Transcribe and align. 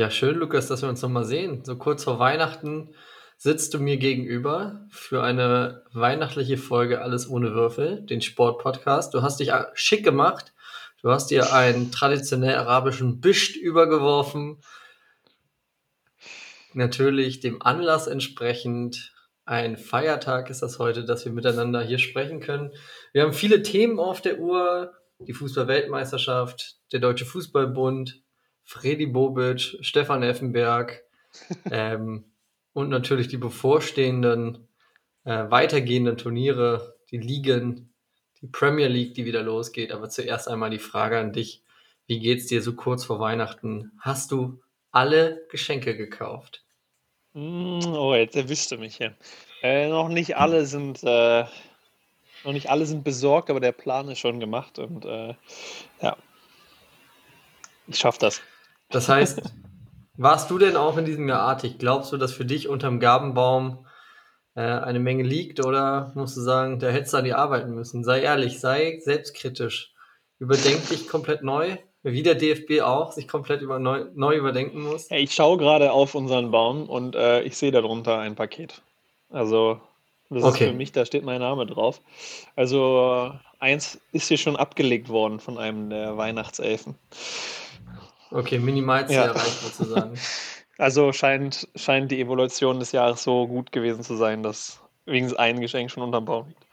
Ja, 0.00 0.10
schön, 0.10 0.36
Lukas, 0.36 0.66
dass 0.66 0.80
wir 0.80 0.88
uns 0.88 1.02
nochmal 1.02 1.26
sehen. 1.26 1.62
So 1.62 1.76
kurz 1.76 2.04
vor 2.04 2.18
Weihnachten 2.18 2.94
sitzt 3.36 3.74
du 3.74 3.78
mir 3.78 3.98
gegenüber 3.98 4.86
für 4.88 5.22
eine 5.22 5.84
weihnachtliche 5.92 6.56
Folge 6.56 7.02
Alles 7.02 7.28
ohne 7.28 7.52
Würfel, 7.52 8.00
den 8.06 8.22
Sportpodcast. 8.22 9.12
Du 9.12 9.20
hast 9.20 9.40
dich 9.40 9.52
schick 9.74 10.02
gemacht. 10.02 10.54
Du 11.02 11.10
hast 11.10 11.26
dir 11.26 11.52
einen 11.52 11.92
traditionell 11.92 12.54
arabischen 12.54 13.20
Bischt 13.20 13.56
übergeworfen. 13.56 14.62
Natürlich 16.72 17.40
dem 17.40 17.60
Anlass 17.60 18.06
entsprechend. 18.06 19.12
Ein 19.44 19.76
Feiertag 19.76 20.48
ist 20.48 20.62
das 20.62 20.78
heute, 20.78 21.04
dass 21.04 21.26
wir 21.26 21.32
miteinander 21.32 21.82
hier 21.82 21.98
sprechen 21.98 22.40
können. 22.40 22.72
Wir 23.12 23.24
haben 23.24 23.34
viele 23.34 23.62
Themen 23.62 24.00
auf 24.00 24.22
der 24.22 24.38
Uhr. 24.38 24.94
Die 25.18 25.34
Fußball-Weltmeisterschaft, 25.34 26.76
der 26.90 27.00
Deutsche 27.00 27.26
Fußballbund, 27.26 28.22
Freddy 28.70 29.06
Bobic, 29.06 29.78
Stefan 29.80 30.22
Effenberg 30.22 31.02
ähm, 31.72 32.24
und 32.72 32.88
natürlich 32.88 33.26
die 33.26 33.36
bevorstehenden 33.36 34.68
äh, 35.24 35.50
weitergehenden 35.50 36.16
Turniere, 36.16 36.94
die 37.10 37.18
Ligen, 37.18 37.92
die 38.40 38.46
Premier 38.46 38.86
League, 38.86 39.14
die 39.14 39.24
wieder 39.24 39.42
losgeht. 39.42 39.90
Aber 39.90 40.08
zuerst 40.08 40.46
einmal 40.46 40.70
die 40.70 40.78
Frage 40.78 41.18
an 41.18 41.32
dich. 41.32 41.64
Wie 42.06 42.20
geht's 42.20 42.46
dir 42.46 42.62
so 42.62 42.74
kurz 42.74 43.04
vor 43.04 43.18
Weihnachten? 43.18 43.90
Hast 43.98 44.30
du 44.30 44.60
alle 44.92 45.44
Geschenke 45.50 45.96
gekauft? 45.96 46.62
Mm, 47.32 47.80
oh, 47.86 48.14
jetzt 48.14 48.36
erwischte 48.36 48.78
mich 48.78 48.98
hier. 48.98 49.16
Äh, 49.62 49.88
noch 49.88 50.08
nicht 50.08 50.36
alle 50.36 50.64
sind 50.64 51.02
äh, 51.02 51.44
noch 52.44 52.52
nicht 52.52 52.70
alle 52.70 52.86
sind 52.86 53.02
besorgt, 53.02 53.50
aber 53.50 53.58
der 53.58 53.72
Plan 53.72 54.08
ist 54.08 54.20
schon 54.20 54.38
gemacht 54.38 54.78
und 54.78 55.04
äh, 55.04 55.34
ja, 56.00 56.16
ich 57.88 57.98
schaffe 57.98 58.20
das. 58.20 58.40
Das 58.90 59.08
heißt, 59.08 59.42
warst 60.16 60.50
du 60.50 60.58
denn 60.58 60.76
auch 60.76 60.96
in 60.96 61.04
diesem 61.04 61.28
Jahr 61.28 61.40
artig? 61.40 61.78
Glaubst 61.78 62.12
du, 62.12 62.16
dass 62.16 62.32
für 62.32 62.44
dich 62.44 62.68
unterm 62.68 63.00
Gabenbaum 63.00 63.86
äh, 64.54 64.60
eine 64.60 65.00
Menge 65.00 65.22
liegt 65.22 65.64
oder 65.64 66.12
musst 66.14 66.36
du 66.36 66.40
sagen, 66.40 66.78
da 66.78 66.88
hättest 66.88 67.14
du 67.14 67.18
an 67.18 67.24
die 67.24 67.34
arbeiten 67.34 67.74
müssen? 67.74 68.04
Sei 68.04 68.20
ehrlich, 68.20 68.60
sei 68.60 68.98
selbstkritisch. 69.02 69.94
Überdenk 70.38 70.88
dich 70.88 71.06
komplett 71.06 71.42
neu, 71.42 71.76
wie 72.02 72.22
der 72.22 72.34
DFB 72.34 72.80
auch 72.82 73.12
sich 73.12 73.28
komplett 73.28 73.62
über 73.62 73.78
neu, 73.78 74.06
neu 74.14 74.36
überdenken 74.36 74.82
muss. 74.82 75.10
Ich 75.10 75.34
schaue 75.34 75.58
gerade 75.58 75.92
auf 75.92 76.14
unseren 76.14 76.50
Baum 76.50 76.88
und 76.88 77.14
äh, 77.14 77.42
ich 77.42 77.56
sehe 77.56 77.70
darunter 77.70 78.18
ein 78.18 78.34
Paket. 78.34 78.82
Also 79.28 79.80
das 80.30 80.44
okay. 80.44 80.64
ist 80.64 80.70
für 80.70 80.76
mich, 80.76 80.92
da 80.92 81.04
steht 81.04 81.24
mein 81.24 81.40
Name 81.40 81.66
drauf. 81.66 82.00
Also 82.56 83.32
eins 83.58 84.00
ist 84.12 84.28
hier 84.28 84.38
schon 84.38 84.56
abgelegt 84.56 85.08
worden 85.08 85.40
von 85.40 85.58
einem 85.58 85.90
der 85.90 86.16
Weihnachtselfen. 86.16 86.94
Okay, 88.30 88.58
Minimalziel 88.58 89.16
ja. 89.16 89.24
erreicht 89.24 89.60
sozusagen. 89.62 90.18
Also 90.78 91.12
scheint, 91.12 91.68
scheint 91.74 92.10
die 92.10 92.22
Evolution 92.22 92.80
des 92.80 92.92
Jahres 92.92 93.22
so 93.22 93.46
gut 93.46 93.70
gewesen 93.70 94.02
zu 94.02 94.16
sein, 94.16 94.42
dass 94.42 94.80
wenigstens 95.04 95.38
ein 95.38 95.60
Geschenk 95.60 95.90
schon 95.90 96.02
unterm 96.02 96.24
Baum 96.24 96.48
liegt. 96.48 96.66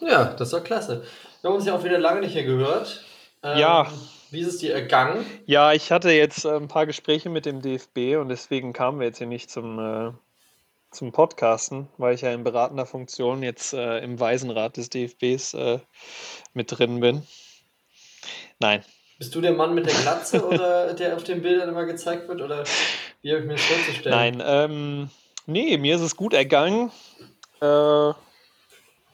Ja, 0.00 0.24
das 0.34 0.48
ist 0.48 0.52
doch 0.52 0.62
klasse. 0.62 1.04
Wir 1.40 1.48
haben 1.48 1.56
uns 1.56 1.64
ja 1.64 1.74
auch 1.74 1.84
wieder 1.84 1.98
lange 1.98 2.20
nicht 2.20 2.34
mehr 2.34 2.44
gehört. 2.44 3.02
Ähm, 3.42 3.58
ja. 3.58 3.90
Wie 4.30 4.40
ist 4.40 4.48
es 4.48 4.58
dir 4.58 4.74
ergangen? 4.74 5.24
Ja, 5.46 5.72
ich 5.72 5.90
hatte 5.90 6.10
jetzt 6.10 6.44
äh, 6.44 6.54
ein 6.54 6.68
paar 6.68 6.84
Gespräche 6.84 7.30
mit 7.30 7.46
dem 7.46 7.62
DFB 7.62 8.18
und 8.20 8.28
deswegen 8.28 8.74
kamen 8.74 8.98
wir 9.00 9.06
jetzt 9.06 9.18
hier 9.18 9.26
nicht 9.26 9.50
zum, 9.50 9.78
äh, 9.78 10.12
zum 10.90 11.12
Podcasten, 11.12 11.88
weil 11.96 12.14
ich 12.14 12.20
ja 12.20 12.32
in 12.32 12.44
beratender 12.44 12.84
Funktion 12.84 13.42
jetzt 13.42 13.72
äh, 13.72 14.00
im 14.00 14.20
Waisenrat 14.20 14.76
des 14.76 14.90
DFBs 14.90 15.54
äh, 15.54 15.78
mit 16.52 16.78
drin 16.78 17.00
bin. 17.00 17.26
Nein, 18.58 18.84
bist 19.22 19.36
du 19.36 19.40
der 19.40 19.52
Mann 19.52 19.72
mit 19.72 19.86
der 19.86 19.94
Glatze 19.94 20.44
oder 20.48 20.94
der 20.94 21.14
auf 21.14 21.22
den 21.22 21.42
Bildern 21.42 21.68
immer 21.68 21.84
gezeigt 21.84 22.26
wird? 22.26 22.40
Oder 22.40 22.64
wie 23.20 23.30
habe 23.30 23.42
ich 23.42 23.46
mir 23.46 23.52
das 23.52 23.62
vorzustellen? 23.62 24.16
Nein, 24.16 24.42
ähm, 24.44 25.10
nee, 25.46 25.78
mir 25.78 25.94
ist 25.94 26.00
es 26.00 26.16
gut 26.16 26.34
ergangen. 26.34 26.90
Äh, 27.60 27.66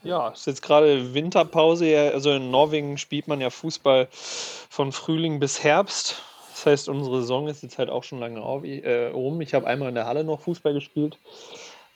ja, 0.05 0.31
es 0.33 0.41
ist 0.41 0.47
jetzt 0.47 0.63
gerade 0.63 1.13
Winterpause. 1.13 2.11
Also 2.15 2.33
in 2.33 2.51
Norwegen 2.51 2.97
spielt 2.97 3.29
man 3.29 3.43
ja 3.43 3.51
Fußball 3.51 4.09
von 4.11 4.93
Frühling 4.93 5.41
bis 5.41 5.63
Herbst. 5.63 6.23
Das 6.55 6.65
heißt, 6.65 6.89
unsere 6.89 7.21
Saison 7.21 7.47
ist 7.47 7.63
jetzt 7.63 7.77
halt 7.77 7.91
auch 7.91 8.03
schon 8.03 8.19
lange 8.19 8.41
auf, 8.41 8.65
äh, 8.65 9.09
rum. 9.09 9.43
Ich 9.43 9.53
habe 9.53 9.67
einmal 9.67 9.91
in 9.91 9.95
der 9.95 10.07
Halle 10.07 10.25
noch 10.25 10.41
Fußball 10.41 10.73
gespielt. 10.73 11.19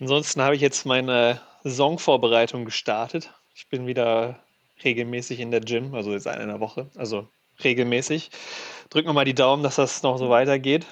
Ansonsten 0.00 0.42
habe 0.42 0.54
ich 0.54 0.60
jetzt 0.60 0.84
meine 0.84 1.40
Saisonvorbereitung 1.64 2.66
gestartet. 2.66 3.30
Ich 3.54 3.68
bin 3.68 3.86
wieder 3.86 4.38
regelmäßig 4.84 5.40
in 5.40 5.50
der 5.50 5.60
Gym, 5.60 5.94
also 5.94 6.12
jetzt 6.12 6.26
eine 6.26 6.42
in 6.42 6.48
der 6.48 6.60
Woche. 6.60 6.88
Also 6.94 7.26
regelmäßig. 7.62 8.30
Drücken 8.90 9.08
wir 9.08 9.12
mal 9.14 9.24
die 9.24 9.34
Daumen, 9.34 9.62
dass 9.62 9.76
das 9.76 10.02
noch 10.02 10.18
so 10.18 10.28
weitergeht. 10.28 10.86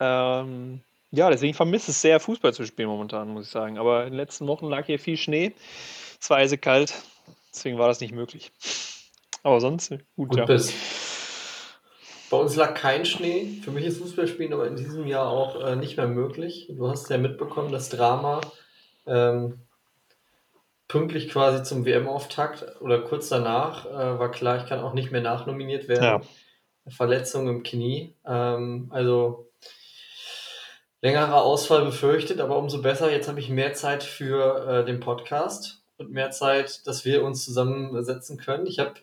Ähm, 0.00 0.80
ja, 1.10 1.30
deswegen 1.30 1.54
vermisse 1.54 1.90
ich 1.90 1.96
es 1.96 2.02
sehr, 2.02 2.20
Fußball 2.20 2.52
zu 2.52 2.66
spielen 2.66 2.88
momentan, 2.88 3.28
muss 3.28 3.46
ich 3.46 3.50
sagen. 3.52 3.78
Aber 3.78 4.04
in 4.04 4.10
den 4.10 4.16
letzten 4.16 4.46
Wochen 4.46 4.66
lag 4.66 4.86
hier 4.86 4.98
viel 4.98 5.16
Schnee. 5.16 5.52
Es 6.20 6.28
war 6.30 6.38
eisekalt, 6.38 6.94
deswegen 7.52 7.78
war 7.78 7.88
das 7.88 8.00
nicht 8.00 8.12
möglich. 8.12 8.52
Aber 9.42 9.60
sonst 9.60 9.90
gut, 10.16 10.30
gut 10.30 10.38
ja. 10.38 10.44
Bist. 10.44 10.72
Bei 12.28 12.36
uns 12.36 12.56
lag 12.56 12.74
kein 12.74 13.06
Schnee. 13.06 13.60
Für 13.62 13.70
mich 13.70 13.84
ist 13.84 13.98
Fußballspielen 13.98 14.52
aber 14.52 14.66
in 14.66 14.74
diesem 14.74 15.06
Jahr 15.06 15.28
auch 15.28 15.64
äh, 15.64 15.76
nicht 15.76 15.96
mehr 15.96 16.08
möglich. 16.08 16.66
Du 16.76 16.88
hast 16.88 17.08
ja 17.08 17.18
mitbekommen, 17.18 17.70
das 17.70 17.88
Drama 17.88 18.40
ähm, 19.06 19.60
pünktlich 20.88 21.28
quasi 21.30 21.62
zum 21.62 21.84
WM-Auftakt 21.84 22.80
oder 22.80 23.00
kurz 23.00 23.28
danach 23.28 23.86
äh, 23.86 24.18
war 24.18 24.30
klar, 24.30 24.58
ich 24.58 24.66
kann 24.68 24.80
auch 24.80 24.94
nicht 24.94 25.10
mehr 25.10 25.20
nachnominiert 25.20 25.88
werden. 25.88 26.04
Ja. 26.04 26.20
Verletzung 26.88 27.48
im 27.48 27.62
Knie. 27.62 28.14
Ähm, 28.24 28.88
also 28.90 29.50
längerer 31.00 31.42
Ausfall 31.42 31.84
befürchtet, 31.84 32.40
aber 32.40 32.58
umso 32.58 32.80
besser. 32.80 33.10
Jetzt 33.10 33.28
habe 33.28 33.40
ich 33.40 33.48
mehr 33.48 33.74
Zeit 33.74 34.02
für 34.02 34.68
äh, 34.68 34.84
den 34.84 35.00
Podcast 35.00 35.82
und 35.98 36.12
mehr 36.12 36.30
Zeit, 36.30 36.86
dass 36.86 37.04
wir 37.04 37.24
uns 37.24 37.44
zusammensetzen 37.44 38.38
können. 38.38 38.66
Ich 38.66 38.78
habe 38.78 38.94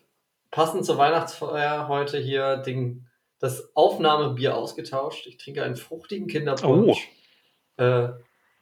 passend 0.50 0.86
zur 0.86 0.98
Weihnachtsfeier 0.98 1.88
heute 1.88 2.18
hier 2.18 2.58
den, 2.58 3.06
das 3.38 3.74
Aufnahmebier 3.74 4.56
ausgetauscht. 4.56 5.26
Ich 5.26 5.36
trinke 5.36 5.62
einen 5.62 5.76
fruchtigen 5.76 6.28
Kinderpunsch. 6.28 7.08
Oh. 7.78 7.82
Äh, 7.82 8.12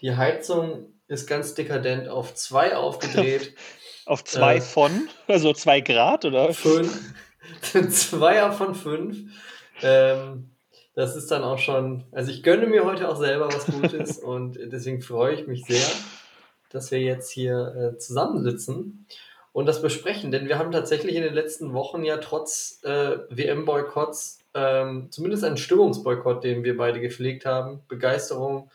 die 0.00 0.16
Heizung 0.16 0.94
ist 1.08 1.26
ganz 1.26 1.54
dekadent 1.54 2.08
auf 2.08 2.34
zwei 2.34 2.76
aufgedreht. 2.76 3.54
auf 4.06 4.24
zwei 4.24 4.56
äh, 4.56 4.60
von? 4.60 5.08
Also 5.26 5.52
zwei 5.52 5.80
Grad 5.80 6.24
oder? 6.24 6.52
Fünf. 6.54 7.14
Zweier 7.90 8.52
von 8.52 8.74
fünf. 8.74 9.18
Ähm, 9.82 10.50
das 10.94 11.16
ist 11.16 11.30
dann 11.30 11.42
auch 11.42 11.58
schon, 11.58 12.04
also 12.12 12.30
ich 12.30 12.42
gönne 12.42 12.66
mir 12.66 12.84
heute 12.84 13.08
auch 13.08 13.16
selber 13.16 13.48
was 13.52 13.66
Gutes 13.66 14.18
und 14.18 14.58
deswegen 14.60 15.00
freue 15.00 15.34
ich 15.34 15.46
mich 15.46 15.64
sehr, 15.64 15.86
dass 16.70 16.90
wir 16.90 17.00
jetzt 17.00 17.30
hier 17.30 17.94
äh, 17.94 17.98
zusammensitzen 17.98 19.06
und 19.52 19.66
das 19.66 19.82
besprechen, 19.82 20.30
denn 20.30 20.48
wir 20.48 20.58
haben 20.58 20.72
tatsächlich 20.72 21.14
in 21.14 21.22
den 21.22 21.34
letzten 21.34 21.72
Wochen 21.72 22.04
ja 22.04 22.18
trotz 22.18 22.80
äh, 22.84 23.18
WM-Boykotts 23.30 24.40
ähm, 24.54 25.08
zumindest 25.10 25.44
einen 25.44 25.56
Stimmungsboykott, 25.56 26.44
den 26.44 26.62
wir 26.62 26.76
beide 26.76 27.00
gepflegt 27.00 27.46
haben, 27.46 27.80
Begeisterung 27.88 28.70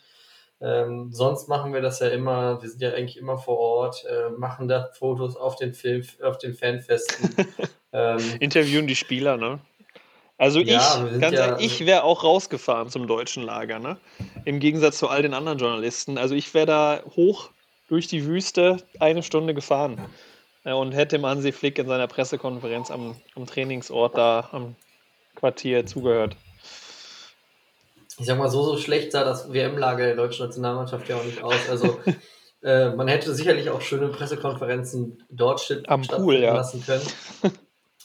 ähm, 0.59 1.09
sonst 1.11 1.47
machen 1.47 1.73
wir 1.73 1.81
das 1.81 1.99
ja 1.99 2.07
immer, 2.07 2.61
wir 2.61 2.69
sind 2.69 2.81
ja 2.81 2.91
eigentlich 2.93 3.17
immer 3.17 3.37
vor 3.37 3.57
Ort, 3.57 4.05
äh, 4.05 4.29
machen 4.37 4.67
da 4.67 4.89
Fotos 4.93 5.35
auf 5.35 5.55
den 5.55 5.73
Film, 5.73 6.03
auf 6.23 6.39
den 6.39 6.55
Fanfesten. 6.55 7.35
ähm, 7.93 8.19
Interviewen 8.39 8.87
die 8.87 8.95
Spieler, 8.95 9.37
ne? 9.37 9.59
Also 10.39 10.59
ich, 10.59 10.67
ja, 10.67 11.07
ganz 11.19 11.35
ja, 11.35 11.47
ehrlich, 11.47 11.65
ich 11.65 11.85
wäre 11.85 12.03
auch 12.03 12.23
rausgefahren 12.23 12.89
zum 12.89 13.07
deutschen 13.07 13.43
Lager, 13.43 13.79
ne? 13.79 13.97
Im 14.45 14.59
Gegensatz 14.59 14.97
zu 14.97 15.09
all 15.09 15.21
den 15.21 15.33
anderen 15.33 15.59
Journalisten. 15.59 16.17
Also 16.17 16.33
ich 16.33 16.53
wäre 16.53 16.65
da 16.65 17.01
hoch 17.15 17.51
durch 17.87 18.07
die 18.07 18.25
Wüste 18.25 18.77
eine 18.99 19.23
Stunde 19.23 19.53
gefahren 19.53 19.99
äh, 20.63 20.73
und 20.73 20.93
hätte 20.93 21.17
dem 21.17 21.25
Hansi 21.25 21.51
Flick 21.51 21.77
in 21.77 21.87
seiner 21.87 22.07
Pressekonferenz 22.07 22.89
am, 22.89 23.15
am 23.35 23.45
Trainingsort 23.45 24.17
da 24.17 24.49
am 24.51 24.75
Quartier 25.35 25.85
zugehört 25.85 26.35
ich 28.17 28.25
sag 28.25 28.37
mal, 28.37 28.49
so, 28.49 28.63
so 28.63 28.77
schlecht 28.77 29.11
sah 29.11 29.23
das 29.23 29.51
WM-Lager 29.53 30.05
der 30.05 30.15
deutschen 30.15 30.45
Nationalmannschaft 30.45 31.07
ja 31.07 31.17
auch 31.17 31.23
nicht 31.23 31.43
aus. 31.43 31.69
Also 31.69 31.99
äh, 32.63 32.89
man 32.89 33.07
hätte 33.07 33.33
sicherlich 33.33 33.69
auch 33.69 33.81
schöne 33.81 34.07
Pressekonferenzen 34.09 35.23
dort 35.29 35.83
Am 35.87 36.01
Pool, 36.01 36.39
ja. 36.39 36.53
lassen 36.55 36.83
können. 36.83 37.05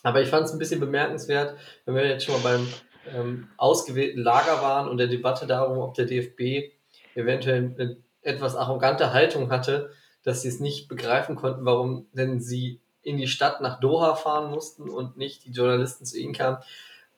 Aber 0.03 0.21
ich 0.21 0.29
fand 0.29 0.47
es 0.47 0.53
ein 0.53 0.59
bisschen 0.59 0.81
bemerkenswert, 0.81 1.57
wenn 1.87 1.95
wir 1.95 2.07
jetzt 2.07 2.27
schon 2.27 2.43
mal 2.43 2.57
beim 2.57 2.69
ähm, 3.15 3.49
ausgewählten 3.57 4.21
Lager 4.21 4.61
waren 4.63 4.89
und 4.89 4.99
der 4.99 5.07
Debatte 5.07 5.47
darum, 5.47 5.79
ob 5.79 5.95
der 5.95 6.07
DFB 6.07 6.73
eventuell 7.15 7.75
eine 7.79 7.97
etwas 8.21 8.55
arrogante 8.55 9.13
Haltung 9.13 9.51
hatte, 9.51 9.91
dass 10.25 10.43
sie 10.43 10.49
es 10.49 10.61
nicht 10.61 10.89
begreifen 10.89 11.37
konnten, 11.37 11.65
warum 11.65 12.07
denn 12.13 12.41
sie 12.41 12.81
in 13.01 13.17
die 13.17 13.27
Stadt 13.27 13.61
nach 13.61 13.81
Doha 13.81 14.15
fahren 14.15 14.51
mussten 14.51 14.89
und 14.89 15.17
nicht 15.17 15.45
die 15.45 15.53
Journalisten 15.53 16.05
zu 16.05 16.19
ihnen 16.19 16.35
kamen 16.35 16.59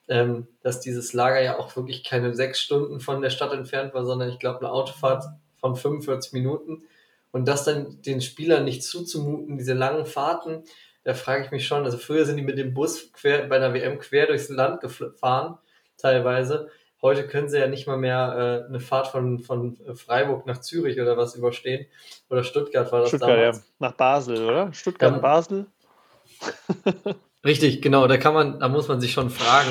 ähm, 0.09 0.49
dass 0.63 0.81
dieses 0.81 1.13
Lager 1.13 1.41
ja 1.41 1.59
auch 1.59 1.75
wirklich 1.77 2.05
keine 2.05 2.35
sechs 2.35 2.61
Stunden 2.61 3.01
von 3.01 3.23
der 3.23 3.31
Stadt 3.31 3.53
entfernt 3.53 3.95
war, 3.95 4.05
sondern 4.05 4.29
ich 4.29 4.39
glaube 4.39 4.61
eine 4.61 4.71
Autofahrt 4.71 5.25
von 5.57 5.77
45 5.77 6.33
Minuten. 6.33 6.83
Und 7.33 7.49
das 7.49 7.65
dann 7.65 8.01
den 8.03 8.21
Spielern 8.21 8.65
nicht 8.65 8.85
zuzumuten, 8.85 9.57
diese 9.57 9.75
langen 9.75 10.07
Fahrten, 10.07 10.65
da 11.05 11.15
frage 11.15 11.45
ich 11.45 11.51
mich 11.51 11.67
schon. 11.67 11.85
Also 11.85 11.99
früher 11.99 12.25
sind 12.25 12.37
die 12.37 12.43
mit 12.43 12.59
dem 12.59 12.75
Bus 12.75 13.13
quer, 13.13 13.47
bei 13.49 13.59
der 13.59 13.75
WM 13.75 13.99
quer 13.99 14.27
durchs 14.27 14.49
Land 14.49 14.81
gefahren, 14.81 15.59
teilweise. 15.97 16.71
Heute 17.03 17.27
können 17.27 17.49
sie 17.49 17.59
ja 17.59 17.67
nicht 17.67 17.87
mal 17.87 17.99
mehr 17.99 18.65
äh, 18.65 18.69
eine 18.69 18.81
Fahrt 18.81 19.09
von, 19.09 19.41
von 19.41 19.77
Freiburg 19.95 20.47
nach 20.47 20.61
Zürich 20.61 21.01
oder 21.01 21.19
was 21.19 21.35
überstehen. 21.35 21.87
Oder 22.31 22.45
Stuttgart 22.45 22.91
war 22.93 23.01
das 23.01 23.09
Stuttgart, 23.11 23.31
damals. 23.31 23.59
ja. 23.59 23.65
Nach 23.79 23.93
Basel, 23.93 24.43
oder? 24.43 24.73
Stuttgart, 24.73 25.13
ja. 25.13 25.19
Basel. 25.19 25.67
Richtig, 27.45 27.83
genau. 27.83 28.07
Da 28.07 28.17
kann 28.17 28.35
man, 28.35 28.61
da 28.61 28.69
muss 28.69 28.89
man 28.89 29.01
sich 29.01 29.13
schon 29.13 29.31
fragen, 29.31 29.69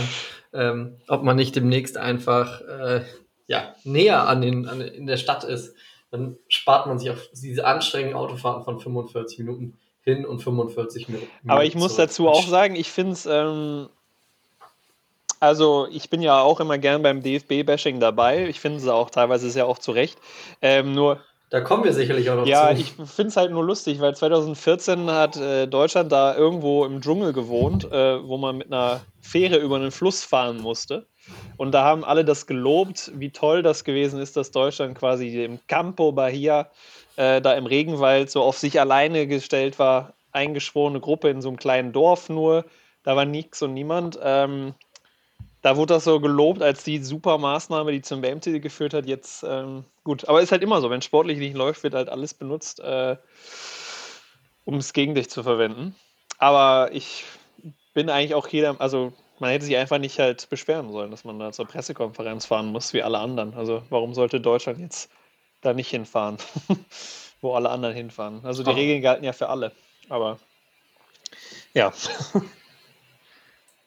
ähm, 0.54 0.98
ob 1.08 1.24
man 1.24 1.36
nicht 1.36 1.56
demnächst 1.56 1.98
einfach 1.98 2.62
äh, 2.62 3.02
ja, 3.48 3.76
näher 3.84 4.28
an 4.28 4.42
den, 4.42 4.68
an, 4.68 4.82
in 4.82 5.08
der 5.08 5.18
Stadt 5.18 5.44
ist. 5.44 5.76
Dann 6.12 6.38
spart 6.48 6.86
man 6.86 7.00
sich 7.00 7.10
auf 7.10 7.30
diese 7.34 7.66
anstrengenden 7.66 8.16
Autofahrten 8.16 8.64
von 8.64 8.80
45 8.80 9.40
Minuten 9.40 9.78
hin 10.02 10.26
und 10.26 10.44
45 10.44 11.10
Minuten. 11.10 11.28
Aber 11.48 11.66
ich 11.66 11.76
muss 11.76 11.96
dazu 11.96 12.30
auch 12.30 12.46
sagen, 12.46 12.76
ich 12.76 12.92
finde 12.92 13.14
es, 13.14 13.26
ähm, 13.26 13.90
also 15.40 15.88
ich 15.92 16.10
bin 16.10 16.22
ja 16.22 16.40
auch 16.40 16.60
immer 16.60 16.78
gern 16.78 17.02
beim 17.02 17.24
DFB-Bashing 17.24 18.00
dabei. 18.00 18.48
Ich 18.48 18.60
finde 18.60 18.78
es 18.78 18.88
auch 18.88 19.10
teilweise 19.10 19.58
ja 19.58 19.66
auch 19.66 19.80
zu 19.80 19.92
Recht. 19.92 20.20
Ähm, 20.62 20.94
nur 20.94 21.20
da 21.54 21.62
kommen 21.62 21.84
wir 21.84 21.94
sicherlich 21.94 22.32
auch 22.32 22.36
noch 22.36 22.48
ja, 22.48 22.70
zu. 22.70 22.74
Ja, 22.74 22.80
ich 22.80 22.94
finde 23.12 23.30
es 23.30 23.38
halt 23.38 23.52
nur 23.52 23.64
lustig, 23.64 24.02
weil 24.02 24.16
2014 24.16 25.12
hat 25.12 25.38
äh, 25.38 25.68
Deutschland 25.68 26.12
da 26.12 26.36
irgendwo 26.36 26.84
im 26.84 27.00
Dschungel 27.00 27.32
gewohnt, 27.32 27.84
äh, 27.92 28.28
wo 28.28 28.38
man 28.38 28.58
mit 28.58 28.74
einer 28.74 29.02
Fähre 29.22 29.58
über 29.58 29.76
einen 29.76 29.92
Fluss 29.92 30.24
fahren 30.24 30.60
musste. 30.60 31.06
Und 31.58 31.72
da 31.72 31.84
haben 31.84 32.04
alle 32.04 32.26
das 32.26 32.48
gelobt, 32.48 33.12
wie 33.14 33.30
toll 33.30 33.62
das 33.62 33.84
gewesen 33.84 34.20
ist, 34.20 34.36
dass 34.36 34.50
Deutschland 34.50 34.98
quasi 34.98 35.44
im 35.44 35.60
Campo 35.68 36.12
Bahia 36.12 36.72
äh, 37.18 37.40
da 37.40 37.54
im 37.54 37.68
Regenwald 37.68 38.32
so 38.32 38.42
auf 38.42 38.58
sich 38.58 38.80
alleine 38.80 39.28
gestellt 39.28 39.78
war, 39.78 40.16
eingeschworene 40.32 41.02
Gruppe 41.02 41.30
in 41.30 41.44
so 41.44 41.50
einem 41.50 41.58
kleinen 41.58 41.92
Dorf 41.92 42.30
nur, 42.30 42.66
da 43.04 43.16
war 43.16 43.26
nichts 43.26 43.62
und 43.62 43.76
niemand. 43.76 44.18
Ähm, 44.24 44.74
da 45.64 45.78
wurde 45.78 45.94
das 45.94 46.04
so 46.04 46.20
gelobt 46.20 46.62
als 46.62 46.84
die 46.84 47.02
super 47.02 47.38
Maßnahme, 47.38 47.94
die 47.94 48.02
zum 48.02 48.22
WM-Titel 48.22 48.60
geführt 48.60 48.94
hat. 48.94 49.06
Jetzt, 49.08 49.44
ähm, 49.48 49.86
gut, 50.04 50.28
aber 50.28 50.42
ist 50.42 50.52
halt 50.52 50.62
immer 50.62 50.82
so, 50.82 50.90
wenn 50.90 51.02
sportlich 51.02 51.40
nicht 51.40 51.56
läuft, 51.56 51.84
wird 51.84 51.94
halt 51.94 52.10
alles 52.10 52.34
benutzt, 52.34 52.82
äh, 52.82 53.16
um 54.66 54.76
es 54.76 54.92
gegen 54.92 55.16
dich 55.16 55.30
zu 55.30 55.42
verwenden. 55.42 55.96
Aber 56.38 56.90
ich 56.92 57.24
bin 57.94 58.10
eigentlich 58.10 58.36
auch 58.36 58.48
jeder, 58.50 58.80
also 58.82 59.14
man 59.40 59.52
hätte 59.52 59.64
sich 59.64 59.78
einfach 59.78 60.00
nicht 60.00 60.20
halt 60.20 60.50
beschweren 60.50 60.92
sollen, 60.92 61.12
dass 61.12 61.24
man 61.24 61.40
da 61.40 61.54
zur 61.54 61.66
Pressekonferenz 61.66 62.46
fahren 62.46 62.68
muss, 62.68 62.94
wie 62.94 63.02
alle 63.02 63.20
anderen. 63.20 63.54
Also 63.54 63.84
warum 63.90 64.14
sollte 64.14 64.42
Deutschland 64.42 64.80
jetzt 64.80 65.10
da 65.62 65.74
nicht 65.74 65.90
hinfahren, 65.90 66.38
wo 67.42 67.54
alle 67.54 67.70
anderen 67.70 67.96
hinfahren. 67.96 68.42
Also 68.44 68.64
die 68.64 68.72
Ach. 68.72 68.76
Regeln 68.76 69.02
galten 69.02 69.24
ja 69.24 69.32
für 69.32 69.48
alle, 69.48 69.72
aber 70.10 70.40
ja. 71.74 71.94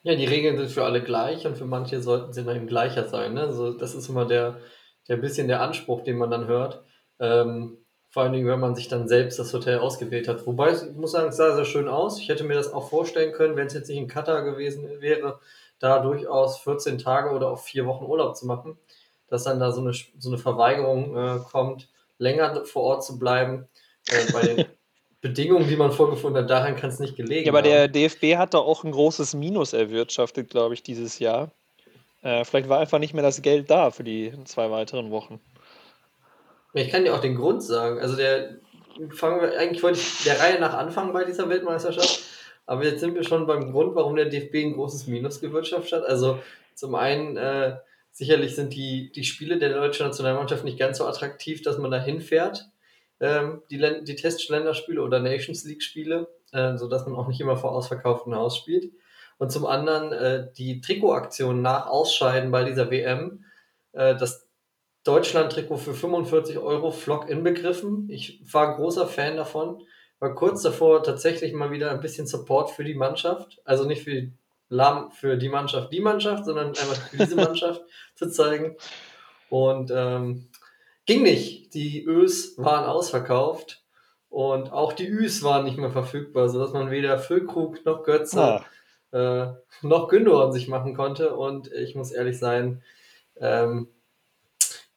Ja, 0.07 0.15
die 0.15 0.25
Regeln 0.25 0.57
sind 0.57 0.71
für 0.71 0.85
alle 0.85 1.03
gleich 1.03 1.47
und 1.47 1.59
für 1.59 1.65
manche 1.65 2.01
sollten 2.01 2.33
sie 2.33 2.45
dann 2.45 2.69
gleicher 2.69 3.09
sein. 3.09 3.35
Ne? 3.35 3.41
Also 3.41 3.73
das 3.73 3.95
ist 3.95 4.09
immer 4.09 4.25
der, 4.25 4.61
der 5.09 5.17
bisschen 5.17 5.49
der 5.49 5.61
Anspruch, 5.63 6.05
den 6.05 6.17
man 6.17 6.31
dann 6.31 6.47
hört. 6.47 6.85
Ähm, 7.19 7.79
vor 8.11 8.23
allen 8.23 8.33
Dingen, 8.33 8.47
wenn 8.47 8.61
man 8.61 8.77
sich 8.77 8.89
dann 8.89 9.09
selbst 9.09 9.39
das 9.39 9.53
Hotel 9.53 9.79
ausgewählt 9.79 10.29
hat. 10.29 10.47
Wobei, 10.47 10.73
ich 10.73 10.97
muss 10.97 11.13
sagen, 11.13 11.31
es 11.31 11.37
sah 11.37 11.57
sehr 11.57 11.65
schön 11.65 11.89
aus. 11.89 12.21
Ich 12.21 12.29
hätte 12.29 12.45
mir 12.45 12.55
das 12.55 12.73
auch 12.73 12.89
vorstellen 12.89 13.33
können, 13.33 13.57
wenn 13.57 13.67
es 13.67 13.75
jetzt 13.75 13.89
nicht 13.89 13.99
in 13.99 14.07
Katar 14.07 14.43
gewesen 14.45 14.89
wäre, 15.01 15.41
da 15.81 15.99
durchaus 15.99 16.59
14 16.61 16.99
Tage 16.99 17.35
oder 17.35 17.51
auch 17.51 17.59
vier 17.59 17.85
Wochen 17.87 18.05
Urlaub 18.05 18.37
zu 18.37 18.47
machen 18.47 18.79
dass 19.29 19.45
dann 19.45 19.61
da 19.61 19.73
so 19.73 19.81
eine, 19.81 19.93
so 19.93 20.31
eine 20.31 20.39
Verweigerung 20.39 21.17
äh, 21.17 21.39
kommt, 21.51 21.89
länger 22.19 22.65
vor 22.65 22.83
Ort 22.83 23.05
zu 23.05 23.19
bleiben. 23.19 23.69
Äh, 24.09 24.33
bei 24.33 24.41
den 24.43 24.67
Bedingungen, 25.29 25.69
die 25.69 25.77
man 25.77 25.93
vorgefunden 25.93 26.43
hat, 26.43 26.51
daran 26.51 26.77
kann 26.77 26.91
es 26.91 26.99
nicht 26.99 27.17
gelegen 27.17 27.47
Ja, 27.47 27.53
aber 27.53 27.59
haben. 27.59 27.69
der 27.69 27.89
DFB 27.89 28.37
hat 28.37 28.55
da 28.55 28.59
auch 28.59 28.85
ein 28.85 28.93
großes 28.93 29.35
Minus 29.35 29.73
erwirtschaftet, 29.73 30.51
glaube 30.51 30.75
ich, 30.75 30.83
dieses 30.83 31.19
Jahr. 31.19 31.51
Äh, 32.23 32.45
vielleicht 32.45 32.69
war 32.69 32.79
einfach 32.79 32.99
nicht 32.99 33.15
mehr 33.15 33.23
das 33.23 33.43
Geld 33.43 33.71
da 33.71 33.91
für 33.91 34.05
die 34.05 34.33
zwei 34.45 34.71
weiteren 34.71 35.11
Wochen. 35.11 35.41
Ich 36.75 36.91
kann 36.91 37.05
dir 37.05 37.15
auch 37.15 37.21
den 37.21 37.37
Grund 37.37 37.63
sagen. 37.63 37.99
Also 38.01 38.17
der 38.17 38.57
fangen 39.11 39.41
wir, 39.41 39.59
eigentlich 39.59 39.83
wollte 39.83 39.99
ich 39.99 40.25
der 40.25 40.39
Reihe 40.41 40.61
nach 40.61 40.75
anfangen 40.75 41.13
bei 41.13 41.25
dieser 41.25 41.49
Weltmeisterschaft, 41.49 42.23
aber 42.67 42.85
jetzt 42.85 43.01
sind 43.01 43.15
wir 43.15 43.25
schon 43.25 43.47
beim 43.47 43.73
Grund, 43.73 43.95
warum 43.95 44.17
der 44.17 44.27
DFB 44.27 44.55
ein 44.57 44.73
großes 44.75 45.07
Minus 45.07 45.41
gewirtschaftet 45.41 46.03
hat. 46.03 46.09
Also 46.09 46.39
zum 46.75 46.95
einen 46.95 47.37
äh, 47.37 47.77
Sicherlich 48.17 48.55
sind 48.55 48.73
die, 48.73 49.13
die 49.13 49.25
Spiele 49.25 49.59
der 49.59 49.75
deutschen 49.75 50.07
Nationalmannschaft 50.07 50.65
nicht 50.65 50.79
ganz 50.79 50.97
so 50.97 51.07
attraktiv, 51.07 51.61
dass 51.61 51.77
man 51.77 51.91
da 51.91 52.01
hinfährt, 52.01 52.67
ähm, 53.21 53.63
die, 53.71 53.79
die 53.79 54.17
Testländerspiele 54.17 55.03
oder 55.03 55.21
Nations 55.21 55.65
League-Spiele, 55.65 56.29
äh, 56.53 56.77
sodass 56.77 57.07
man 57.07 57.17
auch 57.17 57.29
nicht 57.29 57.41
immer 57.41 57.57
vor 57.57 57.73
ausverkauftem 57.73 58.35
Haus 58.35 58.57
spielt. 58.57 58.93
Und 59.39 59.53
zum 59.53 59.67
anderen 59.67 60.13
äh, 60.13 60.49
die 60.57 60.81
Trikotaktion 60.81 61.63
nach 61.63 61.87
Ausscheiden 61.87 62.51
bei 62.51 62.65
dieser 62.65 62.91
WM, 62.91 63.45
äh, 63.93 64.17
das 64.17 64.47
Deutschland-Trikot 65.05 65.77
für 65.77 65.95
45 65.95 66.59
Euro 66.59 66.91
Flock 66.91 67.29
inbegriffen. 67.29 68.09
Ich 68.11 68.41
war 68.53 68.77
großer 68.77 69.07
Fan 69.07 69.37
davon, 69.37 69.83
war 70.19 70.35
kurz 70.35 70.63
davor 70.63 71.03
tatsächlich 71.03 71.53
mal 71.53 71.71
wieder 71.71 71.91
ein 71.91 72.01
bisschen 72.01 72.27
Support 72.27 72.71
für 72.71 72.83
die 72.83 72.95
Mannschaft, 72.95 73.61
also 73.65 73.85
nicht 73.85 74.03
für 74.03 74.11
die 74.11 74.33
Lahm 74.69 75.13
für 75.13 75.37
die 75.37 75.49
Mannschaft 75.49 75.93
die 75.93 76.01
Mannschaft, 76.01 76.45
sondern 76.45 76.69
einfach 76.69 76.97
für 76.97 77.19
diese 77.19 77.37
Mannschaft 77.37 77.83
zu 78.17 78.29
zeigen. 78.29 78.77
Und 79.49 79.93
ähm, 79.95 80.49
ging 81.07 81.23
nicht. 81.23 81.75
Die 81.75 82.05
Ös 82.05 82.59
waren 82.59 82.85
ausverkauft 82.85 83.83
und 84.29 84.73
auch 84.73 84.93
die 84.93 85.09
Üs 85.09 85.43
waren 85.43 85.65
nicht 85.65 85.79
mehr 85.79 85.91
verfügbar, 85.91 86.49
sodass 86.49 86.73
man 86.73 86.91
weder 86.91 87.19
Füllkrug 87.19 87.85
noch 87.85 88.05
Götze 88.05 88.41
ah. 88.41 88.65
äh, 89.13 89.55
noch 89.83 90.09
Gündogan 90.09 90.53
sich 90.53 90.69
machen 90.69 90.95
konnte. 90.95 91.35
Und 91.35 91.73
ich 91.73 91.95
muss 91.95 92.13
ehrlich 92.13 92.39
sein, 92.39 92.83
ähm, 93.39 93.89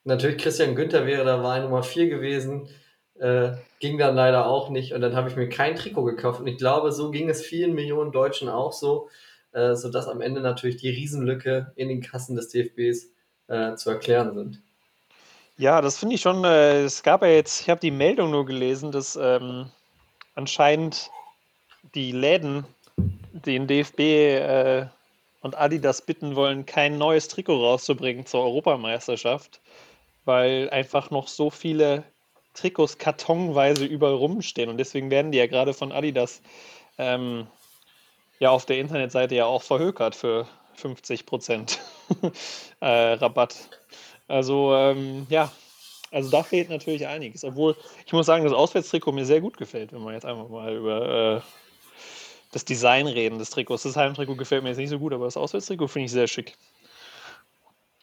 natürlich 0.04 0.38
Christian 0.38 0.76
Günther 0.76 1.06
wäre 1.06 1.26
da 1.26 1.44
Wahl 1.44 1.64
Nummer 1.64 1.84
4 1.84 2.10
gewesen. 2.10 2.70
Äh, 3.16 3.54
ging 3.80 3.98
dann 3.98 4.16
leider 4.16 4.48
auch 4.48 4.70
nicht 4.70 4.94
und 4.94 5.02
dann 5.02 5.16
habe 5.16 5.30
ich 5.30 5.36
mir 5.36 5.50
kein 5.50 5.76
Trikot 5.76 6.06
gekauft 6.06 6.40
und 6.40 6.48
ich 6.48 6.58
glaube, 6.58 6.92
so 6.94 7.12
ging 7.12 7.30
es 7.30 7.42
vielen 7.42 7.74
Millionen 7.74 8.14
Deutschen 8.14 8.48
auch 8.48 8.72
so 8.72 9.10
äh, 9.52 9.76
sodass 9.76 10.08
am 10.08 10.22
Ende 10.22 10.42
natürlich 10.42 10.78
die 10.78 10.90
Riesenlücke 10.90 11.72
in 11.76 11.90
den 11.90 12.02
Kassen 12.02 12.36
des 12.36 12.50
DFBs 12.50 13.12
äh, 13.48 13.76
zu 13.76 13.90
erklären 13.90 14.34
sind. 14.34 14.62
Ja, 15.60 15.82
das 15.82 15.98
finde 15.98 16.16
ich 16.16 16.22
schon. 16.22 16.46
Äh, 16.46 16.84
es 16.84 17.04
gab 17.04 17.22
ja 17.22 17.28
jetzt, 17.28 17.60
ich 17.60 17.70
habe 17.70 17.82
die 17.82 17.92
Meldung 17.92 18.32
nur 18.32 18.46
gelesen, 18.46 18.94
dass 18.94 19.18
ähm, 19.18 19.70
anscheinend 20.34 21.12
die 21.94 22.14
Läden 22.14 22.66
den 22.96 23.68
DFB 23.68 24.00
äh, 24.00 24.86
und 25.42 25.58
Adidas 25.58 26.02
bitten 26.02 26.38
wollen, 26.38 26.66
kein 26.66 26.98
neues 26.98 27.28
Trikot 27.28 27.62
rauszubringen 27.62 28.26
zur 28.26 28.44
Europameisterschaft, 28.44 29.60
weil 30.24 30.70
einfach 30.70 31.12
noch 31.12 31.28
so 31.28 31.50
viele 31.50 32.06
Trikots 32.54 32.98
kartonweise 32.98 33.84
überall 33.84 34.14
rumstehen 34.14 34.70
und 34.70 34.78
deswegen 34.78 35.12
werden 35.12 35.34
die 35.34 35.40
ja 35.40 35.48
gerade 35.48 35.74
von 35.74 35.92
Adidas 35.92 36.42
ähm, 36.98 37.48
ja 38.40 38.52
auf 38.52 38.66
der 38.66 38.80
Internetseite 38.80 39.36
ja 39.36 39.46
auch 39.46 39.64
verhökert 39.64 40.16
für 40.16 40.48
50 40.76 41.26
Prozent 41.26 41.82
äh, 42.80 42.86
Rabatt. 42.86 43.79
Also 44.30 44.74
ähm, 44.76 45.28
ja, 45.30 45.52
also 46.12 46.30
da 46.30 46.44
fehlt 46.44 46.70
natürlich 46.70 47.08
einiges. 47.08 47.44
Obwohl, 47.44 47.76
ich 48.06 48.14
muss 48.14 48.26
sagen, 48.26 48.44
das 48.44 48.54
Auswärtstrikot 48.54 49.12
mir 49.12 49.26
sehr 49.26 49.42
gut 49.42 49.58
gefällt, 49.58 49.92
wenn 49.92 50.02
wir 50.04 50.14
jetzt 50.14 50.26
einfach 50.26 50.50
mal 50.50 50.76
über 50.76 51.38
äh, 51.38 51.42
das 52.52 52.66
Design 52.66 53.08
reden 53.08 53.38
des 53.38 53.50
Trikots. 53.50 53.84
Das 53.84 53.96
Heimtrikot 53.96 54.36
gefällt 54.36 54.64
mir 54.64 54.70
jetzt 54.70 54.78
nicht 54.78 54.90
so 54.90 55.00
gut, 55.00 55.14
aber 55.14 55.26
das 55.26 55.38
Auswärtstrikot 55.38 55.88
finde 55.88 56.06
ich 56.06 56.12
sehr 56.12 56.28
schick. 56.28 56.56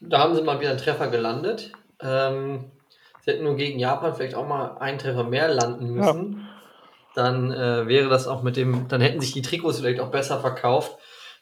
Da 0.00 0.18
haben 0.18 0.34
sie 0.34 0.42
mal 0.42 0.60
wieder 0.60 0.70
einen 0.70 0.78
Treffer 0.78 1.08
gelandet. 1.08 1.72
Ähm, 2.00 2.70
sie 3.24 3.30
hätten 3.30 3.44
nur 3.44 3.56
gegen 3.56 3.78
Japan 3.78 4.14
vielleicht 4.14 4.34
auch 4.34 4.46
mal 4.46 4.76
einen 4.78 4.98
Treffer 4.98 5.24
mehr 5.24 5.48
landen 5.48 5.90
müssen. 5.90 6.32
Ja 6.38 6.56
dann 7.16 7.50
äh, 7.50 7.88
wäre 7.88 8.10
das 8.10 8.28
auch 8.28 8.42
mit 8.42 8.56
dem, 8.56 8.88
dann 8.88 9.00
hätten 9.00 9.22
sich 9.22 9.32
die 9.32 9.42
Trikots 9.42 9.80
vielleicht 9.80 10.00
auch 10.00 10.10
besser 10.10 10.38
verkauft, 10.38 10.98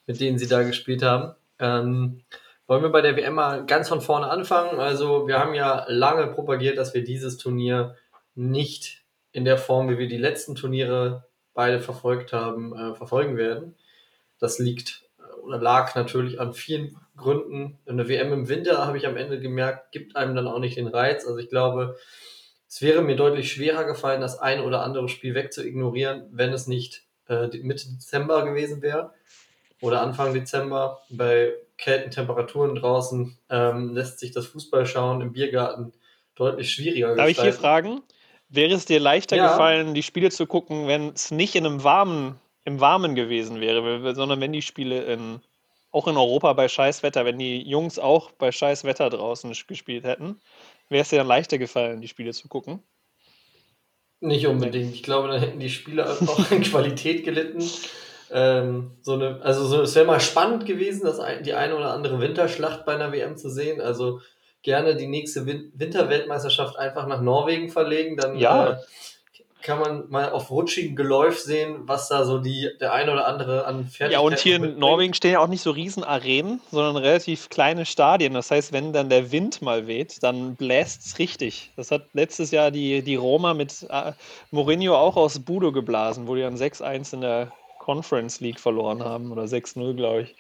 mit 0.07 0.21
denen 0.21 0.39
sie 0.39 0.47
da 0.47 0.63
gespielt 0.63 1.03
haben. 1.03 1.35
Ähm, 1.59 2.23
wollen 2.67 2.83
wir 2.83 2.91
bei 2.91 3.03
der 3.03 3.17
WM 3.17 3.35
mal 3.35 3.67
ganz 3.67 3.89
von 3.89 4.01
vorne 4.01 4.29
anfangen? 4.29 4.81
Also 4.81 5.29
wir 5.29 5.39
haben 5.39 5.55
ja 5.55 5.85
lange 5.89 6.29
propagiert, 6.29 6.79
dass 6.79 6.95
wir 6.95 7.05
dieses 7.05 7.37
Turnier 7.37 7.97
nicht 8.35 9.05
in 9.33 9.45
der 9.45 9.59
Form, 9.59 9.91
wie 9.91 9.99
wir 9.99 10.09
die 10.09 10.17
letzten 10.17 10.55
Turniere 10.55 11.25
beide 11.53 11.81
verfolgt 11.81 12.33
haben, 12.33 12.77
äh, 12.77 12.95
verfolgen 12.95 13.37
werden. 13.37 13.77
Das 14.39 14.59
liegt 14.59 15.03
äh, 15.19 15.41
oder 15.43 15.59
lag 15.59 15.95
natürlich 15.95 16.41
an 16.41 16.55
vielen 16.55 16.97
Gründen. 17.17 17.79
Eine 17.87 18.09
WM 18.09 18.33
im 18.33 18.49
Winter, 18.49 18.87
habe 18.87 18.97
ich 18.97 19.07
am 19.07 19.17
Ende 19.17 19.41
gemerkt, 19.41 19.93
gibt 19.93 20.17
einem 20.17 20.35
dann 20.35 20.49
auch 20.49 20.59
nicht 20.59 20.77
den 20.77 20.89
Reiz. 20.89 21.27
Also 21.27 21.39
ich 21.39 21.49
glaube, 21.49 21.97
es 22.69 22.83
wäre 22.83 23.03
mir 23.03 23.17
deutlich 23.17 23.53
schwerer 23.53 23.85
gefallen, 23.85 24.21
das 24.21 24.39
ein 24.39 24.61
oder 24.61 24.83
andere 24.83 25.09
Spiel 25.09 25.35
wegzuignorieren, 25.35 26.27
wenn 26.33 26.53
es 26.53 26.67
nicht 26.67 27.05
äh, 27.29 27.47
Mitte 27.59 27.89
Dezember 27.89 28.45
gewesen 28.45 28.83
wäre 28.83 29.13
oder 29.81 30.01
Anfang 30.01 30.35
Dezember. 30.35 31.03
Bei 31.11 31.55
kalten 31.79 32.11
Temperaturen 32.11 32.75
draußen 32.75 33.39
ähm, 33.51 33.95
lässt 33.95 34.21
sich 34.21 34.33
das 34.33 34.47
Fußballschauen 34.47 35.21
im 35.21 35.33
Biergarten 35.33 35.93
deutlich 36.35 36.71
schwieriger 36.71 37.15
Darf 37.15 37.27
gestalten. 37.27 37.49
ich 37.49 37.55
hier 37.55 37.61
fragen? 37.61 38.03
Wäre 38.49 38.75
es 38.75 38.85
dir 38.85 39.01
leichter 39.01 39.37
ja. 39.37 39.51
gefallen, 39.51 39.95
die 39.95 40.03
Spiele 40.03 40.31
zu 40.31 40.47
gucken, 40.47 40.87
wenn 40.87 41.09
es 41.09 41.31
nicht 41.31 41.55
in 41.55 41.67
einem 41.67 41.83
warmen, 41.83 42.39
im 42.65 42.81
Warmen 42.81 43.15
gewesen 43.15 43.61
wäre, 43.61 44.15
sondern 44.15 44.41
wenn 44.41 44.53
die 44.53 44.63
Spiele 44.63 45.03
in 45.05 45.41
auch 45.95 46.09
in 46.09 46.17
Europa 46.17 46.53
bei 46.55 46.67
Scheißwetter, 46.67 47.25
wenn 47.25 47.39
die 47.39 47.63
Jungs 47.63 48.01
auch 48.01 48.33
bei 48.33 48.51
Scheißwetter 48.51 49.11
draußen 49.11 49.51
gespielt 49.51 50.03
hätten, 50.03 50.41
wäre 50.89 51.03
es 51.03 51.11
dir 51.11 51.19
dann 51.19 51.29
leichter 51.29 51.57
gefallen, 51.57 52.01
die 52.01 52.09
Spiele 52.09 52.33
zu 52.33 52.49
gucken? 52.49 52.83
Nicht 54.19 54.47
unbedingt. 54.49 54.93
Ich 54.93 55.05
glaube, 55.05 55.29
dann 55.29 55.39
hätten 55.39 55.61
die 55.61 55.71
Spieler 55.71 56.11
auch 56.27 56.51
in 56.51 56.63
Qualität 56.63 57.25
gelitten. 57.25 57.63
Ähm, 58.31 58.93
so 59.03 59.15
eine, 59.15 59.41
also 59.43 59.65
so, 59.67 59.83
es 59.83 59.95
wäre 59.95 60.07
mal 60.07 60.21
spannend 60.21 60.67
gewesen, 60.67 61.03
das 61.05 61.21
ein, 61.21 61.43
die 61.43 61.55
eine 61.55 61.77
oder 61.77 61.93
andere 61.93 62.21
Winterschlacht 62.21 62.85
bei 62.85 62.95
einer 62.95 63.13
WM 63.13 63.37
zu 63.37 63.51
sehen. 63.51 63.81
Also 63.81 64.21
gerne 64.63 64.97
die 64.97 65.07
nächste 65.07 65.47
Win 65.47 65.73
Winterweltmeisterschaft 65.75 66.79
einfach 66.79 67.07
nach 67.07 67.21
Norwegen 67.21 67.71
verlegen. 67.71 68.17
Dann 68.17 68.37
Ja. 68.39 68.71
äh, 68.71 68.77
kann 69.63 69.79
man 69.79 70.11
mal 70.11 70.31
auf 70.31 70.51
rutschigen 70.51 70.95
Geläuf 70.95 71.39
sehen, 71.39 71.85
was 71.87 72.09
da 72.09 72.27
so 72.27 72.39
die, 72.39 72.69
der 72.81 72.93
eine 72.93 73.13
oder 73.13 73.27
andere 73.27 73.65
an 73.65 73.85
Fertigkeiten 73.87 74.13
Ja, 74.13 74.19
und 74.21 74.39
hier 74.39 74.57
in 74.57 74.61
mitbringt. 74.61 74.81
Norwegen 74.81 75.15
stehen 75.15 75.33
ja 75.33 75.41
auch 75.41 75.49
nicht 75.49 75.63
so 75.63 75.71
riesen 75.71 76.05
Arenen, 76.05 76.61
sondern 76.71 76.97
relativ 76.99 77.49
kleine 77.49 77.87
Stadien. 77.87 78.35
Das 78.35 78.51
heißt, 78.51 78.75
wenn 78.75 78.93
dann 78.93 79.09
der 79.09 79.33
Wind 79.33 79.63
mal 79.63 79.87
weht, 79.87 80.23
dann 80.23 80.55
bläst 80.57 81.07
es 81.07 81.19
richtig. 81.19 81.73
Das 81.77 81.91
hat 81.91 82.03
letztes 82.13 82.51
Jahr 82.51 82.71
die, 82.71 83.01
die 83.01 83.17
Roma 83.17 83.55
mit 83.55 83.87
äh, 83.89 84.13
Mourinho 84.51 84.97
auch 84.97 85.17
aus 85.17 85.39
Budo 85.39 85.73
geblasen, 85.73 86.27
wo 86.29 86.35
die 86.35 86.43
dann 86.43 86.57
6-1 86.57 87.15
in 87.15 87.21
der 87.23 87.51
Conference 87.85 88.41
League 88.41 88.59
verloren 88.59 89.05
haben 89.05 89.31
oder 89.31 89.43
6-0, 89.45 89.95
glaube 89.95 90.23
ich. 90.23 90.35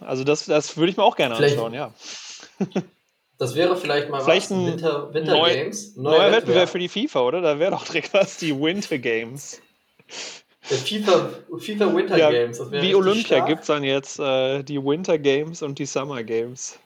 Also 0.00 0.24
das, 0.24 0.44
das 0.46 0.76
würde 0.76 0.90
ich 0.90 0.96
mir 0.96 1.04
auch 1.04 1.14
gerne 1.16 1.36
Vielleicht- 1.36 1.54
anschauen, 1.56 1.74
ja. 1.74 1.92
Das 3.38 3.54
wäre 3.54 3.76
vielleicht 3.76 4.08
mal 4.08 4.22
Vielleicht 4.22 4.50
was. 4.50 4.56
ein 4.56 4.66
Winter, 4.66 5.12
Winter 5.12 5.32
neu- 5.36 5.52
Games. 5.52 5.94
ein 5.94 6.02
Neuer 6.04 6.32
Wettbewerb 6.32 6.70
für 6.70 6.78
die 6.78 6.88
FIFA, 6.88 7.20
oder? 7.20 7.40
Da 7.42 7.58
wäre 7.58 7.70
doch 7.72 7.84
direkt 7.84 8.14
was, 8.14 8.38
die 8.38 8.58
Winter 8.58 8.96
Games. 8.96 9.60
Der 10.70 10.78
FIFA, 10.78 11.28
FIFA 11.58 11.94
Winter 11.94 12.16
Ja, 12.16 12.30
Games. 12.30 12.58
Wie 12.72 12.94
Olympia 12.94 13.40
gibt 13.44 13.60
es 13.60 13.66
dann 13.66 13.84
jetzt 13.84 14.18
äh, 14.18 14.62
die 14.62 14.82
Winter 14.82 15.18
Games 15.18 15.60
und 15.60 15.78
die 15.78 15.84
Summer 15.84 16.22
Games. 16.22 16.78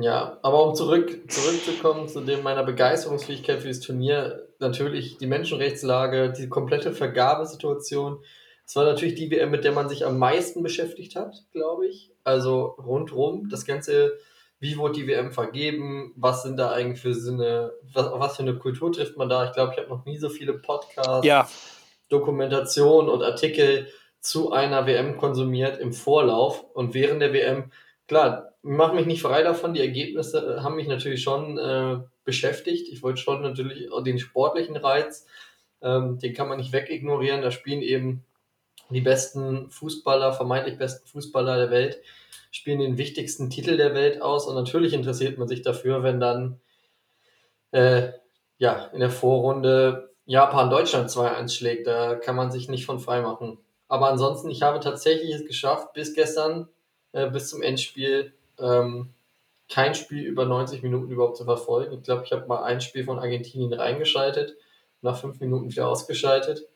Ja, 0.00 0.36
aber 0.42 0.64
um 0.66 0.74
zurück, 0.74 1.30
zurückzukommen 1.30 2.08
zu 2.08 2.20
dem 2.22 2.42
meiner 2.42 2.64
Begeisterungsfähigkeit 2.64 3.60
für 3.62 3.68
das 3.68 3.78
Turnier, 3.78 4.47
natürlich 4.58 5.18
die 5.18 5.26
Menschenrechtslage, 5.26 6.32
die 6.32 6.48
komplette 6.48 6.92
Vergabesituation. 6.92 8.22
Es 8.66 8.76
war 8.76 8.84
natürlich 8.84 9.14
die 9.14 9.30
WM, 9.30 9.50
mit 9.50 9.64
der 9.64 9.72
man 9.72 9.88
sich 9.88 10.04
am 10.04 10.18
meisten 10.18 10.62
beschäftigt 10.62 11.16
hat, 11.16 11.44
glaube 11.52 11.86
ich. 11.86 12.12
Also 12.24 12.76
rundrum, 12.78 13.48
das 13.48 13.64
Ganze, 13.64 14.18
wie 14.60 14.76
wurde 14.76 15.00
die 15.00 15.06
WM 15.06 15.32
vergeben, 15.32 16.12
was 16.16 16.42
sind 16.42 16.58
da 16.58 16.72
eigentlich 16.72 17.00
für 17.00 17.14
Sinne, 17.14 17.72
was, 17.94 18.06
auf 18.08 18.20
was 18.20 18.36
für 18.36 18.42
eine 18.42 18.58
Kultur 18.58 18.92
trifft 18.92 19.16
man 19.16 19.28
da? 19.28 19.46
Ich 19.46 19.52
glaube, 19.52 19.72
ich 19.72 19.78
habe 19.78 19.88
noch 19.88 20.04
nie 20.04 20.18
so 20.18 20.28
viele 20.28 20.54
Podcasts, 20.54 21.26
Ja, 21.26 21.48
Dokumentationen 22.08 23.10
und 23.10 23.22
Artikel 23.22 23.88
zu 24.20 24.52
einer 24.52 24.86
WM 24.86 25.16
konsumiert 25.16 25.78
im 25.78 25.92
Vorlauf 25.92 26.64
und 26.74 26.94
während 26.94 27.22
der 27.22 27.32
WM. 27.32 27.70
Klar, 28.06 28.54
mach 28.68 28.92
mich 28.92 29.06
nicht 29.06 29.22
frei 29.22 29.42
davon. 29.42 29.74
Die 29.74 29.80
Ergebnisse 29.80 30.56
äh, 30.56 30.60
haben 30.60 30.76
mich 30.76 30.86
natürlich 30.86 31.22
schon 31.22 31.58
äh, 31.58 31.98
beschäftigt. 32.24 32.88
Ich 32.92 33.02
wollte 33.02 33.20
schon 33.20 33.42
natürlich 33.42 33.88
den 34.04 34.18
sportlichen 34.18 34.76
Reiz, 34.76 35.26
ähm, 35.82 36.18
den 36.18 36.34
kann 36.34 36.48
man 36.48 36.58
nicht 36.58 36.72
wegignorieren. 36.72 37.42
Da 37.42 37.50
spielen 37.50 37.82
eben 37.82 38.24
die 38.90 39.00
besten 39.00 39.70
Fußballer, 39.70 40.32
vermeintlich 40.32 40.78
besten 40.78 41.06
Fußballer 41.08 41.56
der 41.56 41.70
Welt, 41.70 42.00
spielen 42.50 42.80
den 42.80 42.98
wichtigsten 42.98 43.50
Titel 43.50 43.76
der 43.76 43.94
Welt 43.94 44.20
aus. 44.22 44.46
Und 44.46 44.54
natürlich 44.54 44.92
interessiert 44.92 45.38
man 45.38 45.48
sich 45.48 45.62
dafür, 45.62 46.02
wenn 46.02 46.20
dann 46.20 46.60
äh, 47.70 48.12
ja, 48.58 48.86
in 48.92 49.00
der 49.00 49.10
Vorrunde 49.10 50.10
Japan 50.26 50.68
Deutschland 50.68 51.08
2-1 51.08 51.56
schlägt. 51.56 51.86
Da 51.86 52.16
kann 52.16 52.36
man 52.36 52.50
sich 52.50 52.68
nicht 52.68 52.84
von 52.84 53.00
frei 53.00 53.22
machen. 53.22 53.58
Aber 53.88 54.10
ansonsten, 54.10 54.50
ich 54.50 54.60
habe 54.60 54.80
tatsächlich 54.80 55.32
es 55.32 55.46
geschafft, 55.46 55.94
bis 55.94 56.14
gestern, 56.14 56.68
äh, 57.12 57.30
bis 57.30 57.48
zum 57.48 57.62
Endspiel, 57.62 58.34
ähm, 58.60 59.14
kein 59.68 59.94
Spiel 59.94 60.24
über 60.24 60.44
90 60.44 60.82
Minuten 60.82 61.10
überhaupt 61.10 61.36
zu 61.36 61.44
verfolgen. 61.44 61.98
Ich 61.98 62.02
glaube, 62.02 62.24
ich 62.24 62.32
habe 62.32 62.46
mal 62.46 62.62
ein 62.62 62.80
Spiel 62.80 63.04
von 63.04 63.18
Argentinien 63.18 63.72
reingeschaltet, 63.72 64.56
nach 65.02 65.18
fünf 65.20 65.40
Minuten 65.40 65.70
wieder 65.70 65.88
ausgeschaltet. 65.88 66.66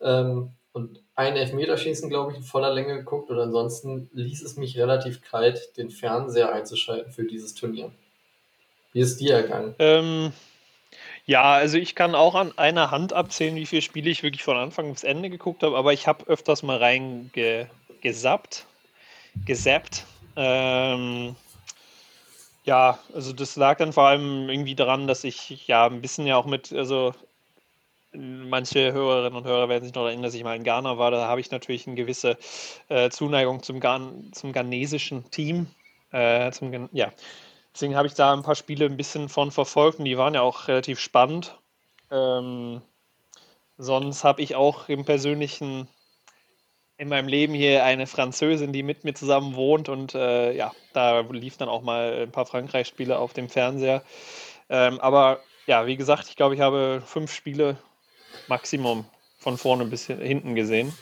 Ähm, 0.00 0.52
und 0.72 1.02
ein 1.16 1.36
Elfmeterschießen, 1.36 2.08
glaube 2.08 2.32
ich, 2.32 2.38
in 2.38 2.44
voller 2.44 2.72
Länge 2.72 2.96
geguckt. 2.96 3.30
Und 3.30 3.40
ansonsten 3.40 4.08
ließ 4.12 4.42
es 4.42 4.56
mich 4.56 4.78
relativ 4.78 5.22
kalt, 5.22 5.76
den 5.76 5.90
Fernseher 5.90 6.52
einzuschalten 6.52 7.12
für 7.12 7.24
dieses 7.24 7.54
Turnier. 7.54 7.90
Wie 8.92 9.00
ist 9.00 9.18
dir 9.18 9.34
ergangen? 9.34 9.74
Ähm, 9.80 10.32
ja, 11.26 11.52
also 11.52 11.76
ich 11.76 11.94
kann 11.94 12.14
auch 12.14 12.34
an 12.34 12.56
einer 12.56 12.90
Hand 12.90 13.12
abzählen, 13.12 13.56
wie 13.56 13.66
viele 13.66 13.82
Spiele 13.82 14.08
ich 14.08 14.22
wirklich 14.22 14.44
von 14.44 14.56
Anfang 14.56 14.92
bis 14.92 15.04
Ende 15.04 15.28
geguckt 15.30 15.62
habe, 15.62 15.76
aber 15.76 15.92
ich 15.92 16.06
habe 16.06 16.26
öfters 16.26 16.62
mal 16.62 16.78
reingesappt, 16.78 18.64
gesappt. 19.44 20.06
Ähm, 20.38 21.34
ja, 22.64 22.98
also 23.14 23.32
das 23.32 23.56
lag 23.56 23.78
dann 23.78 23.92
vor 23.92 24.04
allem 24.06 24.48
irgendwie 24.48 24.74
daran, 24.74 25.06
dass 25.06 25.24
ich 25.24 25.66
ja 25.68 25.86
ein 25.86 26.00
bisschen 26.02 26.26
ja 26.26 26.36
auch 26.36 26.46
mit, 26.46 26.72
also 26.72 27.14
manche 28.12 28.92
Hörerinnen 28.92 29.36
und 29.36 29.44
Hörer 29.46 29.68
werden 29.68 29.84
sich 29.84 29.94
noch 29.94 30.06
erinnern, 30.06 30.22
dass 30.24 30.34
ich 30.34 30.42
mal 30.44 30.56
in 30.56 30.64
Ghana 30.64 30.98
war, 30.98 31.10
da 31.10 31.28
habe 31.28 31.40
ich 31.40 31.50
natürlich 31.50 31.86
eine 31.86 31.96
gewisse 31.96 32.38
äh, 32.88 33.10
Zuneigung 33.10 33.62
zum, 33.62 33.80
Ghan 33.80 34.30
zum 34.32 34.52
ghanesischen 34.52 35.30
Team. 35.30 35.66
Äh, 36.10 36.50
zum, 36.52 36.72
Ghan- 36.72 36.88
ja, 36.92 37.12
Deswegen 37.74 37.96
habe 37.96 38.08
ich 38.08 38.14
da 38.14 38.32
ein 38.34 38.42
paar 38.42 38.56
Spiele 38.56 38.86
ein 38.86 38.96
bisschen 38.98 39.28
von 39.30 39.52
verfolgt 39.52 39.98
und 40.00 40.06
die 40.06 40.18
waren 40.18 40.34
ja 40.34 40.42
auch 40.42 40.68
relativ 40.68 41.00
spannend. 41.00 41.58
Ähm, 42.10 42.82
sonst 43.78 44.24
habe 44.24 44.42
ich 44.42 44.54
auch 44.56 44.88
im 44.88 45.04
persönlichen, 45.04 45.88
in 46.98 47.08
meinem 47.08 47.28
Leben 47.28 47.54
hier 47.54 47.84
eine 47.84 48.06
Französin, 48.06 48.72
die 48.72 48.82
mit 48.82 49.04
mir 49.04 49.14
zusammen 49.14 49.54
wohnt 49.54 49.88
und 49.88 50.14
äh, 50.14 50.52
ja, 50.52 50.72
da 50.92 51.20
lief 51.20 51.56
dann 51.56 51.68
auch 51.68 51.82
mal 51.82 52.24
ein 52.24 52.32
paar 52.32 52.44
Frankreich-Spiele 52.44 53.18
auf 53.18 53.32
dem 53.32 53.48
Fernseher. 53.48 54.02
Ähm, 54.68 55.00
aber 55.00 55.40
ja, 55.66 55.86
wie 55.86 55.96
gesagt, 55.96 56.28
ich 56.28 56.36
glaube, 56.36 56.56
ich 56.56 56.60
habe 56.60 57.02
fünf 57.06 57.32
Spiele 57.32 57.78
Maximum 58.48 59.06
von 59.38 59.56
vorne 59.56 59.84
bis 59.84 60.06
hin- 60.06 60.20
hinten 60.20 60.54
gesehen. 60.56 60.92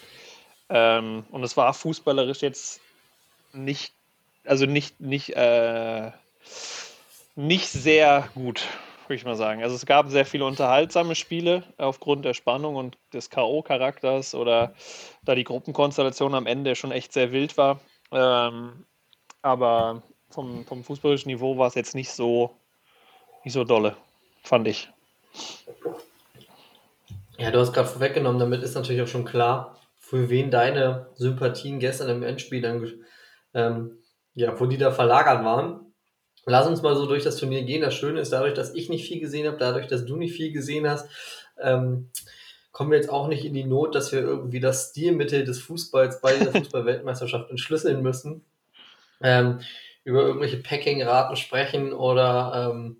Ähm, 0.68 1.24
und 1.30 1.42
es 1.42 1.56
war 1.56 1.72
fußballerisch 1.72 2.42
jetzt 2.42 2.80
nicht, 3.52 3.94
also 4.44 4.66
nicht, 4.66 5.00
nicht, 5.00 5.30
äh, 5.34 6.10
nicht 7.36 7.68
sehr 7.68 8.28
gut, 8.34 8.66
würde 9.08 9.16
ich 9.16 9.24
mal 9.24 9.36
sagen. 9.36 9.62
Also 9.62 9.74
es 9.74 9.86
gab 9.86 10.08
sehr 10.08 10.26
viele 10.26 10.44
unterhaltsame 10.44 11.14
Spiele 11.14 11.62
aufgrund 11.76 12.24
der 12.24 12.34
Spannung 12.34 12.76
und 12.76 12.98
des 13.12 13.30
K.O.-Charakters 13.30 14.34
oder 14.34 14.74
da 15.24 15.34
die 15.34 15.44
Gruppenkonstellation 15.44 16.34
am 16.34 16.46
Ende 16.46 16.74
schon 16.74 16.92
echt 16.92 17.12
sehr 17.12 17.32
wild 17.32 17.56
war. 17.56 17.80
Ähm, 18.12 18.84
aber 19.42 20.02
vom, 20.30 20.64
vom 20.64 20.84
fußballischen 20.84 21.30
Niveau 21.30 21.56
war 21.58 21.68
es 21.68 21.74
jetzt 21.74 21.94
nicht 21.94 22.10
so, 22.10 22.56
nicht 23.44 23.54
so 23.54 23.64
dolle, 23.64 23.96
fand 24.42 24.68
ich. 24.68 24.90
Ja, 27.38 27.50
du 27.50 27.60
hast 27.60 27.72
gerade 27.72 27.88
vorweggenommen, 27.88 28.40
damit 28.40 28.62
ist 28.62 28.74
natürlich 28.74 29.02
auch 29.02 29.08
schon 29.08 29.24
klar, 29.24 29.76
für 29.96 30.30
wen 30.30 30.50
deine 30.50 31.10
Sympathien 31.16 31.80
gestern 31.80 32.08
im 32.08 32.22
Endspiel 32.22 32.62
dann, 32.62 33.04
ähm, 33.54 33.98
ja, 34.34 34.58
wo 34.58 34.66
die 34.66 34.78
da 34.78 34.90
verlagert 34.90 35.44
waren. 35.44 35.85
Lass 36.46 36.68
uns 36.68 36.80
mal 36.80 36.94
so 36.94 37.06
durch 37.06 37.24
das 37.24 37.36
Turnier 37.36 37.64
gehen. 37.64 37.82
Das 37.82 37.94
Schöne 37.94 38.20
ist, 38.20 38.32
dadurch, 38.32 38.54
dass 38.54 38.72
ich 38.74 38.88
nicht 38.88 39.06
viel 39.06 39.20
gesehen 39.20 39.48
habe, 39.48 39.56
dadurch, 39.58 39.88
dass 39.88 40.06
du 40.06 40.16
nicht 40.16 40.34
viel 40.34 40.52
gesehen 40.52 40.88
hast, 40.88 41.08
ähm, 41.60 42.08
kommen 42.70 42.90
wir 42.92 42.98
jetzt 42.98 43.10
auch 43.10 43.26
nicht 43.26 43.44
in 43.44 43.54
die 43.54 43.64
Not, 43.64 43.94
dass 43.94 44.12
wir 44.12 44.20
irgendwie 44.20 44.60
das 44.60 44.90
Stilmittel 44.90 45.44
des 45.44 45.60
Fußballs 45.60 46.20
bei 46.20 46.36
der 46.36 46.52
Fußball-Weltmeisterschaft 46.52 47.50
entschlüsseln 47.50 48.00
müssen. 48.00 48.44
Ähm, 49.20 49.60
über 50.04 50.22
irgendwelche 50.22 50.58
Packing-Raten 50.58 51.34
sprechen 51.34 51.92
oder 51.92 52.70
ähm, 52.70 52.98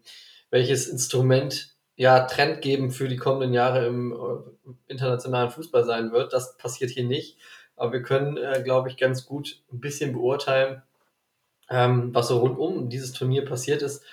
welches 0.51 0.89
Instrument 0.89 1.77
ja 1.95 2.21
trendgebend 2.21 2.95
für 2.95 3.07
die 3.07 3.17
kommenden 3.17 3.53
Jahre 3.53 3.87
im 3.87 4.13
äh, 4.13 4.73
internationalen 4.89 5.51
Fußball 5.51 5.85
sein 5.85 6.11
wird. 6.11 6.33
Das 6.33 6.57
passiert 6.57 6.91
hier 6.91 7.05
nicht. 7.05 7.39
Aber 7.77 7.93
wir 7.93 8.03
können, 8.03 8.39
äh, 8.39 8.63
glaube 8.65 8.89
ich, 8.89 8.97
ganz 8.97 9.25
gut 9.25 9.63
ein 9.73 9.81
bisschen 9.81 10.13
beurteilen, 10.13 10.83
ähm, 11.71 12.15
was 12.15 12.29
so 12.29 12.39
rund 12.39 12.59
um 12.59 12.89
dieses 12.89 13.13
Turnier 13.13 13.45
passiert 13.45 13.83
ist, 13.83 14.05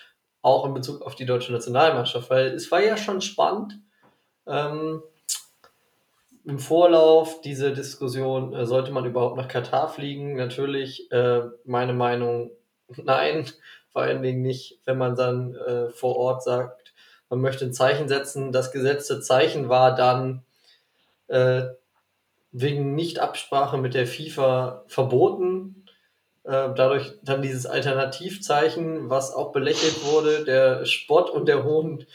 auch 0.42 0.66
in 0.66 0.74
Bezug 0.74 1.02
auf 1.02 1.16
die 1.16 1.26
deutsche 1.26 1.52
Nationalmannschaft. 1.52 2.30
Weil 2.30 2.48
es 2.48 2.72
war 2.72 2.84
ja 2.84 2.98
schon 2.98 3.22
spannend. 3.22 3.80
Ähm, 4.46 5.02
im 6.46 6.60
Vorlauf 6.60 7.42
diese 7.42 7.72
Diskussion, 7.72 8.54
äh, 8.54 8.66
sollte 8.66 8.92
man 8.92 9.06
überhaupt 9.06 9.38
nach 9.38 9.48
Katar 9.48 9.88
fliegen? 9.88 10.36
Natürlich, 10.36 11.12
äh, 11.12 11.44
meine 11.64 11.94
Meinung, 11.94 12.52
nein, 13.04 13.46
vor 13.92 14.02
allen 14.02 14.24
Dingen 14.24 14.42
nicht, 14.42 14.80
wenn 14.86 14.98
man 14.98 15.16
dann 15.16 15.56
äh, 15.56 15.90
vor 15.90 16.16
Ort 16.18 16.44
sagt, 16.44 16.94
man 17.30 17.42
möchte 17.42 17.66
ein 17.66 17.74
Zeichen 17.74 18.08
setzen. 18.08 18.52
Das 18.52 18.72
gesetzte 18.72 19.22
Zeichen 19.22 19.70
war 19.70 19.96
dann 19.96 20.44
äh, 21.28 21.64
wegen 22.52 22.94
Nichtabsprache 22.96 23.78
mit 23.78 23.94
der 23.94 24.06
FIFA 24.06 24.84
verboten. 24.88 25.83
Äh, 26.44 26.74
dadurch 26.76 27.14
dann 27.24 27.42
dieses 27.42 27.66
Alternativzeichen, 27.66 29.10
was 29.10 29.34
auch 29.34 29.52
belächelt 29.52 30.04
wurde, 30.06 30.44
der 30.44 30.86
Spott 30.86 31.30
und 31.30 31.48
der 31.48 31.64
Hohn, 31.64 32.06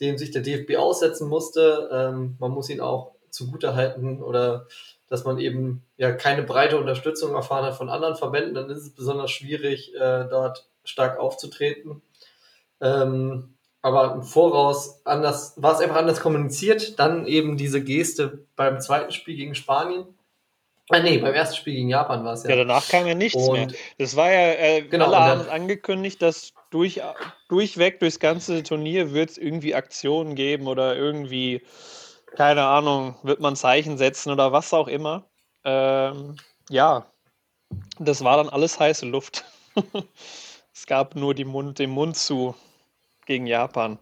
dem 0.00 0.18
sich 0.18 0.30
der 0.30 0.42
DFB 0.42 0.76
aussetzen 0.76 1.28
musste. 1.28 1.88
Ähm, 1.92 2.36
man 2.38 2.50
muss 2.50 2.68
ihn 2.68 2.80
auch 2.80 3.12
zugutehalten 3.30 4.22
oder 4.22 4.66
dass 5.08 5.24
man 5.24 5.38
eben 5.38 5.82
ja 5.96 6.12
keine 6.12 6.42
breite 6.42 6.78
Unterstützung 6.78 7.34
erfahren 7.34 7.64
hat 7.64 7.74
von 7.74 7.88
anderen 7.88 8.16
Verbänden, 8.16 8.54
dann 8.54 8.70
ist 8.70 8.82
es 8.82 8.94
besonders 8.94 9.30
schwierig, 9.30 9.94
äh, 9.94 10.26
dort 10.28 10.68
stark 10.84 11.18
aufzutreten. 11.18 12.02
Ähm, 12.80 13.54
aber 13.82 14.14
im 14.14 14.22
Voraus 14.22 15.00
anders, 15.04 15.54
war 15.56 15.74
es 15.74 15.80
einfach 15.80 15.96
anders 15.96 16.20
kommuniziert. 16.20 16.98
Dann 16.98 17.26
eben 17.26 17.56
diese 17.56 17.82
Geste 17.82 18.44
beim 18.56 18.80
zweiten 18.80 19.12
Spiel 19.12 19.36
gegen 19.36 19.54
Spanien. 19.54 20.04
Äh, 20.90 21.02
nee, 21.02 21.18
beim 21.18 21.34
ersten 21.34 21.56
Spiel 21.56 21.74
gegen 21.74 21.88
Japan 21.88 22.24
war 22.24 22.32
es 22.34 22.42
ja. 22.42 22.50
Ja, 22.50 22.56
danach 22.56 22.88
kam 22.88 23.06
ja 23.06 23.14
nichts 23.14 23.46
und, 23.46 23.52
mehr. 23.52 23.68
Das 23.98 24.16
war 24.16 24.30
ja, 24.30 24.52
äh, 24.54 24.82
genau, 24.82 25.06
alle 25.06 25.16
haben 25.16 25.48
angekündigt, 25.48 26.20
dass 26.20 26.52
durch, 26.70 27.00
durchweg 27.48 28.00
durchs 28.00 28.18
ganze 28.18 28.62
Turnier 28.62 29.12
wird 29.12 29.30
es 29.30 29.38
irgendwie 29.38 29.74
Aktionen 29.74 30.34
geben 30.34 30.66
oder 30.66 30.96
irgendwie, 30.96 31.62
keine 32.36 32.64
Ahnung, 32.64 33.16
wird 33.22 33.40
man 33.40 33.56
Zeichen 33.56 33.98
setzen 33.98 34.30
oder 34.32 34.52
was 34.52 34.74
auch 34.74 34.88
immer. 34.88 35.24
Ähm, 35.64 36.36
ja, 36.68 37.06
das 37.98 38.24
war 38.24 38.36
dann 38.36 38.48
alles 38.48 38.80
heiße 38.80 39.06
Luft. 39.06 39.44
es 40.74 40.86
gab 40.86 41.14
nur 41.14 41.34
die 41.34 41.44
Mund, 41.44 41.78
den 41.78 41.90
Mund 41.90 42.16
zu 42.16 42.54
gegen 43.26 43.46
Japan. 43.46 43.98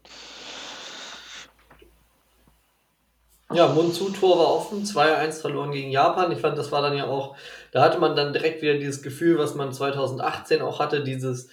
Ja, 3.52 3.68
Mund 3.68 3.94
zu, 3.94 4.10
Tor 4.10 4.38
war 4.38 4.54
offen, 4.54 4.84
2-1 4.84 5.40
verloren 5.40 5.72
gegen 5.72 5.90
Japan. 5.90 6.30
Ich 6.32 6.40
fand, 6.40 6.58
das 6.58 6.70
war 6.70 6.82
dann 6.82 6.96
ja 6.96 7.06
auch, 7.06 7.36
da 7.72 7.82
hatte 7.82 7.98
man 7.98 8.14
dann 8.14 8.34
direkt 8.34 8.60
wieder 8.60 8.74
dieses 8.74 9.02
Gefühl, 9.02 9.38
was 9.38 9.54
man 9.54 9.72
2018 9.72 10.60
auch 10.60 10.80
hatte, 10.80 11.02
dieses, 11.02 11.48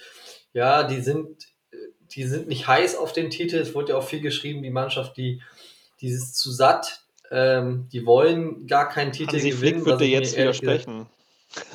ja, 0.52 0.82
die 0.82 1.00
sind, 1.00 1.46
die 2.10 2.24
sind 2.24 2.48
nicht 2.48 2.66
heiß 2.66 2.96
auf 2.96 3.12
den 3.12 3.30
Titel. 3.30 3.56
Es 3.56 3.74
wurde 3.74 3.92
ja 3.92 3.98
auch 3.98 4.04
viel 4.04 4.20
geschrieben, 4.20 4.62
die 4.62 4.70
Mannschaft, 4.70 5.16
die, 5.16 5.40
dieses 6.02 6.34
zu 6.34 6.50
satt, 6.50 7.02
ähm, 7.30 7.88
die 7.90 8.04
wollen 8.04 8.66
gar 8.66 8.88
keinen 8.88 9.12
Titel 9.12 9.32
Hansi 9.32 9.50
gewinnen. 9.50 9.82
Flick 9.82 9.86
würde 9.86 10.04
jetzt 10.04 10.36
widersprechen. 10.36 11.06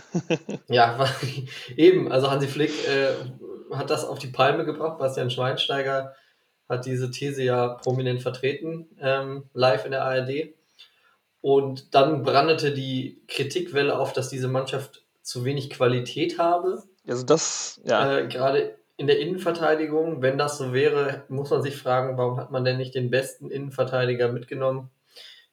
ja, 0.67 1.09
eben, 1.77 2.11
also 2.11 2.29
Hansi 2.29 2.47
Flick 2.47 2.71
äh, 2.87 3.75
hat 3.75 3.89
das 3.89 4.05
auf 4.05 4.19
die 4.19 4.27
Palme 4.27 4.65
gebracht. 4.65 4.99
Bastian 4.99 5.31
Schweinsteiger 5.31 6.13
hat 6.71 6.85
diese 6.85 7.11
These 7.11 7.43
ja 7.43 7.67
prominent 7.67 8.21
vertreten, 8.21 8.87
ähm, 8.99 9.43
live 9.53 9.85
in 9.85 9.91
der 9.91 10.03
ARD. 10.03 10.53
Und 11.41 11.93
dann 11.93 12.23
brandete 12.23 12.71
die 12.71 13.21
Kritikwelle 13.27 13.97
auf, 13.97 14.13
dass 14.13 14.29
diese 14.29 14.47
Mannschaft 14.47 15.03
zu 15.21 15.43
wenig 15.45 15.69
Qualität 15.69 16.39
habe. 16.39 16.83
Also 17.07 17.25
das, 17.25 17.81
ja. 17.83 18.19
Äh, 18.19 18.27
gerade 18.27 18.75
in 18.97 19.07
der 19.07 19.19
Innenverteidigung, 19.19 20.21
wenn 20.21 20.37
das 20.37 20.57
so 20.57 20.73
wäre, 20.73 21.23
muss 21.27 21.49
man 21.49 21.61
sich 21.61 21.75
fragen, 21.75 22.17
warum 22.17 22.37
hat 22.37 22.51
man 22.51 22.63
denn 22.63 22.77
nicht 22.77 22.95
den 22.95 23.09
besten 23.09 23.49
Innenverteidiger 23.49 24.31
mitgenommen? 24.31 24.91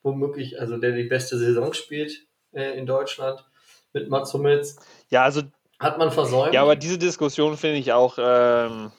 Womöglich, 0.03 0.61
also 0.61 0.77
der 0.77 0.93
die 0.93 1.05
beste 1.05 1.39
Saison 1.39 1.73
spielt 1.73 2.27
äh, 2.53 2.79
in 2.79 2.87
Deutschland 2.87 3.45
mit 3.93 4.09
Mats 4.09 4.33
Hummels. 4.35 4.77
Ja, 5.11 5.25
also 5.25 5.43
hat 5.79 5.99
man 5.99 6.11
versäumt? 6.11 6.55
Ja, 6.55 6.63
aber 6.63 6.77
diese 6.77 6.99
Diskussion 6.99 7.57
finde 7.57 7.79
ich 7.79 7.93
auch. 7.93 8.19
Ähm, 8.21 8.93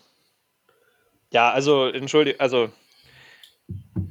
ja, 1.31 1.51
also, 1.51 1.87
entschuldige, 1.87 2.39
also, 2.39 2.69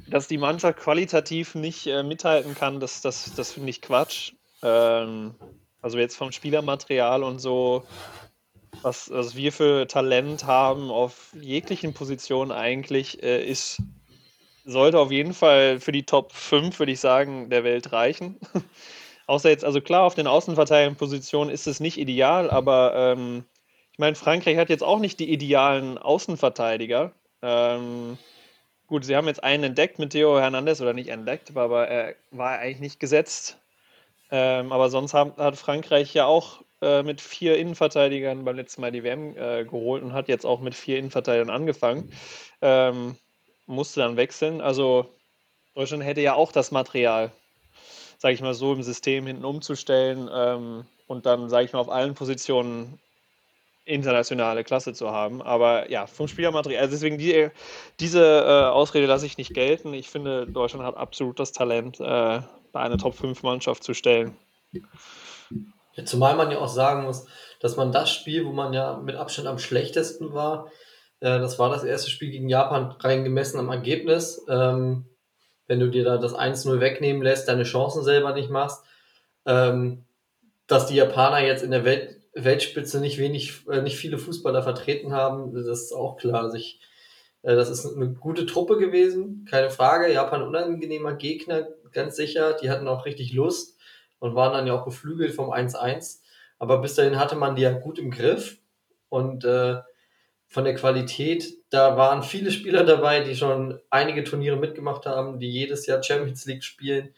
dass 0.09 0.27
die 0.27 0.37
Mannschaft 0.37 0.79
qualitativ 0.79 1.55
nicht 1.55 1.87
äh, 1.87 2.03
mithalten 2.03 2.55
kann, 2.55 2.79
das, 2.79 3.01
das, 3.01 3.33
das 3.35 3.51
finde 3.53 3.69
ich 3.69 3.81
Quatsch. 3.81 4.33
Ähm, 4.63 5.35
also, 5.81 5.97
jetzt 5.97 6.15
vom 6.15 6.31
Spielermaterial 6.31 7.23
und 7.23 7.39
so, 7.39 7.83
was, 8.81 9.09
was 9.11 9.35
wir 9.35 9.51
für 9.51 9.87
Talent 9.87 10.45
haben 10.45 10.89
auf 10.91 11.33
jeglichen 11.39 11.93
Positionen 11.93 12.51
eigentlich, 12.51 13.21
äh, 13.23 13.45
ist, 13.45 13.81
sollte 14.65 14.99
auf 14.99 15.11
jeden 15.11 15.33
Fall 15.33 15.79
für 15.79 15.91
die 15.91 16.05
Top 16.05 16.33
5, 16.33 16.79
würde 16.79 16.91
ich 16.91 16.99
sagen, 16.99 17.49
der 17.49 17.63
Welt 17.63 17.91
reichen. 17.91 18.39
Außer 19.27 19.49
jetzt, 19.49 19.65
also 19.65 19.81
klar, 19.81 20.03
auf 20.03 20.15
den 20.15 20.27
Außenverteidigungspositionen 20.27 21.53
ist 21.53 21.67
es 21.67 21.79
nicht 21.79 21.97
ideal, 21.97 22.49
aber 22.49 22.93
ähm, 22.95 23.43
ich 23.99 24.01
meine, 24.01 24.15
Frankreich 24.15 24.55
hat 24.55 24.69
jetzt 24.69 24.81
auch 24.81 24.99
nicht 24.99 25.19
die 25.19 25.29
idealen 25.29 25.97
Außenverteidiger. 25.97 27.11
Ähm, 27.41 28.17
gut, 28.87 29.03
sie 29.03 29.13
haben 29.13 29.27
jetzt 29.27 29.43
einen 29.43 29.65
entdeckt 29.65 29.99
mit 29.99 30.11
Theo 30.11 30.39
Hernandez 30.39 30.79
oder 30.79 30.93
nicht 30.93 31.09
entdeckt, 31.09 31.51
aber 31.57 31.89
er 31.89 32.15
war 32.31 32.59
eigentlich 32.59 32.79
nicht 32.79 33.01
gesetzt. 33.01 33.57
Ähm, 34.31 34.71
aber 34.71 34.89
sonst 34.89 35.13
haben, 35.13 35.33
hat 35.35 35.57
Frankreich 35.57 36.13
ja 36.13 36.27
auch 36.27 36.63
äh, 36.81 37.03
mit 37.03 37.19
vier 37.19 37.57
Innenverteidigern 37.57 38.45
beim 38.45 38.55
letzten 38.55 38.79
Mal 38.79 38.93
die 38.93 39.03
WM 39.03 39.35
äh, 39.35 39.65
geholt 39.65 40.01
und 40.01 40.13
hat 40.13 40.29
jetzt 40.29 40.45
auch 40.45 40.61
mit 40.61 40.75
vier 40.75 40.97
Innenverteidigern 40.97 41.49
angefangen. 41.49 42.09
Ähm, 42.61 43.17
musste 43.65 43.99
dann 43.99 44.15
wechseln. 44.15 44.61
Also 44.61 45.13
Deutschland 45.75 46.05
hätte 46.05 46.21
ja 46.21 46.35
auch 46.35 46.53
das 46.53 46.71
Material 46.71 47.33
sage 48.17 48.33
ich 48.33 48.41
mal 48.41 48.53
so, 48.53 48.73
im 48.73 48.83
System 48.83 49.27
hinten 49.27 49.45
umzustellen 49.45 50.29
ähm, 50.33 50.85
und 51.07 51.25
dann, 51.25 51.49
sage 51.49 51.65
ich 51.65 51.73
mal, 51.73 51.79
auf 51.79 51.89
allen 51.89 52.15
Positionen 52.15 52.99
internationale 53.89 54.63
Klasse 54.63 54.93
zu 54.93 55.11
haben. 55.11 55.41
Aber 55.41 55.89
ja, 55.89 56.07
vom 56.07 56.27
Spielermaterial, 56.27 56.81
also 56.81 56.93
deswegen 56.93 57.17
die, 57.17 57.49
diese 57.99 58.21
äh, 58.21 58.69
Ausrede 58.69 59.07
lasse 59.07 59.25
ich 59.25 59.37
nicht 59.37 59.53
gelten. 59.53 59.93
Ich 59.93 60.09
finde, 60.09 60.47
Deutschland 60.47 60.85
hat 60.85 60.95
absolut 60.95 61.39
das 61.39 61.51
Talent, 61.51 61.99
äh, 61.99 62.41
eine 62.73 62.97
Top-5-Mannschaft 62.97 63.83
zu 63.83 63.93
stellen. 63.93 64.37
Ja, 65.95 66.05
zumal 66.05 66.35
man 66.35 66.51
ja 66.51 66.59
auch 66.59 66.67
sagen 66.67 67.03
muss, 67.03 67.25
dass 67.59 67.75
man 67.75 67.91
das 67.91 68.11
Spiel, 68.11 68.45
wo 68.45 68.51
man 68.51 68.73
ja 68.73 68.97
mit 68.97 69.15
Abstand 69.15 69.47
am 69.47 69.59
schlechtesten 69.59 70.33
war, 70.33 70.71
äh, 71.19 71.39
das 71.39 71.59
war 71.59 71.69
das 71.69 71.83
erste 71.83 72.09
Spiel 72.09 72.31
gegen 72.31 72.49
Japan, 72.49 72.91
rein 72.99 73.23
gemessen 73.23 73.59
am 73.59 73.69
Ergebnis. 73.69 74.45
Ähm, 74.47 75.05
wenn 75.67 75.79
du 75.79 75.89
dir 75.89 76.03
da 76.03 76.17
das 76.17 76.33
1-0 76.33 76.79
wegnehmen 76.79 77.21
lässt, 77.21 77.47
deine 77.47 77.63
Chancen 77.63 78.03
selber 78.03 78.33
nicht 78.33 78.49
machst. 78.49 78.83
Ähm, 79.45 80.05
dass 80.67 80.85
die 80.85 80.95
Japaner 80.95 81.39
jetzt 81.39 81.63
in 81.63 81.71
der 81.71 81.83
Welt, 81.83 82.18
Weltspitze 82.33 82.99
nicht 82.99 83.17
wenig, 83.17 83.67
äh, 83.69 83.81
nicht 83.81 83.97
viele 83.97 84.17
Fußballer 84.17 84.63
vertreten 84.63 85.13
haben, 85.13 85.53
das 85.53 85.65
ist 85.65 85.93
auch 85.93 86.17
klar. 86.17 86.43
Also 86.43 86.57
ich, 86.57 86.79
äh, 87.41 87.55
das 87.55 87.69
ist 87.69 87.85
eine 87.85 88.09
gute 88.13 88.45
Truppe 88.45 88.77
gewesen, 88.77 89.45
keine 89.49 89.69
Frage. 89.69 90.11
Japan 90.11 90.43
unangenehmer 90.43 91.13
Gegner, 91.13 91.67
ganz 91.91 92.15
sicher. 92.15 92.53
Die 92.53 92.69
hatten 92.69 92.87
auch 92.87 93.05
richtig 93.05 93.33
Lust 93.33 93.77
und 94.19 94.35
waren 94.35 94.53
dann 94.53 94.67
ja 94.67 94.73
auch 94.73 94.85
beflügelt 94.85 95.33
vom 95.33 95.51
1-1. 95.51 96.21
Aber 96.59 96.79
bis 96.79 96.95
dahin 96.95 97.19
hatte 97.19 97.35
man 97.35 97.55
die 97.55 97.61
ja 97.63 97.71
gut 97.71 97.99
im 97.99 98.11
Griff 98.11 98.57
und 99.09 99.45
äh, 99.45 99.77
von 100.49 100.63
der 100.63 100.75
Qualität, 100.75 101.45
da 101.69 101.95
waren 101.95 102.23
viele 102.23 102.51
Spieler 102.51 102.83
dabei, 102.83 103.21
die 103.21 103.35
schon 103.35 103.79
einige 103.91 104.23
Turniere 104.23 104.57
mitgemacht 104.57 105.05
haben, 105.05 105.39
die 105.39 105.49
jedes 105.49 105.85
Jahr 105.85 106.01
Champions 106.01 106.45
League 106.45 106.63
spielen. 106.63 107.13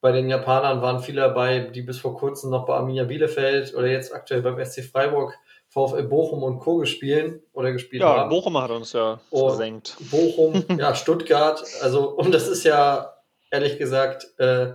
Bei 0.00 0.12
den 0.12 0.28
Japanern 0.28 0.80
waren 0.80 1.00
viele 1.00 1.22
dabei, 1.22 1.58
die 1.58 1.82
bis 1.82 1.98
vor 1.98 2.16
kurzem 2.16 2.50
noch 2.50 2.66
bei 2.66 2.74
Arminia 2.74 3.04
Bielefeld 3.04 3.74
oder 3.74 3.88
jetzt 3.88 4.14
aktuell 4.14 4.42
beim 4.42 4.64
SC 4.64 4.84
Freiburg, 4.84 5.34
VfL 5.68 6.04
Bochum 6.04 6.42
und 6.42 6.60
Co. 6.60 6.76
gespielt 6.76 7.42
oder 7.52 7.72
gespielt 7.72 8.02
ja, 8.02 8.08
haben. 8.08 8.16
Ja, 8.16 8.28
Bochum 8.28 8.56
hat 8.58 8.70
uns 8.70 8.92
ja 8.92 9.20
und 9.30 9.48
versenkt. 9.48 9.96
Bochum, 10.10 10.64
ja, 10.78 10.94
Stuttgart, 10.94 11.62
also 11.82 12.10
und 12.10 12.32
das 12.32 12.46
ist 12.46 12.64
ja 12.64 13.14
ehrlich 13.50 13.78
gesagt 13.78 14.38
äh, 14.38 14.74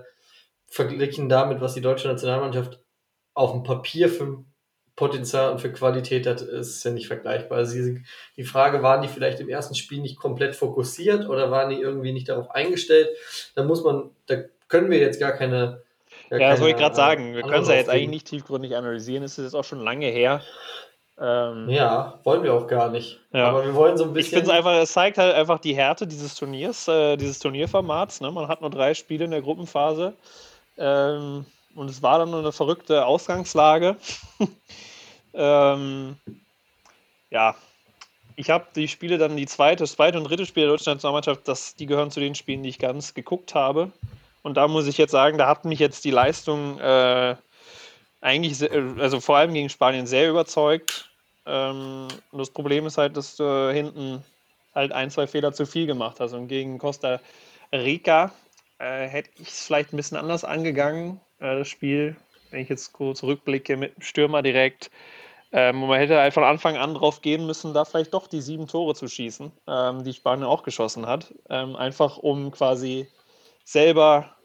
verglichen 0.68 1.30
damit, 1.30 1.62
was 1.62 1.74
die 1.74 1.82
deutsche 1.82 2.08
Nationalmannschaft 2.08 2.80
auf 3.34 3.52
dem 3.52 3.64
Papier 3.64 4.10
für 4.10 4.44
Potenzial 4.96 5.52
und 5.52 5.60
für 5.60 5.72
Qualität 5.72 6.28
hat, 6.28 6.42
ist 6.42 6.84
ja 6.84 6.92
nicht 6.92 7.08
vergleichbar. 7.08 7.60
Also 7.60 7.76
die, 7.76 8.04
die 8.38 8.44
Frage, 8.44 8.84
waren 8.84 9.02
die 9.02 9.08
vielleicht 9.08 9.40
im 9.40 9.50
ersten 9.50 9.74
Spiel 9.74 10.00
nicht 10.02 10.18
komplett 10.18 10.56
fokussiert 10.56 11.28
oder 11.28 11.50
waren 11.50 11.72
die 11.72 11.82
irgendwie 11.82 12.12
nicht 12.12 12.30
darauf 12.30 12.52
eingestellt? 12.52 13.10
Da 13.56 13.64
muss 13.64 13.84
man, 13.84 14.12
da 14.28 14.44
können 14.68 14.90
wir 14.90 15.00
jetzt 15.00 15.20
gar 15.20 15.34
keine. 15.34 15.82
Gar 16.30 16.40
ja, 16.40 16.50
das 16.52 16.60
wollte 16.60 16.76
ich 16.76 16.82
gerade 16.82 16.96
sagen. 16.96 17.36
Wir 17.36 17.42
können 17.44 17.64
es 17.64 17.70
ja 17.70 17.76
jetzt 17.76 17.90
eigentlich 17.90 18.10
nicht 18.10 18.28
tiefgründig 18.28 18.76
analysieren. 18.76 19.24
Es 19.24 19.38
ist 19.38 19.46
jetzt 19.46 19.56
auch 19.56 19.64
schon 19.64 19.80
lange 19.80 20.08
her. 20.08 20.42
Ähm, 21.20 21.70
ja, 21.70 22.20
wollen 22.24 22.44
wir 22.44 22.54
auch 22.54 22.68
gar 22.68 22.90
nicht. 22.90 23.20
Ja. 23.32 23.50
Aber 23.50 23.64
wir 23.66 23.76
wollen 23.76 23.98
so 23.98 24.04
ein 24.04 24.14
bisschen. 24.14 24.40
Ich 24.40 24.44
finde 24.44 24.52
es 24.52 24.58
einfach, 24.58 24.82
es 24.82 24.94
zeigt 24.94 25.18
halt 25.18 25.36
einfach 25.36 25.60
die 25.60 25.76
Härte 25.76 26.08
dieses 26.08 26.36
Turniers, 26.36 26.88
äh, 26.88 27.18
dieses 27.18 27.40
Turnierformats. 27.40 28.22
Ne? 28.22 28.32
Man 28.32 28.48
hat 28.48 28.62
nur 28.62 28.72
drei 28.72 28.94
Spiele 28.94 29.26
in 29.26 29.32
der 29.32 29.42
Gruppenphase. 29.42 30.14
Ähm, 30.78 31.46
und 31.76 31.90
es 31.90 32.02
war 32.02 32.20
dann 32.20 32.32
nur 32.32 32.40
eine 32.40 32.52
verrückte 32.52 33.06
Ausgangslage. 33.06 33.96
ähm, 35.34 36.16
ja, 37.30 37.56
ich 38.36 38.50
habe 38.50 38.66
die 38.76 38.88
Spiele 38.88 39.18
dann, 39.18 39.38
die 39.38 39.46
zweite, 39.46 39.84
das 39.84 39.94
zweite 39.94 40.18
und 40.18 40.26
dritte 40.26 40.46
Spiel 40.46 40.64
der 40.64 40.72
deutschen 40.72 40.94
Nationalmannschaft, 40.94 41.48
das, 41.48 41.76
die 41.76 41.86
gehören 41.86 42.12
zu 42.12 42.20
den 42.20 42.36
Spielen, 42.36 42.64
die 42.64 42.70
ich 42.70 42.80
ganz 42.80 43.14
geguckt 43.14 43.54
habe. 43.54 43.92
Und 44.44 44.56
da 44.56 44.68
muss 44.68 44.88
ich 44.88 44.98
jetzt 44.98 45.12
sagen, 45.12 45.38
da 45.38 45.48
hat 45.48 45.66
mich 45.66 45.80
jetzt 45.80 46.06
die 46.06 46.12
Leistung 46.12 46.80
äh, 46.80 47.36
eigentlich, 48.22 48.58
sehr, 48.58 48.72
also 49.00 49.20
vor 49.20 49.38
allem 49.38 49.54
gegen 49.54 49.70
Spanien, 49.70 50.06
sehr 50.06 50.30
überzeugt. 50.30 51.10
Ähm, 51.46 52.08
und 52.32 52.40
das 52.40 52.52
Problem 52.52 52.86
ist 52.86 52.98
halt, 52.98 53.18
dass 53.18 53.36
du 53.38 53.72
hinten 53.74 54.24
halt 54.76 54.92
ein, 54.92 55.10
zwei 55.10 55.28
Fehler 55.28 55.54
zu 55.54 55.66
viel 55.66 55.88
gemacht 55.88 56.20
hast. 56.20 56.34
Und 56.34 56.48
gegen 56.48 56.78
Costa 56.78 57.20
Rica 57.72 58.32
äh, 58.80 59.08
hätte 59.08 59.30
ich 59.40 59.50
es 59.50 59.66
vielleicht 59.66 59.94
ein 59.94 59.98
bisschen 59.98 60.18
anders 60.18 60.44
angegangen 60.44 61.20
äh, 61.40 61.60
das 61.60 61.68
Spiel. 61.68 62.16
Wenn 62.52 62.62
ich 62.62 62.70
jetzt 62.70 62.94
kurz 62.94 63.20
zurückblicke 63.20 63.78
mit 63.78 63.96
dem 63.96 64.02
Stürmer 64.02 64.42
direkt. 64.42 64.92
Ähm, 65.52 65.82
man 65.82 66.00
hätte 66.00 66.18
halt 66.20 66.34
von 66.34 66.44
Anfang 66.44 66.78
an 66.78 66.96
drauf 66.96 67.22
gehen 67.22 67.46
müssen, 67.46 67.74
da 67.74 67.86
vielleicht 67.86 68.14
doch 68.14 68.28
die 68.28 68.42
sieben 68.42 68.68
Tore 68.68 68.96
zu 68.96 69.08
schießen, 69.08 69.52
ähm, 69.68 70.04
die 70.04 70.14
Spanien 70.14 70.48
auch 70.48 70.64
geschossen 70.64 71.06
hat. 71.06 71.34
Ähm, 71.50 71.76
einfach 71.76 72.18
um 72.18 72.50
quasi 72.52 73.08
selber 73.64 74.36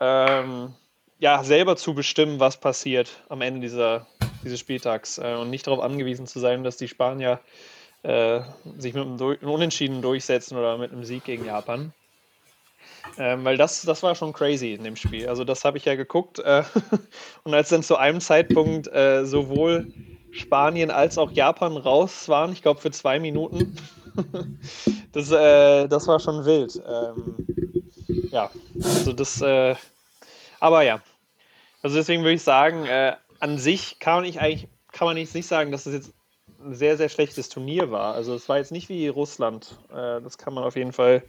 ähm, 0.00 0.74
ja, 1.18 1.42
selber 1.42 1.76
zu 1.76 1.94
bestimmen, 1.94 2.40
was 2.40 2.58
passiert 2.58 3.22
am 3.28 3.40
Ende 3.40 3.60
dieser, 3.60 4.06
dieses 4.42 4.60
Spieltags 4.60 5.18
äh, 5.18 5.34
und 5.34 5.50
nicht 5.50 5.66
darauf 5.66 5.80
angewiesen 5.80 6.26
zu 6.26 6.38
sein, 6.38 6.64
dass 6.64 6.76
die 6.76 6.88
Spanier 6.88 7.40
äh, 8.02 8.40
sich 8.76 8.94
mit 8.94 9.04
einem, 9.04 9.20
einem 9.20 9.50
Unentschieden 9.50 10.02
durchsetzen 10.02 10.58
oder 10.58 10.76
mit 10.76 10.92
einem 10.92 11.04
Sieg 11.04 11.24
gegen 11.24 11.46
Japan. 11.46 11.92
Ähm, 13.16 13.44
weil 13.44 13.56
das, 13.56 13.82
das 13.82 14.02
war 14.02 14.14
schon 14.14 14.32
crazy 14.32 14.74
in 14.74 14.84
dem 14.84 14.96
Spiel. 14.96 15.28
Also 15.28 15.44
das 15.44 15.64
habe 15.64 15.78
ich 15.78 15.84
ja 15.84 15.94
geguckt. 15.94 16.40
Äh, 16.40 16.64
und 17.44 17.54
als 17.54 17.68
dann 17.68 17.82
zu 17.82 17.96
einem 17.96 18.20
Zeitpunkt 18.20 18.88
äh, 18.88 19.24
sowohl 19.24 19.92
Spanien 20.32 20.90
als 20.90 21.16
auch 21.16 21.30
Japan 21.30 21.76
raus 21.76 22.28
waren, 22.28 22.52
ich 22.52 22.60
glaube 22.60 22.80
für 22.80 22.90
zwei 22.90 23.20
Minuten, 23.20 23.76
das, 25.12 25.30
äh, 25.30 25.86
das 25.86 26.06
war 26.08 26.18
schon 26.18 26.44
wild. 26.44 26.82
Ähm, 26.86 27.63
ja, 28.34 28.50
also 28.82 29.12
das, 29.12 29.40
äh, 29.40 29.76
aber 30.60 30.82
ja. 30.82 31.00
Also 31.82 31.96
deswegen 31.96 32.22
würde 32.22 32.34
ich 32.34 32.42
sagen, 32.42 32.86
äh, 32.86 33.16
an 33.40 33.58
sich 33.58 33.98
kann 33.98 34.14
man 34.14 34.24
nicht 34.24 34.40
eigentlich, 34.40 34.68
kann 34.92 35.06
man 35.06 35.16
nicht 35.16 35.46
sagen, 35.46 35.70
dass 35.70 35.86
es 35.86 35.94
jetzt 35.94 36.14
ein 36.62 36.74
sehr, 36.74 36.96
sehr 36.96 37.08
schlechtes 37.08 37.48
Turnier 37.48 37.90
war. 37.90 38.14
Also 38.14 38.34
es 38.34 38.48
war 38.48 38.58
jetzt 38.58 38.72
nicht 38.72 38.88
wie 38.88 39.08
Russland. 39.08 39.78
Äh, 39.90 40.20
das 40.22 40.38
kann 40.38 40.54
man 40.54 40.64
auf 40.64 40.76
jeden 40.76 40.92
Fall 40.92 41.22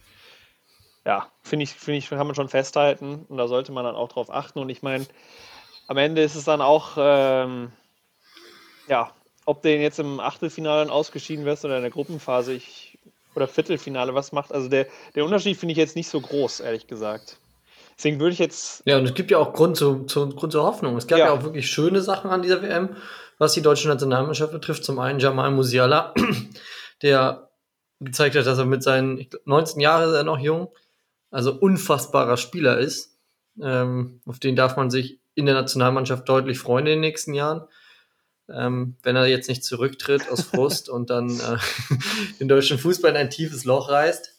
ja, 1.06 1.32
finde 1.44 1.64
ich, 1.64 1.72
finde 1.72 2.00
ich, 2.00 2.10
kann 2.10 2.26
man 2.26 2.36
schon 2.36 2.50
festhalten 2.50 3.26
und 3.30 3.38
da 3.38 3.48
sollte 3.48 3.72
man 3.72 3.86
dann 3.86 3.96
auch 3.96 4.10
drauf 4.10 4.32
achten. 4.32 4.60
Und 4.60 4.70
ich 4.70 4.82
meine, 4.82 5.06
am 5.88 5.98
Ende 5.98 6.24
ist 6.24 6.36
es 6.36 6.46
dann 6.46 6.62
auch, 6.62 6.94
ähm, 6.98 7.72
ja, 8.88 9.12
ob 9.46 9.62
du 9.62 9.70
jetzt 9.70 10.00
im 10.00 10.20
Achtelfinale 10.20 10.92
ausgeschieden 10.92 11.46
wirst 11.46 11.64
oder 11.64 11.78
in 11.78 11.84
der 11.84 11.92
Gruppenphase 11.92 12.54
ich, 12.54 12.95
oder 13.36 13.48
Viertelfinale 13.48 14.14
was 14.16 14.32
macht. 14.32 14.54
Also 14.54 14.70
der, 14.70 14.88
der 15.16 15.26
Unterschied 15.26 15.58
finde 15.58 15.74
ich 15.74 15.78
jetzt 15.78 15.96
nicht 15.96 16.10
so 16.10 16.20
groß, 16.20 16.62
ehrlich 16.62 16.88
gesagt. 16.88 17.38
Deswegen 17.98 18.20
würde 18.20 18.34
ich 18.34 18.40
jetzt. 18.40 18.84
Ja, 18.86 18.98
und 18.98 19.06
es 19.06 19.14
gibt 19.14 19.32
ja 19.32 19.38
auch 19.38 19.54
Grund, 19.54 19.78
zu, 19.78 20.04
zu, 20.04 20.30
Grund 20.30 20.52
zur 20.52 20.64
Hoffnung. 20.64 20.98
Es 20.98 21.08
gab 21.08 21.20
ja. 21.20 21.28
ja 21.28 21.32
auch 21.32 21.44
wirklich 21.44 21.70
schöne 21.70 22.02
Sachen 22.02 22.30
an 22.30 22.42
dieser 22.42 22.62
WM, 22.62 22.96
was 23.38 23.54
die 23.54 23.62
deutsche 23.62 23.88
Nationalmannschaft 23.88 24.52
betrifft. 24.52 24.84
Zum 24.84 25.00
einen 25.00 25.20
Jamal 25.20 25.52
Musiala, 25.52 26.14
der 27.02 27.50
gezeigt 28.02 28.36
hat, 28.36 28.46
dass 28.46 28.58
er 28.58 28.66
mit 28.66 28.84
seinen 28.84 29.28
19 29.46 29.80
Jahren 29.80 30.10
ist 30.10 30.16
er 30.16 30.24
noch 30.24 30.40
jung, 30.40 30.70
also 31.32 31.54
unfassbarer 31.54 32.38
Spieler 32.38 32.78
ist. 32.78 33.18
Ähm, 33.62 34.20
auf 34.26 34.40
den 34.40 34.58
darf 34.58 34.76
man 34.76 34.90
sich 34.90 35.20
in 35.34 35.46
der 35.46 35.56
Nationalmannschaft 35.56 36.28
deutlich 36.28 36.60
freuen 36.60 36.88
in 36.88 36.94
den 36.94 37.00
nächsten 37.02 37.34
Jahren. 37.34 37.62
Ähm, 38.48 38.96
wenn 39.04 39.16
er 39.16 39.26
jetzt 39.26 39.50
nicht 39.50 39.64
zurücktritt 39.64 40.30
aus 40.30 40.42
Frust 40.42 40.90
und 40.90 41.10
dann 41.10 41.30
äh, 41.30 41.58
den 42.40 42.48
deutschen 42.48 42.78
Fußball 42.78 43.12
in 43.12 43.18
ein 43.18 43.30
tiefes 43.30 43.66
Loch 43.66 43.90
reißt. 43.90 44.38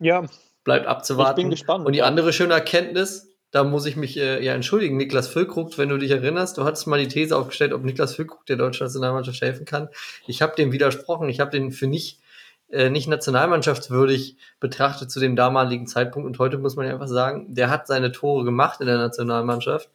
Ja. 0.00 0.24
Bleibt 0.64 0.86
abzuwarten. 0.86 1.40
Ich 1.40 1.44
bin 1.44 1.50
gespannt. 1.50 1.86
Und 1.86 1.92
die 1.92 2.02
andere 2.02 2.32
schöne 2.32 2.54
Erkenntnis, 2.54 3.28
da 3.52 3.62
muss 3.62 3.86
ich 3.86 3.96
mich 3.96 4.16
äh, 4.16 4.44
ja 4.44 4.54
entschuldigen, 4.54 4.96
Niklas 4.96 5.28
Füllkrug, 5.28 5.78
wenn 5.78 5.88
du 5.88 5.98
dich 5.98 6.10
erinnerst, 6.10 6.58
du 6.58 6.64
hattest 6.64 6.86
mal 6.88 6.98
die 6.98 7.08
These 7.08 7.36
aufgestellt, 7.36 7.72
ob 7.72 7.84
Niklas 7.84 8.16
Füllkrug 8.16 8.44
der 8.46 8.56
deutschen 8.56 8.84
Nationalmannschaft 8.84 9.40
helfen 9.40 9.64
kann. 9.64 9.88
Ich 10.26 10.42
habe 10.42 10.56
dem 10.56 10.72
widersprochen. 10.72 11.28
Ich 11.28 11.38
habe 11.38 11.52
den 11.52 11.70
für 11.70 11.86
nicht 11.86 12.20
äh, 12.68 12.90
nicht 12.90 13.06
nationalmannschaftswürdig 13.06 14.36
betrachtet 14.58 15.10
zu 15.10 15.20
dem 15.20 15.36
damaligen 15.36 15.86
Zeitpunkt. 15.86 16.26
Und 16.26 16.38
heute 16.38 16.58
muss 16.58 16.74
man 16.74 16.86
ja 16.86 16.92
einfach 16.92 17.08
sagen, 17.08 17.54
der 17.54 17.70
hat 17.70 17.86
seine 17.86 18.10
Tore 18.10 18.44
gemacht 18.44 18.80
in 18.80 18.86
der 18.86 18.98
Nationalmannschaft, 18.98 19.88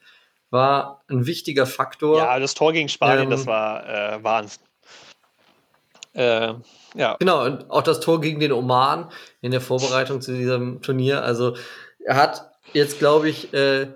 war 0.52 1.04
ein 1.10 1.26
wichtiger 1.26 1.66
Faktor. 1.66 2.18
Ja, 2.18 2.40
das 2.40 2.54
Tor 2.54 2.74
gegen 2.74 2.90
Spanien, 2.90 3.24
ähm, 3.24 3.30
das 3.30 3.48
war 3.48 3.88
äh, 3.88 4.24
Wahnsinn. 4.24 4.62
Äh, 6.14 6.54
ja. 6.94 7.16
Genau, 7.20 7.46
und 7.46 7.72
auch 7.72 7.84
das 7.84 8.02
Tor 8.02 8.22
gegen 8.22 8.40
den 8.40 8.52
Oman 8.52 9.10
in 9.42 9.52
der 9.52 9.62
Vorbereitung 9.62 10.22
zu 10.22 10.34
diesem 10.34 10.82
Turnier. 10.82 11.24
Also 11.24 11.56
er 12.06 12.18
hat 12.18 12.52
jetzt, 12.74 13.00
glaube 13.00 13.30
ich, 13.30 13.54
äh, 13.54 13.88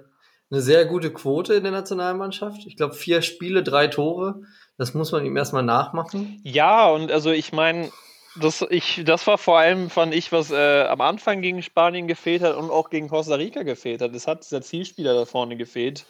eine 0.50 0.62
sehr 0.62 0.86
gute 0.86 1.12
Quote 1.12 1.56
in 1.56 1.64
der 1.64 1.74
Nationalmannschaft. 1.74 2.66
Ich 2.66 2.78
glaube, 2.78 2.94
vier 2.94 3.22
Spiele, 3.22 3.64
drei 3.64 3.88
Tore. 3.88 4.42
Das 4.78 4.94
muss 4.94 5.12
man 5.12 5.26
ihm 5.26 5.36
erstmal 5.36 5.64
nachmachen. 5.64 6.40
Ja, 6.44 6.88
und 6.88 7.12
also 7.12 7.32
ich 7.32 7.52
meine, 7.52 7.92
das, 8.36 8.66
ich, 8.70 9.04
das 9.06 9.26
war 9.28 9.38
vor 9.38 9.60
allem, 9.60 9.90
fand 9.90 10.14
ich, 10.14 10.32
was 10.32 10.52
äh, 10.52 10.84
am 10.84 11.02
Anfang 11.02 11.42
gegen 11.42 11.62
Spanien 11.64 12.08
gefehlt 12.08 12.42
hat 12.42 12.56
und 12.56 12.70
auch 12.70 12.90
gegen 12.90 13.10
Costa 13.10 13.36
Rica 13.36 13.64
gefehlt 13.64 14.02
hat. 14.02 14.14
Es 14.14 14.28
hat 14.28 14.44
dieser 14.44 14.62
Zielspieler 14.62 15.14
da 15.14 15.26
vorne 15.26 15.58
gefehlt. 15.58 16.06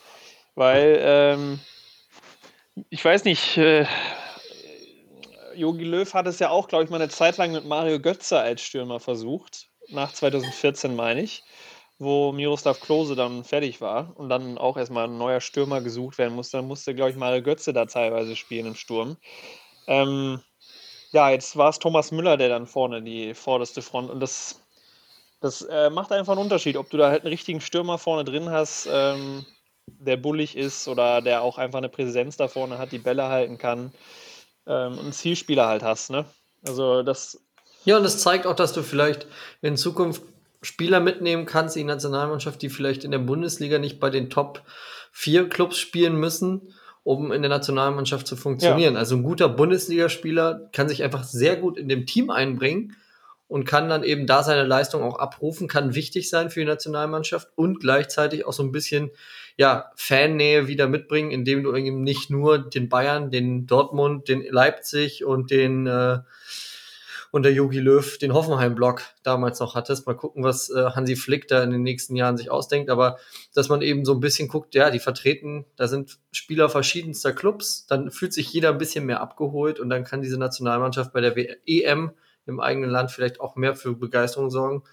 Weil, 0.56 1.00
ähm, 1.02 1.60
ich 2.90 3.04
weiß 3.04 3.26
nicht, 3.26 3.58
äh, 3.58 3.86
Jogi 5.56 5.84
Löw 5.84 6.14
hat 6.14 6.28
es 6.28 6.40
ja 6.40 6.50
auch, 6.50 6.68
glaube 6.68 6.84
ich, 6.84 6.90
mal 6.90 7.02
eine 7.02 7.10
Zeit 7.10 7.38
lang 7.38 7.52
mit 7.52 7.66
Mario 7.66 8.00
Götze 8.00 8.40
als 8.40 8.62
Stürmer 8.62 9.00
versucht. 9.00 9.68
Nach 9.90 10.12
2014, 10.12 10.96
meine 10.96 11.22
ich. 11.22 11.44
Wo 11.98 12.34
Miroslav 12.34 12.82
Klose 12.82 13.16
dann 13.16 13.46
fertig 13.46 13.80
war 13.80 14.14
und 14.18 14.28
dann 14.28 14.58
auch 14.58 14.76
erstmal 14.76 15.06
ein 15.06 15.18
neuer 15.18 15.40
Stürmer 15.40 15.80
gesucht 15.80 16.18
werden 16.18 16.36
musste. 16.36 16.58
Dann 16.58 16.68
musste, 16.68 16.94
glaube 16.94 17.12
ich, 17.12 17.16
Mario 17.16 17.42
Götze 17.42 17.72
da 17.72 17.86
teilweise 17.86 18.36
spielen 18.36 18.66
im 18.66 18.76
Sturm. 18.76 19.18
Ähm, 19.88 20.42
ja, 21.12 21.30
jetzt 21.30 21.56
war 21.56 21.70
es 21.70 21.80
Thomas 21.80 22.12
Müller, 22.12 22.36
der 22.36 22.50
dann 22.50 22.68
vorne 22.68 23.02
die 23.02 23.34
vorderste 23.34 23.82
Front 23.82 24.10
und 24.10 24.20
das, 24.20 24.62
das 25.40 25.62
äh, 25.62 25.90
macht 25.90 26.12
einfach 26.12 26.34
einen 26.34 26.42
Unterschied, 26.42 26.76
ob 26.76 26.90
du 26.90 26.98
da 26.98 27.10
halt 27.10 27.22
einen 27.22 27.32
richtigen 27.32 27.62
Stürmer 27.62 27.98
vorne 27.98 28.26
drin 28.26 28.50
hast, 28.50 28.90
ähm, 28.92 29.46
der 29.88 30.18
bullig 30.18 30.58
ist 30.58 30.88
oder 30.88 31.22
der 31.22 31.42
auch 31.42 31.58
einfach 31.58 31.78
eine 31.78 31.90
Präsenz 31.90 32.38
da 32.38 32.48
vorne 32.48 32.78
hat, 32.78 32.92
die 32.92 33.00
Bälle 33.00 33.30
halten 33.30 33.58
kann 33.58 33.92
ähm, 34.68 34.98
und 34.98 35.14
Zielspieler 35.14 35.68
halt 35.68 35.84
hast, 35.84 36.10
ne? 36.10 36.26
Also 36.68 37.04
das. 37.04 37.42
Ja, 37.86 37.98
und 37.98 38.04
das 38.04 38.20
zeigt 38.20 38.48
auch, 38.48 38.56
dass 38.56 38.74
du 38.74 38.82
vielleicht 38.82 39.28
in 39.62 39.78
Zukunft 39.78 40.24
Spieler 40.64 41.00
mitnehmen 41.00 41.46
kannst, 41.46 41.76
die 41.76 41.84
Nationalmannschaft, 41.84 42.62
die 42.62 42.70
vielleicht 42.70 43.04
in 43.04 43.12
der 43.12 43.20
Bundesliga 43.20 43.78
nicht 43.78 44.00
bei 44.00 44.10
den 44.10 44.32
Top 44.32 44.64
4 45.12 45.48
Clubs 45.50 45.78
spielen 45.78 46.16
müssen, 46.16 46.74
um 47.04 47.32
in 47.32 47.44
der 47.44 47.50
Nationalmannschaft 47.50 48.26
zu 48.26 48.36
funktionieren. 48.36 48.96
Ja. 48.96 49.00
Also 49.00 49.16
ein 49.16 49.24
guter 49.24 49.48
Bundesligaspieler 49.48 50.70
kann 50.72 50.90
sich 50.90 51.04
einfach 51.04 51.24
sehr 51.24 51.56
gut 51.56 51.78
in 51.78 51.88
dem 51.88 52.08
Team 52.08 52.32
einbringen 52.32 52.96
und 53.48 53.66
kann 53.66 53.90
dann 53.90 54.04
eben 54.04 54.26
da 54.26 54.44
seine 54.44 54.64
Leistung 54.64 55.04
auch 55.04 55.20
abrufen, 55.20 55.68
kann 55.68 55.96
wichtig 55.96 56.30
sein 56.30 56.50
für 56.50 56.62
die 56.62 56.66
Nationalmannschaft 56.66 57.50
und 57.56 57.80
gleichzeitig 57.80 58.46
auch 58.46 58.54
so 58.54 58.64
ein 58.64 58.72
bisschen 58.72 59.12
ja, 59.58 59.92
Fannähe 59.96 60.68
wieder 60.68 60.88
mitbringen, 60.88 61.32
indem 61.32 61.64
du 61.64 61.76
eben 61.76 62.02
nicht 62.02 62.30
nur 62.30 62.58
den 62.58 62.90
Bayern, 62.90 63.32
den 63.32 63.68
Dortmund, 63.68 64.28
den 64.28 64.44
Leipzig 64.50 65.24
und 65.24 65.52
den 65.52 65.88
äh, 65.88 66.20
und 67.36 67.44
der 67.44 67.52
Yogi 67.52 67.80
Löw 67.80 68.18
den 68.18 68.34
Hoffenheim-Block 68.34 69.02
damals 69.22 69.60
noch 69.60 69.76
hattest. 69.76 70.08
Mal 70.08 70.16
gucken, 70.16 70.46
was 70.46 70.70
äh, 70.70 70.92
Hansi 70.92 71.18
Flick 71.18 71.50
da 71.50 71.64
in 71.64 71.72
den 71.72 71.84
nächsten 71.84 72.16
Jahren 72.16 72.38
sich 72.38 72.50
ausdenkt. 72.50 72.90
Aber 72.90 73.18
dass 73.54 73.68
man 73.68 73.82
eben 73.82 74.06
so 74.06 74.14
ein 74.14 74.22
bisschen 74.22 74.48
guckt, 74.48 74.74
ja, 74.74 74.90
die 74.90 75.00
vertreten, 75.00 75.66
da 75.76 75.90
sind 75.90 76.18
Spieler 76.32 76.70
verschiedenster 76.70 77.34
Clubs, 77.34 77.88
dann 77.88 78.10
fühlt 78.10 78.32
sich 78.32 78.54
jeder 78.54 78.70
ein 78.70 78.78
bisschen 78.78 79.06
mehr 79.06 79.20
abgeholt 79.20 79.82
und 79.82 79.90
dann 79.90 80.06
kann 80.06 80.22
diese 80.22 80.38
Nationalmannschaft 80.38 81.12
bei 81.12 81.20
der 81.20 81.36
EM 81.68 82.12
im 82.46 82.60
eigenen 82.60 82.90
Land 82.90 83.12
vielleicht 83.12 83.40
auch 83.40 83.56
mehr 83.56 83.76
für 83.76 83.96
Begeisterung 83.96 84.50
sorgen, 84.50 84.84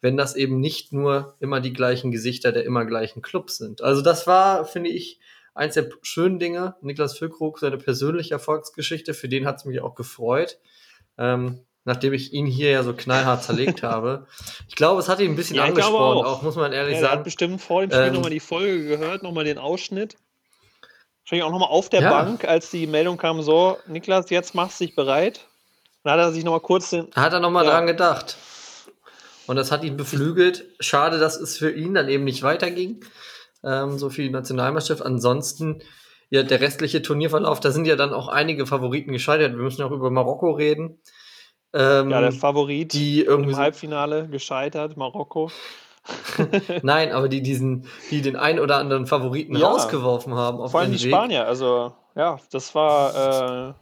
wenn 0.00 0.16
das 0.16 0.34
eben 0.34 0.60
nicht 0.60 0.92
nur 0.92 1.36
immer 1.40 1.60
die 1.60 1.72
gleichen 1.72 2.10
Gesichter 2.10 2.52
der 2.52 2.64
immer 2.64 2.84
gleichen 2.84 3.22
Clubs 3.22 3.56
sind. 3.56 3.82
Also 3.82 4.02
das 4.02 4.26
war, 4.26 4.64
finde 4.64 4.90
ich, 4.90 5.20
eins 5.54 5.74
der 5.74 5.88
schönen 6.02 6.38
Dinge. 6.38 6.76
Niklas 6.80 7.16
Füllkrug, 7.16 7.58
seine 7.58 7.78
persönliche 7.78 8.34
Erfolgsgeschichte, 8.34 9.14
für 9.14 9.28
den 9.28 9.46
hat 9.46 9.56
es 9.56 9.64
mich 9.64 9.80
auch 9.80 9.94
gefreut. 9.94 10.58
Ähm, 11.18 11.60
nachdem 11.84 12.12
ich 12.12 12.32
ihn 12.32 12.46
hier 12.46 12.70
ja 12.70 12.82
so 12.82 12.94
knallhart 12.94 13.42
zerlegt 13.42 13.82
habe. 13.82 14.26
Ich 14.68 14.76
glaube, 14.76 15.00
es 15.00 15.08
hat 15.08 15.20
ihn 15.20 15.32
ein 15.32 15.36
bisschen 15.36 15.56
ja, 15.56 15.64
angespornt, 15.64 16.26
auch. 16.26 16.38
auch. 16.38 16.42
muss 16.42 16.56
man 16.56 16.72
ehrlich 16.72 16.94
ja, 16.94 17.00
sagen. 17.00 17.12
Er 17.12 17.18
hat 17.18 17.24
bestimmt 17.24 17.60
vor 17.60 17.82
dem 17.82 17.90
Spiel 17.90 18.02
ähm, 18.02 18.14
nochmal 18.14 18.30
die 18.30 18.40
Folge 18.40 18.86
gehört, 18.86 19.22
nochmal 19.22 19.44
den 19.44 19.58
Ausschnitt. 19.58 20.16
Wahrscheinlich 21.22 21.44
auch 21.44 21.52
nochmal 21.52 21.68
auf 21.68 21.88
der 21.88 22.02
ja. 22.02 22.10
Bank, 22.10 22.44
als 22.44 22.70
die 22.70 22.86
Meldung 22.86 23.16
kam, 23.16 23.42
so, 23.42 23.78
Niklas, 23.86 24.30
jetzt 24.30 24.54
machst 24.54 24.80
du 24.80 24.84
dich 24.84 24.96
bereit. 24.96 25.48
Dann 26.02 26.14
hat 26.14 26.20
er 26.20 26.32
sich 26.32 26.44
nochmal 26.44 26.60
kurz 26.60 26.90
den. 26.90 27.08
Hat 27.14 27.32
er 27.32 27.40
nochmal 27.40 27.64
ja. 27.64 27.70
dran 27.70 27.86
gedacht. 27.86 28.36
Und 29.46 29.56
das 29.56 29.72
hat 29.72 29.84
ihn 29.84 29.96
beflügelt. 29.96 30.64
Schade, 30.80 31.18
dass 31.18 31.36
es 31.36 31.58
für 31.58 31.70
ihn 31.70 31.94
dann 31.94 32.08
eben 32.08 32.24
nicht 32.24 32.42
weiterging. 32.42 33.04
Ähm, 33.64 33.98
so 33.98 34.10
viel 34.10 34.30
Nationalmannschaft. 34.30 35.02
Ansonsten, 35.02 35.82
ja, 36.30 36.42
der 36.42 36.60
restliche 36.60 37.02
Turnierverlauf, 37.02 37.60
da 37.60 37.70
sind 37.70 37.86
ja 37.86 37.96
dann 37.96 38.12
auch 38.12 38.28
einige 38.28 38.66
Favoriten 38.66 39.12
gescheitert. 39.12 39.52
Wir 39.52 39.62
müssen 39.62 39.82
auch 39.82 39.90
über 39.90 40.10
Marokko 40.10 40.52
reden. 40.52 41.00
Ähm, 41.74 42.10
ja, 42.10 42.20
der 42.20 42.32
Favorit 42.32 42.92
die 42.92 43.22
irgendwie 43.22 43.52
im 43.52 43.56
Halbfinale 43.56 44.28
gescheitert, 44.28 44.96
Marokko. 44.96 45.50
Nein, 46.82 47.12
aber 47.12 47.28
die 47.28 47.42
diesen, 47.42 47.86
die 48.10 48.20
den 48.20 48.36
einen 48.36 48.58
oder 48.58 48.76
anderen 48.76 49.06
Favoriten 49.06 49.56
ja, 49.56 49.68
rausgeworfen 49.68 50.34
haben. 50.34 50.68
vor 50.68 50.80
allem 50.80 50.92
die 50.92 51.02
Weg. 51.02 51.10
Spanier. 51.10 51.46
Also 51.46 51.94
ja, 52.14 52.38
das 52.50 52.74
war, 52.74 53.70
äh, 53.70 53.74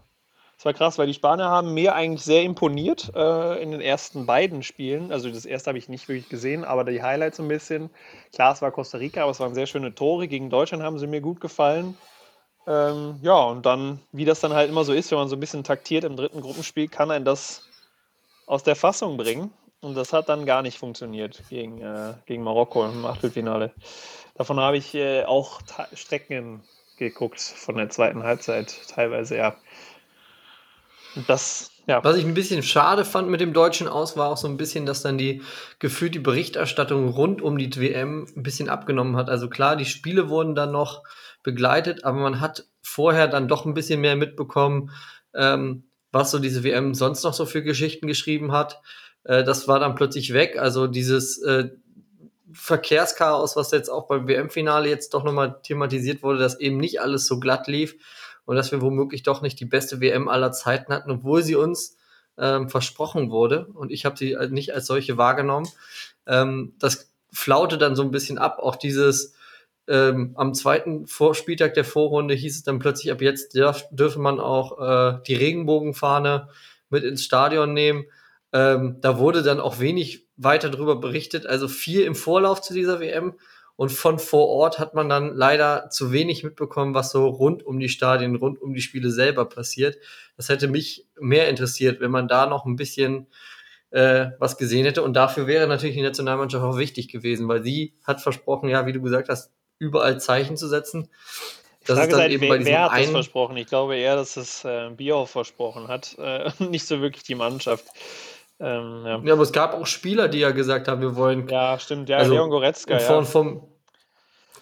das 0.60 0.66
war 0.66 0.74
krass, 0.74 0.98
weil 0.98 1.06
die 1.06 1.14
Spanier 1.14 1.46
haben 1.46 1.72
mir 1.72 1.94
eigentlich 1.94 2.22
sehr 2.22 2.42
imponiert 2.42 3.10
äh, 3.16 3.62
in 3.62 3.70
den 3.70 3.80
ersten 3.80 4.26
beiden 4.26 4.62
Spielen. 4.62 5.10
Also 5.10 5.30
das 5.30 5.46
erste 5.46 5.70
habe 5.70 5.78
ich 5.78 5.88
nicht 5.88 6.06
wirklich 6.06 6.28
gesehen, 6.28 6.66
aber 6.66 6.84
die 6.84 7.02
Highlights 7.02 7.40
ein 7.40 7.48
bisschen. 7.48 7.88
Klar, 8.34 8.52
es 8.52 8.60
war 8.60 8.70
Costa 8.70 8.98
Rica, 8.98 9.22
aber 9.22 9.30
es 9.30 9.40
waren 9.40 9.54
sehr 9.54 9.64
schöne 9.64 9.94
Tore. 9.94 10.28
Gegen 10.28 10.50
Deutschland 10.50 10.82
haben 10.82 10.98
sie 10.98 11.06
mir 11.06 11.22
gut 11.22 11.40
gefallen. 11.40 11.96
Ähm, 12.66 13.18
ja, 13.22 13.42
und 13.42 13.64
dann, 13.64 14.00
wie 14.12 14.26
das 14.26 14.40
dann 14.40 14.52
halt 14.52 14.68
immer 14.68 14.84
so 14.84 14.92
ist, 14.92 15.10
wenn 15.10 15.16
man 15.16 15.28
so 15.28 15.36
ein 15.36 15.40
bisschen 15.40 15.64
taktiert 15.64 16.04
im 16.04 16.16
dritten 16.16 16.42
Gruppenspiel, 16.42 16.88
kann 16.88 17.10
ein 17.10 17.24
das 17.24 17.66
aus 18.46 18.62
der 18.62 18.76
Fassung 18.76 19.16
bringen. 19.16 19.50
Und 19.80 19.94
das 19.94 20.12
hat 20.12 20.28
dann 20.28 20.44
gar 20.44 20.60
nicht 20.60 20.76
funktioniert 20.76 21.42
gegen, 21.48 21.80
äh, 21.80 22.12
gegen 22.26 22.42
Marokko 22.42 22.84
im 22.84 23.06
Achtelfinale. 23.06 23.72
Davon 24.34 24.60
habe 24.60 24.76
ich 24.76 24.94
äh, 24.94 25.24
auch 25.24 25.62
Strecken 25.94 26.62
geguckt 26.98 27.40
von 27.40 27.76
der 27.76 27.88
zweiten 27.88 28.22
Halbzeit, 28.22 28.78
teilweise 28.88 29.38
ja. 29.38 29.56
Das, 31.26 31.70
ja. 31.86 32.02
Was 32.04 32.16
ich 32.16 32.24
ein 32.24 32.34
bisschen 32.34 32.62
schade 32.62 33.04
fand 33.04 33.28
mit 33.28 33.40
dem 33.40 33.52
deutschen 33.52 33.88
Aus, 33.88 34.16
war 34.16 34.28
auch 34.28 34.36
so 34.36 34.46
ein 34.46 34.56
bisschen, 34.56 34.86
dass 34.86 35.02
dann 35.02 35.18
die 35.18 35.42
gefühlt 35.78 36.14
die 36.14 36.20
Berichterstattung 36.20 37.08
rund 37.08 37.42
um 37.42 37.58
die 37.58 37.74
WM 37.80 38.26
ein 38.36 38.42
bisschen 38.42 38.68
abgenommen 38.68 39.16
hat. 39.16 39.28
Also 39.28 39.48
klar, 39.48 39.76
die 39.76 39.84
Spiele 39.84 40.28
wurden 40.28 40.54
dann 40.54 40.72
noch 40.72 41.02
begleitet, 41.42 42.04
aber 42.04 42.18
man 42.18 42.40
hat 42.40 42.66
vorher 42.82 43.28
dann 43.28 43.48
doch 43.48 43.66
ein 43.66 43.74
bisschen 43.74 44.00
mehr 44.00 44.16
mitbekommen, 44.16 44.90
ähm, 45.34 45.84
was 46.12 46.30
so 46.30 46.38
diese 46.38 46.64
WM 46.64 46.94
sonst 46.94 47.22
noch 47.24 47.34
so 47.34 47.46
für 47.46 47.62
Geschichten 47.62 48.06
geschrieben 48.06 48.52
hat. 48.52 48.80
Äh, 49.24 49.44
das 49.44 49.68
war 49.68 49.80
dann 49.80 49.94
plötzlich 49.94 50.32
weg. 50.32 50.58
Also 50.58 50.86
dieses 50.86 51.42
äh, 51.42 51.70
Verkehrschaos, 52.52 53.56
was 53.56 53.70
jetzt 53.70 53.88
auch 53.88 54.06
beim 54.08 54.26
WM-Finale 54.26 54.88
jetzt 54.88 55.14
doch 55.14 55.24
nochmal 55.24 55.60
thematisiert 55.62 56.22
wurde, 56.22 56.40
dass 56.40 56.58
eben 56.58 56.78
nicht 56.78 57.00
alles 57.00 57.26
so 57.26 57.38
glatt 57.38 57.68
lief 57.68 57.96
und 58.50 58.56
dass 58.56 58.72
wir 58.72 58.82
womöglich 58.82 59.22
doch 59.22 59.42
nicht 59.42 59.60
die 59.60 59.64
beste 59.64 60.00
WM 60.00 60.28
aller 60.28 60.50
Zeiten 60.50 60.92
hatten, 60.92 61.12
obwohl 61.12 61.44
sie 61.44 61.54
uns 61.54 61.96
ähm, 62.36 62.68
versprochen 62.68 63.30
wurde. 63.30 63.66
Und 63.74 63.92
ich 63.92 64.04
habe 64.04 64.16
sie 64.18 64.36
nicht 64.50 64.74
als 64.74 64.86
solche 64.86 65.16
wahrgenommen. 65.16 65.68
Ähm, 66.26 66.74
das 66.80 67.12
flaute 67.30 67.78
dann 67.78 67.94
so 67.94 68.02
ein 68.02 68.10
bisschen 68.10 68.38
ab. 68.38 68.58
Auch 68.58 68.74
dieses 68.74 69.34
ähm, 69.86 70.32
am 70.34 70.52
zweiten 70.52 71.06
Vorspieltag 71.06 71.74
der 71.74 71.84
Vorrunde 71.84 72.34
hieß 72.34 72.56
es 72.56 72.64
dann 72.64 72.80
plötzlich, 72.80 73.12
ab 73.12 73.22
jetzt 73.22 73.56
darf, 73.56 73.84
dürfe 73.92 74.18
man 74.18 74.40
auch 74.40 74.80
äh, 74.80 75.20
die 75.28 75.36
Regenbogenfahne 75.36 76.48
mit 76.88 77.04
ins 77.04 77.22
Stadion 77.22 77.72
nehmen. 77.72 78.06
Ähm, 78.52 78.96
da 79.00 79.16
wurde 79.16 79.44
dann 79.44 79.60
auch 79.60 79.78
wenig 79.78 80.26
weiter 80.36 80.70
darüber 80.70 80.96
berichtet, 80.96 81.46
also 81.46 81.68
viel 81.68 82.00
im 82.00 82.16
Vorlauf 82.16 82.62
zu 82.62 82.74
dieser 82.74 82.98
WM. 82.98 83.34
Und 83.80 83.88
von 83.88 84.18
vor 84.18 84.48
Ort 84.48 84.78
hat 84.78 84.92
man 84.92 85.08
dann 85.08 85.34
leider 85.34 85.88
zu 85.88 86.12
wenig 86.12 86.44
mitbekommen, 86.44 86.92
was 86.92 87.12
so 87.12 87.26
rund 87.26 87.64
um 87.64 87.80
die 87.80 87.88
Stadien, 87.88 88.36
rund 88.36 88.60
um 88.60 88.74
die 88.74 88.82
Spiele 88.82 89.10
selber 89.10 89.46
passiert. 89.46 89.96
Das 90.36 90.50
hätte 90.50 90.68
mich 90.68 91.06
mehr 91.18 91.48
interessiert, 91.48 91.98
wenn 91.98 92.10
man 92.10 92.28
da 92.28 92.44
noch 92.44 92.66
ein 92.66 92.76
bisschen 92.76 93.26
äh, 93.88 94.32
was 94.38 94.58
gesehen 94.58 94.84
hätte. 94.84 95.02
Und 95.02 95.14
dafür 95.14 95.46
wäre 95.46 95.66
natürlich 95.66 95.96
die 95.96 96.02
Nationalmannschaft 96.02 96.62
auch 96.62 96.76
wichtig 96.76 97.08
gewesen, 97.08 97.48
weil 97.48 97.62
sie 97.62 97.94
hat 98.04 98.20
versprochen, 98.20 98.68
ja, 98.68 98.84
wie 98.84 98.92
du 98.92 99.00
gesagt 99.00 99.30
hast, 99.30 99.50
überall 99.78 100.20
Zeichen 100.20 100.58
zu 100.58 100.68
setzen. 100.68 101.08
Das 101.86 101.98
ist 102.00 102.12
dann 102.12 102.30
eben 102.30 102.42
wer, 102.42 102.48
bei 102.50 102.62
wer 102.62 102.90
hat 102.90 103.00
das 103.00 103.08
versprochen? 103.08 103.56
Ich 103.56 103.66
glaube 103.66 103.96
eher, 103.96 104.14
dass 104.14 104.36
es 104.36 104.62
äh, 104.62 104.90
Bierhoff 104.94 105.30
versprochen 105.30 105.88
hat, 105.88 106.18
äh, 106.18 106.50
nicht 106.58 106.86
so 106.86 107.00
wirklich 107.00 107.24
die 107.24 107.34
Mannschaft. 107.34 107.86
Ähm, 108.60 109.02
ja. 109.06 109.20
ja. 109.24 109.32
aber 109.32 109.42
es 109.42 109.52
gab 109.52 109.74
auch 109.74 109.86
Spieler, 109.86 110.28
die 110.28 110.38
ja 110.38 110.50
gesagt 110.50 110.86
haben, 110.86 111.00
wir 111.00 111.16
wollen. 111.16 111.48
Ja, 111.48 111.78
stimmt, 111.78 112.08
ja, 112.08 112.18
also, 112.18 112.34
Leon 112.34 112.50
Goretzka. 112.50 112.98
Von, 112.98 113.16
ja. 113.16 113.22
vom, 113.24 113.68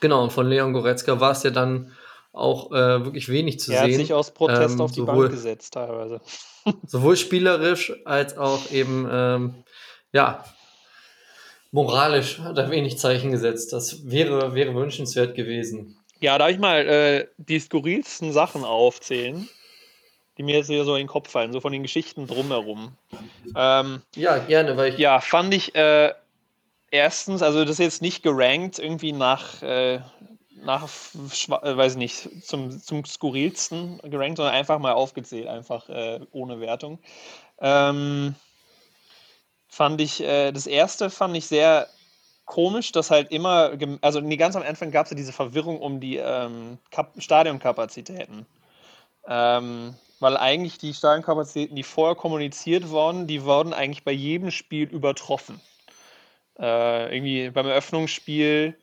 genau, 0.01 0.23
und 0.23 0.33
von 0.33 0.47
Leon 0.47 0.73
Goretzka 0.73 1.21
war 1.21 1.33
es 1.33 1.43
ja 1.43 1.51
dann 1.51 1.93
auch 2.33 2.71
äh, 2.71 3.05
wirklich 3.05 3.29
wenig 3.29 3.59
zu 3.59 3.73
er 3.73 3.81
sehen. 3.81 3.91
Er 3.91 3.95
hat 3.95 4.01
sich 4.01 4.15
aus 4.15 4.31
Protest 4.33 4.75
ähm, 4.75 4.81
auf 4.81 4.93
die 4.93 5.01
sowohl, 5.01 5.17
Bank 5.17 5.31
gesetzt, 5.33 5.75
teilweise. 5.75 6.21
sowohl 6.87 7.17
spielerisch 7.17 7.93
als 8.05 8.39
auch 8.39 8.71
eben, 8.71 9.09
ähm, 9.11 9.55
ja, 10.13 10.45
moralisch 11.73 12.39
hat 12.39 12.57
er 12.57 12.71
wenig 12.71 12.99
Zeichen 12.99 13.33
gesetzt. 13.33 13.73
Das 13.73 14.09
wäre, 14.11 14.55
wäre 14.55 14.75
wünschenswert 14.75 15.35
gewesen. 15.35 15.99
Ja, 16.21 16.39
darf 16.39 16.51
ich 16.51 16.59
mal 16.59 16.87
äh, 16.87 17.27
die 17.37 17.61
skurrilsten 17.61 18.33
Sachen 18.33 18.65
aufzählen, 18.65 19.49
die 20.39 20.45
mir 20.45 20.57
jetzt 20.57 20.69
hier 20.69 20.85
so 20.85 20.95
in 20.95 21.03
den 21.03 21.09
Kopf 21.09 21.31
fallen, 21.31 21.53
so 21.53 21.61
von 21.61 21.73
den 21.73 21.83
Geschichten 21.83 22.27
drumherum. 22.27 22.93
Ähm, 23.57 24.03
ja, 24.15 24.39
gerne, 24.39 24.77
weil 24.77 24.93
ich. 24.95 24.99
Ja, 24.99 25.21
fand 25.21 25.53
ich 25.53 25.75
äh, 25.75 26.13
erstens, 26.91 27.43
also 27.43 27.65
das 27.65 27.73
ist 27.73 27.79
jetzt 27.79 28.03
nicht 28.03 28.23
gerankt, 28.23 28.79
irgendwie 28.79 29.13
nach, 29.13 29.63
äh, 29.63 30.01
nach 30.63 30.85
äh, 30.85 31.77
weiß 31.77 31.97
nicht, 31.97 32.45
zum, 32.45 32.71
zum 32.81 33.05
skurrilsten 33.05 34.01
gerankt, 34.05 34.37
sondern 34.37 34.55
einfach 34.55 34.79
mal 34.79 34.93
aufgezählt, 34.93 35.49
einfach 35.49 35.89
äh, 35.89 36.21
ohne 36.33 36.61
Wertung. 36.61 37.01
Ähm, 37.61 38.35
fand 39.69 40.01
ich, 40.01 40.23
äh, 40.23 40.53
das 40.53 40.67
erste 40.67 41.11
fand 41.11 41.37
ich 41.37 41.47
sehr 41.47 41.89
komisch, 42.45 42.93
dass 42.93 43.11
halt 43.11 43.31
immer, 43.31 43.73
also 44.01 44.21
nee, 44.21 44.37
ganz 44.37 44.57
am 44.57 44.63
Anfang 44.63 44.91
gab 44.91 45.05
es 45.05 45.11
ja 45.11 45.17
diese 45.17 45.33
Verwirrung 45.33 45.81
um 45.81 46.01
die 46.01 46.17
ähm, 46.17 46.79
Stadionkapazitäten. 47.19 48.47
Ähm, 49.27 49.95
weil 50.21 50.37
eigentlich 50.37 50.79
die 50.79 50.95
Stadionkapazitäten, 50.95 51.77
die 51.77 51.83
vorher 51.83 52.17
kommuniziert 52.17 52.91
wurden, 52.91 53.27
die 53.27 53.45
wurden 53.45 53.73
eigentlich 53.73 54.05
bei 54.05 54.13
jedem 54.13 54.51
Spiel 54.51 54.89
übertroffen. 54.89 55.61
Äh, 56.59 57.15
irgendwie 57.15 57.51
beim 57.51 57.67
Eröffnungsspiel 57.67 58.77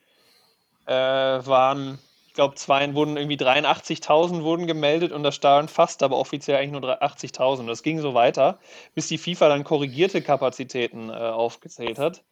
äh, 0.86 0.94
waren 0.94 2.00
glaube, 2.36 2.56
zwei 2.56 2.94
wurden 2.94 3.18
irgendwie 3.18 3.38
83.000 3.38 4.44
wurden 4.44 4.68
gemeldet 4.68 5.12
und 5.12 5.24
das 5.24 5.36
Stadion 5.36 5.68
fast, 5.68 6.04
aber 6.04 6.18
offiziell 6.18 6.58
eigentlich 6.58 6.80
nur 6.80 7.02
80.000. 7.02 7.66
Das 7.66 7.82
ging 7.82 8.00
so 8.00 8.14
weiter, 8.14 8.60
bis 8.94 9.08
die 9.08 9.18
FIFA 9.18 9.50
dann 9.50 9.64
korrigierte 9.64 10.22
Kapazitäten 10.22 11.10
äh, 11.10 11.14
aufgezählt 11.14 11.98
hat. 11.98 12.24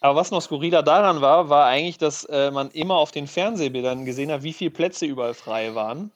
Aber 0.00 0.16
was 0.16 0.30
noch 0.30 0.42
skurriler 0.42 0.82
daran 0.82 1.22
war, 1.22 1.48
war 1.48 1.66
eigentlich, 1.66 1.96
dass 1.96 2.24
äh, 2.24 2.50
man 2.50 2.70
immer 2.72 2.96
auf 2.96 3.10
den 3.10 3.26
Fernsehbildern 3.26 4.04
gesehen 4.04 4.30
hat, 4.30 4.42
wie 4.42 4.52
viele 4.52 4.70
Plätze 4.70 5.06
überall 5.06 5.32
frei 5.32 5.74
waren. 5.74 6.12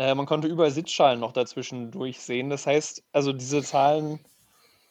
Äh, 0.00 0.14
man 0.14 0.24
konnte 0.24 0.48
überall 0.48 0.70
Sitzschalen 0.70 1.20
noch 1.20 1.32
dazwischen 1.32 1.90
durchsehen. 1.90 2.48
Das 2.48 2.66
heißt, 2.66 3.02
also 3.12 3.34
diese 3.34 3.62
Zahlen, 3.62 4.18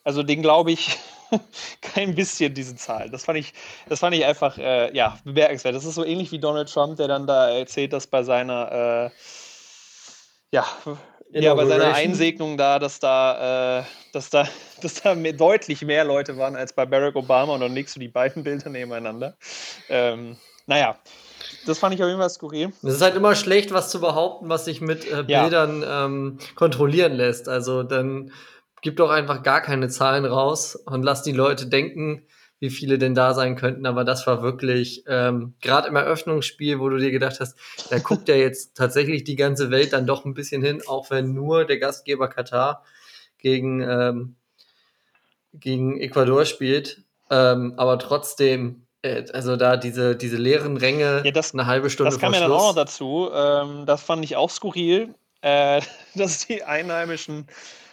also 0.04 0.22
den 0.22 0.43
glaube 0.43 0.72
ich, 0.72 1.00
kein 1.82 2.13
bisschen 2.13 2.54
diese 2.54 2.76
Zahl. 2.76 3.10
Das 3.10 3.26
fand 3.26 3.39
ich, 3.39 3.54
das 3.89 4.02
fand 4.02 4.15
ich 4.15 4.24
einfach 4.24 4.60
äh, 4.60 4.95
ja, 4.95 5.17
bemerkenswert. 5.24 5.74
Das 5.74 5.84
ist 5.84 5.95
so 5.95 6.06
ähnlich 6.06 6.32
wie 6.32 6.38
Donald 6.38 6.72
Trump, 6.72 6.98
der 6.98 7.08
dann 7.08 7.26
da 7.26 7.50
erzählt, 7.50 7.91
dass 7.91 8.06
bei 8.06 8.22
seiner 8.22 9.10
äh, 9.10 9.10
ja, 10.52 10.67
ja, 11.32 11.56
bei 11.56 11.65
seiner 11.65 11.95
Einsegnung 11.95 12.56
da, 12.58 12.78
dass 12.78 13.00
da, 13.00 13.80
äh, 13.80 13.84
dass 14.13 14.30
da, 14.30 14.48
dass 14.82 15.02
da 15.02 15.15
mehr, 15.15 15.34
deutlich 15.34 15.82
mehr 15.82 16.04
Leute 16.04 16.38
waren 16.38 16.56
als 16.56 16.72
bei 16.72 16.86
Barack 16.86 17.15
Obama 17.15 17.56
und 17.56 17.62
dann 17.62 17.74
legst 17.74 17.95
du 17.95 18.00
die 18.00 18.10
beiden 18.10 18.43
Bilder 18.43 18.69
nebeneinander. 18.69 19.36
Ähm, 19.89 20.38
naja, 20.67 21.00
das 21.65 21.80
fand 21.80 21.95
ich 21.95 22.02
auf 22.02 22.08
jeden 22.08 22.19
Fall 22.19 22.30
skurril. 22.30 22.73
Es 22.84 22.95
ist 22.95 23.02
halt 23.02 23.15
immer 23.15 23.36
schlecht, 23.36 23.71
was 23.71 23.89
zu 23.89 23.99
behaupten, 23.99 24.49
was 24.49 24.65
sich 24.65 24.82
mit 24.82 25.10
äh, 25.12 25.23
Bildern 25.23 25.82
ja. 25.82 26.06
ähm, 26.06 26.38
kontrollieren 26.56 27.13
lässt. 27.13 27.47
Also 27.49 27.84
dann 27.84 28.32
gib 28.82 28.97
doch 28.97 29.10
einfach 29.10 29.43
gar 29.43 29.62
keine 29.62 29.89
Zahlen 29.89 30.25
raus 30.25 30.75
und 30.75 31.04
lass 31.04 31.23
die 31.23 31.32
Leute 31.32 31.67
denken, 31.67 32.25
wie 32.60 32.69
viele 32.69 32.97
denn 32.97 33.15
da 33.15 33.34
sein 33.34 33.56
könnten. 33.56 33.86
Aber 33.86 34.04
das 34.04 34.28
war 34.28 34.41
wirklich, 34.41 35.04
ähm, 35.08 35.54
gerade 35.62 35.88
im 35.88 35.95
Eröffnungsspiel, 35.95 36.80
wo 36.80 36.89
du 36.89 36.97
dir 36.97 37.12
gedacht 37.12 37.39
hast, 37.39 37.58
da 37.89 37.99
guckt 37.99 38.28
ja 38.28 38.36
jetzt 38.36 38.75
tatsächlich 38.75 39.23
die 39.23 39.36
ganze 39.36 39.71
Welt 39.71 39.93
dann 39.93 40.06
doch 40.06 40.25
ein 40.25 40.34
bisschen 40.34 40.62
hin, 40.62 40.82
auch 40.88 41.10
wenn 41.10 41.34
nur 41.34 41.65
der 41.65 41.80
Gastgeber 41.80 42.28
Katar 42.28 42.84
gegen, 43.38 43.82
ähm, 43.82 44.36
gegen 45.54 45.99
Ecuador 45.99 46.45
spielt. 46.45 47.04
Ähm, 47.30 47.73
aber 47.78 47.97
trotzdem, 47.99 48.86
also 49.03 49.55
da 49.55 49.77
diese, 49.77 50.15
diese 50.15 50.38
leeren 50.38 50.77
Ränge, 50.77 51.21
ja, 51.23 51.31
das, 51.31 51.53
eine 51.53 51.65
halbe 51.65 51.89
Stunde 51.89 52.12
Das 52.12 52.19
kam 52.19 52.33
ja 52.33 52.41
dann 52.41 52.51
auch 52.51 52.69
noch 52.69 52.75
dazu. 52.75 53.29
Ähm, 53.33 53.85
das 53.85 54.03
fand 54.03 54.23
ich 54.25 54.35
auch 54.35 54.49
skurril, 54.49 55.15
äh, 55.41 55.81
dass 56.15 56.45
die 56.47 56.63
Einheimischen 56.63 57.47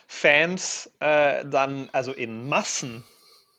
Fans 0.08 0.90
äh, 1.00 1.44
dann, 1.44 1.88
also 1.92 2.12
in 2.12 2.48
Massen, 2.48 3.04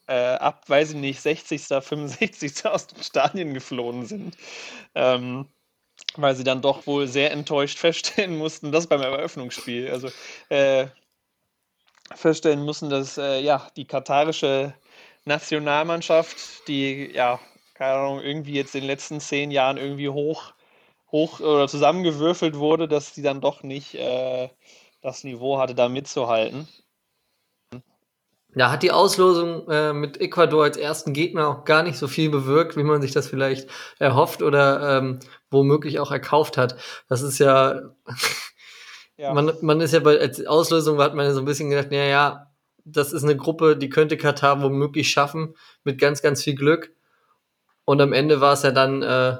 äh, 0.07 0.13
ab, 0.13 0.63
weiß 0.67 0.91
ich 0.91 0.95
nicht, 0.95 1.21
60., 1.21 1.61
65. 1.67 2.65
aus 2.65 2.87
den 2.87 3.03
Stadien 3.03 3.53
geflohen 3.53 4.05
sind. 4.05 4.37
Ähm, 4.95 5.47
weil 6.15 6.35
sie 6.35 6.43
dann 6.43 6.61
doch 6.61 6.85
wohl 6.87 7.07
sehr 7.07 7.31
enttäuscht 7.31 7.77
feststellen 7.79 8.37
mussten, 8.37 8.71
das 8.71 8.87
beim 8.87 9.01
Eröffnungsspiel, 9.01 9.89
also 9.89 10.09
äh, 10.49 10.87
feststellen 12.15 12.63
mussten, 12.63 12.89
dass 12.89 13.17
äh, 13.17 13.39
ja, 13.41 13.67
die 13.75 13.85
katarische 13.85 14.73
Nationalmannschaft, 15.27 16.67
die 16.67 17.11
ja, 17.13 17.39
keine 17.75 17.93
Ahnung, 17.93 18.21
irgendwie 18.21 18.53
jetzt 18.53 18.73
in 18.73 18.81
den 18.81 18.87
letzten 18.87 19.19
zehn 19.19 19.51
Jahren 19.51 19.77
irgendwie 19.77 20.09
hoch, 20.09 20.53
hoch 21.11 21.39
oder 21.39 21.67
zusammengewürfelt 21.67 22.57
wurde, 22.57 22.87
dass 22.87 23.13
die 23.13 23.21
dann 23.21 23.41
doch 23.41 23.63
nicht 23.63 23.95
äh, 23.95 24.49
das 25.01 25.23
Niveau 25.23 25.59
hatte, 25.59 25.75
da 25.75 25.89
mitzuhalten. 25.89 26.67
Ja, 28.55 28.71
hat 28.71 28.81
die 28.81 28.91
Auslosung 28.91 29.69
äh, 29.69 29.93
mit 29.93 30.19
Ecuador 30.19 30.63
als 30.63 30.77
ersten 30.77 31.13
Gegner 31.13 31.47
auch 31.47 31.65
gar 31.65 31.83
nicht 31.83 31.97
so 31.97 32.07
viel 32.07 32.31
bewirkt, 32.31 32.75
wie 32.75 32.83
man 32.83 33.01
sich 33.01 33.11
das 33.11 33.27
vielleicht 33.27 33.69
erhofft 33.99 34.41
oder 34.41 34.97
ähm, 34.97 35.19
womöglich 35.51 35.99
auch 35.99 36.11
erkauft 36.11 36.57
hat. 36.57 36.75
Das 37.07 37.21
ist 37.21 37.37
ja, 37.37 37.81
ja. 39.17 39.33
Man, 39.33 39.51
man 39.61 39.81
ist 39.81 39.93
ja 39.93 39.99
bei 39.99 40.19
als 40.19 40.45
Auslosung 40.45 40.99
hat 40.99 41.13
man 41.13 41.25
ja 41.25 41.33
so 41.33 41.39
ein 41.39 41.45
bisschen 41.45 41.69
gedacht, 41.69 41.91
ja, 41.91 42.03
ja, 42.03 42.46
das 42.89 43.13
ist 43.13 43.23
eine 43.23 43.35
Gruppe, 43.35 43.77
die 43.77 43.89
könnte 43.89 44.17
Katar 44.17 44.61
womöglich 44.61 45.09
schaffen 45.09 45.55
mit 45.83 45.99
ganz, 45.99 46.21
ganz 46.21 46.43
viel 46.43 46.55
Glück. 46.55 46.93
Und 47.85 48.01
am 48.01 48.13
Ende 48.13 48.41
war 48.41 48.53
es 48.53 48.63
ja 48.63 48.71
dann 48.71 49.01
äh, 49.01 49.37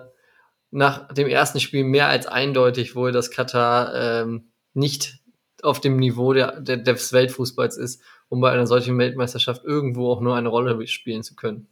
nach 0.72 1.12
dem 1.14 1.28
ersten 1.28 1.60
Spiel 1.60 1.84
mehr 1.84 2.08
als 2.08 2.28
eindeutig 2.28 2.96
wohl, 2.96 3.12
dass 3.12 3.32
Katar 3.32 3.94
ähm, 3.96 4.52
nicht 4.74 5.20
auf 5.64 5.80
dem 5.80 5.98
Niveau 5.98 6.34
der, 6.34 6.60
der, 6.60 6.78
des 6.78 7.14
Weltfußballs 7.14 7.78
ist, 7.78 8.02
um 8.30 8.42
bei 8.42 8.52
einer 8.52 8.68
solchen 8.68 8.98
Weltmeisterschaft 8.98 9.64
irgendwo 9.64 10.12
auch 10.12 10.22
nur 10.22 10.36
eine 10.36 10.50
Rolle 10.50 10.86
spielen 10.88 11.24
zu 11.24 11.36
können. 11.36 11.68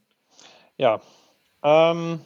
Ja. 0.78 1.02
Ähm, 1.64 2.22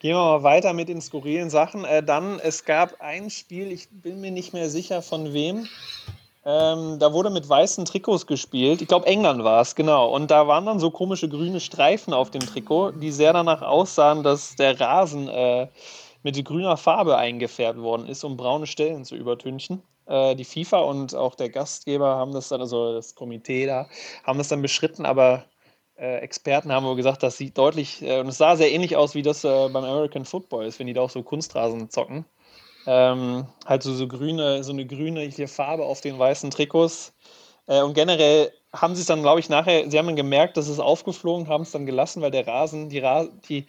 gehen 0.00 0.14
wir 0.14 0.38
mal 0.38 0.42
weiter 0.42 0.72
mit 0.72 0.88
den 0.88 1.00
skurrilen 1.00 1.50
Sachen. 1.50 1.84
Äh, 1.84 2.02
dann, 2.02 2.38
es 2.40 2.64
gab 2.64 3.00
ein 3.00 3.30
Spiel, 3.30 3.72
ich 3.72 3.88
bin 3.90 4.20
mir 4.20 4.30
nicht 4.30 4.52
mehr 4.52 4.70
sicher 4.70 5.02
von 5.02 5.32
wem. 5.32 5.68
Ähm, 6.48 6.98
da 6.98 7.12
wurde 7.12 7.28
mit 7.28 7.46
weißen 7.46 7.84
Trikots 7.84 8.26
gespielt. 8.26 8.80
Ich 8.80 8.88
glaube, 8.88 9.06
England 9.06 9.44
war 9.44 9.60
es, 9.60 9.74
genau. 9.74 10.08
Und 10.14 10.30
da 10.30 10.48
waren 10.48 10.64
dann 10.64 10.80
so 10.80 10.90
komische 10.90 11.28
grüne 11.28 11.60
Streifen 11.60 12.14
auf 12.14 12.30
dem 12.30 12.40
Trikot, 12.40 12.92
die 12.92 13.10
sehr 13.12 13.34
danach 13.34 13.60
aussahen, 13.60 14.22
dass 14.22 14.56
der 14.56 14.80
Rasen 14.80 15.28
äh, 15.28 15.68
mit 16.22 16.42
grüner 16.46 16.78
Farbe 16.78 17.18
eingefärbt 17.18 17.78
worden 17.78 18.08
ist, 18.08 18.24
um 18.24 18.38
braune 18.38 18.66
Stellen 18.66 19.04
zu 19.04 19.14
übertünchen. 19.14 19.82
Äh, 20.06 20.36
die 20.36 20.44
FIFA 20.46 20.78
und 20.78 21.14
auch 21.14 21.34
der 21.34 21.50
Gastgeber 21.50 22.16
haben 22.16 22.32
das 22.32 22.48
dann, 22.48 22.62
also 22.62 22.94
das 22.94 23.14
Komitee 23.14 23.66
da, 23.66 23.86
haben 24.24 24.38
das 24.38 24.48
dann 24.48 24.62
beschritten, 24.62 25.04
aber 25.04 25.44
äh, 25.98 26.20
Experten 26.20 26.72
haben 26.72 26.86
wohl 26.86 26.96
gesagt, 26.96 27.22
das 27.22 27.36
sieht 27.36 27.58
deutlich, 27.58 28.00
äh, 28.00 28.20
und 28.20 28.28
es 28.28 28.38
sah 28.38 28.56
sehr 28.56 28.72
ähnlich 28.72 28.96
aus, 28.96 29.14
wie 29.14 29.22
das 29.22 29.44
äh, 29.44 29.68
beim 29.68 29.84
American 29.84 30.24
Football 30.24 30.64
ist, 30.64 30.78
wenn 30.78 30.86
die 30.86 30.94
da 30.94 31.02
auch 31.02 31.10
so 31.10 31.22
Kunstrasen 31.22 31.90
zocken. 31.90 32.24
Ähm, 32.90 33.46
halt 33.66 33.82
so, 33.82 33.92
so 33.92 34.08
grüne, 34.08 34.64
so 34.64 34.72
eine 34.72 34.86
grüne 34.86 35.30
Farbe 35.46 35.84
auf 35.84 36.00
den 36.00 36.18
weißen 36.18 36.50
Trikots. 36.50 37.12
Äh, 37.66 37.82
und 37.82 37.92
generell 37.92 38.50
haben 38.72 38.94
sie 38.94 39.02
es 39.02 39.06
dann, 39.06 39.20
glaube 39.20 39.40
ich, 39.40 39.50
nachher, 39.50 39.90
sie 39.90 39.98
haben 39.98 40.06
dann 40.06 40.16
gemerkt, 40.16 40.56
dass 40.56 40.68
es 40.68 40.80
aufgeflogen, 40.80 41.48
haben 41.48 41.64
es 41.64 41.72
dann 41.72 41.84
gelassen, 41.84 42.22
weil 42.22 42.30
der 42.30 42.46
Rasen, 42.46 42.88
die, 42.88 43.00
Ra 43.00 43.26
die, 43.46 43.66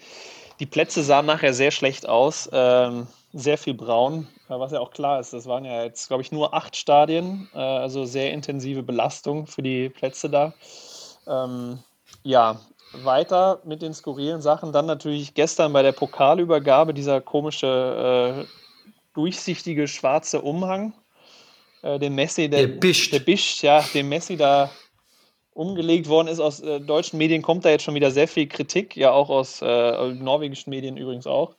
die 0.61 0.65
Plätze 0.65 1.03
sahen 1.03 1.25
nachher 1.25 1.53
sehr 1.53 1.71
schlecht 1.71 2.07
aus. 2.07 2.49
Ähm, 2.53 3.07
sehr 3.33 3.57
viel 3.57 3.73
braun, 3.73 4.27
was 4.47 4.71
ja 4.71 4.79
auch 4.79 4.91
klar 4.91 5.19
ist. 5.19 5.33
Das 5.33 5.45
waren 5.47 5.65
ja 5.65 5.83
jetzt, 5.83 6.07
glaube 6.07 6.23
ich, 6.23 6.31
nur 6.31 6.53
acht 6.53 6.77
Stadien, 6.77 7.49
äh, 7.53 7.59
also 7.59 8.05
sehr 8.05 8.31
intensive 8.31 8.83
Belastung 8.83 9.47
für 9.47 9.61
die 9.61 9.89
Plätze 9.89 10.29
da. 10.29 10.53
Ähm, 11.27 11.79
ja, 12.23 12.61
weiter 12.93 13.59
mit 13.65 13.81
den 13.81 13.93
skurrilen 13.93 14.41
Sachen. 14.41 14.71
Dann 14.71 14.85
natürlich 14.85 15.33
gestern 15.33 15.73
bei 15.73 15.83
der 15.83 15.91
Pokalübergabe 15.91 16.93
dieser 16.93 17.19
komische 17.19 18.45
äh, 18.47 18.68
durchsichtige 19.13 19.87
schwarze 19.87 20.41
Umhang, 20.41 20.93
äh, 21.81 21.99
den 21.99 22.15
Messi, 22.15 22.49
der, 22.49 22.67
der 22.67 22.79
Bischt. 22.79 23.13
der 23.13 23.19
Bischt, 23.19 23.63
ja, 23.63 23.83
dem 23.93 24.09
Messi 24.09 24.37
da 24.37 24.71
umgelegt 25.53 26.07
worden 26.07 26.27
ist. 26.27 26.39
Aus 26.39 26.61
äh, 26.61 26.79
deutschen 26.79 27.17
Medien 27.17 27.41
kommt 27.41 27.65
da 27.65 27.69
jetzt 27.69 27.83
schon 27.83 27.95
wieder 27.95 28.11
sehr 28.11 28.27
viel 28.27 28.47
Kritik, 28.47 28.95
ja 28.95 29.11
auch 29.11 29.29
aus 29.29 29.61
äh, 29.61 30.13
norwegischen 30.13 30.69
Medien 30.69 30.97
übrigens 30.97 31.27
auch. 31.27 31.55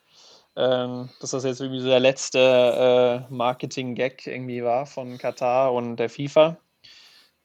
Ähm, 0.56 1.08
dass 1.20 1.30
das 1.30 1.44
jetzt 1.44 1.60
irgendwie 1.60 1.80
so 1.80 1.88
der 1.88 2.00
letzte 2.00 3.26
äh, 3.30 3.32
Marketing-Gag 3.32 4.26
irgendwie 4.26 4.64
war 4.64 4.84
von 4.84 5.16
Katar 5.16 5.72
und 5.72 5.96
der 5.96 6.10
FIFA. 6.10 6.58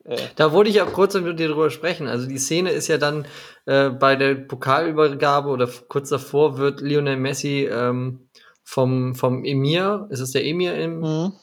Äh, 0.06 0.18
da 0.36 0.52
wollte 0.52 0.70
ich 0.70 0.82
auch 0.82 0.92
kurz 0.92 1.14
mit 1.14 1.40
dir 1.40 1.50
drüber 1.50 1.70
sprechen. 1.70 2.08
Also 2.08 2.28
die 2.28 2.40
Szene 2.40 2.72
ist 2.72 2.88
ja 2.88 2.98
dann 2.98 3.28
äh, 3.66 3.90
bei 3.90 4.16
der 4.16 4.36
Pokalübergabe 4.36 5.50
oder 5.50 5.70
kurz 5.88 6.10
davor 6.10 6.58
wird 6.58 6.82
Lionel 6.82 7.18
Messi 7.18 7.70
ähm, 7.72 8.30
vom, 8.68 9.14
vom 9.14 9.46
Emir, 9.46 10.08
ist 10.10 10.20
es 10.20 10.32
der 10.32 10.44
Emir 10.44 10.76
im, 10.76 11.00
mhm. 11.00 11.34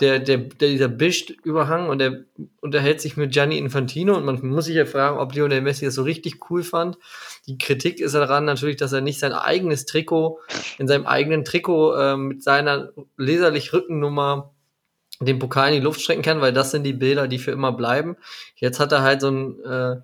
der, 0.00 0.18
der, 0.18 0.38
der, 0.38 0.70
dieser 0.70 0.88
Bischt-Überhang 0.88 1.90
und 1.90 1.98
der 1.98 2.24
unterhält 2.62 3.02
sich 3.02 3.18
mit 3.18 3.32
Gianni 3.32 3.58
Infantino 3.58 4.16
und 4.16 4.24
man 4.24 4.40
muss 4.46 4.64
sich 4.64 4.76
ja 4.76 4.86
fragen, 4.86 5.18
ob 5.18 5.34
Lionel 5.34 5.60
Messi 5.60 5.84
das 5.84 5.94
so 5.94 6.02
richtig 6.02 6.50
cool 6.50 6.62
fand. 6.62 6.96
Die 7.46 7.58
Kritik 7.58 8.00
ist 8.00 8.14
daran 8.14 8.46
natürlich, 8.46 8.76
dass 8.76 8.92
er 8.92 9.02
nicht 9.02 9.20
sein 9.20 9.34
eigenes 9.34 9.84
Trikot, 9.84 10.40
in 10.78 10.88
seinem 10.88 11.06
eigenen 11.06 11.44
Trikot 11.44 11.94
äh, 11.94 12.16
mit 12.16 12.42
seiner 12.42 12.92
leserlich 13.18 13.74
Rückennummer 13.74 14.54
den 15.20 15.38
Pokal 15.38 15.68
in 15.68 15.74
die 15.74 15.80
Luft 15.80 16.00
strecken 16.00 16.22
kann, 16.22 16.40
weil 16.40 16.52
das 16.52 16.70
sind 16.70 16.84
die 16.84 16.94
Bilder, 16.94 17.28
die 17.28 17.38
für 17.38 17.50
immer 17.50 17.72
bleiben. 17.72 18.16
Jetzt 18.56 18.80
hat 18.80 18.90
er 18.92 19.02
halt 19.02 19.20
so 19.20 19.28
ein, 19.28 19.62
äh, 19.64 19.96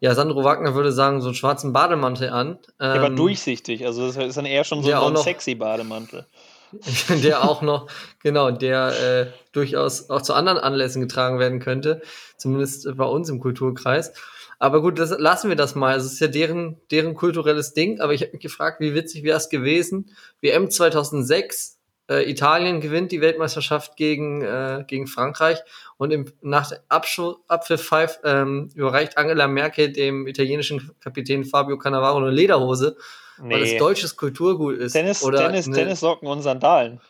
ja, 0.00 0.14
Sandro 0.14 0.42
Wagner 0.42 0.74
würde 0.74 0.92
sagen, 0.92 1.20
so 1.20 1.28
einen 1.28 1.36
schwarzen 1.36 1.72
Bademantel 1.72 2.30
an. 2.30 2.58
Ähm, 2.80 2.92
der 2.92 3.02
war 3.02 3.10
durchsichtig, 3.10 3.86
also 3.86 4.06
das 4.06 4.16
ist 4.16 4.36
dann 4.36 4.46
eher 4.46 4.64
schon 4.64 4.82
so, 4.82 4.92
ein 4.92 5.16
sexy 5.16 5.54
Bademantel. 5.54 6.26
der 7.22 7.44
auch 7.44 7.62
noch, 7.62 7.86
genau, 8.22 8.50
der 8.50 8.88
äh, 9.00 9.26
durchaus 9.52 10.10
auch 10.10 10.20
zu 10.20 10.34
anderen 10.34 10.58
Anlässen 10.58 11.00
getragen 11.00 11.38
werden 11.38 11.60
könnte, 11.60 12.02
zumindest 12.36 12.88
bei 12.96 13.04
uns 13.04 13.28
im 13.28 13.38
Kulturkreis. 13.38 14.12
Aber 14.58 14.80
gut, 14.80 14.98
das, 14.98 15.10
lassen 15.18 15.48
wir 15.48 15.56
das 15.56 15.74
mal. 15.74 15.96
Es 15.96 16.06
ist 16.06 16.18
ja 16.18 16.28
deren, 16.28 16.80
deren 16.90 17.14
kulturelles 17.14 17.74
Ding. 17.74 18.00
Aber 18.00 18.14
ich 18.14 18.22
habe 18.22 18.32
mich 18.32 18.40
gefragt, 18.40 18.80
wie 18.80 18.94
witzig 18.94 19.22
wäre 19.22 19.36
es 19.36 19.48
gewesen? 19.48 20.10
WM 20.40 20.70
2006, 20.70 21.75
äh, 22.08 22.30
Italien 22.30 22.80
gewinnt 22.80 23.12
die 23.12 23.20
Weltmeisterschaft 23.20 23.96
gegen, 23.96 24.42
äh, 24.42 24.84
gegen 24.86 25.06
Frankreich 25.06 25.58
und 25.96 26.12
im, 26.12 26.26
nach 26.40 26.72
Abpfiff 26.88 28.20
ähm, 28.24 28.70
überreicht 28.74 29.18
Angela 29.18 29.48
Merkel 29.48 29.92
dem 29.92 30.26
italienischen 30.26 30.92
Kapitän 31.00 31.44
Fabio 31.44 31.78
Cannavaro 31.78 32.18
eine 32.18 32.30
Lederhose, 32.30 32.96
nee. 33.42 33.54
weil 33.54 33.62
es 33.62 33.76
deutsches 33.78 34.16
Kulturgut 34.16 34.76
ist. 34.76 34.92
Tennis, 34.92 35.22
oder 35.24 35.38
Tennis, 35.38 35.66
eine, 35.66 35.76
Tennissocken 35.76 36.28
und 36.28 36.42
Sandalen. 36.42 37.00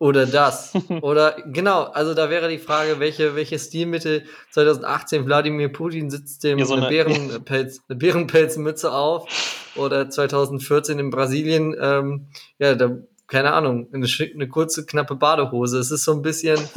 Oder 0.00 0.26
das. 0.26 0.72
oder 1.02 1.36
genau, 1.46 1.84
also 1.84 2.14
da 2.14 2.28
wäre 2.28 2.48
die 2.48 2.58
Frage, 2.58 2.98
welche, 2.98 3.36
welche 3.36 3.58
Stilmittel 3.60 4.24
2018 4.50 5.24
Wladimir 5.24 5.68
Putin 5.68 6.10
sitzt 6.10 6.42
dem 6.42 6.58
ja, 6.58 6.64
so 6.64 6.74
eine, 6.74 6.88
Bärenpelz, 6.88 7.80
eine 7.88 7.96
Bärenpelzmütze 7.96 8.92
auf 8.92 9.28
oder 9.76 10.10
2014 10.10 10.98
in 10.98 11.10
Brasilien, 11.10 11.76
ähm, 11.80 12.26
ja, 12.58 12.74
da 12.74 12.98
keine 13.34 13.52
Ahnung, 13.52 13.88
eine, 13.92 14.06
eine 14.06 14.46
kurze, 14.46 14.86
knappe 14.86 15.16
Badehose. 15.16 15.80
Es 15.80 15.90
ist 15.90 16.04
so 16.04 16.12
ein 16.12 16.22
bisschen. 16.22 16.56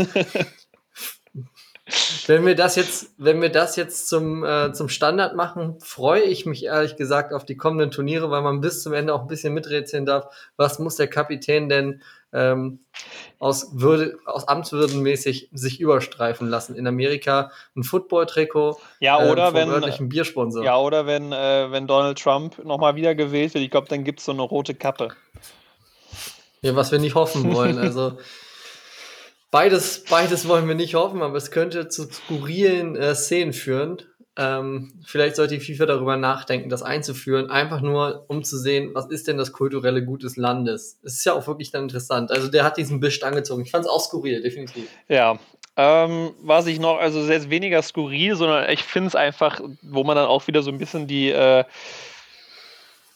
wenn 2.25 2.47
wir 2.47 2.55
das 2.55 2.75
jetzt, 2.75 3.13
wenn 3.19 3.39
wir 3.43 3.51
das 3.51 3.75
jetzt 3.75 4.09
zum, 4.09 4.43
äh, 4.43 4.73
zum 4.73 4.89
Standard 4.89 5.35
machen, 5.35 5.75
freue 5.81 6.23
ich 6.23 6.47
mich 6.47 6.65
ehrlich 6.65 6.95
gesagt 6.95 7.31
auf 7.31 7.45
die 7.45 7.57
kommenden 7.57 7.91
Turniere, 7.91 8.31
weil 8.31 8.41
man 8.41 8.59
bis 8.59 8.81
zum 8.81 8.93
Ende 8.93 9.13
auch 9.13 9.21
ein 9.21 9.27
bisschen 9.27 9.53
miträtseln 9.53 10.07
darf. 10.07 10.33
Was 10.55 10.79
muss 10.79 10.95
der 10.95 11.05
Kapitän 11.07 11.69
denn 11.69 12.01
ähm, 12.33 12.79
aus 13.37 13.79
Würde, 13.79 14.17
aus 14.25 14.47
Amtswürdenmäßig 14.47 15.51
sich 15.53 15.79
überstreifen 15.79 16.49
lassen? 16.49 16.75
In 16.75 16.87
Amerika 16.87 17.51
ein 17.75 17.83
Football-Trikot, 17.83 18.79
ja, 18.99 19.23
äh, 19.23 19.31
oder 19.31 19.49
äh, 19.49 19.53
wenn, 19.53 19.69
örtlichen 19.69 20.09
Biersponsor. 20.09 20.63
Ja, 20.63 20.79
oder 20.79 21.05
wenn, 21.05 21.31
äh, 21.31 21.71
wenn 21.71 21.85
Donald 21.85 22.17
Trump 22.17 22.65
nochmal 22.65 22.95
wieder 22.95 23.13
gewählt 23.13 23.53
wird, 23.53 23.63
ich 23.63 23.69
glaube, 23.69 23.89
dann 23.89 24.03
gibt 24.03 24.21
es 24.21 24.25
so 24.25 24.31
eine 24.31 24.41
rote 24.41 24.73
Kappe. 24.73 25.09
Ja, 26.61 26.75
was 26.75 26.91
wir 26.91 26.99
nicht 26.99 27.15
hoffen 27.15 27.53
wollen. 27.53 27.77
Also 27.87 28.17
beides, 29.51 30.03
beides 30.09 30.47
wollen 30.47 30.67
wir 30.67 30.75
nicht 30.75 30.95
hoffen, 30.95 31.21
aber 31.21 31.37
es 31.37 31.51
könnte 31.51 31.87
zu 31.87 32.03
skurrilen 32.03 32.95
äh, 32.95 33.15
Szenen 33.15 33.53
führen. 33.53 34.01
Ähm, 34.39 34.93
vielleicht 35.03 35.35
sollte 35.35 35.57
die 35.57 35.65
FIFA 35.65 35.87
darüber 35.87 36.15
nachdenken, 36.15 36.69
das 36.69 36.83
einzuführen, 36.83 37.49
einfach 37.49 37.81
nur, 37.81 38.25
um 38.27 38.43
zu 38.43 38.57
sehen, 38.57 38.91
was 38.93 39.07
ist 39.07 39.27
denn 39.27 39.37
das 39.37 39.51
kulturelle 39.51 40.05
Gut 40.05 40.21
des 40.21 40.37
Landes. 40.37 40.99
Es 41.03 41.13
ist 41.15 41.25
ja 41.25 41.33
auch 41.33 41.47
wirklich 41.47 41.71
dann 41.71 41.83
interessant. 41.83 42.29
Also 42.29 42.47
der 42.47 42.63
hat 42.63 42.77
diesen 42.77 42.99
Bisch 42.99 43.23
angezogen. 43.23 43.63
Ich 43.63 43.71
fand 43.71 43.85
es 43.85 43.89
auch 43.89 43.99
skurril, 43.99 44.43
definitiv. 44.43 44.87
Ja, 45.07 45.39
ähm, 45.75 46.33
was 46.41 46.67
ich 46.67 46.79
noch, 46.79 46.97
also 46.97 47.23
sehr 47.23 47.49
weniger 47.49 47.81
skurril, 47.81 48.35
sondern 48.35 48.69
ich 48.69 48.83
finde 48.83 49.07
es 49.07 49.15
einfach, 49.15 49.59
wo 49.81 50.03
man 50.03 50.15
dann 50.15 50.27
auch 50.27 50.45
wieder 50.47 50.61
so 50.61 50.69
ein 50.69 50.77
bisschen 50.77 51.07
die 51.07 51.31
äh, 51.31 51.63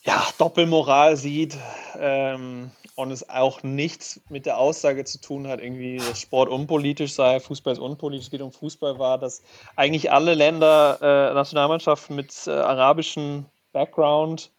ja, 0.03 0.27
Doppelmoral 0.37 1.15
sieht. 1.17 1.57
Ähm, 1.99 2.71
und 2.95 3.11
es 3.11 3.29
auch 3.29 3.63
nichts 3.63 4.21
mit 4.29 4.45
der 4.45 4.57
Aussage 4.57 5.05
zu 5.05 5.19
tun 5.19 5.47
hat, 5.47 5.61
irgendwie, 5.61 5.97
dass 5.97 6.21
Sport 6.21 6.49
unpolitisch 6.49 7.13
sei, 7.13 7.39
Fußball 7.39 7.73
ist 7.73 7.79
unpolitisch, 7.79 8.25
es 8.25 8.31
geht 8.31 8.41
um 8.41 8.51
Fußball, 8.51 8.99
war, 8.99 9.17
dass 9.17 9.41
eigentlich 9.75 10.11
alle 10.11 10.33
Länder, 10.33 10.99
äh, 11.01 11.33
Nationalmannschaften 11.33 12.15
mit 12.15 12.31
äh, 12.47 12.51
arabischem 12.51 13.45
Background, 13.71 14.51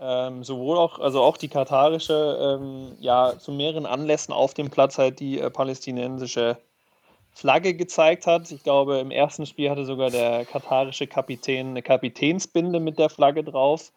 ähm, 0.00 0.42
sowohl 0.42 0.78
auch, 0.78 0.98
also 0.98 1.22
auch 1.22 1.36
die 1.36 1.48
katarische, 1.48 2.58
ähm, 2.60 2.96
ja, 2.98 3.38
zu 3.38 3.52
mehreren 3.52 3.86
Anlässen 3.86 4.32
auf 4.32 4.54
dem 4.54 4.70
Platz 4.70 4.98
halt 4.98 5.20
die 5.20 5.38
äh, 5.38 5.50
palästinensische 5.50 6.58
Flagge 7.32 7.74
gezeigt 7.74 8.26
hat. 8.26 8.50
Ich 8.50 8.62
glaube, 8.62 8.98
im 8.98 9.10
ersten 9.10 9.46
Spiel 9.46 9.70
hatte 9.70 9.84
sogar 9.84 10.10
der 10.10 10.44
katarische 10.44 11.06
Kapitän 11.06 11.68
eine 11.68 11.82
Kapitänsbinde 11.82 12.80
mit 12.80 12.98
der 12.98 13.10
Flagge 13.10 13.44
drauf, 13.44 13.92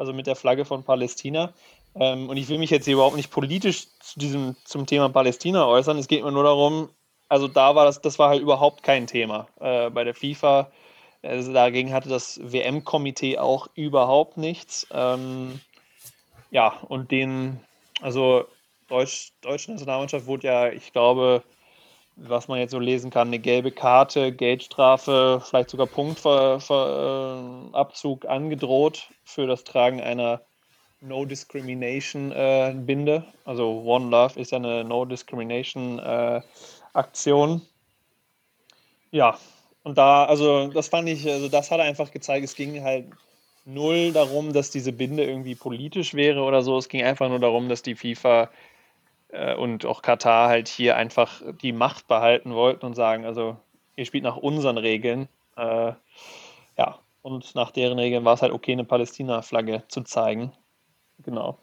also 0.00 0.14
mit 0.14 0.26
der 0.26 0.34
Flagge 0.34 0.64
von 0.64 0.82
Palästina. 0.82 1.52
Ähm, 1.94 2.30
und 2.30 2.38
ich 2.38 2.48
will 2.48 2.56
mich 2.56 2.70
jetzt 2.70 2.86
hier 2.86 2.94
überhaupt 2.94 3.16
nicht 3.16 3.30
politisch 3.30 3.86
zu 4.00 4.18
diesem, 4.18 4.56
zum 4.64 4.86
Thema 4.86 5.10
Palästina 5.10 5.66
äußern. 5.66 5.98
Es 5.98 6.08
geht 6.08 6.24
mir 6.24 6.32
nur 6.32 6.44
darum, 6.44 6.88
also 7.28 7.48
da 7.48 7.74
war 7.74 7.84
das, 7.84 8.00
das 8.00 8.18
war 8.18 8.30
halt 8.30 8.40
überhaupt 8.40 8.82
kein 8.82 9.06
Thema 9.06 9.46
äh, 9.60 9.90
bei 9.90 10.04
der 10.04 10.14
FIFA. 10.14 10.70
Also 11.22 11.52
dagegen 11.52 11.92
hatte 11.92 12.08
das 12.08 12.40
WM-Komitee 12.42 13.36
auch 13.36 13.68
überhaupt 13.74 14.38
nichts. 14.38 14.86
Ähm, 14.90 15.60
ja, 16.50 16.78
und 16.88 17.10
den, 17.10 17.60
also 18.00 18.46
Deutsch, 18.88 19.32
deutsche 19.42 19.72
Nationalmannschaft 19.72 20.26
wurde 20.26 20.46
ja, 20.46 20.72
ich 20.72 20.94
glaube, 20.94 21.42
was 22.28 22.48
man 22.48 22.58
jetzt 22.58 22.72
so 22.72 22.78
lesen 22.78 23.10
kann, 23.10 23.28
eine 23.28 23.38
gelbe 23.38 23.70
Karte, 23.70 24.32
Geldstrafe, 24.32 25.42
vielleicht 25.44 25.70
sogar 25.70 25.86
Punktabzug 25.86 26.64
äh, 28.24 28.28
angedroht 28.28 29.08
für 29.24 29.46
das 29.46 29.64
Tragen 29.64 30.00
einer 30.00 30.42
No 31.00 31.24
Discrimination 31.24 32.30
äh, 32.32 32.74
Binde. 32.76 33.24
Also 33.44 33.82
One 33.84 34.10
Love 34.10 34.38
ist 34.38 34.52
ja 34.52 34.58
eine 34.58 34.84
No 34.84 35.06
Discrimination 35.06 35.98
äh, 35.98 36.42
Aktion. 36.92 37.62
Ja, 39.10 39.38
und 39.82 39.96
da, 39.96 40.26
also 40.26 40.68
das 40.68 40.88
fand 40.88 41.08
ich, 41.08 41.26
also 41.26 41.48
das 41.48 41.70
hat 41.70 41.80
einfach 41.80 42.10
gezeigt, 42.10 42.44
es 42.44 42.54
ging 42.54 42.82
halt 42.82 43.06
null 43.64 44.12
darum, 44.12 44.52
dass 44.52 44.70
diese 44.70 44.92
Binde 44.92 45.24
irgendwie 45.24 45.54
politisch 45.54 46.12
wäre 46.14 46.42
oder 46.42 46.62
so. 46.62 46.76
Es 46.76 46.88
ging 46.88 47.02
einfach 47.02 47.28
nur 47.28 47.38
darum, 47.38 47.68
dass 47.68 47.82
die 47.82 47.94
FIFA 47.94 48.50
äh, 49.32 49.54
und 49.54 49.86
auch 49.86 50.02
Katar 50.02 50.48
halt 50.48 50.68
hier 50.68 50.96
einfach 50.96 51.42
die 51.62 51.72
Macht 51.72 52.08
behalten 52.08 52.54
wollten 52.54 52.86
und 52.86 52.94
sagen, 52.94 53.24
also 53.24 53.56
ihr 53.96 54.04
spielt 54.04 54.24
nach 54.24 54.36
unseren 54.36 54.78
Regeln. 54.78 55.28
Äh, 55.56 55.92
ja, 56.78 56.98
und 57.22 57.54
nach 57.54 57.70
deren 57.70 57.98
Regeln 57.98 58.24
war 58.24 58.34
es 58.34 58.42
halt 58.42 58.52
okay, 58.52 58.72
eine 58.72 58.84
Palästina-Flagge 58.84 59.82
zu 59.88 60.02
zeigen. 60.02 60.52
Genau. 61.24 61.58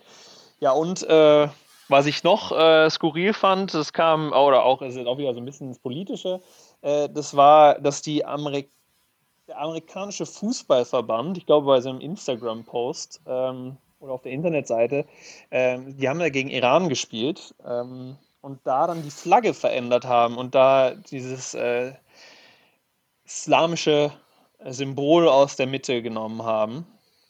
Ja, 0.60 0.72
und 0.72 1.04
äh, 1.04 1.48
was 1.90 2.06
ich 2.06 2.24
noch 2.24 2.52
äh, 2.52 2.90
skurril 2.90 3.34
fand, 3.34 3.74
das 3.74 3.94
kam, 3.94 4.32
oder 4.32 4.64
auch, 4.64 4.82
es 4.82 4.96
ist 4.96 5.08
auch 5.08 5.18
wieder 5.18 5.34
so 5.34 5.40
ein 5.40 5.46
bisschen 5.46 5.70
ins 5.70 5.80
Politische, 5.80 6.42
äh, 6.82 7.10
das 7.10 7.36
war, 7.36 7.80
dass 7.80 8.02
die 8.02 8.26
Amerik 8.26 8.70
der 9.48 9.60
amerikanische 9.60 10.26
Fußballverband, 10.26 11.38
ich 11.38 11.46
glaube 11.46 11.68
bei 11.68 11.80
so 11.80 11.90
einem 11.90 12.02
Instagram-Post 12.02 13.22
ähm, 13.26 13.78
oder 14.00 14.14
auf 14.14 14.22
der 14.22 14.32
Internetseite, 14.32 15.06
ähm, 15.52 15.98
die 15.98 16.08
haben 16.08 16.20
ja 16.20 16.30
gegen 16.30 16.50
Iran 16.50 16.90
gespielt 16.90 17.56
ähm, 17.66 18.18
und 18.42 18.60
da 18.64 18.88
dann 18.88 19.04
die 19.04 19.12
Flagge 19.12 19.54
verändert 19.54 20.06
haben 20.06 20.38
und 20.38 20.56
da 20.56 20.94
dieses 20.96 21.54
äh, 21.54 21.94
islamische 23.26 24.12
Symbol 24.66 25.28
aus 25.28 25.56
der 25.56 25.68
Mitte 25.68 26.02
genommen 26.02 26.44
haben 26.44 26.88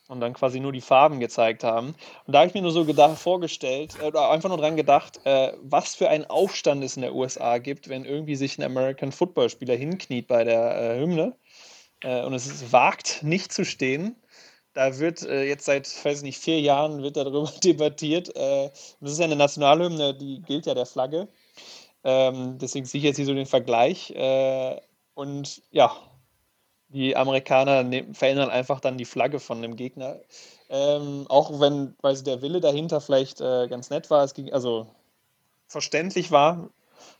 und 0.08 0.22
dann 0.22 0.34
quasi 0.34 0.60
nur 0.60 0.72
die 0.72 0.82
Farben 0.82 1.20
gezeigt 1.20 1.64
haben. 1.64 1.96
Und 2.26 2.34
da 2.34 2.40
habe 2.40 2.48
ich 2.48 2.54
mir 2.54 2.62
nur 2.62 2.72
so 2.72 2.86
gedacht, 2.86 3.18
vorgestellt, 3.18 3.96
äh, 4.02 4.06
oder 4.06 4.30
einfach 4.32 4.50
nur 4.50 4.58
dran 4.58 4.76
gedacht, 4.76 5.20
äh, 5.26 5.54
was 5.62 5.96
für 5.96 6.10
einen 6.10 6.26
Aufstand 6.26 6.84
es 6.84 6.96
in 6.96 7.02
der 7.02 7.14
USA 7.14 7.58
gibt, 7.58 7.90
wenn 7.90 8.06
irgendwie 8.06 8.36
sich 8.36 8.58
ein 8.58 8.64
American 8.64 9.12
Football 9.12 9.50
Spieler 9.50 9.76
hinkniet 9.76 10.28
bei 10.28 10.44
der 10.44 10.96
äh, 10.96 11.00
Hymne 11.00 11.36
äh, 12.02 12.24
und 12.24 12.34
es 12.34 12.72
wagt, 12.72 13.24
nicht 13.24 13.52
zu 13.52 13.66
stehen. 13.66 14.16
Da 14.78 15.00
wird 15.00 15.24
äh, 15.24 15.42
jetzt 15.44 15.66
seit, 15.66 15.88
weiß 16.06 16.22
nicht, 16.22 16.38
vier 16.38 16.62
Jahren 16.62 17.02
wird 17.02 17.18
darüber 17.18 17.52
debattiert. 17.64 18.30
Äh, 18.36 18.70
das 19.02 19.14
ist 19.14 19.18
ja 19.18 19.26
eine 19.26 19.36
Nationalhymne, 19.36 20.14
die 20.14 20.44
gilt 20.44 20.68
ja 20.68 20.76
der 20.76 20.86
Flagge. 20.86 21.28
Ähm, 22.04 22.60
deswegen 22.60 22.86
sehe 22.86 23.00
ich 23.00 23.06
jetzt 23.06 23.16
hier 23.16 23.26
so 23.26 23.34
den 23.34 23.48
Vergleich. 23.48 24.14
und 25.16 25.64
ja, 25.72 25.98
die 26.90 27.16
Amerikaner 27.16 27.82
ne 27.82 28.06
verändern 28.14 28.52
einfach 28.52 28.80
dann 28.80 29.00
die 29.00 29.06
Flagge 29.06 29.40
von 29.40 29.64
dem 29.64 29.76
Gegner. 29.78 30.20
Ähm, 30.70 31.26
auch 31.28 31.60
wenn 31.60 31.96
weil 32.04 32.16
der 32.22 32.44
Wille 32.44 32.62
dahinter 32.62 33.02
vielleicht 33.02 33.42
äh, 33.42 33.68
ganz 33.68 33.90
nett 33.90 34.12
war, 34.12 34.24
es 34.24 34.36
ging, 34.36 34.54
also 34.54 34.86
verständlich 35.66 36.30
war. 36.30 36.70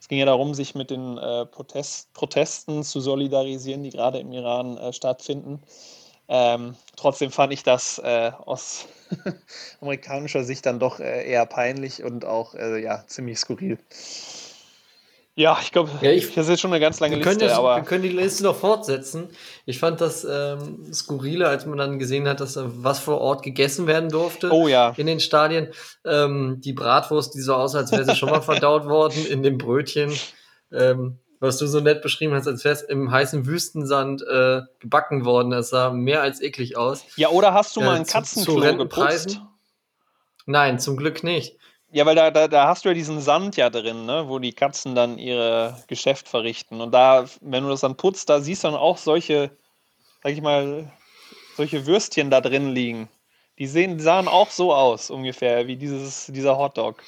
Es 0.00 0.06
ging 0.06 0.18
ja 0.18 0.26
darum, 0.26 0.54
sich 0.54 0.76
mit 0.76 0.90
den 0.90 1.18
äh, 1.18 1.44
Protest, 1.46 2.12
Protesten 2.12 2.84
zu 2.84 3.00
solidarisieren, 3.00 3.82
die 3.82 3.90
gerade 3.90 4.20
im 4.20 4.30
Iran 4.32 4.76
äh, 4.78 4.92
stattfinden. 4.92 5.60
Ähm, 6.28 6.74
trotzdem 6.96 7.30
fand 7.30 7.52
ich 7.52 7.62
das 7.62 7.98
äh, 7.98 8.32
aus 8.44 8.86
amerikanischer 9.80 10.44
Sicht 10.44 10.66
dann 10.66 10.78
doch 10.78 11.00
äh, 11.00 11.28
eher 11.28 11.46
peinlich 11.46 12.02
und 12.02 12.24
auch 12.24 12.54
äh, 12.54 12.82
ja, 12.82 13.04
ziemlich 13.06 13.38
skurril. 13.38 13.78
Ja, 15.38 15.56
ich 15.62 15.70
glaube, 15.70 15.88
ja, 16.00 16.10
ich, 16.10 16.34
das 16.34 16.46
ist 16.46 16.50
jetzt 16.50 16.60
schon 16.62 16.72
eine 16.72 16.80
ganz 16.80 16.98
lange 16.98 17.14
Liste. 17.14 17.36
Das, 17.36 17.52
aber 17.52 17.76
wir 17.76 17.84
können 17.84 18.02
die 18.02 18.08
Liste 18.08 18.42
noch 18.42 18.56
fortsetzen. 18.56 19.28
Ich 19.66 19.78
fand 19.78 20.00
das 20.00 20.26
ähm, 20.28 20.92
skurrile, 20.92 21.46
als 21.46 21.64
man 21.64 21.78
dann 21.78 22.00
gesehen 22.00 22.26
hat, 22.26 22.40
dass 22.40 22.58
was 22.60 22.98
vor 22.98 23.20
Ort 23.20 23.44
gegessen 23.44 23.86
werden 23.86 24.10
durfte. 24.10 24.50
Oh 24.50 24.66
ja. 24.66 24.94
In 24.96 25.06
den 25.06 25.20
Stadien. 25.20 25.68
Ähm, 26.04 26.60
die 26.60 26.72
Bratwurst, 26.72 27.36
die 27.36 27.40
so 27.40 27.54
aussah, 27.54 27.78
als 27.78 27.92
wäre 27.92 28.04
sie 28.04 28.16
schon 28.16 28.30
mal 28.30 28.40
verdaut 28.42 28.86
worden 28.86 29.24
in 29.26 29.44
dem 29.44 29.58
Brötchen. 29.58 30.12
Ähm, 30.72 31.20
was 31.40 31.58
du 31.58 31.66
so 31.66 31.80
nett 31.80 32.02
beschrieben 32.02 32.34
hast, 32.34 32.46
als 32.46 32.64
wäre 32.64 32.74
es 32.74 32.82
im 32.82 33.10
heißen 33.10 33.46
Wüstensand 33.46 34.22
äh, 34.22 34.62
gebacken 34.80 35.24
worden. 35.24 35.50
Das 35.50 35.70
sah 35.70 35.90
mehr 35.90 36.22
als 36.22 36.40
eklig 36.40 36.76
aus. 36.76 37.04
Ja, 37.16 37.28
oder 37.28 37.54
hast 37.54 37.76
du 37.76 37.80
mal 37.80 37.96
ein 37.96 38.06
Katzenklo 38.06 38.60
zu 38.60 38.76
geputzt? 38.76 39.40
Nein, 40.46 40.78
zum 40.78 40.96
Glück 40.96 41.22
nicht. 41.22 41.56
Ja, 41.90 42.04
weil 42.04 42.14
da, 42.14 42.30
da, 42.30 42.48
da 42.48 42.68
hast 42.68 42.84
du 42.84 42.90
ja 42.90 42.94
diesen 42.94 43.20
Sand 43.20 43.56
ja 43.56 43.70
drin, 43.70 44.04
ne, 44.04 44.24
wo 44.28 44.38
die 44.38 44.52
Katzen 44.52 44.94
dann 44.94 45.18
ihr 45.18 45.76
Geschäft 45.86 46.28
verrichten. 46.28 46.80
Und 46.80 46.92
da, 46.92 47.24
wenn 47.40 47.64
du 47.64 47.70
das 47.70 47.80
dann 47.80 47.96
putzt, 47.96 48.28
da 48.28 48.40
siehst 48.40 48.64
du 48.64 48.68
dann 48.68 48.76
auch 48.76 48.98
solche, 48.98 49.50
sag 50.22 50.32
ich 50.32 50.42
mal, 50.42 50.92
solche 51.56 51.86
Würstchen 51.86 52.30
da 52.30 52.40
drin 52.40 52.74
liegen. 52.74 53.08
Die, 53.58 53.66
sehen, 53.66 53.98
sahen 54.00 54.28
auch 54.28 54.50
so 54.50 54.72
aus, 54.72 55.10
ungefähr, 55.10 55.66
wie 55.66 55.76
dieses, 55.76 56.26
dieser 56.26 56.58
Hotdog. 56.58 57.02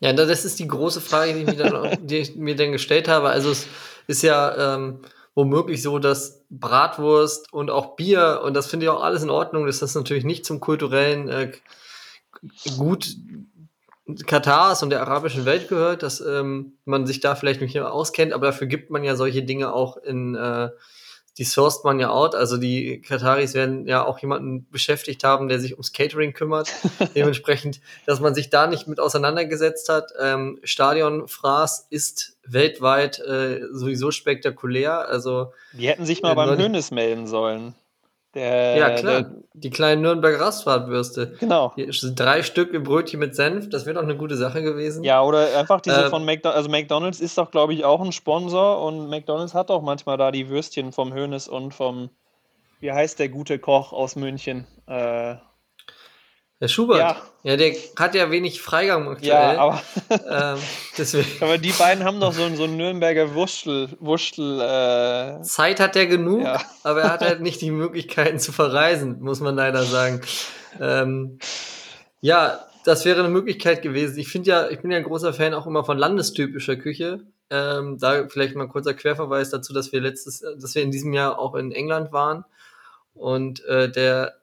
Ja, 0.00 0.12
das 0.12 0.44
ist 0.44 0.58
die 0.58 0.68
große 0.68 1.00
Frage, 1.00 1.34
die 1.34 1.40
ich 1.40 1.46
mir 1.46 1.56
dann, 1.56 1.98
die 2.06 2.18
ich 2.18 2.36
mir 2.36 2.56
dann 2.56 2.72
gestellt 2.72 3.08
habe. 3.08 3.28
Also 3.28 3.50
es 3.50 3.66
ist 4.06 4.22
ja 4.22 4.74
ähm, 4.74 5.00
womöglich 5.34 5.82
so, 5.82 5.98
dass 5.98 6.42
Bratwurst 6.50 7.52
und 7.52 7.70
auch 7.70 7.96
Bier, 7.96 8.42
und 8.44 8.54
das 8.54 8.66
finde 8.66 8.86
ich 8.86 8.90
auch 8.90 9.02
alles 9.02 9.22
in 9.22 9.30
Ordnung, 9.30 9.66
dass 9.66 9.80
das 9.80 9.94
natürlich 9.94 10.24
nicht 10.24 10.44
zum 10.44 10.60
kulturellen 10.60 11.28
äh, 11.28 11.52
gut 12.76 13.16
Katars 14.26 14.82
und 14.82 14.90
der 14.90 15.00
arabischen 15.00 15.46
Welt 15.46 15.68
gehört, 15.68 16.02
dass 16.02 16.20
ähm, 16.20 16.74
man 16.84 17.06
sich 17.06 17.20
da 17.20 17.34
vielleicht 17.34 17.62
nicht 17.62 17.74
mehr 17.74 17.90
auskennt, 17.90 18.34
aber 18.34 18.46
dafür 18.46 18.66
gibt 18.66 18.90
man 18.90 19.02
ja 19.02 19.16
solche 19.16 19.42
Dinge 19.42 19.72
auch 19.72 19.96
in, 19.96 20.34
äh, 20.34 20.68
die 21.38 21.44
sourced 21.44 21.84
man 21.84 21.98
ja 21.98 22.10
out. 22.10 22.34
Also 22.34 22.56
die 22.56 23.00
Kataris 23.00 23.54
werden 23.54 23.86
ja 23.86 24.04
auch 24.04 24.18
jemanden 24.20 24.68
beschäftigt 24.70 25.24
haben, 25.24 25.48
der 25.48 25.58
sich 25.58 25.72
ums 25.72 25.92
Catering 25.92 26.32
kümmert. 26.32 26.72
Dementsprechend, 27.14 27.80
dass 28.06 28.20
man 28.20 28.34
sich 28.34 28.50
da 28.50 28.66
nicht 28.66 28.86
mit 28.86 29.00
auseinandergesetzt 29.00 29.88
hat. 29.88 30.12
Ähm, 30.20 30.60
Stadionfraß 30.62 31.88
ist 31.90 32.36
weltweit 32.46 33.18
äh, 33.18 33.60
sowieso 33.72 34.10
spektakulär. 34.10 35.08
Also 35.08 35.52
die 35.72 35.88
hätten 35.88 36.06
sich 36.06 36.22
mal 36.22 36.32
äh, 36.32 36.36
beim 36.36 36.58
Hönes 36.58 36.90
melden 36.90 37.26
sollen. 37.26 37.74
Der, 38.34 38.76
ja, 38.76 38.90
klar. 38.90 39.22
Der, 39.22 39.30
die 39.54 39.70
kleinen 39.70 40.02
Nürnberger 40.02 40.40
Rastfahrtwürste. 40.40 41.36
Genau. 41.38 41.72
Hier, 41.76 41.88
drei 42.14 42.42
Stück 42.42 42.74
im 42.74 42.82
Brötchen 42.82 43.20
mit 43.20 43.36
Senf, 43.36 43.68
das 43.70 43.86
wäre 43.86 43.94
doch 43.94 44.02
eine 44.02 44.16
gute 44.16 44.36
Sache 44.36 44.62
gewesen. 44.62 45.04
Ja, 45.04 45.22
oder 45.22 45.56
einfach 45.56 45.80
diese 45.80 46.06
äh, 46.06 46.10
von 46.10 46.24
McDonalds. 46.24 46.56
Also 46.56 46.70
McDonalds 46.70 47.20
ist 47.20 47.38
doch, 47.38 47.50
glaube 47.50 47.72
ich, 47.72 47.84
auch 47.84 48.00
ein 48.00 48.10
Sponsor 48.12 48.82
und 48.82 49.08
McDonalds 49.08 49.54
hat 49.54 49.70
auch 49.70 49.82
manchmal 49.82 50.16
da 50.16 50.32
die 50.32 50.48
Würstchen 50.48 50.92
vom 50.92 51.14
Hönes 51.14 51.46
und 51.46 51.72
vom, 51.72 52.10
wie 52.80 52.90
heißt 52.90 53.20
der 53.20 53.28
gute 53.28 53.60
Koch 53.60 53.92
aus 53.92 54.16
München? 54.16 54.66
Äh, 54.86 55.36
der 56.64 56.68
Schubert. 56.68 56.98
Ja. 56.98 57.16
ja, 57.42 57.56
der 57.58 57.74
hat 57.96 58.14
ja 58.14 58.30
wenig 58.30 58.62
Freigang 58.62 59.06
aktuell. 59.06 59.54
Ja, 59.54 59.58
aber, 59.58 59.82
ähm, 60.08 60.58
deswegen. 60.96 61.28
aber 61.42 61.58
die 61.58 61.72
beiden 61.72 62.02
haben 62.04 62.18
doch 62.18 62.32
so, 62.32 62.48
so 62.56 62.64
einen 62.64 62.78
Nürnberger 62.78 63.34
Wurstel. 63.34 63.90
Wurstel 64.00 64.60
äh, 64.60 65.42
Zeit 65.42 65.78
hat 65.78 65.94
er 65.94 66.06
genug, 66.06 66.42
ja. 66.42 66.60
aber 66.82 67.02
er 67.02 67.12
hat 67.12 67.20
halt 67.20 67.42
nicht 67.42 67.60
die 67.60 67.70
Möglichkeiten 67.70 68.38
zu 68.38 68.50
verreisen, 68.50 69.20
muss 69.20 69.40
man 69.40 69.56
leider 69.56 69.82
sagen. 69.82 70.22
Ähm, 70.80 71.38
ja, 72.22 72.60
das 72.86 73.04
wäre 73.04 73.20
eine 73.20 73.28
Möglichkeit 73.28 73.82
gewesen. 73.82 74.18
Ich 74.18 74.28
finde 74.28 74.48
ja, 74.48 74.68
ich 74.70 74.80
bin 74.80 74.90
ja 74.90 74.96
ein 74.96 75.04
großer 75.04 75.34
Fan 75.34 75.52
auch 75.52 75.66
immer 75.66 75.84
von 75.84 75.98
landestypischer 75.98 76.76
Küche. 76.76 77.20
Ähm, 77.50 77.98
da 77.98 78.26
vielleicht 78.28 78.56
mal 78.56 78.64
ein 78.64 78.70
kurzer 78.70 78.94
Querverweis 78.94 79.50
dazu, 79.50 79.74
dass 79.74 79.92
wir 79.92 80.00
letztes, 80.00 80.40
dass 80.40 80.74
wir 80.74 80.82
in 80.82 80.90
diesem 80.90 81.12
Jahr 81.12 81.38
auch 81.38 81.54
in 81.56 81.72
England 81.72 82.10
waren 82.10 82.46
und 83.12 83.62
äh, 83.66 83.90
der 83.90 84.38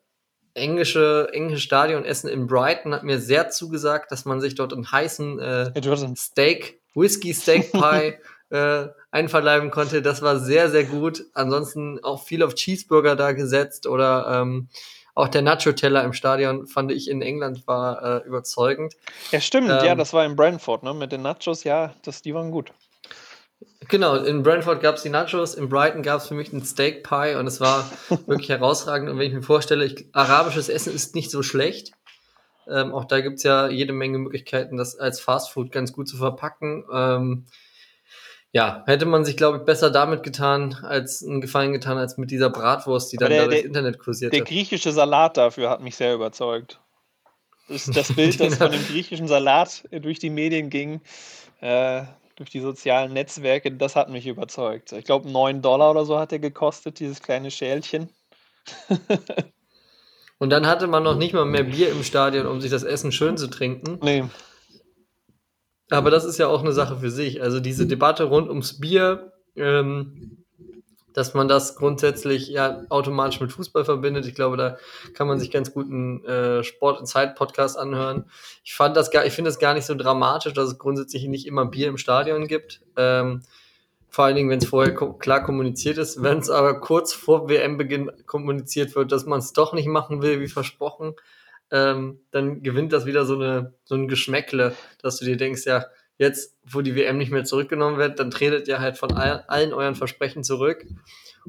englische, 0.54 1.30
englische 1.34 1.62
Stadionessen 1.62 2.30
in 2.30 2.48
Brighton 2.48 2.94
hat 2.94 3.04
mir 3.04 3.20
sehr 3.20 3.50
zugesagt, 3.50 4.12
dass 4.12 4.26
man 4.26 4.42
sich 4.42 4.56
dort 4.56 4.74
einen 4.74 4.92
heißen 4.92 5.40
äh, 5.40 6.16
Steak, 6.16 6.80
Whisky 6.94 7.34
Steak 7.34 7.72
Pie 7.74 8.14
äh, 8.50 8.88
einverleiben 9.12 9.72
konnte. 9.72 10.02
Das 10.02 10.22
war 10.22 10.40
sehr, 10.40 10.70
sehr 10.70 10.84
gut. 10.84 11.26
Ansonsten 11.34 12.04
auch 12.04 12.24
viel 12.24 12.44
auf 12.44 12.56
Cheeseburger 12.56 13.16
da 13.16 13.32
gesetzt 13.32 13.88
oder 13.88 14.42
ähm, 14.42 14.70
auch 15.14 15.28
der 15.28 15.42
Nacho-Teller 15.42 16.04
im 16.04 16.14
Stadion 16.14 16.68
fand 16.68 16.92
ich 16.92 17.10
in 17.10 17.22
England 17.22 17.68
war 17.68 18.24
äh, 18.24 18.28
überzeugend. 18.28 18.96
Ja, 19.32 19.42
stimmt, 19.42 19.70
ähm, 19.70 19.86
ja, 19.86 19.96
das 19.96 20.14
war 20.14 20.26
in 20.26 20.36
Brentford, 20.36 20.84
ne? 20.84 20.94
Mit 20.94 21.12
den 21.12 21.22
Nachos, 21.22 21.64
ja, 21.64 21.94
das, 22.04 22.22
die 22.22 22.34
waren 22.34 22.52
gut. 22.52 22.72
Genau, 23.88 24.16
in 24.16 24.42
Brentford 24.42 24.82
gab 24.82 24.96
es 24.96 25.04
die 25.04 25.10
Nachos, 25.10 25.54
in 25.56 25.68
Brighton 25.68 26.02
gab 26.02 26.22
es 26.22 26.28
für 26.28 26.34
mich 26.34 26.54
einen 26.54 26.64
Steak 26.64 27.04
Pie 27.04 27.36
und 27.36 27.46
es 27.48 27.60
war 27.60 27.90
wirklich 28.26 28.50
herausragend. 28.50 29.10
Und 29.10 29.20
wenn 29.20 29.28
ich 29.28 29.34
mir 29.34 29.42
vorstelle, 29.42 29.84
ich, 29.84 30.08
arabisches 30.14 30.70
Essen 30.70 30.94
ist 30.94 31.14
nicht 31.14 31.30
so 31.30 31.44
schlecht. 31.44 31.92
Ähm, 32.70 32.94
auch 32.94 33.06
da 33.06 33.22
gibt 33.22 33.38
es 33.38 33.44
ja 33.44 33.68
jede 33.68 33.92
Menge 33.92 34.20
Möglichkeiten, 34.20 34.78
das 34.78 34.96
als 34.98 35.20
Fastfood 35.20 35.72
ganz 35.72 35.92
gut 35.92 36.08
zu 36.08 36.18
verpacken. 36.18 36.86
Ähm, 36.94 37.46
ja, 38.54 38.84
hätte 38.86 39.06
man 39.06 39.26
sich, 39.26 39.38
glaube 39.38 39.58
ich, 39.58 39.64
besser 39.64 39.90
damit 39.90 40.24
getan, 40.24 40.78
als 40.84 41.24
einen 41.24 41.42
Gefallen 41.42 41.74
getan, 41.74 41.98
als 41.98 42.18
mit 42.18 42.32
dieser 42.32 42.50
Bratwurst, 42.50 43.12
die 43.12 43.18
dann 43.18 43.30
der, 43.30 43.44
da 43.44 43.48
durchs 43.48 43.64
Internet 43.64 44.00
kursiert. 44.00 44.34
Der 44.34 44.42
griechische 44.42 44.92
Salat 44.92 45.38
dafür 45.38 45.70
hat 45.70 45.82
mich 45.82 45.96
sehr 45.96 46.14
überzeugt. 46.14 46.80
Das, 47.68 47.86
das 47.86 48.14
Bild, 48.16 48.40
das 48.40 48.56
von 48.56 48.72
dem 48.72 48.86
griechischen 48.86 49.28
Salat 49.28 49.84
durch 49.92 50.20
die 50.20 50.30
Medien 50.30 50.70
ging, 50.70 51.02
äh, 51.62 52.04
durch 52.36 52.50
die 52.50 52.60
sozialen 52.60 53.14
Netzwerke, 53.14 53.72
das 53.72 53.96
hat 53.96 54.10
mich 54.10 54.28
überzeugt. 54.28 54.92
Ich 54.92 55.06
glaube, 55.06 55.30
9 55.30 55.62
Dollar 55.62 55.92
oder 55.92 56.06
so 56.06 56.18
hat 56.20 56.32
er 56.32 56.40
gekostet, 56.40 57.00
dieses 57.00 57.22
kleine 57.22 57.52
Schälchen. 57.52 58.10
Und 60.40 60.50
dann 60.50 60.66
hatte 60.66 60.88
man 60.88 61.04
noch 61.04 61.16
nicht 61.16 61.34
mal 61.34 61.46
mehr 61.46 61.64
Bier 61.64 61.92
im 61.92 62.04
Stadion, 62.04 62.48
um 62.48 62.62
sich 62.62 62.72
das 62.72 62.84
Essen 62.84 63.12
schön 63.12 63.38
zu 63.38 63.48
trinken. 63.48 64.00
Nee. 64.02 64.24
aber 65.92 66.10
das 66.10 66.26
ist 66.26 66.40
ja 66.40 66.48
auch 66.48 66.62
eine 66.62 66.74
Sache 66.74 66.98
für 66.98 67.12
sich. 67.12 67.44
Also 67.44 67.60
diese 67.60 67.86
Debatte 67.86 68.24
rund 68.24 68.50
ums 68.50 68.80
Bier, 68.80 69.34
ähm, 69.56 70.44
dass 71.14 71.34
man 71.34 71.48
das 71.48 71.76
grundsätzlich 71.76 72.48
ja 72.50 72.84
automatisch 72.90 73.40
mit 73.40 73.52
Fußball 73.52 73.86
verbindet. 73.86 74.26
Ich 74.26 74.36
glaube, 74.36 74.58
da 74.58 74.78
kann 75.14 75.28
man 75.28 75.40
sich 75.40 75.52
ganz 75.52 75.74
gut 75.74 75.88
einen 75.88 76.24
äh, 76.26 76.64
Sport 76.64 77.08
Zeit 77.08 77.36
Podcast 77.36 77.78
anhören. 77.78 78.26
Ich 78.64 78.74
fand 78.74 78.96
das 78.96 79.12
gar, 79.12 79.26
ich 79.26 79.34
finde 79.34 79.50
es 79.50 79.60
gar 79.60 79.74
nicht 79.74 79.86
so 79.86 79.96
dramatisch, 79.96 80.54
dass 80.54 80.70
es 80.70 80.78
grundsätzlich 80.78 81.26
nicht 81.26 81.48
immer 81.48 81.66
Bier 81.66 81.88
im 81.88 81.98
Stadion 81.98 82.48
gibt. 82.48 82.82
Ähm, 82.98 83.42
vor 84.10 84.26
allen 84.26 84.36
Dingen, 84.36 84.50
wenn 84.50 84.60
es 84.60 84.68
vorher 84.68 84.94
ko 84.94 85.14
klar 85.14 85.42
kommuniziert 85.42 85.98
ist. 85.98 86.22
Wenn 86.22 86.40
es 86.40 86.50
aber 86.50 86.82
kurz 86.82 87.14
vor 87.14 87.50
WM-Beginn 87.50 88.12
kommuniziert 88.26 88.94
wird, 88.96 89.12
dass 89.12 89.26
man 89.26 89.40
es 89.40 89.54
doch 89.54 89.74
nicht 89.74 89.88
machen 89.88 90.22
will, 90.22 90.42
wie 90.42 90.50
versprochen, 90.50 91.16
ähm, 91.72 92.20
dann 92.32 92.62
gewinnt 92.62 92.92
das 92.92 93.06
wieder 93.06 93.26
so, 93.26 93.36
eine, 93.36 93.74
so 93.86 93.96
ein 93.96 94.10
Geschmäckle, 94.10 94.76
dass 95.02 95.18
du 95.18 95.26
dir 95.26 95.38
denkst, 95.38 95.66
ja, 95.66 95.86
jetzt, 96.22 96.56
wo 96.64 96.82
die 96.82 96.96
WM 96.96 97.18
nicht 97.18 97.32
mehr 97.32 97.44
zurückgenommen 97.44 97.98
wird, 97.98 98.20
dann 98.20 98.30
tretet 98.30 98.68
ihr 98.68 98.80
halt 98.80 98.96
von 98.96 99.12
all, 99.12 99.44
allen 99.48 99.74
euren 99.74 99.96
Versprechen 99.96 100.44
zurück. 100.44 100.86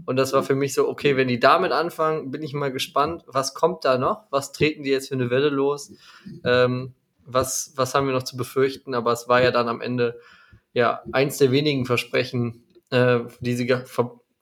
Und 0.07 0.17
das 0.17 0.33
war 0.33 0.43
für 0.43 0.55
mich 0.55 0.73
so, 0.73 0.89
okay, 0.89 1.15
wenn 1.19 1.29
die 1.29 1.39
damit 1.39 1.73
anfangen, 1.73 2.31
bin 2.31 2.43
ich 2.43 2.55
mal 2.55 2.73
gespannt, 2.73 3.23
was 3.27 3.53
kommt 3.53 3.85
da 3.85 3.99
noch? 3.99 4.25
Was 4.31 4.53
treten 4.53 4.83
die 4.83 4.91
jetzt 4.91 5.09
für 5.09 5.15
eine 5.15 5.29
Welle 5.29 5.51
los? 5.51 5.93
Ähm, 6.45 6.95
was, 7.27 7.75
was 7.77 7.95
haben 7.95 8.07
wir 8.07 8.15
noch 8.15 8.23
zu 8.23 8.39
befürchten? 8.39 8.95
Aber 8.95 9.13
es 9.13 9.29
war 9.29 9.43
ja 9.43 9.51
dann 9.51 9.69
am 9.69 9.83
Ende 9.83 10.19
ja 10.73 11.03
eins 11.13 11.37
der 11.37 11.53
wenigen 11.53 11.85
Versprechen, 11.85 12.65
äh, 12.89 13.21
die 13.41 13.55
sie 13.55 13.67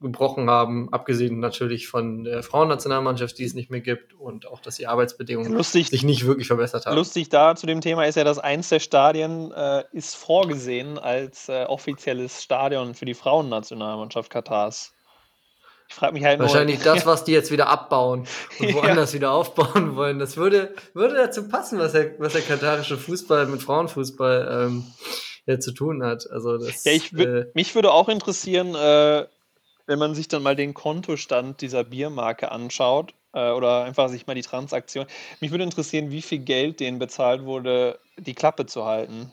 gebrochen 0.01 0.49
haben, 0.49 0.89
abgesehen 0.93 1.41
natürlich 1.41 1.89
von 1.89 2.25
der 2.25 2.43
Frauennationalmannschaft, 2.43 3.39
die 3.39 3.45
es 3.45 3.55
nicht 3.55 3.71
mehr 3.71 3.81
gibt 3.81 4.15
und 4.15 4.47
auch, 4.47 4.61
dass 4.61 4.77
die 4.77 4.87
Arbeitsbedingungen 4.87 5.53
lustig, 5.53 5.89
sich 5.89 6.03
nicht 6.03 6.27
wirklich 6.27 6.47
verbessert 6.47 6.87
haben. 6.87 6.97
Lustig 6.97 7.29
da 7.29 7.55
zu 7.55 7.67
dem 7.67 7.81
Thema 7.81 8.05
ist 8.07 8.15
ja, 8.15 8.25
dass 8.25 8.39
eins 8.39 8.71
der 8.71 8.81
Stadien 8.81 9.53
äh, 9.53 9.85
ist 9.93 10.17
vorgesehen 10.17 10.99
als 10.99 11.49
äh, 11.49 11.65
offizielles 11.65 12.43
Stadion 12.43 12.95
für 12.95 13.05
die 13.05 13.15
Frauennationalmannschaft 13.15 14.31
Katars. 14.31 14.95
Ich 15.91 15.97
frage 15.97 16.13
mich 16.13 16.25
halt 16.25 16.39
Wahrscheinlich 16.39 16.83
nur, 16.85 16.95
das, 16.95 17.05
was 17.07 17.25
die 17.25 17.33
jetzt 17.33 17.51
wieder 17.51 17.69
abbauen 17.69 18.27
und 18.61 18.75
woanders 18.75 19.13
ja. 19.13 19.17
wieder 19.17 19.33
aufbauen 19.33 19.97
wollen. 19.97 20.19
Das 20.19 20.37
würde, 20.37 20.75
würde 20.95 21.15
dazu 21.15 21.49
passen, 21.49 21.79
was 21.79 21.93
der, 21.93 22.19
was 22.19 22.33
der 22.33 22.43
katarische 22.43 22.97
Fußball 22.97 23.47
mit 23.47 23.61
Frauenfußball 23.61 24.67
ähm, 24.67 24.85
ja, 25.47 25.59
zu 25.59 25.73
tun 25.73 26.03
hat. 26.03 26.31
Also 26.31 26.59
das, 26.59 26.85
ja, 26.85 26.93
ich 26.93 27.13
äh, 27.13 27.47
mich 27.55 27.75
würde 27.75 27.91
auch 27.91 28.09
interessieren, 28.09 28.75
äh, 28.75 29.27
wenn 29.91 29.99
man 29.99 30.15
sich 30.15 30.29
dann 30.29 30.45
mal 30.45 30.55
den 30.55 30.73
Kontostand 30.73 31.61
dieser 31.61 31.83
Biermarke 31.83 32.53
anschaut 32.53 33.13
äh, 33.35 33.51
oder 33.51 33.83
einfach 33.83 34.09
sich 34.09 34.25
mal 34.25 34.35
die 34.35 34.43
Transaktion. 34.43 35.05
Mich 35.41 35.51
würde 35.51 35.65
interessieren, 35.65 36.13
wie 36.13 36.23
viel 36.23 36.39
Geld 36.39 36.79
denen 36.79 37.01
bezahlt 37.01 37.45
wurde, 37.45 37.99
die 38.17 38.35
Klappe 38.35 38.67
zu 38.67 38.85
halten. 38.85 39.33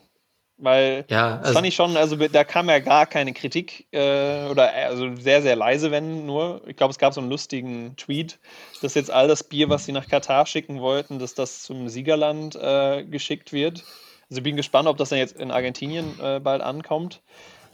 Weil 0.57 1.05
ja, 1.09 1.33
also, 1.33 1.43
das 1.43 1.51
fand 1.53 1.67
ich 1.67 1.75
schon, 1.75 1.95
also 1.95 2.15
da 2.15 2.43
kam 2.43 2.69
ja 2.69 2.79
gar 2.79 3.05
keine 3.05 3.33
Kritik 3.33 3.85
äh, 3.91 4.47
oder 4.47 4.73
also 4.73 5.15
sehr, 5.15 5.43
sehr 5.43 5.55
leise, 5.55 5.91
wenn 5.91 6.25
nur. 6.25 6.63
Ich 6.65 6.75
glaube, 6.75 6.89
es 6.89 6.97
gab 6.97 7.13
so 7.13 7.21
einen 7.21 7.29
lustigen 7.29 7.95
Tweet, 7.95 8.39
dass 8.81 8.95
jetzt 8.95 9.11
all 9.11 9.27
das 9.27 9.43
Bier, 9.43 9.69
was 9.69 9.85
sie 9.85 9.91
nach 9.91 10.07
Katar 10.07 10.47
schicken 10.47 10.81
wollten, 10.81 11.19
dass 11.19 11.35
das 11.35 11.61
zum 11.61 11.87
Siegerland 11.87 12.55
äh, 12.55 13.03
geschickt 13.03 13.53
wird. 13.53 13.83
Also 14.31 14.39
ich 14.39 14.43
bin 14.43 14.55
gespannt, 14.55 14.87
ob 14.87 14.97
das 14.97 15.09
dann 15.09 15.19
jetzt 15.19 15.37
in 15.37 15.51
Argentinien 15.51 16.19
äh, 16.19 16.39
bald 16.39 16.63
ankommt. 16.63 17.21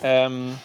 Ähm, 0.04 0.58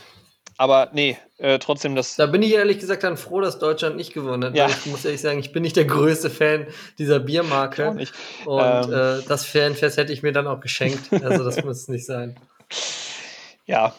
aber 0.59 0.90
nee, 0.92 1.16
äh, 1.38 1.61
trotzdem 1.61 1.94
das. 1.94 2.16
Da 2.16 2.26
bin 2.26 2.42
ich 2.42 2.52
ehrlich 2.52 2.80
gesagt 2.80 3.04
dann 3.04 3.16
froh, 3.16 3.40
dass 3.40 3.61
Deutschland 3.61 3.96
nicht 3.96 4.12
gewonnen 4.12 4.44
hat. 4.44 4.56
Ja. 4.56 4.68
Ich 4.68 4.86
muss 4.86 5.04
ehrlich 5.04 5.20
sagen, 5.20 5.38
ich 5.38 5.52
bin 5.52 5.62
nicht 5.62 5.76
der 5.76 5.84
größte 5.84 6.30
Fan 6.30 6.66
dieser 6.98 7.20
Biermarke. 7.20 7.90
Und 7.90 8.00
ähm. 8.61 8.92
äh, 8.92 9.22
das 9.28 9.44
Fanfest 9.44 9.96
hätte 9.96 10.12
ich 10.12 10.24
mir 10.24 10.32
dann 10.32 10.48
auch 10.48 10.59
geschenkt. 10.59 11.12
Also 11.12 11.44
das 11.44 11.64
muss 11.64 11.88
nicht 11.88 12.04
sein. 12.04 12.36
Ja. 13.70 13.94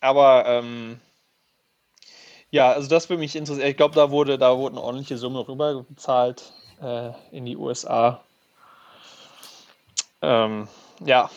Aber 0.00 0.46
ähm, 0.46 0.98
ja, 2.50 2.72
also 2.72 2.88
das 2.88 3.08
würde 3.08 3.20
mich 3.20 3.36
interessieren. 3.36 3.68
Ich 3.68 3.76
glaube, 3.76 3.94
da 3.94 4.10
wurde, 4.10 4.36
da 4.36 4.58
wurde 4.58 4.74
eine 4.74 4.82
ordentliche 4.84 5.16
Summe 5.16 5.46
rüber 5.46 5.84
bezahlt 5.88 6.52
äh, 6.82 7.10
in 7.30 7.44
die 7.44 7.56
USA. 7.56 8.20
Ähm, 10.20 10.66
ja, 11.04 11.30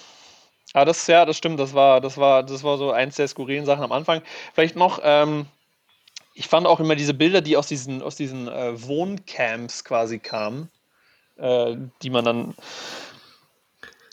Ah, 0.73 0.85
das, 0.85 1.05
ja, 1.07 1.25
das 1.25 1.37
stimmt, 1.37 1.59
das 1.59 1.73
war, 1.73 1.99
das 1.99 2.17
war, 2.17 2.43
das 2.43 2.63
war 2.63 2.77
so 2.77 2.91
eins 2.91 3.15
der 3.15 3.27
skurrilen 3.27 3.65
Sachen 3.65 3.83
am 3.83 3.91
Anfang. 3.91 4.21
Vielleicht 4.53 4.77
noch, 4.77 4.99
ähm, 5.03 5.45
ich 6.33 6.47
fand 6.47 6.65
auch 6.65 6.79
immer 6.79 6.95
diese 6.95 7.13
Bilder, 7.13 7.41
die 7.41 7.57
aus 7.57 7.67
diesen, 7.67 8.01
aus 8.01 8.15
diesen 8.15 8.47
äh, 8.47 8.81
Wohncamps 8.81 9.83
quasi 9.83 10.19
kamen, 10.19 10.69
äh, 11.37 11.75
die 12.01 12.09
man 12.09 12.23
dann 12.23 12.55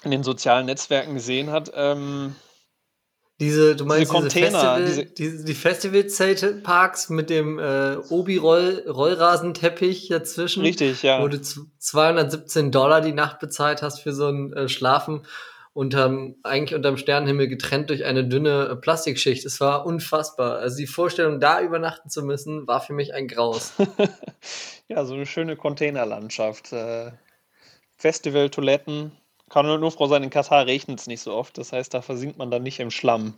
in 0.03 0.11
den 0.11 0.25
sozialen 0.25 0.67
Netzwerken 0.67 1.15
gesehen 1.15 1.51
hat. 1.51 1.71
Ähm, 1.75 2.35
diese, 3.41 3.77
du 3.77 3.85
meinst 3.85 4.11
diese 4.11 4.21
Container, 4.21 4.81
diese, 4.81 4.95
Festival, 4.95 5.15
diese, 5.17 5.45
die 5.45 5.55
Festivalzeltparks 5.55 7.09
mit 7.09 7.31
dem 7.31 7.61
äh, 7.61 7.99
Obi-Rollrasenteppich 8.09 10.09
dazwischen. 10.09 10.63
Richtig, 10.63 11.05
ja. 11.05 11.23
Wo 11.23 11.29
du 11.29 11.41
217 11.41 12.73
Dollar 12.73 13.01
die 13.01 13.13
Nacht 13.13 13.39
bezahlt 13.39 13.83
hast 13.83 14.01
für 14.01 14.13
so 14.13 14.27
ein 14.27 14.53
äh, 14.55 14.69
Schlafen 14.69 15.25
unterm, 15.73 16.37
eigentlich 16.43 16.75
unterm 16.75 16.97
Sternenhimmel 16.97 17.49
getrennt 17.49 17.91
durch 17.91 18.05
eine 18.05 18.25
dünne 18.25 18.77
Plastikschicht. 18.81 19.45
Es 19.45 19.61
war 19.61 19.87
unfassbar. 19.87 20.59
Also 20.59 20.77
die 20.77 20.87
Vorstellung, 20.87 21.41
da 21.41 21.61
übernachten 21.61 22.11
zu 22.11 22.23
müssen, 22.23 22.67
war 22.67 22.81
für 22.81 22.93
mich 22.93 23.15
ein 23.15 23.29
Graus. 23.29 23.73
ja, 24.89 25.05
so 25.05 25.15
eine 25.15 25.27
schöne 25.27 25.57
Containerlandschaft. 25.57 26.73
Äh, 26.73 27.13
Festival-Toiletten. 27.97 29.13
Kann 29.51 29.67
nur 29.67 29.91
froh 29.91 30.07
sein, 30.07 30.23
in 30.23 30.31
Katar 30.31 30.67
regnet 30.67 31.01
es 31.01 31.07
nicht 31.07 31.23
so 31.23 31.33
oft. 31.33 31.57
Das 31.59 31.73
heißt, 31.73 31.95
da 31.95 32.03
versinkt 32.03 32.39
man 32.39 32.51
dann 32.51 32.63
nicht 32.63 32.81
im 32.81 32.91
Schlamm. 32.91 33.35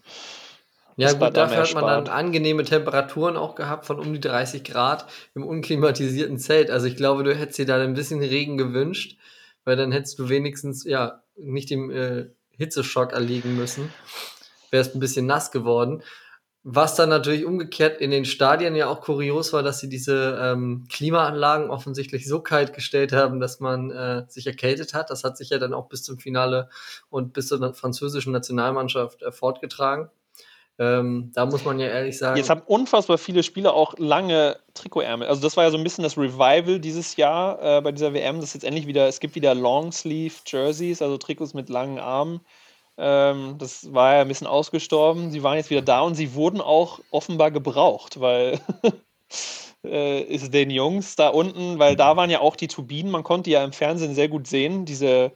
Ja, 0.96 1.12
gut, 1.12 1.36
dafür 1.36 1.62
hat 1.62 1.74
man 1.74 1.86
dann 1.86 2.08
angenehme 2.08 2.64
Temperaturen 2.64 3.36
auch 3.36 3.54
gehabt 3.54 3.86
von 3.86 3.98
um 3.98 4.12
die 4.12 4.20
30 4.20 4.64
Grad 4.64 5.06
im 5.34 5.46
unklimatisierten 5.46 6.38
Zelt. 6.38 6.70
Also 6.70 6.86
ich 6.86 6.96
glaube, 6.96 7.22
du 7.22 7.34
hättest 7.34 7.58
dir 7.58 7.66
da 7.66 7.80
ein 7.80 7.94
bisschen 7.94 8.20
Regen 8.20 8.58
gewünscht, 8.58 9.18
weil 9.64 9.76
dann 9.76 9.92
hättest 9.92 10.18
du 10.18 10.28
wenigstens, 10.28 10.84
ja, 10.84 11.22
nicht 11.42 11.70
dem 11.70 11.90
äh, 11.90 12.26
Hitzeschock 12.56 13.12
erliegen 13.12 13.56
müssen. 13.56 13.92
Wäre 14.70 14.82
es 14.82 14.94
ein 14.94 15.00
bisschen 15.00 15.26
nass 15.26 15.50
geworden. 15.50 16.02
Was 16.62 16.94
dann 16.94 17.08
natürlich 17.08 17.46
umgekehrt 17.46 18.02
in 18.02 18.10
den 18.10 18.26
Stadien 18.26 18.76
ja 18.76 18.86
auch 18.86 19.00
kurios 19.00 19.54
war, 19.54 19.62
dass 19.62 19.80
sie 19.80 19.88
diese 19.88 20.38
ähm, 20.42 20.86
Klimaanlagen 20.90 21.70
offensichtlich 21.70 22.28
so 22.28 22.40
kalt 22.40 22.74
gestellt 22.74 23.12
haben, 23.12 23.40
dass 23.40 23.60
man 23.60 23.90
äh, 23.90 24.24
sich 24.28 24.46
erkältet 24.46 24.92
hat. 24.92 25.08
Das 25.08 25.24
hat 25.24 25.38
sich 25.38 25.48
ja 25.48 25.58
dann 25.58 25.72
auch 25.72 25.88
bis 25.88 26.02
zum 26.02 26.18
Finale 26.18 26.68
und 27.08 27.32
bis 27.32 27.48
zur 27.48 27.72
französischen 27.72 28.32
Nationalmannschaft 28.32 29.22
äh, 29.22 29.32
fortgetragen. 29.32 30.10
Ähm, 30.80 31.30
da 31.34 31.44
muss 31.44 31.62
man 31.66 31.78
ja 31.78 31.88
ehrlich 31.88 32.16
sagen. 32.16 32.38
Jetzt 32.38 32.48
haben 32.48 32.62
unfassbar 32.64 33.18
viele 33.18 33.42
Spieler 33.42 33.74
auch 33.74 33.98
lange 33.98 34.56
Trikotärmel. 34.72 35.28
Also 35.28 35.42
das 35.42 35.58
war 35.58 35.64
ja 35.64 35.70
so 35.70 35.76
ein 35.76 35.84
bisschen 35.84 36.04
das 36.04 36.16
Revival 36.16 36.80
dieses 36.80 37.16
Jahr 37.16 37.62
äh, 37.62 37.80
bei 37.82 37.92
dieser 37.92 38.14
WM. 38.14 38.40
Das 38.40 38.54
jetzt 38.54 38.64
endlich 38.64 38.86
wieder, 38.86 39.06
es 39.06 39.20
gibt 39.20 39.34
wieder 39.34 39.54
Longsleeve 39.54 40.34
Jerseys, 40.46 41.02
also 41.02 41.18
Trikots 41.18 41.52
mit 41.52 41.68
langen 41.68 41.98
Armen. 41.98 42.40
Ähm, 42.96 43.56
das 43.58 43.92
war 43.92 44.14
ja 44.14 44.20
ein 44.22 44.28
bisschen 44.28 44.46
ausgestorben. 44.46 45.30
Sie 45.30 45.42
waren 45.42 45.58
jetzt 45.58 45.68
wieder 45.68 45.82
da 45.82 46.00
und 46.00 46.14
sie 46.14 46.32
wurden 46.32 46.62
auch 46.62 47.00
offenbar 47.10 47.50
gebraucht, 47.50 48.18
weil 48.18 48.58
äh, 49.84 50.22
ist 50.22 50.54
den 50.54 50.70
Jungs 50.70 51.14
da 51.14 51.28
unten, 51.28 51.78
weil 51.78 51.94
da 51.94 52.16
waren 52.16 52.30
ja 52.30 52.40
auch 52.40 52.56
die 52.56 52.68
Turbinen, 52.68 53.12
man 53.12 53.22
konnte 53.22 53.50
ja 53.50 53.62
im 53.62 53.74
Fernsehen 53.74 54.14
sehr 54.14 54.28
gut 54.28 54.46
sehen, 54.46 54.86
diese, 54.86 55.32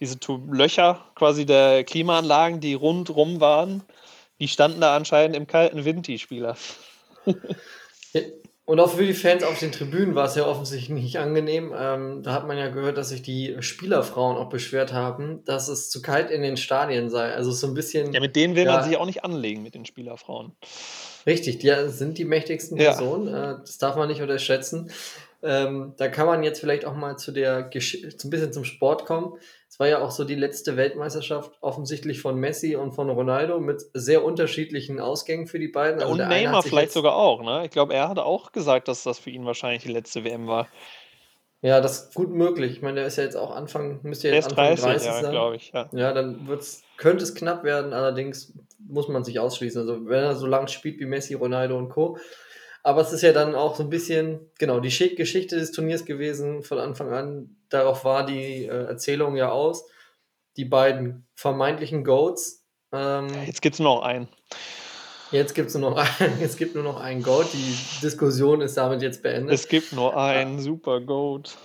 diese 0.00 0.18
Löcher 0.50 1.04
quasi 1.14 1.46
der 1.46 1.84
Klimaanlagen, 1.84 2.58
die 2.58 2.74
rundrum 2.74 3.40
waren. 3.40 3.84
Die 4.42 4.48
standen 4.48 4.80
da 4.80 4.96
anscheinend 4.96 5.36
im 5.36 5.46
kalten 5.46 5.84
Wind, 5.84 6.08
die 6.08 6.18
Spieler. 6.18 6.56
Und 8.64 8.80
auch 8.80 8.90
für 8.90 9.06
die 9.06 9.14
Fans 9.14 9.44
auf 9.44 9.60
den 9.60 9.70
Tribünen 9.70 10.16
war 10.16 10.24
es 10.24 10.34
ja 10.34 10.48
offensichtlich 10.48 10.88
nicht 10.88 11.18
angenehm. 11.20 11.72
Ähm, 11.78 12.24
da 12.24 12.32
hat 12.32 12.48
man 12.48 12.58
ja 12.58 12.68
gehört, 12.68 12.98
dass 12.98 13.10
sich 13.10 13.22
die 13.22 13.54
Spielerfrauen 13.60 14.36
auch 14.36 14.48
beschwert 14.48 14.92
haben, 14.92 15.44
dass 15.44 15.68
es 15.68 15.90
zu 15.90 16.02
kalt 16.02 16.32
in 16.32 16.42
den 16.42 16.56
Stadien 16.56 17.08
sei. 17.08 17.32
Also 17.32 17.52
so 17.52 17.68
ein 17.68 17.74
bisschen. 17.74 18.12
Ja, 18.12 18.18
mit 18.18 18.34
denen 18.34 18.56
will 18.56 18.64
ja, 18.64 18.72
man 18.72 18.82
sich 18.82 18.96
auch 18.96 19.06
nicht 19.06 19.22
anlegen, 19.22 19.62
mit 19.62 19.76
den 19.76 19.86
Spielerfrauen. 19.86 20.56
Richtig, 21.24 21.58
die 21.58 21.72
sind 21.86 22.18
die 22.18 22.24
mächtigsten 22.24 22.76
ja. 22.78 22.94
Personen. 22.94 23.28
Äh, 23.28 23.58
das 23.60 23.78
darf 23.78 23.94
man 23.94 24.08
nicht 24.08 24.22
unterschätzen. 24.22 24.90
Ähm, 25.44 25.94
da 25.96 26.08
kann 26.08 26.26
man 26.26 26.44
jetzt 26.44 26.60
vielleicht 26.60 26.84
auch 26.84 26.94
mal 26.94 27.16
zu 27.16 27.32
der 27.32 27.62
Gesch 27.62 28.04
ein 28.04 28.30
bisschen 28.30 28.52
zum 28.52 28.64
Sport 28.64 29.06
kommen. 29.06 29.34
Es 29.68 29.80
war 29.80 29.88
ja 29.88 30.00
auch 30.00 30.10
so 30.10 30.24
die 30.24 30.36
letzte 30.36 30.76
Weltmeisterschaft 30.76 31.58
offensichtlich 31.60 32.20
von 32.20 32.36
Messi 32.36 32.76
und 32.76 32.92
von 32.92 33.10
Ronaldo 33.10 33.58
mit 33.58 33.82
sehr 33.92 34.24
unterschiedlichen 34.24 35.00
Ausgängen 35.00 35.46
für 35.46 35.58
die 35.58 35.68
beiden. 35.68 36.00
Also 36.00 36.12
und 36.12 36.18
Neymar 36.18 36.62
vielleicht 36.62 36.92
sogar 36.92 37.16
auch, 37.16 37.42
ne? 37.42 37.64
Ich 37.64 37.70
glaube, 37.70 37.94
er 37.94 38.08
hatte 38.08 38.24
auch 38.24 38.52
gesagt, 38.52 38.86
dass 38.86 39.02
das 39.02 39.18
für 39.18 39.30
ihn 39.30 39.44
wahrscheinlich 39.44 39.82
die 39.82 39.92
letzte 39.92 40.24
WM 40.24 40.46
war. 40.46 40.68
Ja, 41.62 41.80
das 41.80 42.02
ist 42.02 42.14
gut 42.14 42.30
möglich. 42.30 42.72
Ich 42.72 42.82
meine, 42.82 42.96
der 42.96 43.06
ist 43.06 43.16
ja 43.16 43.24
jetzt 43.24 43.36
auch 43.36 43.54
Anfang, 43.54 44.00
müsste 44.02 44.28
ja 44.28 44.34
jetzt 44.34 44.50
Anfang 44.50 44.66
30, 44.66 44.84
30 44.84 45.06
ja, 45.06 45.22
sein. 45.22 45.30
glaube 45.30 45.56
ich. 45.56 45.72
Ja, 45.72 45.88
ja 45.92 46.12
dann 46.12 46.48
wird's, 46.48 46.82
könnte 46.96 47.22
es 47.22 47.36
knapp 47.36 47.62
werden, 47.62 47.92
allerdings 47.92 48.52
muss 48.78 49.08
man 49.08 49.22
sich 49.22 49.38
ausschließen. 49.38 49.80
Also 49.80 50.06
wenn 50.06 50.24
er 50.24 50.34
so 50.34 50.46
lang 50.46 50.66
spielt 50.66 50.98
wie 50.98 51.06
Messi, 51.06 51.34
Ronaldo 51.34 51.78
und 51.78 51.88
Co., 51.88 52.18
aber 52.82 53.00
es 53.00 53.12
ist 53.12 53.22
ja 53.22 53.32
dann 53.32 53.54
auch 53.54 53.76
so 53.76 53.84
ein 53.84 53.90
bisschen, 53.90 54.50
genau, 54.58 54.80
die 54.80 55.14
Geschichte 55.14 55.56
des 55.56 55.72
Turniers 55.72 56.04
gewesen 56.04 56.62
von 56.62 56.78
Anfang 56.78 57.12
an. 57.12 57.56
Darauf 57.68 58.04
war 58.04 58.26
die 58.26 58.64
äh, 58.64 58.86
Erzählung 58.86 59.36
ja 59.36 59.50
aus. 59.50 59.88
die 60.56 60.64
beiden 60.64 61.26
vermeintlichen 61.34 62.04
Goats. 62.04 62.66
Ähm, 62.92 63.28
Jetzt 63.46 63.62
gibt 63.62 63.74
es 63.74 63.80
nur 63.80 63.96
noch 63.96 64.02
einen. 64.02 64.28
Jetzt 65.30 65.54
gibt 65.54 65.68
es 65.68 65.74
nur, 65.74 65.90
noch 65.90 65.96
ein, 66.20 66.32
es 66.42 66.56
gibt 66.56 66.74
nur 66.74 66.84
noch 66.84 67.00
einen 67.00 67.22
Goat. 67.22 67.54
Die 67.54 68.00
Diskussion 68.02 68.60
ist 68.60 68.76
damit 68.76 69.00
jetzt 69.00 69.22
beendet. 69.22 69.54
Es 69.54 69.66
gibt 69.66 69.92
nur 69.92 70.14
einen 70.14 70.58
ja. 70.58 70.62
Super 70.62 71.00
Goat. 71.00 71.56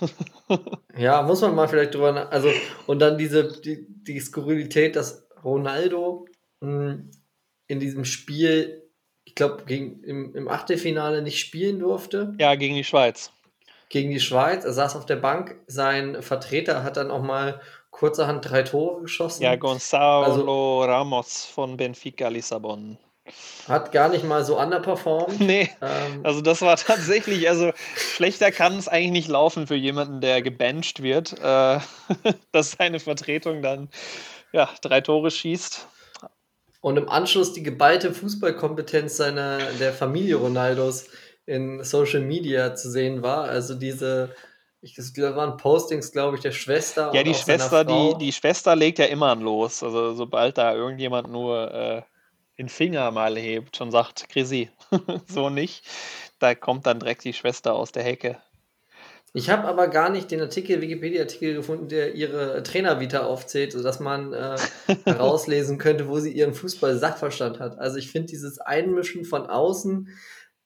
ja, 0.96 1.20
muss 1.22 1.42
man 1.42 1.54
mal 1.54 1.68
vielleicht 1.68 1.94
drüber 1.94 2.12
nach, 2.12 2.30
Also, 2.30 2.48
und 2.86 3.00
dann 3.00 3.18
diese, 3.18 3.60
die, 3.60 3.86
die 3.88 4.20
Skurrilität, 4.20 4.96
dass 4.96 5.28
Ronaldo 5.44 6.26
mh, 6.60 6.70
hm, 6.70 7.10
in 7.66 7.80
diesem 7.80 8.06
Spiel, 8.06 8.87
ich 9.28 9.34
glaube, 9.34 9.62
im, 9.68 10.34
im 10.34 10.48
Achtelfinale 10.48 11.20
nicht 11.20 11.38
spielen 11.38 11.80
durfte. 11.80 12.32
Ja, 12.38 12.54
gegen 12.54 12.74
die 12.74 12.84
Schweiz. 12.84 13.30
Gegen 13.90 14.10
die 14.10 14.20
Schweiz. 14.20 14.64
Er 14.64 14.72
saß 14.72 14.96
auf 14.96 15.04
der 15.04 15.16
Bank. 15.16 15.56
Sein 15.66 16.22
Vertreter 16.22 16.82
hat 16.82 16.96
dann 16.96 17.10
auch 17.10 17.20
mal 17.20 17.60
kurzerhand 17.90 18.48
drei 18.48 18.62
Tore 18.62 19.02
geschossen. 19.02 19.42
Ja, 19.42 19.56
Gonzalo 19.56 20.24
also, 20.24 20.82
Ramos 20.82 21.44
von 21.44 21.76
Benfica 21.76 22.28
Lissabon. 22.28 22.96
Hat 23.68 23.92
gar 23.92 24.08
nicht 24.08 24.24
mal 24.24 24.46
so 24.46 24.58
underperformed. 24.58 25.40
Nee. 25.46 25.68
Ähm, 25.82 26.20
also 26.22 26.40
das 26.40 26.62
war 26.62 26.76
tatsächlich, 26.76 27.50
also 27.50 27.72
schlechter 27.96 28.50
kann 28.50 28.78
es 28.78 28.88
eigentlich 28.88 29.12
nicht 29.12 29.28
laufen 29.28 29.66
für 29.66 29.74
jemanden, 29.74 30.22
der 30.22 30.40
gebencht 30.40 31.02
wird, 31.02 31.38
äh, 31.38 31.80
dass 32.52 32.70
seine 32.78 32.98
Vertretung 32.98 33.60
dann 33.60 33.90
ja, 34.52 34.70
drei 34.80 35.02
Tore 35.02 35.30
schießt. 35.30 35.86
Und 36.80 36.96
im 36.96 37.08
Anschluss 37.08 37.52
die 37.52 37.62
geballte 37.62 38.14
Fußballkompetenz 38.14 39.16
seiner 39.16 39.58
der 39.80 39.92
Familie 39.92 40.36
Ronaldos 40.36 41.06
in 41.44 41.82
Social 41.82 42.20
Media 42.20 42.74
zu 42.74 42.90
sehen 42.90 43.22
war. 43.22 43.44
Also 43.44 43.74
diese, 43.74 44.34
ich, 44.80 44.94
das 44.94 45.16
waren 45.16 45.56
Postings, 45.56 46.12
glaube 46.12 46.36
ich, 46.36 46.42
der 46.42 46.52
Schwester. 46.52 47.10
Ja, 47.14 47.22
die 47.22 47.34
Schwester, 47.34 47.84
die, 47.84 48.14
die 48.18 48.32
Schwester 48.32 48.76
legt 48.76 48.98
ja 48.98 49.06
immer 49.06 49.28
an 49.28 49.40
los. 49.40 49.82
Also 49.82 50.14
sobald 50.14 50.58
da 50.58 50.74
irgendjemand 50.74 51.30
nur 51.30 51.72
äh, 51.72 52.02
den 52.58 52.68
Finger 52.68 53.10
mal 53.10 53.36
hebt 53.36 53.80
und 53.80 53.90
sagt, 53.90 54.28
Chrissy, 54.28 54.70
so 55.26 55.48
nicht, 55.48 55.84
da 56.38 56.54
kommt 56.54 56.86
dann 56.86 57.00
direkt 57.00 57.24
die 57.24 57.32
Schwester 57.32 57.74
aus 57.74 57.92
der 57.92 58.02
Hecke. 58.02 58.40
Ich 59.38 59.50
habe 59.50 59.68
aber 59.68 59.86
gar 59.86 60.10
nicht 60.10 60.32
den 60.32 60.40
Artikel, 60.40 60.80
Wikipedia-Artikel 60.80 61.54
gefunden, 61.54 61.86
der 61.86 62.16
ihre 62.16 62.60
Trainervita 62.64 63.20
aufzählt, 63.20 63.70
sodass 63.70 64.00
man 64.00 64.32
äh, 64.32 64.56
herauslesen 65.04 65.78
könnte, 65.78 66.08
wo 66.08 66.18
sie 66.18 66.32
ihren 66.32 66.54
Fußball-Sachverstand 66.54 67.60
hat. 67.60 67.78
Also 67.78 67.98
ich 67.98 68.10
finde 68.10 68.26
dieses 68.26 68.58
Einmischen 68.58 69.24
von 69.24 69.46
außen 69.46 70.08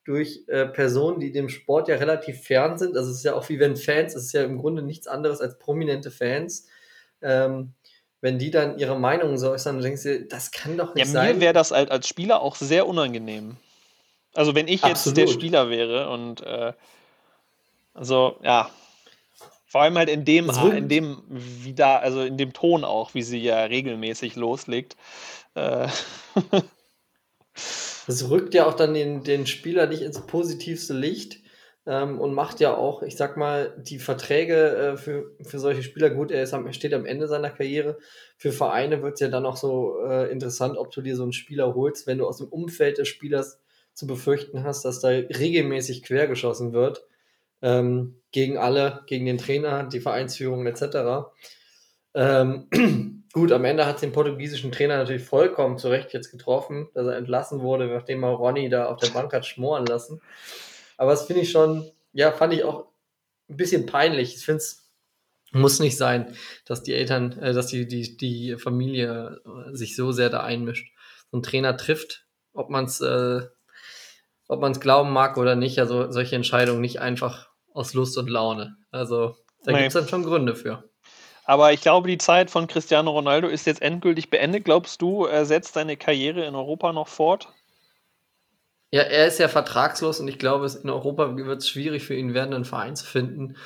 durch 0.04 0.44
äh, 0.46 0.64
Personen, 0.64 1.20
die 1.20 1.32
dem 1.32 1.50
Sport 1.50 1.88
ja 1.88 1.96
relativ 1.96 2.40
fern 2.40 2.78
sind, 2.78 2.96
also 2.96 3.10
es 3.10 3.18
ist 3.18 3.24
ja 3.24 3.34
auch 3.34 3.46
wie 3.50 3.60
wenn 3.60 3.76
Fans, 3.76 4.14
es 4.14 4.24
ist 4.24 4.32
ja 4.32 4.42
im 4.42 4.56
Grunde 4.56 4.82
nichts 4.82 5.06
anderes 5.06 5.42
als 5.42 5.58
prominente 5.58 6.10
Fans, 6.10 6.66
ähm, 7.20 7.74
wenn 8.22 8.38
die 8.38 8.50
dann 8.50 8.78
ihre 8.78 8.98
Meinung 8.98 9.36
so 9.36 9.50
äußern, 9.50 9.76
dann 9.76 9.84
denkst 9.84 10.02
du, 10.02 10.24
das 10.24 10.50
kann 10.50 10.78
doch 10.78 10.94
nicht 10.94 11.06
ja, 11.06 11.12
sein. 11.12 11.34
Mir 11.34 11.40
wäre 11.42 11.52
das 11.52 11.72
halt 11.72 11.90
als 11.90 12.08
Spieler 12.08 12.40
auch 12.40 12.56
sehr 12.56 12.86
unangenehm. 12.86 13.58
Also 14.32 14.54
wenn 14.54 14.66
ich 14.66 14.80
jetzt 14.80 15.06
Absolut. 15.06 15.18
der 15.18 15.26
Spieler 15.26 15.68
wäre 15.68 16.08
und 16.08 16.40
äh, 16.40 16.72
also 17.94 18.36
ja, 18.42 18.70
vor 19.66 19.80
allem 19.80 19.96
halt 19.96 20.10
in 20.10 20.26
dem, 20.26 20.50
in 20.50 20.88
dem, 20.88 21.22
wie 21.28 21.72
da, 21.72 21.96
also 21.96 22.20
in 22.20 22.36
dem 22.36 22.52
Ton 22.52 22.84
auch, 22.84 23.14
wie 23.14 23.22
sie 23.22 23.38
ja 23.38 23.64
regelmäßig 23.64 24.36
loslegt. 24.36 24.96
Äh. 25.54 25.88
Das 28.08 28.28
rückt 28.30 28.52
ja 28.54 28.66
auch 28.66 28.74
dann 28.74 28.94
den, 28.94 29.22
den 29.22 29.46
Spieler 29.46 29.86
nicht 29.86 30.02
ins 30.02 30.20
positivste 30.26 30.92
Licht 30.92 31.38
ähm, 31.86 32.20
und 32.20 32.34
macht 32.34 32.58
ja 32.58 32.74
auch, 32.76 33.02
ich 33.02 33.16
sag 33.16 33.36
mal, 33.36 33.74
die 33.78 33.98
Verträge 33.98 34.76
äh, 34.76 34.96
für, 34.96 35.36
für 35.42 35.60
solche 35.60 35.84
Spieler 35.84 36.10
gut. 36.10 36.32
Er, 36.32 36.42
ist 36.42 36.52
am, 36.52 36.66
er 36.66 36.72
steht 36.72 36.94
am 36.94 37.06
Ende 37.06 37.28
seiner 37.28 37.50
Karriere. 37.50 37.98
Für 38.36 38.50
Vereine 38.50 39.02
wird 39.02 39.14
es 39.14 39.20
ja 39.20 39.28
dann 39.28 39.46
auch 39.46 39.56
so 39.56 40.00
äh, 40.04 40.32
interessant, 40.32 40.76
ob 40.78 40.90
du 40.90 41.00
dir 41.00 41.14
so 41.14 41.22
einen 41.22 41.32
Spieler 41.32 41.74
holst, 41.74 42.08
wenn 42.08 42.18
du 42.18 42.26
aus 42.26 42.38
dem 42.38 42.48
Umfeld 42.48 42.98
des 42.98 43.06
Spielers 43.06 43.60
zu 43.92 44.06
befürchten 44.06 44.64
hast, 44.64 44.84
dass 44.84 45.00
da 45.00 45.08
regelmäßig 45.08 46.02
quergeschossen 46.02 46.72
wird 46.72 47.04
ähm, 47.62 48.20
gegen 48.32 48.58
alle, 48.58 49.02
gegen 49.06 49.26
den 49.26 49.38
Trainer, 49.38 49.84
die 49.84 50.00
Vereinsführung 50.00 50.66
etc. 50.66 51.32
Ähm, 52.14 52.68
gut, 53.32 53.52
am 53.52 53.64
Ende 53.64 53.86
hat 53.86 53.96
es 53.96 54.00
den 54.00 54.12
portugiesischen 54.12 54.72
Trainer 54.72 54.98
natürlich 54.98 55.24
vollkommen 55.24 55.78
zu 55.78 55.88
Recht 55.88 56.12
jetzt 56.12 56.30
getroffen, 56.30 56.88
dass 56.94 57.06
er 57.06 57.16
entlassen 57.16 57.60
wurde, 57.60 57.86
nachdem 57.86 58.24
er 58.24 58.30
Ronny 58.30 58.68
da 58.68 58.86
auf 58.86 58.98
der 58.98 59.10
Bank 59.10 59.32
hat 59.32 59.46
schmoren 59.46 59.86
lassen. 59.86 60.20
Aber 60.96 61.12
das 61.12 61.26
finde 61.26 61.42
ich 61.42 61.50
schon, 61.50 61.90
ja, 62.12 62.32
fand 62.32 62.52
ich 62.52 62.64
auch 62.64 62.86
ein 63.48 63.56
bisschen 63.56 63.86
peinlich. 63.86 64.34
Ich 64.36 64.44
finde 64.44 64.58
es 64.58 64.82
muss 65.54 65.80
nicht 65.80 65.98
sein, 65.98 66.34
dass 66.64 66.82
die 66.82 66.94
Eltern, 66.94 67.38
äh, 67.38 67.52
dass 67.52 67.66
die, 67.66 67.86
die, 67.86 68.16
die 68.16 68.56
Familie 68.56 69.40
äh, 69.44 69.74
sich 69.76 69.96
so 69.96 70.10
sehr 70.10 70.30
da 70.30 70.40
einmischt. 70.40 70.92
So 71.30 71.38
ein 71.38 71.42
Trainer 71.42 71.76
trifft, 71.76 72.26
ob 72.54 72.70
man 72.70 72.86
es 72.86 73.00
äh, 73.00 73.42
ob 74.48 74.60
man 74.60 74.72
es 74.72 74.80
glauben 74.80 75.12
mag 75.12 75.38
oder 75.38 75.56
nicht, 75.56 75.78
also 75.78 76.10
solche 76.10 76.36
Entscheidungen 76.36 76.80
nicht 76.80 77.00
einfach 77.00 77.51
aus 77.74 77.94
Lust 77.94 78.16
und 78.18 78.28
Laune. 78.28 78.76
Also 78.90 79.36
da 79.64 79.72
nee. 79.72 79.78
gibt 79.78 79.88
es 79.88 79.94
dann 79.94 80.08
schon 80.08 80.24
Gründe 80.24 80.54
für. 80.54 80.84
Aber 81.44 81.72
ich 81.72 81.80
glaube, 81.80 82.08
die 82.08 82.18
Zeit 82.18 82.50
von 82.50 82.66
Cristiano 82.66 83.10
Ronaldo 83.10 83.48
ist 83.48 83.66
jetzt 83.66 83.82
endgültig 83.82 84.30
beendet. 84.30 84.64
Glaubst 84.64 85.02
du, 85.02 85.24
er 85.24 85.44
setzt 85.44 85.74
seine 85.74 85.96
Karriere 85.96 86.44
in 86.44 86.54
Europa 86.54 86.92
noch 86.92 87.08
fort? 87.08 87.48
Ja, 88.90 89.02
er 89.02 89.26
ist 89.26 89.38
ja 89.38 89.48
vertragslos 89.48 90.20
und 90.20 90.28
ich 90.28 90.38
glaube, 90.38 90.70
in 90.82 90.90
Europa 90.90 91.34
wird 91.36 91.62
es 91.62 91.68
schwierig 91.68 92.04
für 92.04 92.14
ihn 92.14 92.34
werden, 92.34 92.54
einen 92.54 92.66
Verein 92.66 92.94
zu 92.94 93.06
finden, 93.06 93.56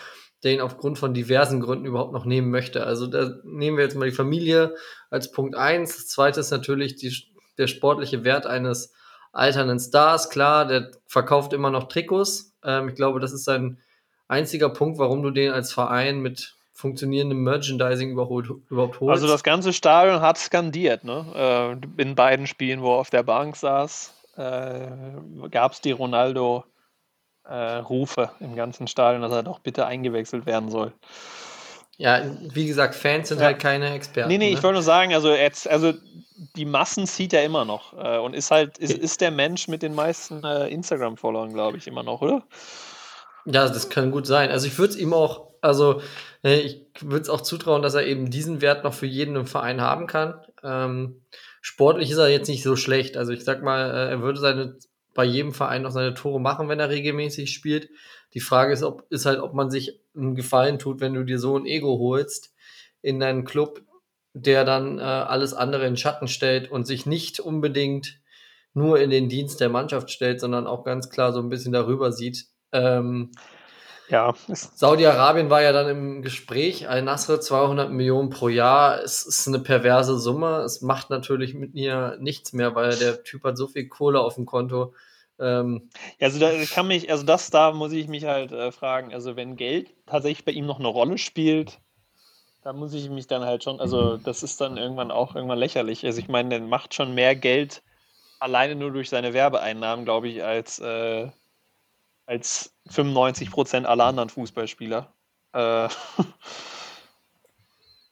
der 0.45 0.53
ihn 0.53 0.61
aufgrund 0.61 0.99
von 0.99 1.15
diversen 1.15 1.61
Gründen 1.61 1.85
überhaupt 1.85 2.13
noch 2.13 2.25
nehmen 2.25 2.51
möchte. 2.51 2.87
Also 2.87 3.09
da 3.09 3.35
nehmen 3.43 3.77
wir 3.77 3.85
jetzt 3.85 3.97
mal 3.97 4.09
die 4.09 4.15
Familie 4.15 4.75
als 5.11 5.33
Punkt 5.33 5.57
eins. 5.57 5.97
Das 5.97 6.07
zweite 6.07 6.41
ist 6.41 6.53
natürlich 6.53 6.95
die, 6.95 7.13
der 7.59 7.67
sportliche 7.67 8.23
Wert 8.23 8.47
eines 8.47 8.95
alternden 9.33 9.81
Stars. 9.81 10.31
Klar, 10.31 10.67
der 10.67 10.93
verkauft 11.07 11.53
immer 11.53 11.71
noch 11.71 11.89
Trikots. 11.89 12.57
Ähm, 12.65 12.89
ich 12.89 12.95
glaube, 12.95 13.19
das 13.19 13.33
ist 13.33 13.45
sein 13.45 13.81
einziger 14.29 14.68
Punkt, 14.68 14.99
warum 14.99 15.22
du 15.22 15.31
den 15.31 15.53
als 15.53 15.72
Verein 15.72 16.20
mit 16.20 16.55
funktionierendem 16.72 17.43
Merchandising 17.43 18.11
überholt, 18.11 18.51
überhaupt 18.68 19.01
holst. 19.01 19.11
Also 19.11 19.27
das 19.27 19.43
ganze 19.43 19.72
Stadion 19.72 20.20
hat 20.20 20.37
skandiert, 20.37 21.05
ne? 21.05 21.79
Äh, 21.99 22.03
in 22.03 22.14
beiden 22.14 22.47
Spielen, 22.47 22.83
wo 22.83 22.95
er 22.95 22.99
auf 22.99 23.11
der 23.11 23.22
Bank 23.22 23.57
saß 23.57 24.16
äh, 24.37 24.89
gab 25.51 25.72
es 25.72 25.81
die 25.81 25.93
Ronaldo-Rufe 25.93 28.31
äh, 28.41 28.45
im 28.45 28.55
ganzen 28.55 28.87
Stadion, 28.87 29.22
dass 29.22 29.33
er 29.33 29.43
doch 29.43 29.61
bitte 29.61 29.87
eingewechselt 29.87 30.45
werden 30.47 30.70
soll. 30.70 30.93
Ja, 31.97 32.22
wie 32.53 32.66
gesagt, 32.66 32.95
Fans 32.95 33.31
sind 33.31 33.39
ja. 33.39 33.47
halt 33.47 33.59
keine 33.59 33.95
Experten. 33.95 34.29
Nee, 34.29 34.37
nee, 34.37 34.51
ne? 34.51 34.53
ich 34.53 34.62
wollte 34.62 34.74
nur 34.74 34.83
sagen, 34.83 35.14
also, 35.14 35.33
jetzt, 35.33 35.66
also 35.66 35.95
die 36.55 36.66
Massen 36.66 37.07
zieht 37.07 37.33
er 37.33 37.43
immer 37.45 37.64
noch 37.64 37.95
äh, 37.95 38.18
und 38.18 38.35
ist 38.35 38.51
halt, 38.51 38.77
ist, 38.77 38.93
ist 38.93 39.22
der 39.22 39.31
Mensch 39.31 39.68
mit 39.68 39.83
den 39.83 39.95
meisten 39.95 40.45
äh, 40.45 40.68
Instagram-Followern, 40.68 41.55
glaube 41.55 41.79
ich, 41.79 41.87
immer 41.87 42.03
noch, 42.03 42.20
oder? 42.20 42.43
Ja, 43.47 43.69
das 43.69 43.89
kann 43.89 44.11
gut 44.11 44.27
sein. 44.27 44.51
Also 44.51 44.67
ich 44.67 44.79
würde 44.79 44.95
es 44.95 44.99
ihm 44.99 45.13
auch, 45.15 45.53
also 45.61 46.03
äh, 46.43 46.61
ich 46.61 46.85
würde 47.01 47.23
es 47.23 47.29
auch 47.29 47.41
zutrauen, 47.41 47.83
dass 47.83 47.95
er 47.95 48.07
eben 48.07 48.31
diesen 48.31 48.61
Wert 48.61 48.85
noch 48.85 48.95
für 48.95 49.07
jeden 49.07 49.37
im 49.37 49.47
Verein 49.47 49.81
haben 49.81 50.07
kann. 50.07 50.41
Ähm, 50.65 51.23
sportlich 51.61 52.11
ist 52.11 52.19
er 52.19 52.29
jetzt 52.29 52.49
nicht 52.49 52.65
so 52.65 52.77
schlecht. 52.77 53.17
Also 53.17 53.33
ich 53.33 53.45
sag 53.45 53.63
mal, 53.63 53.91
äh, 53.91 54.11
er 54.11 54.21
würde 54.23 54.41
seine 54.41 54.77
bei 55.15 55.25
jedem 55.25 55.53
Verein 55.53 55.83
noch 55.83 55.91
seine 55.91 56.15
Tore 56.15 56.41
machen, 56.41 56.69
wenn 56.69 56.79
er 56.79 56.91
regelmäßig 56.91 57.53
spielt. 57.53 57.89
Die 58.35 58.41
Frage 58.41 58.73
ist, 58.73 58.83
ob, 58.83 59.07
ist 59.11 59.27
halt, 59.27 59.41
ob 59.41 59.55
man 59.55 59.71
sich 59.71 59.99
einen 60.15 60.35
Gefallen 60.35 60.79
tut, 60.79 61.01
wenn 61.01 61.15
du 61.15 61.25
dir 61.25 61.39
so 61.39 61.57
ein 61.57 61.67
Ego 61.67 61.99
holst 61.99 62.55
in 63.01 63.19
deinen 63.19 63.45
Club, 63.45 63.83
der 64.35 64.65
dann 64.65 64.99
äh, 64.99 65.03
alles 65.03 65.55
andere 65.55 65.87
in 65.87 65.97
Schatten 65.97 66.29
stellt 66.29 66.71
und 66.71 66.87
sich 66.87 67.07
nicht 67.07 67.41
unbedingt 67.41 68.21
nur 68.75 69.01
in 69.01 69.09
den 69.09 69.31
Dienst 69.31 69.61
der 69.61 69.71
Mannschaft 69.71 70.11
stellt, 70.11 70.39
sondern 70.39 70.67
auch 70.67 70.85
ganz 70.85 71.09
klar 71.09 71.33
so 71.33 71.41
ein 71.41 71.49
bisschen 71.49 71.73
darüber 71.73 72.13
sieht. 72.13 72.47
Ähm, 72.77 73.31
ja. 74.09 74.35
Saudi-Arabien 74.49 75.51
war 75.51 75.62
ja 75.62 75.72
dann 75.72 75.89
im 75.89 76.22
Gespräch. 76.22 76.89
Al-Nasr 76.89 77.41
200 77.41 77.91
Millionen 77.91 78.31
pro 78.31 78.49
Jahr. 78.49 79.03
Es 79.03 79.22
ist 79.22 79.49
eine 79.49 79.59
perverse 79.59 80.18
Summe. 80.18 80.59
Es 80.59 80.81
macht 80.81 81.11
natürlich 81.11 81.55
mit 81.55 81.74
mir 81.74 82.16
nichts 82.20 82.53
mehr, 82.53 82.74
weil 82.74 82.97
der 82.97 83.24
Typ 83.24 83.45
hat 83.45 83.57
so 83.57 83.66
viel 83.66 83.89
Kohle 83.89 84.20
auf 84.20 84.37
dem 84.37 84.47
Konto. 84.47 84.95
Ähm, 85.39 85.91
ja, 86.18 86.29
also 86.29 86.39
da 86.39 86.51
kann 86.66 86.87
mich, 86.87 87.11
also 87.11 87.24
das 87.24 87.51
da 87.51 87.72
muss 87.72 87.93
ich 87.93 88.09
mich 88.09 88.24
halt 88.24 88.53
äh, 88.53 88.70
fragen. 88.72 89.12
Also 89.12 89.37
wenn 89.37 89.57
Geld 89.57 89.91
tatsächlich 90.07 90.45
bei 90.45 90.53
ihm 90.53 90.66
noch 90.66 90.79
eine 90.79 90.89
Rolle 90.89 91.18
spielt, 91.18 91.81
da 92.62 92.72
muss 92.72 92.95
ich 92.95 93.11
mich 93.11 93.27
dann 93.27 93.45
halt 93.45 93.62
schon, 93.62 93.81
also 93.81 94.16
das 94.16 94.43
ist 94.43 94.61
dann 94.61 94.77
irgendwann 94.77 95.11
auch 95.11 95.35
irgendwann 95.35 95.59
lächerlich. 95.59 96.05
Also 96.05 96.18
ich 96.18 96.29
meine, 96.29 96.49
der 96.49 96.61
macht 96.61 96.95
schon 96.95 97.14
mehr 97.14 97.37
Geld 97.37 97.83
alleine 98.41 98.77
nur 98.77 98.93
durch 98.93 99.11
seine 99.11 99.35
Werbeeinnahmen, 99.35 100.05
glaube 100.05 100.29
ich, 100.29 100.43
als 100.43 100.79
äh, 100.79 101.29
als 102.27 102.74
95 102.91 103.51
Prozent 103.51 103.87
aller 103.87 104.05
anderen 104.05 104.29
Fußballspieler. 104.29 105.12
Äh, 105.53 105.89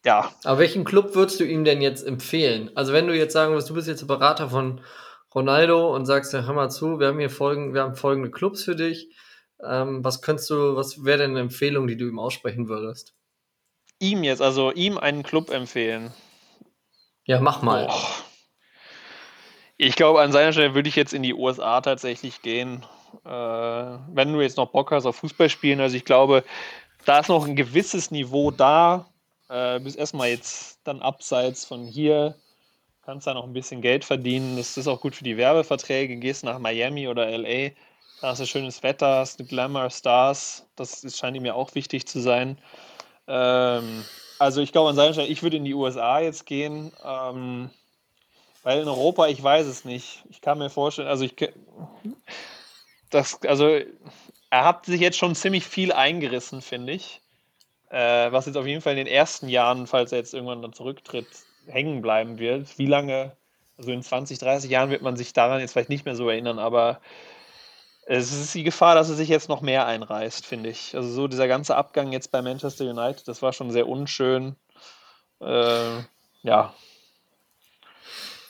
ja. 0.05 0.31
Aber 0.43 0.59
welchen 0.59 0.85
Club 0.85 1.15
würdest 1.15 1.39
du 1.39 1.43
ihm 1.43 1.63
denn 1.63 1.81
jetzt 1.81 2.05
empfehlen? 2.05 2.71
Also 2.75 2.93
wenn 2.93 3.07
du 3.07 3.15
jetzt 3.15 3.33
sagen 3.33 3.51
würdest, 3.51 3.69
du 3.69 3.75
bist 3.75 3.87
jetzt 3.87 4.07
Berater 4.07 4.49
von 4.49 4.81
Ronaldo 5.33 5.93
und 5.93 6.05
sagst, 6.05 6.33
ja, 6.33 6.43
hör 6.43 6.53
mal 6.53 6.69
zu, 6.69 6.99
wir 6.99 7.07
haben 7.07 7.19
hier 7.19 7.29
folgende, 7.29 7.73
wir 7.73 7.81
haben 7.81 7.95
folgende 7.95 8.31
Clubs 8.31 8.63
für 8.63 8.75
dich. 8.75 9.09
Ähm, 9.63 10.03
was 10.03 10.21
könntest 10.21 10.49
du, 10.49 10.75
was 10.75 11.03
wäre 11.03 11.19
denn 11.19 11.31
eine 11.31 11.41
Empfehlung, 11.41 11.87
die 11.87 11.97
du 11.97 12.07
ihm 12.07 12.19
aussprechen 12.19 12.69
würdest? 12.69 13.13
Ihm 13.99 14.23
jetzt, 14.23 14.41
also 14.41 14.71
ihm 14.71 14.97
einen 14.97 15.23
Club 15.23 15.49
empfehlen. 15.49 16.13
Ja, 17.25 17.41
mach 17.41 17.61
mal. 17.61 17.87
Oh. 17.89 18.07
Ich 19.77 19.95
glaube, 19.95 20.21
an 20.21 20.31
seiner 20.31 20.53
Stelle 20.53 20.73
würde 20.73 20.87
ich 20.87 20.95
jetzt 20.95 21.13
in 21.13 21.23
die 21.23 21.33
USA 21.33 21.81
tatsächlich 21.81 22.41
gehen. 22.41 22.85
Äh, 23.23 23.29
wenn 24.13 24.33
du 24.33 24.41
jetzt 24.41 24.57
noch 24.57 24.69
Bock 24.69 24.91
hast 24.91 25.05
auf 25.05 25.17
Fußball 25.17 25.49
spielen, 25.49 25.79
also 25.79 25.95
ich 25.95 26.05
glaube, 26.05 26.43
da 27.05 27.19
ist 27.19 27.29
noch 27.29 27.45
ein 27.45 27.55
gewisses 27.55 28.11
Niveau 28.11 28.51
da. 28.51 29.05
Äh, 29.49 29.79
bis 29.79 29.95
erstmal 29.95 30.29
jetzt 30.29 30.79
dann 30.83 31.01
abseits 31.01 31.65
von 31.65 31.85
hier. 31.85 32.35
Kannst 33.05 33.27
da 33.27 33.35
noch 33.35 33.43
ein 33.43 33.53
bisschen 33.53 33.81
Geld 33.81 34.03
verdienen. 34.03 34.57
Das 34.57 34.77
ist 34.77 34.87
auch 34.87 34.99
gut 34.99 35.15
für 35.15 35.23
die 35.23 35.37
Werbeverträge. 35.37 36.15
Gehst 36.17 36.43
nach 36.43 36.57
Miami 36.57 37.07
oder 37.07 37.29
LA. 37.29 37.69
Da 38.21 38.29
hast 38.29 38.41
du 38.41 38.47
schönes 38.47 38.81
Wetter, 38.81 39.19
hast 39.19 39.39
du 39.39 39.45
Glamour 39.45 39.91
Stars. 39.91 40.65
Das 40.75 41.03
ist, 41.03 41.17
scheint 41.17 41.37
ihm 41.37 41.45
ja 41.45 41.53
auch 41.53 41.75
wichtig 41.75 42.07
zu 42.07 42.19
sein. 42.19 42.57
Ähm, 43.27 44.03
also 44.39 44.61
ich 44.61 44.71
glaube 44.71 44.89
an 44.89 44.95
seiner 44.95 45.13
Stelle, 45.13 45.27
ich 45.27 45.43
würde 45.43 45.57
in 45.57 45.65
die 45.65 45.75
USA 45.75 46.19
jetzt 46.19 46.47
gehen. 46.47 46.91
Ähm, 47.05 47.69
weil 48.63 48.81
in 48.81 48.87
Europa, 48.87 49.27
ich 49.27 49.41
weiß 49.41 49.67
es 49.67 49.85
nicht. 49.85 50.23
Ich 50.31 50.41
kann 50.41 50.57
mir 50.57 50.71
vorstellen, 50.71 51.07
also 51.07 51.23
ich 51.23 51.35
das, 53.15 53.41
also 53.43 53.79
er 54.49 54.65
hat 54.65 54.85
sich 54.85 55.01
jetzt 55.01 55.17
schon 55.17 55.35
ziemlich 55.35 55.65
viel 55.65 55.91
eingerissen, 55.91 56.61
finde 56.61 56.93
ich. 56.93 57.21
Äh, 57.89 58.31
was 58.31 58.45
jetzt 58.45 58.57
auf 58.57 58.67
jeden 58.67 58.81
Fall 58.81 58.93
in 58.93 59.05
den 59.05 59.07
ersten 59.07 59.47
Jahren, 59.47 59.87
falls 59.87 60.11
er 60.11 60.17
jetzt 60.17 60.33
irgendwann 60.33 60.61
dann 60.61 60.73
zurücktritt, 60.73 61.27
hängen 61.67 62.01
bleiben 62.01 62.39
wird. 62.39 62.77
Wie 62.77 62.87
lange, 62.87 63.35
also 63.77 63.91
in 63.91 64.03
20, 64.03 64.39
30 64.39 64.69
Jahren 64.69 64.89
wird 64.89 65.01
man 65.01 65.15
sich 65.15 65.33
daran 65.33 65.59
jetzt 65.59 65.73
vielleicht 65.73 65.89
nicht 65.89 66.05
mehr 66.05 66.15
so 66.15 66.29
erinnern, 66.29 66.59
aber 66.59 66.99
es 68.05 68.31
ist 68.31 68.53
die 68.53 68.63
Gefahr, 68.63 68.95
dass 68.95 69.09
er 69.09 69.15
sich 69.15 69.29
jetzt 69.29 69.49
noch 69.49 69.61
mehr 69.61 69.87
einreißt, 69.87 70.45
finde 70.45 70.69
ich. 70.69 70.95
Also 70.95 71.09
so 71.09 71.27
dieser 71.27 71.47
ganze 71.47 71.75
Abgang 71.75 72.11
jetzt 72.11 72.31
bei 72.31 72.41
Manchester 72.41 72.85
United, 72.85 73.27
das 73.27 73.41
war 73.41 73.51
schon 73.51 73.71
sehr 73.71 73.87
unschön. 73.87 74.55
Äh, 75.41 76.01
ja. 76.43 76.73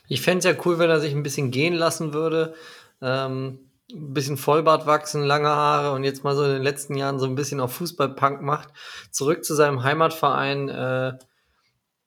Ich 0.08 0.22
fände 0.22 0.40
es 0.40 0.56
ja 0.56 0.62
cool, 0.66 0.78
wenn 0.78 0.90
er 0.90 1.00
sich 1.00 1.14
ein 1.14 1.24
bisschen 1.24 1.52
gehen 1.52 1.74
lassen 1.74 2.14
würde. 2.14 2.54
Ähm, 3.02 3.65
ein 3.92 4.14
bisschen 4.14 4.38
Vollbart 4.38 4.88
wachsen, 4.88 5.24
lange 5.24 5.50
Haare 5.50 5.92
und 5.94 6.04
jetzt 6.04 6.24
mal 6.24 6.36
so 6.36 6.44
in 6.44 6.52
den 6.52 6.64
letzten 6.64 6.96
Jahren 6.96 7.20
so 7.20 7.26
ein 7.26 7.36
bisschen 7.36 7.60
auf 7.60 7.74
Fußballpunk 7.74 8.42
macht. 8.42 8.70
Zurück 9.12 9.46
zu 9.46 9.54
seinem 9.54 9.84
Heimatverein 9.84 10.70
äh, 10.70 11.14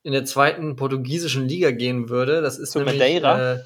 in 0.02 0.12
der 0.12 0.24
zweiten 0.24 0.76
portugiesischen 0.76 1.46
Liga 1.46 1.70
gehen 1.70 2.08
würde. 2.08 2.40
Das 2.40 2.58
ist 2.58 2.72
Zu 2.72 2.78
nämlich 2.78 2.98
Madeira? 2.98 3.52
äh, 3.52 3.58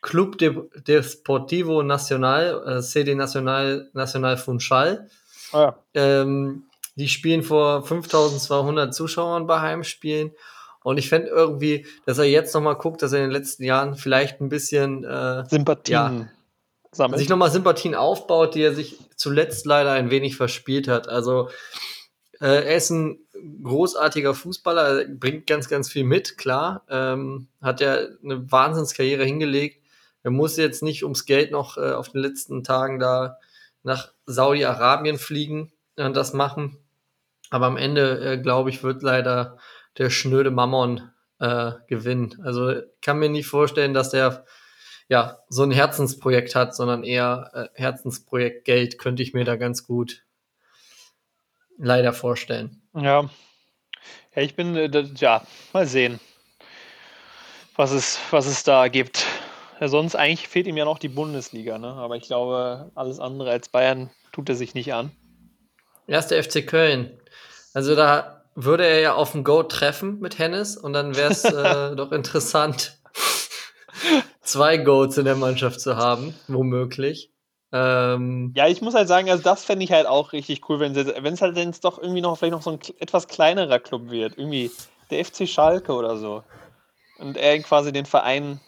Club 0.00 0.38
de, 0.38 0.56
Desportivo 0.86 1.82
Nacional, 1.82 2.62
äh, 2.66 2.82
CD 2.82 3.14
Nacional, 3.14 3.88
Nacional 3.92 4.36
Funchal. 4.36 5.08
Ah, 5.52 5.58
ja. 5.58 5.78
Ähm, 5.94 6.64
die 6.96 7.08
spielen 7.08 7.42
vor 7.42 7.84
5200 7.84 8.92
Zuschauern 8.92 9.46
bei 9.46 9.60
Heimspielen. 9.60 10.32
Und 10.82 10.98
ich 10.98 11.08
fände 11.08 11.28
irgendwie, 11.28 11.86
dass 12.06 12.18
er 12.18 12.24
jetzt 12.24 12.54
nochmal 12.54 12.76
guckt, 12.76 13.02
dass 13.02 13.12
er 13.12 13.18
in 13.18 13.26
den 13.26 13.32
letzten 13.32 13.62
Jahren 13.64 13.94
vielleicht 13.94 14.40
ein 14.40 14.48
bisschen 14.48 15.04
äh, 15.04 15.44
Sympathien 15.48 16.30
sammelt. 16.92 17.18
sich 17.18 17.28
nochmal 17.28 17.50
Sympathien 17.50 17.94
aufbaut, 17.94 18.54
die 18.54 18.62
er 18.62 18.74
sich 18.74 18.98
zuletzt 19.16 19.66
leider 19.66 19.92
ein 19.92 20.10
wenig 20.10 20.36
verspielt 20.36 20.88
hat. 20.88 21.08
Also 21.08 21.48
äh, 22.40 22.64
er 22.66 22.76
ist 22.76 22.90
ein 22.90 23.18
großartiger 23.62 24.34
Fußballer, 24.34 25.02
er 25.02 25.08
bringt 25.08 25.46
ganz, 25.46 25.68
ganz 25.68 25.90
viel 25.90 26.04
mit, 26.04 26.38
klar. 26.38 26.84
Ähm, 26.88 27.48
hat 27.60 27.80
ja 27.80 27.98
eine 28.22 28.50
Wahnsinnskarriere 28.50 29.24
hingelegt. 29.24 29.82
Er 30.22 30.30
muss 30.30 30.56
jetzt 30.56 30.82
nicht 30.82 31.04
ums 31.04 31.26
Geld 31.26 31.50
noch 31.50 31.76
äh, 31.76 31.92
auf 31.92 32.10
den 32.10 32.20
letzten 32.20 32.64
Tagen 32.64 32.98
da 32.98 33.38
nach 33.82 34.12
Saudi-Arabien 34.26 35.18
fliegen 35.18 35.72
und 35.96 36.16
das 36.16 36.32
machen. 36.32 36.78
Aber 37.50 37.66
am 37.66 37.76
Ende, 37.76 38.20
äh, 38.20 38.38
glaube 38.38 38.70
ich, 38.70 38.82
wird 38.82 39.02
leider 39.02 39.58
der 39.96 40.10
schnöde 40.10 40.50
Mammon 40.50 41.10
äh, 41.40 41.72
gewinnen. 41.86 42.40
Also 42.44 42.82
kann 43.00 43.18
mir 43.18 43.28
nicht 43.28 43.46
vorstellen, 43.46 43.94
dass 43.94 44.10
der 44.10 44.44
ja 45.08 45.38
so 45.48 45.62
ein 45.62 45.70
Herzensprojekt 45.70 46.54
hat, 46.54 46.74
sondern 46.74 47.02
eher 47.02 47.50
äh, 47.54 47.80
Herzensprojekt 47.80 48.64
Geld 48.64 48.98
könnte 48.98 49.22
ich 49.22 49.32
mir 49.32 49.44
da 49.44 49.56
ganz 49.56 49.86
gut 49.86 50.24
leider 51.78 52.12
vorstellen. 52.12 52.82
Ja. 52.94 53.28
Ja, 54.34 54.42
ich 54.42 54.54
bin, 54.54 54.76
äh, 54.76 55.04
ja, 55.16 55.42
mal 55.72 55.86
sehen, 55.86 56.20
was 57.76 57.90
es, 57.90 58.18
was 58.30 58.46
es 58.46 58.62
da 58.62 58.88
gibt. 58.88 59.26
Ja, 59.80 59.88
sonst 59.88 60.16
eigentlich 60.16 60.48
fehlt 60.48 60.66
ihm 60.66 60.76
ja 60.76 60.84
noch 60.84 60.98
die 60.98 61.08
Bundesliga, 61.08 61.78
ne? 61.78 61.88
Aber 61.94 62.16
ich 62.16 62.24
glaube, 62.24 62.90
alles 62.94 63.20
andere 63.20 63.50
als 63.50 63.68
Bayern 63.68 64.10
tut 64.32 64.48
er 64.48 64.56
sich 64.56 64.74
nicht 64.74 64.92
an. 64.92 65.12
Erster 66.06 66.42
FC 66.42 66.66
Köln. 66.66 67.18
Also 67.74 67.94
da 67.94 68.44
würde 68.54 68.84
er 68.86 69.00
ja 69.00 69.14
auf 69.14 69.32
dem 69.32 69.44
Go 69.44 69.62
treffen 69.62 70.18
mit 70.18 70.38
Hennes 70.38 70.76
und 70.76 70.92
dann 70.92 71.16
wäre 71.16 71.30
es 71.30 71.44
äh, 71.44 71.94
doch 71.94 72.10
interessant, 72.12 72.97
zwei 74.50 74.78
Goats 74.78 75.18
in 75.18 75.24
der 75.24 75.36
Mannschaft 75.36 75.80
zu 75.80 75.96
haben, 75.96 76.34
womöglich. 76.48 77.30
Ähm, 77.72 78.52
Ja, 78.56 78.66
ich 78.66 78.80
muss 78.80 78.94
halt 78.94 79.08
sagen, 79.08 79.30
also 79.30 79.42
das 79.42 79.64
fände 79.64 79.84
ich 79.84 79.92
halt 79.92 80.06
auch 80.06 80.32
richtig 80.32 80.68
cool, 80.68 80.80
wenn 80.80 80.94
es 80.96 81.42
halt 81.42 81.56
jetzt 81.56 81.84
doch 81.84 81.98
irgendwie 81.98 82.20
noch 82.20 82.38
vielleicht 82.38 82.52
noch 82.52 82.62
so 82.62 82.70
ein 82.70 82.80
etwas 82.98 83.28
kleinerer 83.28 83.78
Club 83.78 84.10
wird. 84.10 84.38
Irgendwie 84.38 84.70
der 85.10 85.24
FC 85.24 85.46
Schalke 85.48 85.92
oder 85.92 86.16
so. 86.16 86.42
Und 87.18 87.36
er 87.36 87.58
quasi 87.60 87.92
den 87.92 88.06
Verein, 88.06 88.60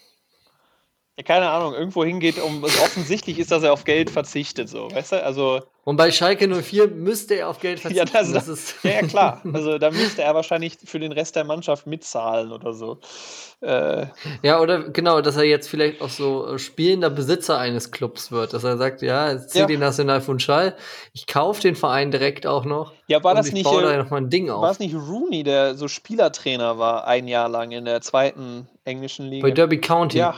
ja, 1.16 1.22
keine 1.24 1.50
Ahnung, 1.50 1.74
irgendwo 1.74 2.04
hingeht, 2.04 2.38
um 2.42 2.64
es 2.64 2.80
offensichtlich 2.80 3.38
ist, 3.38 3.50
dass 3.50 3.62
er 3.62 3.72
auf 3.72 3.84
Geld 3.84 4.10
verzichtet, 4.10 4.68
so, 4.68 4.90
weißt 4.90 5.12
du? 5.12 5.24
Also, 5.24 5.62
und 5.84 5.96
bei 5.96 6.10
Schalke 6.10 6.46
04 6.46 6.88
müsste 6.88 7.34
er 7.34 7.48
auf 7.48 7.58
Geld 7.58 7.78
ja, 7.82 8.06
verzichten. 8.06 8.12
das, 8.12 8.32
das 8.32 8.48
ist 8.48 8.84
ja, 8.84 8.90
ja, 8.90 9.02
klar. 9.02 9.40
Also 9.52 9.78
da 9.78 9.90
müsste 9.90 10.22
er 10.22 10.34
wahrscheinlich 10.34 10.76
für 10.84 10.98
den 10.98 11.12
Rest 11.12 11.36
der 11.36 11.44
Mannschaft 11.44 11.86
mitzahlen 11.86 12.52
oder 12.52 12.72
so. 12.72 12.98
Äh, 13.60 14.06
Ja, 14.42 14.60
oder 14.60 14.90
genau, 14.90 15.20
dass 15.20 15.36
er 15.36 15.44
jetzt 15.44 15.68
vielleicht 15.68 16.00
auch 16.02 16.08
so 16.08 16.46
äh, 16.46 16.58
spielender 16.58 17.10
Besitzer 17.10 17.58
eines 17.58 17.90
Clubs 17.90 18.30
wird, 18.30 18.52
dass 18.52 18.64
er 18.64 18.76
sagt, 18.76 19.02
ja, 19.02 19.32
jetzt 19.32 19.54
Ja. 19.54 19.66
CD 19.66 19.78
National 19.78 20.20
Funchal, 20.20 20.76
ich 21.12 21.26
kaufe 21.26 21.62
den 21.62 21.76
Verein 21.76 22.10
direkt 22.10 22.46
auch 22.46 22.64
noch. 22.64 22.92
ja, 23.06 23.22
war 23.24 23.34
das 23.34 23.48
ich 23.48 23.52
nicht, 23.54 23.66
da 23.66 23.70
äh, 24.00 24.08
war 24.08 24.70
es 24.70 24.78
nicht 24.78 24.94
Rooney, 24.94 25.42
der 25.42 25.74
so 25.74 25.88
Spielertrainer 25.88 26.78
war, 26.78 27.06
ein 27.06 27.26
Jahr 27.26 27.48
lang 27.48 27.70
in 27.72 27.84
der 27.86 28.00
zweiten 28.02 28.68
englischen 28.84 29.26
Liga? 29.26 29.46
Bei 29.46 29.50
Derby 29.52 29.80
County. 29.80 30.18
Ja. 30.18 30.34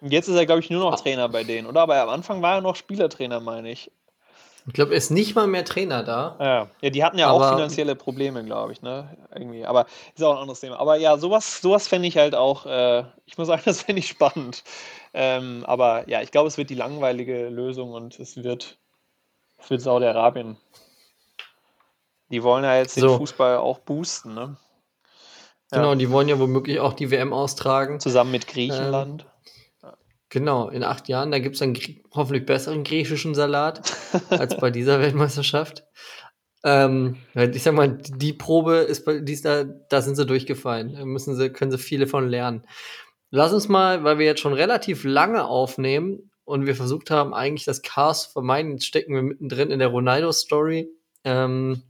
Und 0.00 0.12
jetzt 0.12 0.28
ist 0.28 0.36
er, 0.36 0.46
glaube 0.46 0.60
ich, 0.60 0.70
nur 0.70 0.80
noch 0.80 0.98
Trainer 0.98 1.28
bei 1.28 1.44
denen, 1.44 1.66
oder? 1.66 1.82
Aber 1.82 2.00
am 2.00 2.08
Anfang 2.08 2.40
war 2.40 2.54
er 2.56 2.60
noch 2.62 2.74
Spielertrainer, 2.74 3.40
meine 3.40 3.70
ich. 3.70 3.90
Ich 4.70 4.74
glaube, 4.74 4.92
er 4.92 4.98
ist 4.98 5.10
nicht 5.10 5.34
mal 5.34 5.48
mehr 5.48 5.64
Trainer 5.64 6.04
da. 6.04 6.36
Ja, 6.38 6.68
ja 6.80 6.90
die 6.90 7.02
hatten 7.02 7.18
ja 7.18 7.28
auch 7.28 7.54
finanzielle 7.54 7.96
Probleme, 7.96 8.44
glaube 8.44 8.72
ich, 8.72 8.82
ne? 8.82 9.16
Irgendwie. 9.34 9.66
Aber 9.66 9.86
ist 10.14 10.22
auch 10.22 10.36
ein 10.36 10.42
anderes 10.42 10.60
Thema. 10.60 10.78
Aber 10.78 10.94
ja, 10.94 11.18
sowas, 11.18 11.60
sowas 11.60 11.88
fände 11.88 12.06
ich 12.06 12.16
halt 12.16 12.36
auch, 12.36 12.66
äh, 12.66 13.02
ich 13.26 13.36
muss 13.36 13.48
sagen, 13.48 13.62
das 13.64 13.82
fände 13.82 13.98
ich 13.98 14.06
spannend. 14.06 14.62
Ähm, 15.12 15.64
aber 15.66 16.08
ja, 16.08 16.22
ich 16.22 16.30
glaube, 16.30 16.46
es 16.46 16.56
wird 16.56 16.70
die 16.70 16.76
langweilige 16.76 17.48
Lösung 17.48 17.90
und 17.94 18.20
es 18.20 18.44
wird, 18.44 18.78
es 19.58 19.70
wird 19.70 19.80
Saudi-Arabien. 19.80 20.56
Die 22.30 22.44
wollen 22.44 22.62
ja 22.62 22.76
jetzt 22.76 22.94
den 22.94 23.00
So. 23.00 23.18
Fußball 23.18 23.56
auch 23.56 23.80
boosten, 23.80 24.34
ne? 24.34 24.56
Ja. 25.72 25.78
Genau, 25.78 25.96
die 25.96 26.10
wollen 26.12 26.28
ja 26.28 26.38
womöglich 26.38 26.78
auch 26.78 26.92
die 26.92 27.10
WM 27.10 27.32
austragen. 27.32 27.98
Zusammen 27.98 28.30
mit 28.30 28.46
Griechenland. 28.46 29.26
Genau, 30.30 30.68
in 30.68 30.84
acht 30.84 31.08
Jahren, 31.08 31.32
da 31.32 31.40
gibt 31.40 31.56
es 31.56 31.62
einen 31.62 31.76
hoffentlich 32.14 32.46
besseren 32.46 32.84
griechischen 32.84 33.34
Salat 33.34 33.92
als 34.30 34.56
bei 34.56 34.70
dieser 34.70 35.00
Weltmeisterschaft. 35.02 35.84
Ähm, 36.62 37.16
ich 37.34 37.62
sag 37.64 37.74
mal, 37.74 37.98
die 37.98 38.32
Probe 38.32 38.76
ist 38.76 39.04
bei 39.04 39.18
die 39.18 39.32
ist 39.32 39.44
da, 39.44 39.64
da 39.64 40.02
sind 40.02 40.14
sie 40.14 40.26
durchgefallen. 40.26 40.94
Da 40.94 41.04
müssen 41.04 41.34
sie, 41.34 41.50
können 41.50 41.72
sie 41.72 41.78
viele 41.78 42.06
von 42.06 42.28
lernen. 42.28 42.64
Lass 43.30 43.52
uns 43.52 43.68
mal, 43.68 44.04
weil 44.04 44.18
wir 44.18 44.26
jetzt 44.26 44.40
schon 44.40 44.52
relativ 44.52 45.02
lange 45.02 45.44
aufnehmen 45.44 46.30
und 46.44 46.66
wir 46.66 46.76
versucht 46.76 47.10
haben, 47.10 47.34
eigentlich 47.34 47.64
das 47.64 47.82
Chaos 47.82 48.24
zu 48.24 48.30
vermeiden, 48.30 48.72
jetzt 48.72 48.86
stecken 48.86 49.14
wir 49.14 49.22
mittendrin 49.22 49.70
in 49.70 49.80
der 49.80 49.88
Ronaldo-Story. 49.88 50.90
Ähm, 51.24 51.82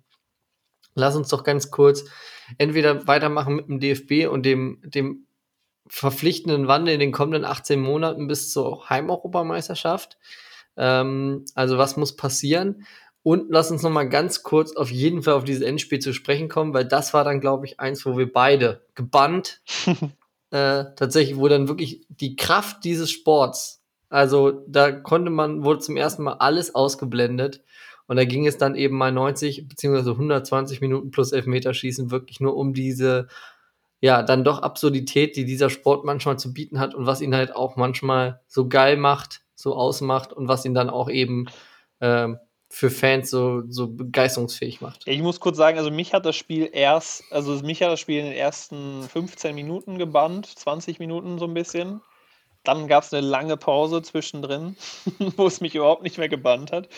lass 0.95 1.15
uns 1.17 1.29
doch 1.29 1.45
ganz 1.45 1.71
kurz 1.71 2.05
entweder 2.57 3.07
weitermachen 3.07 3.57
mit 3.57 3.69
dem 3.69 3.81
DFB 3.81 4.31
und 4.31 4.45
dem, 4.47 4.81
dem 4.83 5.27
verpflichtenden 5.91 6.69
Wandel 6.69 6.95
in 6.95 7.01
den 7.01 7.13
kommenden 7.13 7.45
18 7.45 7.81
Monaten 7.81 8.29
bis 8.29 8.51
zur 8.51 8.89
Heimeuropameisterschaft. 8.89 10.19
Ähm, 10.77 11.45
also 11.55 11.79
was 11.79 11.97
muss 11.97 12.17
passieren? 12.17 12.87
Und 13.23 13.51
lass 13.51 13.71
uns 13.71 13.83
noch 13.83 13.91
mal 13.91 14.09
ganz 14.09 14.43
kurz 14.43 14.75
auf 14.75 14.91
jeden 14.91 15.23
Fall 15.23 15.35
auf 15.35 15.45
dieses 15.45 15.63
Endspiel 15.63 15.99
zu 15.99 16.15
sprechen 16.15 16.49
kommen, 16.49 16.73
weil 16.73 16.87
das 16.87 17.13
war 17.13 17.25
dann, 17.25 17.41
glaube 17.41 17.67
ich, 17.67 17.79
eins, 17.79 18.07
wo 18.07 18.17
wir 18.17 18.33
beide 18.33 18.87
gebannt, 18.95 19.61
äh, 20.51 20.85
tatsächlich, 20.97 21.37
wo 21.37 21.49
dann 21.49 21.69
wirklich 21.69 22.07
die 22.09 22.37
Kraft 22.37 22.85
dieses 22.85 23.11
Sports, 23.11 23.83
also 24.09 24.65
da 24.67 24.91
konnte 24.93 25.31
man, 25.31 25.65
wurde 25.65 25.81
zum 25.81 25.97
ersten 25.97 26.23
Mal 26.23 26.35
alles 26.35 26.75
ausgeblendet 26.75 27.63
und 28.07 28.17
da 28.17 28.25
ging 28.25 28.47
es 28.47 28.59
dann 28.59 28.75
eben 28.75 28.97
mal 28.97 29.13
90 29.13 29.69
beziehungsweise 29.69 30.13
120 30.13 30.81
Minuten 30.81 31.11
plus 31.11 31.33
Elfmeterschießen 31.33 32.11
wirklich 32.11 32.41
nur 32.41 32.57
um 32.57 32.73
diese 32.73 33.29
ja, 34.01 34.23
dann 34.23 34.45
doch 34.45 34.63
Absurdität, 34.63 35.37
die 35.37 35.45
dieser 35.45 35.71
Sport 35.71 36.05
manchmal 36.05 36.39
zu 36.39 36.53
bieten 36.53 36.81
hat 36.81 36.95
und 36.95 37.07
was 37.07 37.21
ihn 37.21 37.35
halt 37.35 37.55
auch 37.55 37.77
manchmal 37.77 38.41
so 38.47 38.69
geil 38.69 38.97
macht, 38.97 39.43
so 39.55 39.75
ausmacht 39.75 40.33
und 40.33 40.49
was 40.49 40.65
ihn 40.65 40.75
dann 40.75 40.89
auch 40.89 41.11
eben 41.11 41.49
ähm, 42.01 42.39
für 42.71 42.89
Fans 42.89 43.29
so, 43.31 43.63
so 43.69 43.89
begeisterungsfähig 43.89 44.81
macht. 44.81 45.03
Ich 45.07 45.21
muss 45.21 45.41
kurz 45.41 45.57
sagen, 45.57 45.77
also 45.77 45.91
mich 45.91 46.15
hat 46.15 46.25
das 46.25 46.37
Spiel 46.37 46.71
erst, 46.73 47.25
also 47.31 47.53
mich 47.65 47.83
hat 47.83 47.91
das 47.91 48.01
Spiel 48.01 48.21
in 48.21 48.27
den 48.27 48.37
ersten 48.37 49.03
15 49.03 49.55
Minuten 49.55 49.99
gebannt, 49.99 50.47
20 50.47 50.99
Minuten 51.01 51.39
so 51.39 51.47
ein 51.47 51.55
bisschen. 51.55 52.01
Dann 52.63 52.89
gab 52.89 53.05
es 53.05 53.13
eine 53.13 53.27
lange 53.27 53.57
Pause 53.57 54.03
zwischendrin, 54.03 54.77
wo 55.37 55.47
es 55.47 55.61
mich 55.61 55.75
überhaupt 55.75 56.03
nicht 56.03 56.17
mehr 56.17 56.29
gebannt 56.29 56.73
hat. 56.73 56.89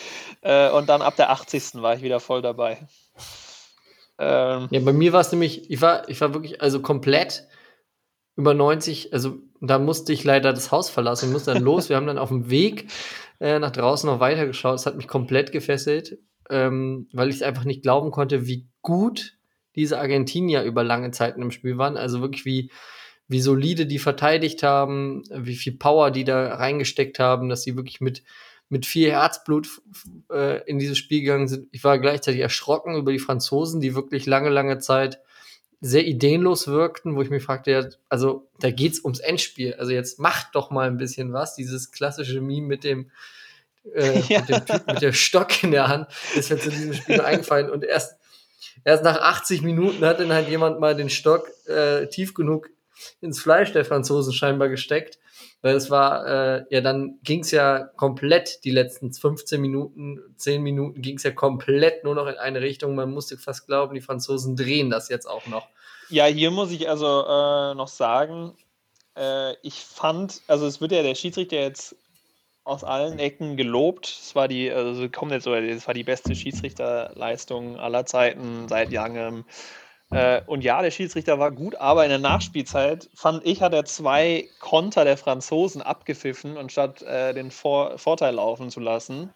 Äh, 0.41 0.69
und 0.69 0.89
dann 0.89 1.01
ab 1.01 1.15
der 1.15 1.31
80. 1.31 1.81
war 1.81 1.95
ich 1.95 2.03
wieder 2.03 2.19
voll 2.19 2.41
dabei. 2.41 2.87
Ähm, 4.19 4.67
ja, 4.71 4.79
bei 4.79 4.93
mir 4.93 5.13
war 5.13 5.21
es 5.21 5.31
nämlich, 5.31 5.69
ich 5.69 5.81
war, 5.81 6.07
ich 6.09 6.21
war 6.21 6.33
wirklich, 6.33 6.61
also 6.61 6.81
komplett 6.81 7.47
über 8.35 8.53
90, 8.53 9.13
also 9.13 9.39
da 9.61 9.79
musste 9.79 10.13
ich 10.13 10.23
leider 10.23 10.53
das 10.53 10.71
Haus 10.71 10.89
verlassen, 10.89 11.31
musste 11.31 11.53
dann 11.53 11.63
los. 11.63 11.89
Wir 11.89 11.95
haben 11.95 12.07
dann 12.07 12.17
auf 12.17 12.29
dem 12.29 12.49
Weg 12.49 12.91
äh, 13.39 13.59
nach 13.59 13.71
draußen 13.71 14.09
noch 14.09 14.19
weitergeschaut. 14.19 14.75
Es 14.75 14.85
hat 14.85 14.97
mich 14.97 15.07
komplett 15.07 15.51
gefesselt, 15.51 16.17
ähm, 16.49 17.07
weil 17.13 17.29
ich 17.29 17.37
es 17.37 17.41
einfach 17.41 17.63
nicht 17.63 17.81
glauben 17.81 18.11
konnte, 18.11 18.45
wie 18.45 18.67
gut 18.81 19.37
diese 19.75 19.99
Argentinier 19.99 20.63
über 20.63 20.83
lange 20.83 21.11
Zeiten 21.11 21.41
im 21.41 21.51
Spiel 21.51 21.77
waren. 21.77 21.97
Also 21.97 22.21
wirklich 22.21 22.45
wie, 22.45 22.71
wie 23.27 23.39
solide 23.39 23.85
die 23.85 23.99
verteidigt 23.99 24.63
haben, 24.63 25.23
wie 25.31 25.55
viel 25.55 25.77
Power 25.77 26.11
die 26.11 26.25
da 26.25 26.55
reingesteckt 26.55 27.19
haben, 27.19 27.49
dass 27.49 27.63
sie 27.63 27.75
wirklich 27.75 28.01
mit, 28.01 28.23
mit 28.73 28.87
viel 28.87 29.11
Herzblut 29.11 29.83
äh, 30.31 30.63
in 30.67 30.79
dieses 30.79 30.97
Spiel 30.97 31.21
gegangen 31.21 31.47
sind. 31.47 31.67
Ich 31.71 31.83
war 31.83 31.99
gleichzeitig 31.99 32.41
erschrocken 32.41 32.95
über 32.95 33.11
die 33.11 33.19
Franzosen, 33.19 33.81
die 33.81 33.93
wirklich 33.93 34.25
lange, 34.25 34.49
lange 34.49 34.79
Zeit 34.79 35.19
sehr 35.79 36.07
ideenlos 36.07 36.67
wirkten, 36.67 37.15
wo 37.15 37.21
ich 37.21 37.29
mich 37.29 37.43
fragte, 37.43 37.69
ja, 37.69 37.85
also 38.09 38.49
da 38.59 38.71
geht's 38.71 39.03
ums 39.03 39.19
Endspiel. 39.19 39.75
Also 39.75 39.91
jetzt 39.91 40.17
macht 40.17 40.47
doch 40.53 40.71
mal 40.71 40.87
ein 40.87 40.97
bisschen 40.97 41.33
was. 41.33 41.53
Dieses 41.53 41.91
klassische 41.91 42.41
Meme 42.41 42.65
mit 42.65 42.83
dem, 42.83 43.11
äh, 43.93 44.19
ja. 44.27 44.39
mit 44.39 44.49
dem 44.49 44.65
Typ 44.65 44.87
mit 44.87 45.01
dem 45.03 45.13
Stock 45.13 45.63
in 45.63 45.69
der 45.69 45.87
Hand 45.87 46.07
ist 46.33 46.49
mir 46.49 46.57
zu 46.57 46.71
diesem 46.71 46.95
Spiel 46.95 47.21
eingefallen. 47.21 47.69
Und 47.69 47.83
erst, 47.83 48.17
erst 48.83 49.03
nach 49.03 49.21
80 49.21 49.61
Minuten 49.61 50.03
hat 50.03 50.19
dann 50.19 50.33
halt 50.33 50.49
jemand 50.49 50.79
mal 50.79 50.95
den 50.95 51.11
Stock 51.11 51.47
äh, 51.67 52.07
tief 52.07 52.33
genug 52.33 52.71
ins 53.21 53.39
Fleisch 53.39 53.71
der 53.71 53.85
Franzosen 53.85 54.33
scheinbar 54.33 54.69
gesteckt. 54.69 55.19
Weil 55.63 55.77
es 55.77 55.89
war, 55.89 56.27
äh, 56.27 56.65
ja, 56.71 56.81
dann 56.81 57.19
ging's 57.23 57.51
ja 57.51 57.85
komplett 57.95 58.65
die 58.65 58.71
letzten 58.71 59.13
15 59.13 59.61
Minuten, 59.61 60.19
10 60.35 60.61
Minuten 60.61 61.01
ging's 61.01 61.23
ja 61.23 61.31
komplett 61.31 62.03
nur 62.03 62.15
noch 62.15 62.27
in 62.27 62.35
eine 62.35 62.59
Richtung. 62.59 62.95
Man 62.95 63.11
musste 63.11 63.37
fast 63.37 63.65
glauben, 63.65 63.95
die 63.95 64.01
Franzosen 64.01 64.57
drehen 64.57 64.89
das 64.89 65.07
jetzt 65.07 65.25
auch 65.25 65.47
noch. 65.47 65.65
Ja, 66.09 66.25
hier 66.25 66.51
muss 66.51 66.69
ich 66.71 66.89
also 66.89 67.05
äh, 67.05 67.75
noch 67.75 67.87
sagen, 67.87 68.57
äh, 69.15 69.53
ich 69.61 69.75
fand, 69.75 70.41
also 70.47 70.67
es 70.67 70.81
wird 70.81 70.91
ja 70.91 71.01
der 71.01 71.15
Schiedsrichter 71.15 71.55
jetzt 71.55 71.95
aus 72.65 72.83
allen 72.83 73.17
Ecken 73.17 73.55
gelobt. 73.55 74.07
Es 74.07 74.35
war 74.35 74.49
die, 74.49 74.69
also 74.69 75.07
kommt 75.07 75.31
jetzt 75.31 75.45
so, 75.45 75.53
es 75.53 75.87
war 75.87 75.93
die 75.93 76.03
beste 76.03 76.35
Schiedsrichterleistung 76.35 77.77
aller 77.77 78.05
Zeiten 78.05 78.67
seit 78.67 78.91
langem. 78.91 79.45
Äh, 80.13 80.41
und 80.45 80.63
ja, 80.63 80.81
der 80.81 80.91
Schiedsrichter 80.91 81.39
war 81.39 81.51
gut, 81.51 81.75
aber 81.75 82.03
in 82.03 82.09
der 82.09 82.19
Nachspielzeit 82.19 83.09
fand 83.15 83.45
ich, 83.45 83.61
hat 83.61 83.73
er 83.73 83.85
zwei 83.85 84.47
Konter 84.59 85.05
der 85.05 85.17
Franzosen 85.17 85.81
abgepfiffen, 85.81 86.57
anstatt 86.57 87.01
äh, 87.01 87.33
den 87.33 87.49
Vor 87.49 87.97
Vorteil 87.97 88.35
laufen 88.35 88.69
zu 88.69 88.79
lassen. 88.79 89.33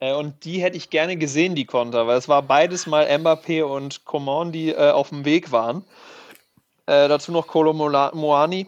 Äh, 0.00 0.14
und 0.14 0.44
die 0.44 0.60
hätte 0.60 0.76
ich 0.76 0.90
gerne 0.90 1.16
gesehen, 1.16 1.54
die 1.54 1.66
Konter, 1.66 2.08
weil 2.08 2.18
es 2.18 2.28
war 2.28 2.42
beides 2.42 2.86
mal 2.88 3.06
Mbappé 3.06 3.62
und 3.62 4.04
Coman, 4.04 4.50
die 4.50 4.70
äh, 4.70 4.90
auf 4.90 5.10
dem 5.10 5.24
Weg 5.24 5.52
waren. 5.52 5.84
Äh, 6.86 7.08
dazu 7.08 7.30
noch 7.30 7.46
Kolo 7.46 7.72
Moani. 7.72 8.66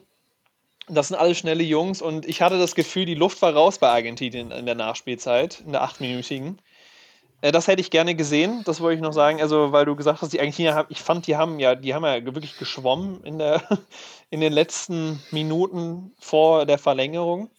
Das 0.87 1.09
sind 1.09 1.17
alle 1.17 1.35
schnelle 1.35 1.65
Jungs 1.65 2.01
und 2.01 2.27
ich 2.27 2.43
hatte 2.43 2.59
das 2.59 2.75
Gefühl, 2.75 3.07
die 3.07 3.15
Luft 3.15 3.43
war 3.43 3.55
raus 3.55 3.79
bei 3.79 3.89
Argentinien 3.89 4.51
in 4.53 4.67
der 4.67 4.75
Nachspielzeit, 4.75 5.63
in 5.67 5.73
der 5.73 5.83
achtminütigen. 5.83 6.61
Äh, 7.45 7.53
das 7.53 7.69
hätte 7.69 7.83
ich 7.83 7.91
gerne 7.91 8.15
gesehen, 8.15 8.63
das 8.65 8.81
wollte 8.81 8.97
ich 8.97 9.03
noch 9.03 9.13
sagen. 9.13 9.41
Also, 9.43 9.71
weil 9.71 9.85
du 9.85 9.95
gesagt 9.97 10.23
hast, 10.23 10.33
die 10.33 10.41
Argentinier, 10.41 10.87
ich 10.89 11.03
fand, 11.03 11.27
die 11.27 11.37
haben 11.37 11.61
ja, 11.61 11.75
die 11.75 11.95
haben 11.95 12.05
ja 12.05 12.25
wirklich 12.25 12.57
geschwommen 12.59 13.23
in, 13.23 13.39
der, 13.39 13.63
in 14.31 14.41
den 14.41 14.53
letzten 14.53 15.23
Minuten 15.31 16.15
vor 16.19 16.65
der 16.65 16.79
Verlängerung. 16.79 17.51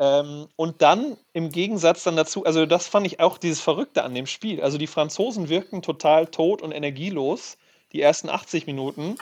Ähm, 0.00 0.48
und 0.56 0.82
dann 0.82 1.16
im 1.32 1.52
Gegensatz 1.52 2.02
dann 2.02 2.16
dazu, 2.16 2.44
also 2.44 2.66
das 2.66 2.88
fand 2.88 3.06
ich 3.06 3.20
auch 3.20 3.38
dieses 3.38 3.60
Verrückte 3.60 4.02
an 4.02 4.12
dem 4.12 4.26
Spiel. 4.26 4.60
Also 4.60 4.76
die 4.76 4.88
Franzosen 4.88 5.48
wirkten 5.48 5.82
total 5.82 6.26
tot 6.26 6.60
und 6.60 6.72
energielos, 6.72 7.58
die 7.92 8.02
ersten 8.02 8.28
80 8.28 8.66
Minuten. 8.66 9.16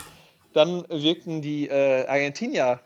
Dann 0.55 0.87
wirkten 0.89 1.43
die 1.43 1.69
äh, 1.69 2.07
Argentinier 2.07 2.81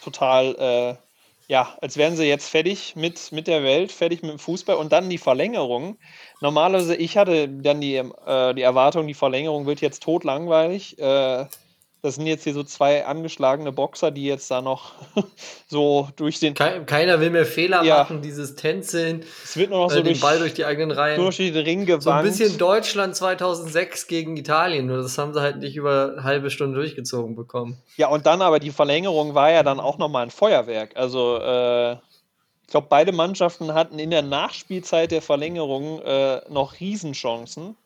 total 0.00 0.54
äh, 1.00 1.03
ja, 1.46 1.76
als 1.80 1.96
wären 1.96 2.16
sie 2.16 2.24
jetzt 2.24 2.48
fertig 2.48 2.96
mit, 2.96 3.32
mit 3.32 3.46
der 3.46 3.62
Welt, 3.62 3.92
fertig 3.92 4.22
mit 4.22 4.30
dem 4.30 4.38
Fußball 4.38 4.76
und 4.76 4.92
dann 4.92 5.10
die 5.10 5.18
Verlängerung. 5.18 5.98
Normalerweise, 6.40 6.96
ich 6.96 7.16
hatte 7.16 7.48
dann 7.48 7.80
die, 7.80 7.96
äh, 7.96 8.54
die 8.54 8.62
Erwartung, 8.62 9.06
die 9.06 9.14
Verlängerung 9.14 9.66
wird 9.66 9.80
jetzt 9.80 10.02
totlangweilig. 10.02 10.98
Äh, 10.98 11.46
das 12.04 12.16
sind 12.16 12.26
jetzt 12.26 12.44
hier 12.44 12.52
so 12.52 12.62
zwei 12.62 13.06
angeschlagene 13.06 13.72
Boxer, 13.72 14.10
die 14.10 14.26
jetzt 14.26 14.50
da 14.50 14.60
noch 14.60 14.92
so 15.68 16.08
durch 16.16 16.38
den. 16.38 16.52
Keiner 16.52 17.18
will 17.18 17.30
mehr 17.30 17.46
Fehler 17.46 17.82
ja. 17.82 18.00
machen, 18.00 18.20
dieses 18.20 18.56
Tänzeln. 18.56 19.24
Es 19.42 19.56
wird 19.56 19.70
nur 19.70 19.78
noch 19.78 19.90
so 19.90 19.96
den 19.96 20.04
durch, 20.04 20.20
Ball 20.20 20.38
durch 20.38 20.52
die 20.52 20.66
eigenen 20.66 20.90
Reihen. 20.90 21.18
Durch 21.18 21.38
den 21.38 21.56
Ring 21.56 21.86
gewandt. 21.86 22.02
So 22.02 22.10
ein 22.10 22.24
bisschen 22.24 22.58
Deutschland 22.58 23.16
2006 23.16 24.06
gegen 24.06 24.36
Italien. 24.36 24.84
Nur 24.84 24.98
das 24.98 25.16
haben 25.16 25.32
sie 25.32 25.40
halt 25.40 25.60
nicht 25.60 25.76
über 25.76 26.12
eine 26.12 26.24
halbe 26.24 26.50
Stunde 26.50 26.76
durchgezogen 26.78 27.36
bekommen. 27.36 27.78
Ja, 27.96 28.08
und 28.08 28.26
dann 28.26 28.42
aber 28.42 28.60
die 28.60 28.70
Verlängerung 28.70 29.34
war 29.34 29.50
ja 29.50 29.62
dann 29.62 29.80
auch 29.80 29.96
nochmal 29.96 30.24
ein 30.24 30.30
Feuerwerk. 30.30 30.94
Also, 30.96 31.38
äh, 31.38 31.92
ich 31.92 32.70
glaube, 32.70 32.88
beide 32.90 33.12
Mannschaften 33.12 33.72
hatten 33.72 33.98
in 33.98 34.10
der 34.10 34.20
Nachspielzeit 34.20 35.10
der 35.10 35.22
Verlängerung 35.22 36.02
äh, 36.02 36.42
noch 36.50 36.78
Riesenchancen, 36.80 37.76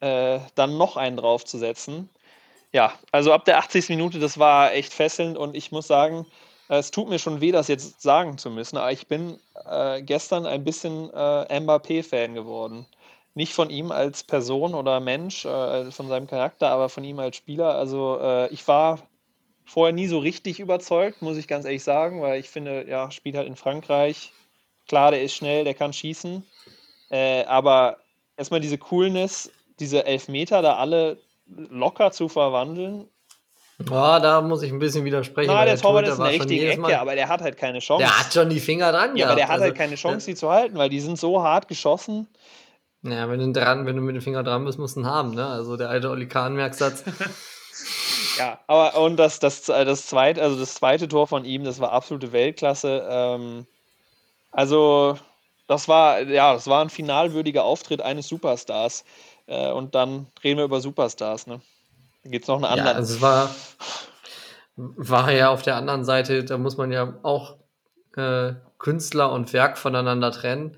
äh, 0.00 0.38
dann 0.54 0.76
noch 0.76 0.98
einen 0.98 1.16
draufzusetzen 1.16 2.10
ja, 2.72 2.92
also 3.12 3.32
ab 3.32 3.44
der 3.44 3.58
80. 3.58 3.88
Minute, 3.90 4.18
das 4.18 4.38
war 4.38 4.72
echt 4.72 4.92
fesselnd 4.92 5.38
und 5.38 5.54
ich 5.56 5.72
muss 5.72 5.86
sagen, 5.86 6.26
es 6.68 6.90
tut 6.90 7.08
mir 7.08 7.18
schon 7.18 7.40
weh, 7.40 7.50
das 7.50 7.68
jetzt 7.68 8.02
sagen 8.02 8.36
zu 8.36 8.50
müssen, 8.50 8.76
aber 8.76 8.92
ich 8.92 9.06
bin 9.06 9.38
äh, 9.64 10.02
gestern 10.02 10.44
ein 10.44 10.64
bisschen 10.64 11.10
äh, 11.14 11.60
Mbappé-Fan 11.60 12.34
geworden. 12.34 12.86
Nicht 13.34 13.54
von 13.54 13.70
ihm 13.70 13.90
als 13.90 14.22
Person 14.22 14.74
oder 14.74 15.00
Mensch, 15.00 15.44
äh, 15.46 15.90
von 15.90 16.08
seinem 16.08 16.26
Charakter, 16.26 16.68
aber 16.68 16.88
von 16.88 17.04
ihm 17.04 17.18
als 17.20 17.36
Spieler. 17.36 17.74
Also 17.74 18.18
äh, 18.20 18.52
ich 18.52 18.66
war 18.68 18.98
vorher 19.64 19.94
nie 19.94 20.08
so 20.08 20.18
richtig 20.18 20.60
überzeugt, 20.60 21.22
muss 21.22 21.38
ich 21.38 21.48
ganz 21.48 21.64
ehrlich 21.64 21.84
sagen, 21.84 22.20
weil 22.20 22.40
ich 22.40 22.50
finde, 22.50 22.86
ja, 22.88 23.10
spielt 23.10 23.36
halt 23.36 23.46
in 23.46 23.56
Frankreich. 23.56 24.32
Klar, 24.88 25.10
der 25.10 25.22
ist 25.22 25.34
schnell, 25.34 25.64
der 25.64 25.74
kann 25.74 25.92
schießen. 25.92 26.44
Äh, 27.10 27.44
aber 27.44 27.98
erstmal 28.36 28.60
diese 28.60 28.78
Coolness, 28.78 29.50
diese 29.78 30.04
Elfmeter 30.04 30.60
da 30.60 30.76
alle 30.76 31.18
locker 31.48 32.10
zu 32.10 32.28
verwandeln. 32.28 33.08
Ja, 33.88 34.18
da 34.18 34.40
muss 34.40 34.62
ich 34.62 34.72
ein 34.72 34.80
bisschen 34.80 35.04
widersprechen. 35.04 35.52
Na, 35.52 35.64
der, 35.64 35.74
der 35.74 35.82
Torwart 35.82 36.08
ist 36.08 36.18
eine 36.18 36.30
richtige 36.30 36.68
Ecke, 36.68 36.98
aber 36.98 37.14
der 37.14 37.28
hat 37.28 37.40
halt 37.40 37.56
keine 37.56 37.78
Chance. 37.78 38.04
Der 38.04 38.18
hat 38.18 38.32
schon 38.32 38.48
die 38.50 38.58
Finger 38.58 38.90
dran, 38.90 39.16
ja. 39.16 39.26
aber 39.26 39.36
der 39.36 39.46
hat 39.46 39.54
also, 39.54 39.64
halt 39.64 39.76
keine 39.76 39.94
Chance, 39.94 40.26
die 40.26 40.34
zu 40.34 40.50
halten, 40.50 40.76
weil 40.76 40.88
die 40.88 40.98
sind 40.98 41.16
so 41.18 41.42
hart 41.42 41.68
geschossen. 41.68 42.26
Ja, 43.02 43.30
wenn 43.30 43.38
du 43.38 43.52
dran, 43.52 43.86
wenn 43.86 43.94
du 43.94 44.02
mit 44.02 44.16
dem 44.16 44.22
Finger 44.22 44.42
dran 44.42 44.64
bist, 44.64 44.78
musst 44.78 44.96
du 44.96 45.00
ihn 45.00 45.06
haben, 45.06 45.32
ne? 45.32 45.46
Also 45.46 45.76
der 45.76 45.90
alte 45.90 46.10
Oli 46.10 46.26
Kahn-Merksatz. 46.26 47.04
ja, 48.38 48.58
aber 48.66 49.00
und 49.00 49.16
das, 49.16 49.38
das, 49.38 49.62
das 49.62 50.06
zweite, 50.06 50.42
also 50.42 50.58
das 50.58 50.74
zweite 50.74 51.06
Tor 51.06 51.28
von 51.28 51.44
ihm, 51.44 51.62
das 51.62 51.78
war 51.78 51.92
absolute 51.92 52.32
Weltklasse. 52.32 53.06
Ähm, 53.08 53.66
also, 54.50 55.16
das 55.68 55.86
war, 55.86 56.22
ja, 56.22 56.54
das 56.54 56.66
war 56.66 56.82
ein 56.82 56.90
finalwürdiger 56.90 57.62
Auftritt 57.62 58.02
eines 58.02 58.26
Superstars. 58.26 59.04
Äh, 59.48 59.72
und 59.72 59.94
dann 59.94 60.26
reden 60.44 60.58
wir 60.58 60.64
über 60.64 60.80
Superstars, 60.80 61.46
ne? 61.46 61.60
Da 62.22 62.30
gibt 62.30 62.44
es 62.44 62.48
noch 62.48 62.56
einen 62.56 62.64
anderen. 62.66 62.88
Ja, 62.88 62.94
also 62.94 63.14
es 63.14 63.20
war, 63.20 63.54
war 64.76 65.32
ja 65.32 65.48
auf 65.48 65.62
der 65.62 65.76
anderen 65.76 66.04
Seite, 66.04 66.44
da 66.44 66.58
muss 66.58 66.76
man 66.76 66.92
ja 66.92 67.18
auch 67.22 67.56
äh, 68.16 68.54
Künstler 68.78 69.32
und 69.32 69.52
Werk 69.52 69.78
voneinander 69.78 70.30
trennen. 70.30 70.76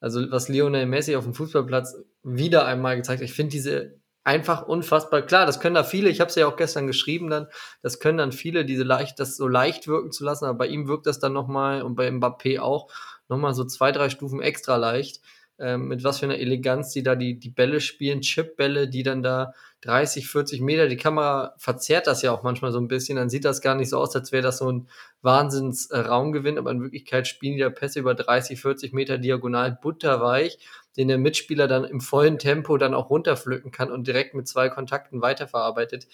Also 0.00 0.30
was 0.30 0.48
Lionel 0.48 0.86
Messi 0.86 1.16
auf 1.16 1.24
dem 1.24 1.34
Fußballplatz 1.34 1.96
wieder 2.22 2.66
einmal 2.66 2.96
gezeigt 2.96 3.20
hat, 3.20 3.28
ich 3.28 3.34
finde 3.34 3.52
diese 3.52 3.98
einfach 4.22 4.66
unfassbar 4.66 5.22
klar, 5.22 5.44
das 5.44 5.60
können 5.60 5.74
da 5.74 5.84
viele, 5.84 6.08
ich 6.08 6.20
habe 6.20 6.30
es 6.30 6.34
ja 6.34 6.46
auch 6.46 6.56
gestern 6.56 6.86
geschrieben 6.86 7.28
dann, 7.28 7.48
das 7.82 8.00
können 8.00 8.16
dann 8.16 8.32
viele, 8.32 8.64
diese 8.64 8.82
leicht, 8.82 9.20
das 9.20 9.36
so 9.36 9.46
leicht 9.46 9.86
wirken 9.86 10.12
zu 10.12 10.24
lassen, 10.24 10.46
aber 10.46 10.56
bei 10.56 10.66
ihm 10.66 10.88
wirkt 10.88 11.06
das 11.06 11.18
dann 11.18 11.34
nochmal 11.34 11.82
und 11.82 11.94
bei 11.94 12.08
Mbappé 12.08 12.60
auch 12.60 12.90
nochmal 13.28 13.54
so 13.54 13.64
zwei, 13.64 13.92
drei 13.92 14.08
Stufen 14.08 14.40
extra 14.40 14.76
leicht 14.76 15.20
ähm, 15.58 15.88
mit 15.88 16.02
was 16.04 16.18
für 16.18 16.26
einer 16.26 16.38
Eleganz 16.38 16.90
die 16.90 17.02
da 17.02 17.14
die, 17.14 17.38
die 17.38 17.50
Bälle 17.50 17.80
spielen, 17.80 18.20
Chipbälle, 18.20 18.88
die 18.88 19.02
dann 19.02 19.22
da 19.22 19.54
30, 19.82 20.28
40 20.28 20.60
Meter, 20.62 20.88
die 20.88 20.96
Kamera 20.96 21.54
verzerrt 21.58 22.06
das 22.06 22.22
ja 22.22 22.32
auch 22.32 22.42
manchmal 22.42 22.72
so 22.72 22.78
ein 22.78 22.88
bisschen, 22.88 23.16
dann 23.16 23.28
sieht 23.28 23.44
das 23.44 23.60
gar 23.60 23.74
nicht 23.74 23.90
so 23.90 23.98
aus, 23.98 24.16
als 24.16 24.32
wäre 24.32 24.42
das 24.42 24.58
so 24.58 24.72
ein 24.72 24.88
Wahnsinns-Raumgewinn, 25.22 26.58
aber 26.58 26.70
in 26.70 26.82
Wirklichkeit 26.82 27.28
spielen 27.28 27.54
die 27.54 27.60
da 27.60 27.70
Pässe 27.70 28.00
über 28.00 28.14
30, 28.14 28.60
40 28.60 28.92
Meter 28.94 29.18
diagonal 29.18 29.78
butterweich, 29.80 30.58
den 30.96 31.08
der 31.08 31.18
Mitspieler 31.18 31.68
dann 31.68 31.84
im 31.84 32.00
vollen 32.00 32.38
Tempo 32.38 32.78
dann 32.78 32.94
auch 32.94 33.10
runterpflücken 33.10 33.72
kann 33.72 33.92
und 33.92 34.06
direkt 34.06 34.34
mit 34.34 34.48
zwei 34.48 34.70
Kontakten 34.70 35.20
weiterverarbeitet. 35.20 36.06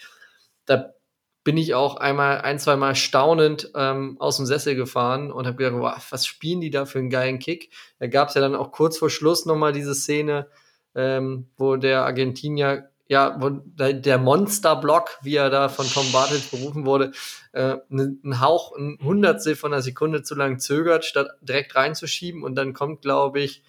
Da 0.67 0.95
bin 1.43 1.57
ich 1.57 1.75
auch 1.75 1.97
einmal, 1.97 2.43
ein, 2.43 2.59
zwei 2.59 2.77
Mal 2.77 2.95
staunend 2.95 3.71
ähm, 3.75 4.17
aus 4.19 4.37
dem 4.37 4.47
Sessel 4.47 4.75
gefahren 4.75 5.33
und 5.33 5.47
habe 5.47 5.57
gedacht, 5.57 5.81
wow, 5.81 6.07
was 6.11 6.27
spielen 6.27 6.61
die 6.61 6.71
da 6.71 6.85
für 6.85 6.99
einen 6.99 7.11
geilen 7.11 7.39
Kick? 7.39 7.71
Da 7.99 8.09
gab 8.09 8.29
es 8.29 8.35
ja 8.35 8.41
dann 8.41 8.55
auch 8.55 8.73
kurz 8.73 8.99
vor 8.99 9.11
Schluss 9.11 9.47
nochmal 9.47 9.73
diese 9.73 9.95
Szene, 9.95 10.49
ähm, 10.95 11.49
wo 11.57 11.77
der 11.77 12.05
Argentinier, 12.05 12.91
ja, 13.09 13.37
wo 13.41 13.51
der 13.51 14.19
Monsterblock, 14.19 15.19
wie 15.23 15.37
er 15.37 15.49
da 15.49 15.69
von 15.69 15.87
Tom 15.87 16.13
Bartels 16.13 16.49
berufen 16.49 16.85
wurde, 16.85 17.13
äh, 17.53 17.77
einen 17.91 18.41
Hauch, 18.41 18.77
ein 18.77 18.99
Hundertstel 19.03 19.57
von 19.57 19.73
einer 19.73 19.83
Sekunde 19.83 20.23
zu 20.23 20.35
lang 20.35 20.59
zögert, 20.59 21.07
statt 21.07 21.29
direkt 21.41 21.75
reinzuschieben 21.75 22.43
und 22.43 22.55
dann 22.55 22.75
kommt, 22.75 23.01
glaube 23.01 23.41
ich, 23.41 23.63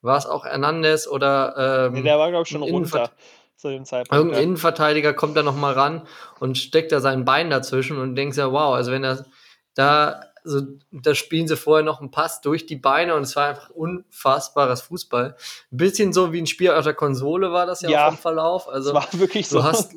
war 0.00 0.16
es 0.16 0.26
auch 0.26 0.44
Hernandez 0.44 1.06
oder 1.06 1.88
ähm, 1.88 1.92
nee, 1.94 2.02
der 2.02 2.18
war, 2.18 2.30
glaube 2.30 2.44
ich, 2.44 2.48
schon 2.48 2.62
runter 2.62 3.10
zu 3.58 3.68
dem 3.68 3.84
Zeitpunkt. 3.84 4.12
Irgendein 4.12 4.40
ja. 4.40 4.44
Innenverteidiger 4.44 5.12
kommt 5.12 5.36
da 5.36 5.42
nochmal 5.42 5.74
ran 5.74 6.06
und 6.38 6.56
steckt 6.56 6.92
da 6.92 7.00
sein 7.00 7.24
Bein 7.24 7.50
dazwischen 7.50 7.98
und 7.98 8.14
denkst 8.14 8.38
ja, 8.38 8.52
wow, 8.52 8.74
also 8.74 8.92
wenn 8.92 9.04
er 9.04 9.26
da, 9.74 10.22
also 10.48 10.66
da 10.90 11.14
spielen 11.14 11.46
sie 11.46 11.56
vorher 11.56 11.84
noch 11.84 12.00
einen 12.00 12.10
Pass 12.10 12.40
durch 12.40 12.66
die 12.66 12.76
Beine 12.76 13.14
und 13.14 13.22
es 13.22 13.36
war 13.36 13.48
einfach 13.50 13.70
unfassbares 13.70 14.80
Fußball. 14.82 15.36
Ein 15.70 15.76
bisschen 15.76 16.12
so 16.12 16.32
wie 16.32 16.40
ein 16.40 16.46
Spiel 16.46 16.70
auf 16.70 16.84
der 16.84 16.94
Konsole 16.94 17.52
war 17.52 17.66
das 17.66 17.82
ja, 17.82 17.90
ja 17.90 18.06
auch 18.06 18.12
im 18.12 18.18
Verlauf. 18.18 18.68
Also 18.68 18.94
war 18.94 19.06
wirklich 19.12 19.48
so. 19.48 19.58
Du 19.58 19.64
hast 19.64 19.94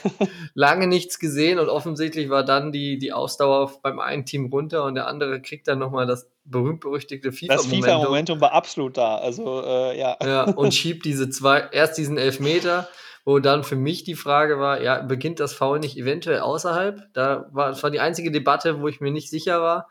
lange 0.54 0.86
nichts 0.88 1.18
gesehen 1.18 1.58
und 1.58 1.68
offensichtlich 1.68 2.28
war 2.30 2.44
dann 2.44 2.72
die, 2.72 2.98
die 2.98 3.12
Ausdauer 3.12 3.72
beim 3.82 4.00
einen 4.00 4.26
Team 4.26 4.46
runter 4.46 4.84
und 4.84 4.96
der 4.96 5.06
andere 5.06 5.40
kriegt 5.40 5.68
dann 5.68 5.78
nochmal 5.78 6.06
das 6.06 6.28
berühmt-berüchtigte 6.44 7.30
FIFA-Momentum. 7.30 7.80
Das 7.80 7.90
FIFA-Momentum 7.90 8.40
war 8.40 8.52
absolut 8.52 8.96
da, 8.96 9.16
also 9.16 9.62
äh, 9.64 9.98
ja. 9.98 10.16
Ja, 10.24 10.42
und 10.44 10.74
schiebt 10.74 11.04
diese 11.04 11.30
zwei, 11.30 11.68
erst 11.70 11.98
diesen 11.98 12.18
Elfmeter 12.18 12.88
wo 13.24 13.38
dann 13.38 13.64
für 13.64 13.76
mich 13.76 14.04
die 14.04 14.16
Frage 14.16 14.58
war, 14.58 14.80
ja, 14.80 15.00
beginnt 15.02 15.40
das 15.40 15.52
Foul 15.52 15.78
nicht 15.78 15.96
eventuell 15.96 16.40
außerhalb? 16.40 17.08
Da 17.12 17.46
war, 17.52 17.68
das 17.70 17.82
war 17.82 17.90
die 17.90 18.00
einzige 18.00 18.30
Debatte, 18.30 18.80
wo 18.80 18.88
ich 18.88 19.00
mir 19.00 19.12
nicht 19.12 19.30
sicher 19.30 19.62
war. 19.62 19.88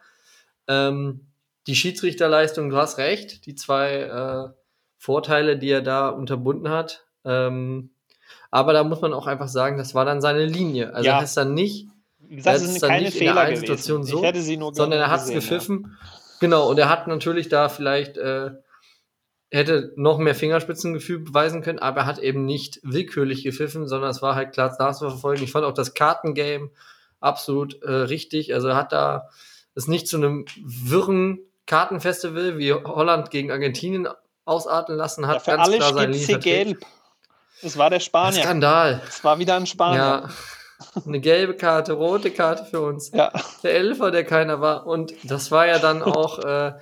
Ähm, 0.68 1.28
die 1.68 1.76
Schiedsrichterleistung, 1.76 2.70
du 2.70 2.78
hast 2.78 2.98
recht, 2.98 3.46
die 3.46 3.56
zwei 3.56 4.02
äh, 4.02 4.50
Vorteile, 4.98 5.58
die 5.58 5.70
er 5.70 5.82
da 5.82 6.10
unterbunden 6.10 6.70
hat. 6.70 7.06
Ähm, 7.24 7.92
aber 8.50 8.74
da 8.74 8.84
muss 8.84 9.02
man 9.02 9.14
auch 9.14 9.28
einfach 9.28 9.48
sagen, 9.48 9.78
das 9.78 9.96
war 9.96 10.04
dann 10.04 10.22
seine 10.22 10.46
Linie. 10.46 10.94
Also 10.94 11.08
ja. 11.08 11.18
er 11.18 11.24
ist 11.24 11.38
dann 11.38 11.54
nicht, 11.54 11.88
das 12.20 12.62
ist 12.64 12.82
keine 12.82 13.06
nicht 13.06 13.18
Fehler 13.18 13.48
in 13.48 13.52
der 13.52 13.58
Situation 13.58 14.04
so, 14.04 14.22
sondern 14.74 15.00
er 15.00 15.10
hat 15.10 15.22
es 15.22 15.30
gepfiffen. 15.30 15.86
Ja. 15.88 16.08
Genau, 16.42 16.70
und 16.70 16.78
er 16.80 16.90
hat 16.90 17.08
natürlich 17.08 17.50
da 17.50 17.70
vielleicht 17.70 18.18
äh, 18.18 18.52
hätte 19.52 19.94
noch 19.96 20.18
mehr 20.18 20.36
Fingerspitzengefühl 20.36 21.20
beweisen 21.20 21.62
können, 21.62 21.80
aber 21.80 22.02
er 22.02 22.06
hat 22.06 22.20
eben 22.20 22.46
nicht 22.46 22.80
willkürlich 22.84 23.44
gepfiffen, 23.44 23.88
sondern 23.88 24.10
es 24.10 24.22
war 24.22 24.36
halt 24.36 24.54
klar 24.54 24.76
nachzuverfolgen. 24.80 25.44
Ich 25.44 25.52
fand 25.52 25.66
auch 25.66 25.74
das 25.74 25.94
Kartengame 25.94 26.70
absolut 27.20 27.82
äh, 27.84 27.92
richtig. 27.92 28.54
Also 28.54 28.70
er 28.70 28.76
hat 28.76 28.94
da 28.94 29.30
es 29.76 29.88
nicht 29.88 30.08
zu 30.08 30.18
einem 30.18 30.46
wirren 30.64 31.40
Kartenfestival 31.66 32.58
wie 32.58 32.74
Holland 32.74 33.30
gegen 33.30 33.52
Argentinien 33.52 34.08
ausarten 34.46 34.96
lassen, 34.96 35.28
hat 35.28 35.46
ja, 35.46 35.56
ganz 35.56 35.68
alle 35.68 35.78
klar 35.78 35.94
sein 35.94 36.12
Lied 36.12 36.42
gelb. 36.42 36.86
Das 37.62 37.78
war 37.78 37.90
der 37.90 38.00
Spanier. 38.00 38.42
Skandal. 38.42 39.02
Es 39.08 39.24
war 39.24 39.38
wieder 39.38 39.56
ein 39.56 39.68
Spanier. 39.68 39.98
Ja. 40.00 40.30
Eine 41.06 41.20
gelbe 41.20 41.56
Karte, 41.56 41.94
rote 41.94 42.32
Karte 42.32 42.66
für 42.66 42.82
uns. 42.82 43.12
Ja. 43.12 43.32
Der 43.62 43.76
Elfer, 43.76 44.10
der 44.10 44.24
keiner 44.24 44.62
war. 44.62 44.88
Und 44.88 45.14
das 45.24 45.52
war 45.52 45.68
ja 45.68 45.78
dann 45.78 46.02
auch 46.02 46.40
äh, 46.40 46.74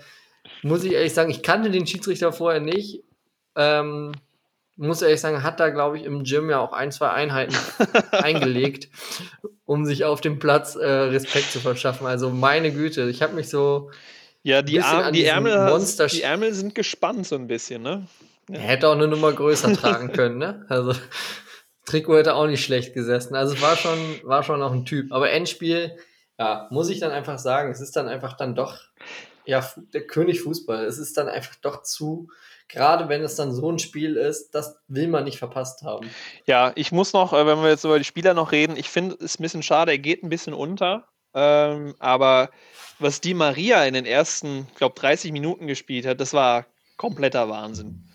muss 0.63 0.83
ich 0.83 0.93
ehrlich 0.93 1.13
sagen, 1.13 1.29
ich 1.29 1.43
kannte 1.43 1.71
den 1.71 1.87
Schiedsrichter 1.87 2.31
vorher 2.31 2.61
nicht. 2.61 3.03
Ähm, 3.55 4.11
muss 4.77 5.01
ehrlich 5.01 5.19
sagen, 5.19 5.43
hat 5.43 5.59
da, 5.59 5.69
glaube 5.69 5.97
ich, 5.97 6.05
im 6.05 6.23
Gym 6.23 6.49
ja 6.49 6.59
auch 6.59 6.71
ein, 6.71 6.91
zwei 6.91 7.09
Einheiten 7.09 7.55
eingelegt, 8.11 8.89
um 9.65 9.85
sich 9.85 10.05
auf 10.05 10.21
dem 10.21 10.39
Platz 10.39 10.75
äh, 10.75 10.85
Respekt 10.85 11.51
zu 11.51 11.59
verschaffen. 11.59 12.07
Also 12.07 12.29
meine 12.29 12.71
Güte, 12.71 13.09
ich 13.09 13.21
habe 13.21 13.33
mich 13.33 13.49
so. 13.49 13.91
Ja, 14.41 14.61
die, 14.61 14.81
Ar 14.81 15.11
die, 15.11 15.25
Ärmel, 15.25 15.69
Monster 15.69 16.07
die 16.07 16.21
Ärmel 16.21 16.53
sind 16.53 16.73
gespannt 16.73 17.27
so 17.27 17.35
ein 17.35 17.47
bisschen, 17.47 17.81
ne? 17.81 18.07
Ja. 18.49 18.57
Hätte 18.57 18.87
auch 18.87 18.93
eine 18.93 19.09
Nummer 19.09 19.33
größer 19.33 19.73
tragen 19.73 20.11
können, 20.13 20.37
ne? 20.37 20.65
Also 20.69 20.93
Trikot 21.85 22.17
hätte 22.17 22.35
auch 22.35 22.47
nicht 22.47 22.63
schlecht 22.63 22.93
gesessen. 22.93 23.35
Also 23.35 23.55
es 23.55 23.61
war 23.61 23.75
schon, 23.75 23.99
war 24.23 24.43
schon 24.43 24.61
auch 24.61 24.71
ein 24.71 24.85
Typ. 24.85 25.11
Aber 25.11 25.29
Endspiel, 25.29 25.97
ja, 26.37 26.67
muss 26.71 26.89
ich 26.89 26.99
dann 26.99 27.11
einfach 27.11 27.37
sagen, 27.37 27.69
es 27.69 27.81
ist 27.81 27.97
dann 27.97 28.07
einfach 28.07 28.37
dann 28.37 28.55
doch 28.55 28.77
ja, 29.49 29.67
der 29.93 30.05
König 30.05 30.41
Fußball. 30.41 30.85
Es 30.85 30.99
ist 30.99 31.17
dann 31.17 31.27
einfach 31.27 31.55
doch 31.55 31.81
zu, 31.81 32.29
gerade 32.67 33.09
wenn 33.09 33.23
es 33.23 33.35
dann 33.35 33.51
so 33.51 33.71
ein 33.71 33.79
Spiel 33.79 34.15
ist, 34.15 34.51
das 34.51 34.77
will 34.87 35.07
man 35.07 35.23
nicht 35.23 35.39
verpasst 35.39 35.81
haben. 35.81 36.07
Ja, 36.45 36.71
ich 36.75 36.91
muss 36.91 37.13
noch, 37.13 37.33
äh, 37.33 37.45
wenn 37.47 37.61
wir 37.61 37.69
jetzt 37.69 37.83
über 37.83 37.97
die 37.97 38.05
Spieler 38.05 38.35
noch 38.35 38.51
reden, 38.51 38.77
ich 38.77 38.89
finde 38.89 39.17
es 39.19 39.39
ein 39.39 39.43
bisschen 39.43 39.63
schade, 39.63 39.91
er 39.91 39.97
geht 39.97 40.23
ein 40.23 40.29
bisschen 40.29 40.53
unter. 40.53 41.07
Ähm, 41.33 41.95
aber 41.97 42.51
was 42.99 43.21
die 43.21 43.33
Maria 43.33 43.83
in 43.85 43.95
den 43.95 44.05
ersten, 44.05 44.67
ich 44.69 44.75
glaube, 44.75 44.99
30 44.99 45.31
Minuten 45.31 45.65
gespielt 45.65 46.05
hat, 46.05 46.21
das 46.21 46.33
war 46.33 46.67
kompletter 46.97 47.49
Wahnsinn. 47.49 48.05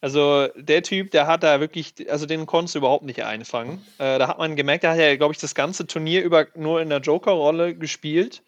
Also 0.00 0.46
der 0.54 0.84
Typ, 0.84 1.10
der 1.10 1.26
hat 1.26 1.42
da 1.42 1.58
wirklich, 1.58 1.94
also 2.08 2.26
den 2.26 2.46
konntest 2.46 2.76
du 2.76 2.78
überhaupt 2.78 3.04
nicht 3.04 3.24
einfangen. 3.24 3.84
Äh, 3.98 4.20
da 4.20 4.28
hat 4.28 4.38
man 4.38 4.54
gemerkt, 4.54 4.84
der 4.84 4.92
hat 4.92 4.98
ja, 4.98 5.16
glaube 5.16 5.34
ich, 5.34 5.40
das 5.40 5.56
ganze 5.56 5.86
Turnier 5.86 6.22
über 6.22 6.46
nur 6.54 6.80
in 6.80 6.90
der 6.90 7.00
Joker-Rolle 7.00 7.74
gespielt 7.74 8.42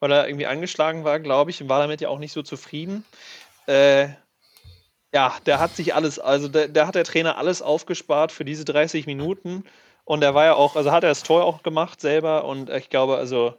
weil 0.00 0.12
er 0.12 0.28
irgendwie 0.28 0.46
angeschlagen 0.46 1.04
war, 1.04 1.20
glaube 1.20 1.50
ich, 1.50 1.62
und 1.62 1.68
war 1.68 1.80
damit 1.80 2.00
ja 2.00 2.08
auch 2.08 2.18
nicht 2.18 2.32
so 2.32 2.42
zufrieden. 2.42 3.04
Äh, 3.66 4.08
ja, 5.12 5.34
der 5.46 5.60
hat 5.60 5.74
sich 5.74 5.94
alles, 5.94 6.18
also 6.18 6.48
der, 6.48 6.86
hat 6.86 6.94
der 6.94 7.04
Trainer 7.04 7.38
alles 7.38 7.62
aufgespart 7.62 8.32
für 8.32 8.44
diese 8.44 8.64
30 8.64 9.06
Minuten. 9.06 9.64
Und 10.04 10.22
er 10.22 10.34
war 10.34 10.44
ja 10.44 10.54
auch, 10.54 10.76
also 10.76 10.92
hat 10.92 11.04
er 11.04 11.08
das 11.10 11.22
Tor 11.22 11.44
auch 11.44 11.62
gemacht 11.62 12.00
selber 12.00 12.44
und 12.44 12.70
ich 12.70 12.90
glaube, 12.90 13.16
also, 13.16 13.54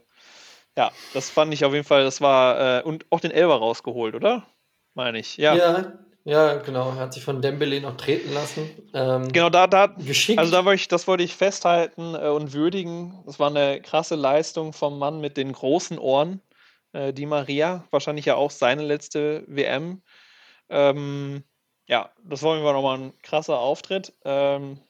ja, 0.77 0.91
das 1.13 1.29
fand 1.29 1.53
ich 1.53 1.65
auf 1.65 1.73
jeden 1.73 1.83
Fall, 1.83 2.03
das 2.03 2.21
war, 2.21 2.79
äh, 2.79 2.83
und 2.83 3.05
auch 3.09 3.19
den 3.19 3.31
Elber 3.31 3.55
rausgeholt, 3.55 4.15
oder? 4.15 4.45
Meine 4.93 5.19
ich, 5.19 5.35
ja. 5.37 5.55
Ja, 5.55 5.93
ja, 6.27 6.55
genau. 6.55 6.89
Er 6.89 6.97
hat 6.97 7.13
sich 7.13 7.23
von 7.23 7.41
Dembele 7.41 7.79
noch 7.79 7.95
treten 7.95 8.33
lassen. 8.33 8.69
Ähm, 8.93 9.31
genau, 9.31 9.49
da, 9.49 9.65
da, 9.65 9.87
geschickt. 9.87 10.39
Also 10.39 10.51
da 10.51 10.65
wollte 10.65 10.81
ich, 10.81 10.89
das 10.89 11.07
wollte 11.07 11.23
ich 11.23 11.35
festhalten 11.35 12.15
äh, 12.15 12.27
und 12.27 12.51
würdigen. 12.51 13.23
Das 13.25 13.39
war 13.39 13.49
eine 13.49 13.81
krasse 13.81 14.15
Leistung 14.15 14.73
vom 14.73 14.99
Mann 14.99 15.21
mit 15.21 15.37
den 15.37 15.53
großen 15.53 15.97
Ohren, 15.97 16.41
äh, 16.91 17.13
Di 17.13 17.25
Maria. 17.25 17.85
Wahrscheinlich 17.91 18.25
ja 18.25 18.35
auch 18.35 18.51
seine 18.51 18.83
letzte 18.83 19.45
WM. 19.47 20.01
Ähm, 20.67 21.45
ja, 21.87 22.11
das 22.25 22.43
wollen 22.43 22.61
wir 22.61 22.73
nochmal 22.73 22.97
ein 22.97 23.13
krasser 23.21 23.59
Auftritt. 23.59 24.11
Ähm, 24.25 24.81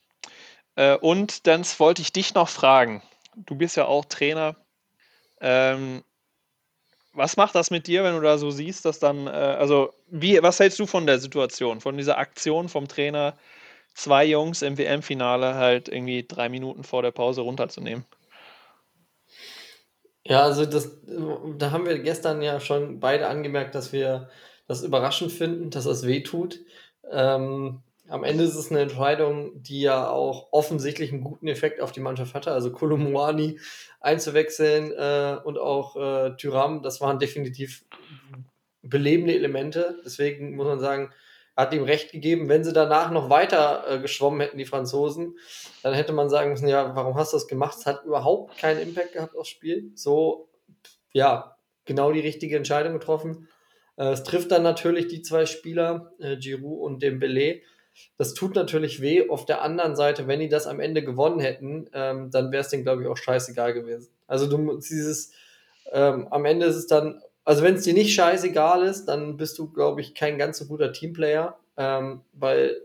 äh, 0.75 0.97
und 0.97 1.45
dann 1.45 1.63
wollte 1.77 2.01
ich 2.01 2.11
dich 2.11 2.33
noch 2.33 2.49
fragen. 2.49 3.03
Du 3.35 3.53
bist 3.53 3.77
ja 3.77 3.85
auch 3.85 4.05
Trainer. 4.05 4.55
Ähm, 5.39 6.03
was 7.17 7.35
macht 7.35 7.55
das 7.55 7.71
mit 7.71 7.87
dir, 7.87 8.03
wenn 8.03 8.15
du 8.15 8.21
da 8.21 8.37
so 8.37 8.51
siehst, 8.51 8.85
dass 8.85 8.99
dann, 8.99 9.27
äh, 9.27 9.31
also, 9.31 9.93
wie, 10.07 10.41
was 10.41 10.59
hältst 10.59 10.79
du 10.79 10.85
von 10.85 11.07
der 11.07 11.19
Situation, 11.19 11.81
von 11.81 11.97
dieser 11.97 12.17
Aktion 12.17 12.69
vom 12.69 12.87
Trainer, 12.87 13.35
zwei 13.95 14.25
Jungs 14.25 14.61
im 14.61 14.77
WM-Finale 14.77 15.55
halt 15.55 15.89
irgendwie 15.89 16.25
drei 16.27 16.47
Minuten 16.49 16.83
vor 16.83 17.01
der 17.01 17.11
Pause 17.11 17.41
runterzunehmen? 17.41 18.05
Ja, 20.23 20.43
also 20.43 20.65
das, 20.65 20.91
da 21.57 21.71
haben 21.71 21.85
wir 21.85 21.99
gestern 21.99 22.41
ja 22.41 22.59
schon 22.59 22.99
beide 22.99 23.27
angemerkt, 23.27 23.73
dass 23.75 23.93
wir 23.93 24.29
das 24.67 24.83
überraschend 24.83 25.31
finden, 25.31 25.69
dass 25.71 25.85
das 25.85 26.05
weh. 26.05 26.23
Ähm, 27.09 27.81
am 28.09 28.23
Ende 28.23 28.43
ist 28.43 28.55
es 28.55 28.71
eine 28.71 28.81
Entscheidung, 28.81 29.61
die 29.61 29.81
ja 29.81 30.09
auch 30.09 30.47
offensichtlich 30.51 31.11
einen 31.11 31.23
guten 31.23 31.47
Effekt 31.47 31.81
auf 31.81 31.91
die 31.91 31.99
Mannschaft 31.99 32.33
hatte. 32.33 32.51
Also 32.51 32.71
Kolumwani 32.71 33.59
einzuwechseln 33.99 34.91
äh, 34.91 35.37
und 35.43 35.57
auch 35.57 35.95
äh, 35.95 36.35
Tyram, 36.37 36.81
das 36.81 37.01
waren 37.01 37.19
definitiv 37.19 37.85
belebende 38.81 39.33
Elemente. 39.33 39.99
Deswegen 40.05 40.55
muss 40.55 40.67
man 40.67 40.79
sagen, 40.79 41.11
hat 41.57 41.73
ihm 41.73 41.83
recht 41.83 42.11
gegeben. 42.11 42.49
Wenn 42.49 42.63
sie 42.63 42.71
danach 42.71 43.11
noch 43.11 43.29
weiter 43.29 43.83
äh, 43.89 43.99
geschwommen 43.99 44.39
hätten, 44.41 44.59
die 44.59 44.65
Franzosen, 44.65 45.37
dann 45.81 45.93
hätte 45.93 46.13
man 46.13 46.29
sagen 46.29 46.51
müssen, 46.51 46.67
ja, 46.67 46.95
warum 46.95 47.15
hast 47.15 47.33
du 47.33 47.37
das 47.37 47.47
gemacht? 47.47 47.77
Es 47.79 47.85
hat 47.85 48.05
überhaupt 48.05 48.57
keinen 48.57 48.79
Impact 48.79 49.13
gehabt 49.13 49.35
aufs 49.35 49.49
Spiel. 49.49 49.91
So, 49.95 50.49
ja, 51.11 51.57
genau 51.85 52.11
die 52.11 52.19
richtige 52.19 52.55
Entscheidung 52.55 52.93
getroffen. 52.93 53.49
Äh, 53.97 54.11
es 54.11 54.23
trifft 54.23 54.51
dann 54.51 54.63
natürlich 54.63 55.07
die 55.07 55.23
zwei 55.23 55.45
Spieler, 55.47 56.13
äh, 56.19 56.37
Giroud 56.37 56.81
und 56.81 57.01
Dembele. 57.01 57.61
Das 58.17 58.33
tut 58.33 58.55
natürlich 58.55 59.01
weh. 59.01 59.29
Auf 59.29 59.45
der 59.45 59.61
anderen 59.61 59.95
Seite, 59.95 60.27
wenn 60.27 60.39
die 60.39 60.49
das 60.49 60.67
am 60.67 60.79
Ende 60.79 61.03
gewonnen 61.03 61.39
hätten, 61.39 61.89
ähm, 61.93 62.31
dann 62.31 62.51
wäre 62.51 62.61
es 62.61 62.69
denen, 62.69 62.83
glaube 62.83 63.03
ich, 63.03 63.07
auch 63.07 63.17
scheißegal 63.17 63.73
gewesen. 63.73 64.09
Also 64.27 64.47
du 64.47 64.77
dieses, 64.77 65.31
ähm, 65.91 66.27
am 66.31 66.45
Ende 66.45 66.65
ist 66.65 66.75
es 66.75 66.87
dann, 66.87 67.21
also 67.45 67.63
wenn 67.63 67.75
es 67.75 67.83
dir 67.83 67.93
nicht 67.93 68.13
scheißegal 68.13 68.83
ist, 68.83 69.05
dann 69.05 69.37
bist 69.37 69.57
du, 69.57 69.71
glaube 69.71 70.01
ich, 70.01 70.15
kein 70.15 70.37
ganz 70.37 70.57
so 70.57 70.65
guter 70.65 70.91
Teamplayer, 70.91 71.57
ähm, 71.77 72.21
weil 72.33 72.81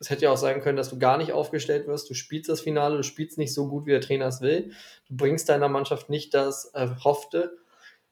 es 0.00 0.08
hätte 0.08 0.24
ja 0.24 0.32
auch 0.32 0.38
sein 0.38 0.62
können, 0.62 0.78
dass 0.78 0.88
du 0.88 0.98
gar 0.98 1.18
nicht 1.18 1.32
aufgestellt 1.32 1.86
wirst. 1.86 2.08
Du 2.08 2.14
spielst 2.14 2.48
das 2.48 2.62
Finale, 2.62 2.96
du 2.96 3.02
spielst 3.02 3.36
nicht 3.36 3.52
so 3.52 3.68
gut, 3.68 3.84
wie 3.84 3.90
der 3.90 4.00
Trainer 4.00 4.26
es 4.26 4.40
will. 4.40 4.72
Du 5.08 5.16
bringst 5.16 5.48
deiner 5.50 5.68
Mannschaft 5.68 6.08
nicht 6.08 6.32
das 6.32 6.64
Erhoffte. 6.64 7.58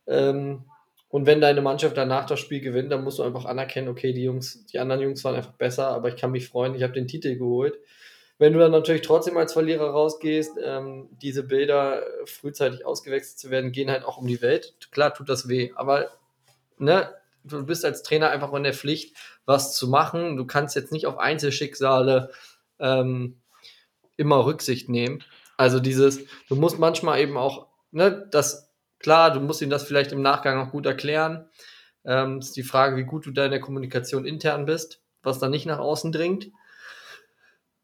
Ähm, 0.07 0.65
und 1.11 1.27
wenn 1.27 1.41
deine 1.41 1.63
Mannschaft 1.63 1.97
danach 1.97 2.27
das 2.27 2.39
Spiel 2.39 2.61
gewinnt, 2.61 2.93
dann 2.93 3.03
musst 3.03 3.19
du 3.19 3.23
einfach 3.23 3.47
anerkennen, 3.47 3.89
okay, 3.89 4.13
die 4.13 4.25
Jungs, 4.25 4.67
die 4.67 4.79
anderen 4.79 5.01
Jungs 5.01 5.25
waren 5.25 5.37
einfach 5.37 5.53
besser, 5.53 5.89
aber 5.89 6.09
ich 6.09 6.17
kann 6.17 6.31
mich 6.31 6.49
freuen, 6.49 6.75
ich 6.75 6.83
habe 6.83 6.93
den 6.93 7.09
Titel 7.09 7.37
geholt. 7.37 7.79
wenn 8.41 8.53
du 8.53 8.61
dann 8.61 8.71
natürlich 8.71 9.03
trotzdem 9.03 9.37
als 9.37 9.53
Verlierer 9.53 9.91
rausgehst, 9.91 10.53
ähm, 10.63 11.09
diese 11.23 11.43
Bilder 11.43 12.03
äh, 12.03 12.27
frühzeitig 12.27 12.87
ausgewechselt 12.87 13.39
zu 13.39 13.51
werden, 13.51 13.73
gehen 13.73 13.91
halt 13.91 14.05
auch 14.05 14.19
um 14.19 14.29
die 14.29 14.43
Welt. 14.43 14.75
Klar 14.93 15.13
tut 15.13 15.29
das 15.29 15.49
weh, 15.49 15.73
aber 15.75 16.11
ne, 16.79 17.13
du 17.43 17.65
bist 17.67 17.85
als 17.85 18.03
Trainer 18.03 18.31
einfach 18.31 18.53
in 18.53 18.63
der 18.63 18.75
Pflicht, 18.75 19.17
was 19.45 19.75
zu 19.75 19.89
machen. 19.89 20.37
Du 20.37 20.47
kannst 20.47 20.77
jetzt 20.77 20.93
nicht 20.93 21.07
auf 21.07 21.19
Einzelschicksale 21.19 22.31
ähm, 22.79 23.41
immer 24.17 24.45
Rücksicht 24.45 24.89
nehmen. 24.89 25.25
Also 25.57 25.81
dieses, 25.81 26.21
du 26.49 26.55
musst 26.55 26.79
manchmal 26.79 27.21
eben 27.21 27.37
auch, 27.37 27.67
ne, 27.91 28.29
das, 28.31 28.68
klar, 28.99 29.33
du 29.33 29.41
musst 29.41 29.63
ihm 29.63 29.71
das 29.71 29.85
vielleicht 29.85 30.13
im 30.13 30.23
Nachgang 30.23 30.59
auch 30.59 30.71
gut 30.71 30.87
erklären. 30.87 31.49
Ähm, 32.05 32.39
ist 32.39 32.57
die 32.57 32.63
Frage, 32.63 32.97
wie 32.97 33.05
gut 33.05 33.27
du 33.27 33.31
da 33.31 33.45
in 33.45 33.51
der 33.51 33.61
Kommunikation 33.61 34.25
intern 34.25 34.65
bist, 34.65 35.03
was 35.23 35.39
da 35.39 35.49
nicht 35.49 35.67
nach 35.67 35.79
außen 35.79 36.13
dringt. 36.13 36.51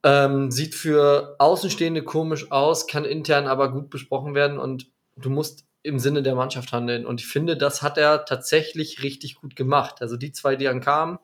Ähm, 0.03 0.51
sieht 0.51 0.75
für 0.75 1.37
Außenstehende 1.39 2.03
komisch 2.03 2.51
aus, 2.51 2.87
kann 2.87 3.05
intern 3.05 3.47
aber 3.47 3.73
gut 3.73 3.91
besprochen 3.91 4.35
werden 4.35 4.59
und 4.59 4.91
du 5.17 5.31
musst 5.31 5.67
im 5.83 5.99
Sinne 5.99 6.23
der 6.23 6.35
Mannschaft 6.35 6.73
handeln. 6.73 7.07
Und 7.07 7.21
ich 7.21 7.27
finde, 7.27 7.57
das 7.57 7.83
hat 7.83 7.99
er 7.99 8.25
tatsächlich 8.25 9.03
richtig 9.03 9.37
gut 9.37 9.55
gemacht. 9.55 10.01
Also 10.01 10.17
die 10.17 10.33
zwei, 10.33 10.57
die 10.57 10.65
dann 10.65 10.81
kamen, 10.81 11.19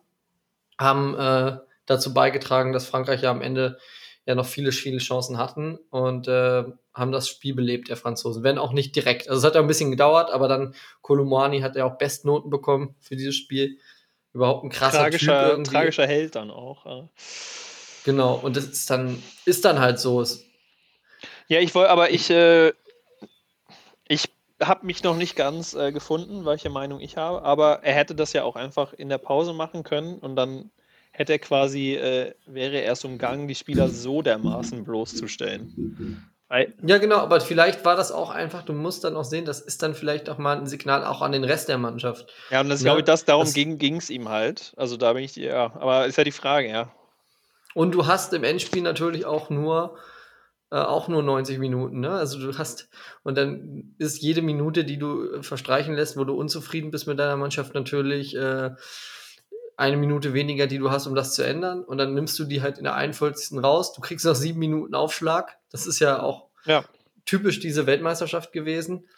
haben 0.79 1.15
äh, 1.15 1.59
dazu 1.87 2.15
beigetragen, 2.15 2.73
dass 2.73 2.87
Frankreich 2.87 3.23
ja 3.23 3.31
am 3.31 3.43
Ende 3.43 3.79
ja 4.27 4.35
noch 4.35 4.47
viele, 4.47 4.73
viele 4.73 4.99
Chancen 4.99 5.39
hatten 5.39 5.79
und 5.91 6.29
äh, 6.29 6.65
haben 6.95 7.13
das 7.13 7.29
Spiel 7.29 7.55
belebt, 7.55 7.89
der 7.89 7.97
Franzosen. 7.97 8.43
Wenn 8.43 8.59
auch 8.59 8.73
nicht 8.73 8.95
direkt. 8.95 9.29
Also 9.29 9.41
es 9.41 9.45
hat 9.45 9.55
ja 9.55 9.61
ein 9.61 9.67
bisschen 9.67 9.91
gedauert, 9.91 10.31
aber 10.31 10.49
dann 10.49 10.75
Kolumani 11.03 11.61
hat 11.61 11.77
ja 11.77 11.85
auch 11.85 11.99
Bestnoten 11.99 12.51
bekommen 12.51 12.95
für 13.01 13.17
dieses 13.17 13.37
Spiel. 13.37 13.79
Überhaupt 14.33 14.65
ein 14.65 14.71
krasser 14.71 14.99
tragischer, 14.99 15.43
typ 15.43 15.51
irgendwie. 15.51 15.71
tragischer 15.73 16.07
Held 16.07 16.37
dann 16.37 16.51
auch. 16.51 16.87
Ja. 16.87 17.09
Genau, 18.05 18.35
und 18.35 18.57
das 18.57 18.65
ist 18.65 18.89
dann, 18.91 19.23
ist 19.45 19.65
dann 19.65 19.81
halt 19.81 19.99
so. 19.99 20.25
Ja, 21.49 21.59
ich 21.59 21.75
wollte, 21.75 21.91
aber 21.91 22.11
ich, 22.11 22.31
äh, 22.31 22.73
ich 24.07 24.31
habe 24.63 24.87
mich 24.87 25.03
noch 25.03 25.17
nicht 25.17 25.37
ganz 25.37 25.75
äh, 25.75 25.91
gefunden, 25.91 26.45
welche 26.45 26.71
Meinung 26.71 27.01
ich 27.01 27.17
habe, 27.17 27.43
aber 27.43 27.83
er 27.83 27.95
hätte 27.95 28.15
das 28.15 28.33
ja 28.33 28.45
auch 28.45 28.57
einfach 28.57 28.93
in 28.93 29.09
der 29.09 29.19
Pause 29.19 29.53
machen 29.53 29.83
können 29.83 30.19
und 30.19 30.37
dann 30.37 30.71
hätte 31.21 31.35
er 31.35 31.39
quasi, 31.39 31.97
äh, 31.97 32.33
wäre 32.47 32.77
er 32.77 32.85
erst 32.85 33.05
umgangen, 33.05 33.47
die 33.47 33.55
Spieler 33.55 33.91
so 33.91 34.23
dermaßen 34.23 34.85
bloßzustellen. 34.85 36.27
Ja, 36.83 36.99
genau, 36.99 37.19
aber 37.19 37.41
vielleicht 37.43 37.85
war 37.85 37.95
das 37.95 38.11
auch 38.11 38.31
einfach, 38.31 38.63
du 38.65 38.73
musst 38.73 39.05
dann 39.05 39.17
auch 39.17 39.25
sehen, 39.25 39.45
das 39.45 39.61
ist 39.61 39.83
dann 39.83 39.95
vielleicht 39.95 40.31
auch 40.31 40.39
mal 40.39 40.57
ein 40.57 40.67
Signal 40.67 41.05
auch 41.05 41.21
an 41.21 41.31
den 41.31 41.45
Rest 41.45 41.69
der 41.69 41.77
Mannschaft. 41.77 42.33
Ja, 42.51 42.63
und 42.63 42.71
das 42.71 42.81
ja, 42.81 42.87
glaube 42.87 43.01
ich, 43.01 43.05
das, 43.05 43.27
darum 43.27 43.45
das, 43.45 43.53
ging 43.53 43.97
es 43.97 44.09
ihm 44.09 44.31
halt. 44.31 44.73
Also 44.77 44.97
da 44.97 45.13
bin 45.13 45.23
ich, 45.23 45.37
ja, 45.37 45.73
aber 45.77 46.07
ist 46.07 46.17
ja 46.17 46.25
die 46.25 46.33
Frage, 46.33 46.71
ja. 46.71 46.91
Und 47.75 47.95
du 47.95 48.07
hast 48.07 48.33
im 48.33 48.43
Endspiel 48.43 48.83
natürlich 48.83 49.27
auch 49.27 49.51
nur 49.51 49.97
äh, 50.73 50.77
auch 50.77 51.07
nur 51.07 51.23
90 51.23 51.59
Minuten, 51.59 52.01
ne? 52.01 52.11
Also 52.11 52.39
du 52.39 52.57
hast 52.57 52.89
und 53.23 53.37
dann 53.37 53.95
ist 53.99 54.23
jede 54.23 54.41
Minute, 54.41 54.85
die 54.85 54.99
du 54.99 55.43
verstreichen 55.43 55.95
lässt, 55.95 56.17
wo 56.17 56.25
du 56.25 56.35
unzufrieden 56.35 56.91
bist 56.91 57.07
mit 57.07 57.19
deiner 57.19 57.37
Mannschaft 57.37 57.75
natürlich 57.75 58.35
äh, 58.35 58.71
eine 59.81 59.97
Minute 59.97 60.35
weniger, 60.35 60.67
die 60.67 60.79
du 60.79 60.91
hast, 60.91 61.07
um 61.07 61.15
das 61.15 61.35
zu 61.35 61.43
ändern. 61.43 61.83
Und 61.83 61.99
dann 61.99 62.15
nimmst 62.15 62.39
du 62.39 62.45
die 62.45 62.61
halt 62.61 62.79
in 62.79 62.85
der 62.85 62.95
41. 62.95 63.63
raus. 63.63 63.95
Du 63.95 64.03
kriegst 64.03 64.27
noch 64.27 64.35
sieben 64.35 64.59
Minuten 64.59 64.95
Aufschlag. 64.95 65.57
Das 65.71 65.87
ist 65.87 66.01
ja 66.01 66.23
auch 66.23 66.49
ja. 66.67 66.85
typisch 67.25 67.61
diese 67.61 67.87
Weltmeisterschaft 67.87 68.53
gewesen. 68.53 69.09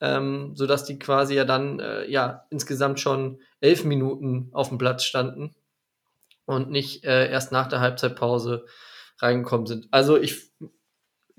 Ähm, 0.00 0.52
sodass 0.54 0.84
die 0.84 0.98
quasi 0.98 1.34
ja 1.34 1.44
dann 1.44 1.80
äh, 1.80 2.08
ja 2.10 2.46
insgesamt 2.50 3.00
schon 3.00 3.40
elf 3.60 3.84
Minuten 3.84 4.50
auf 4.52 4.68
dem 4.68 4.78
Platz 4.78 5.04
standen 5.04 5.54
und 6.46 6.70
nicht 6.70 7.04
äh, 7.04 7.30
erst 7.30 7.52
nach 7.52 7.68
der 7.68 7.80
Halbzeitpause 7.80 8.66
reingekommen 9.18 9.66
sind. 9.66 9.88
Also 9.90 10.16
ich, 10.16 10.50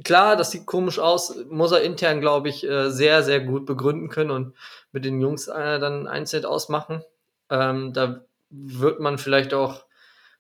klar, 0.04 0.36
das 0.36 0.52
sieht 0.52 0.66
komisch 0.66 1.00
aus, 1.00 1.36
muss 1.50 1.72
er 1.72 1.82
intern, 1.82 2.22
glaube 2.22 2.50
ich, 2.50 2.64
äh, 2.64 2.90
sehr, 2.90 3.24
sehr 3.24 3.42
gut 3.42 3.66
begründen 3.66 4.10
können 4.10 4.32
und 4.32 4.56
mit 4.92 5.06
den 5.06 5.22
Jungs 5.22 5.48
äh, 5.48 5.80
dann 5.80 6.08
einzeln 6.08 6.46
ausmachen. 6.46 7.04
Ähm, 7.50 7.94
da 7.94 8.26
wird 8.66 8.99
man 8.99 9.18
vielleicht 9.18 9.53
auch 9.53 9.86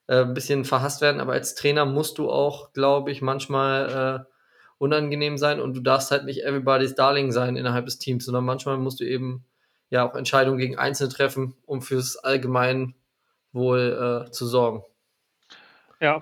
äh, 0.07 0.21
ein 0.21 0.33
bisschen 0.33 0.65
verhasst 0.65 1.01
werden, 1.01 1.21
aber 1.21 1.33
als 1.33 1.55
Trainer 1.55 1.85
musst 1.85 2.17
du 2.17 2.29
auch, 2.29 2.73
glaube 2.73 3.11
ich, 3.11 3.21
manchmal 3.21 4.25
äh, 4.27 4.31
unangenehm 4.77 5.37
sein 5.37 5.59
und 5.59 5.73
du 5.75 5.81
darfst 5.81 6.11
halt 6.11 6.25
nicht 6.25 6.43
everybody's 6.43 6.95
Darling 6.95 7.31
sein 7.31 7.55
innerhalb 7.55 7.85
des 7.85 7.97
Teams, 7.97 8.25
sondern 8.25 8.45
manchmal 8.45 8.77
musst 8.77 8.99
du 8.99 9.05
eben 9.05 9.45
ja 9.89 10.07
auch 10.07 10.15
Entscheidungen 10.15 10.57
gegen 10.57 10.77
Einzelne 10.77 11.13
treffen, 11.13 11.55
um 11.65 11.81
fürs 11.81 12.17
allgemein 12.17 12.95
wohl 13.53 14.25
äh, 14.27 14.31
zu 14.31 14.45
sorgen. 14.45 14.83
Ja, 16.01 16.21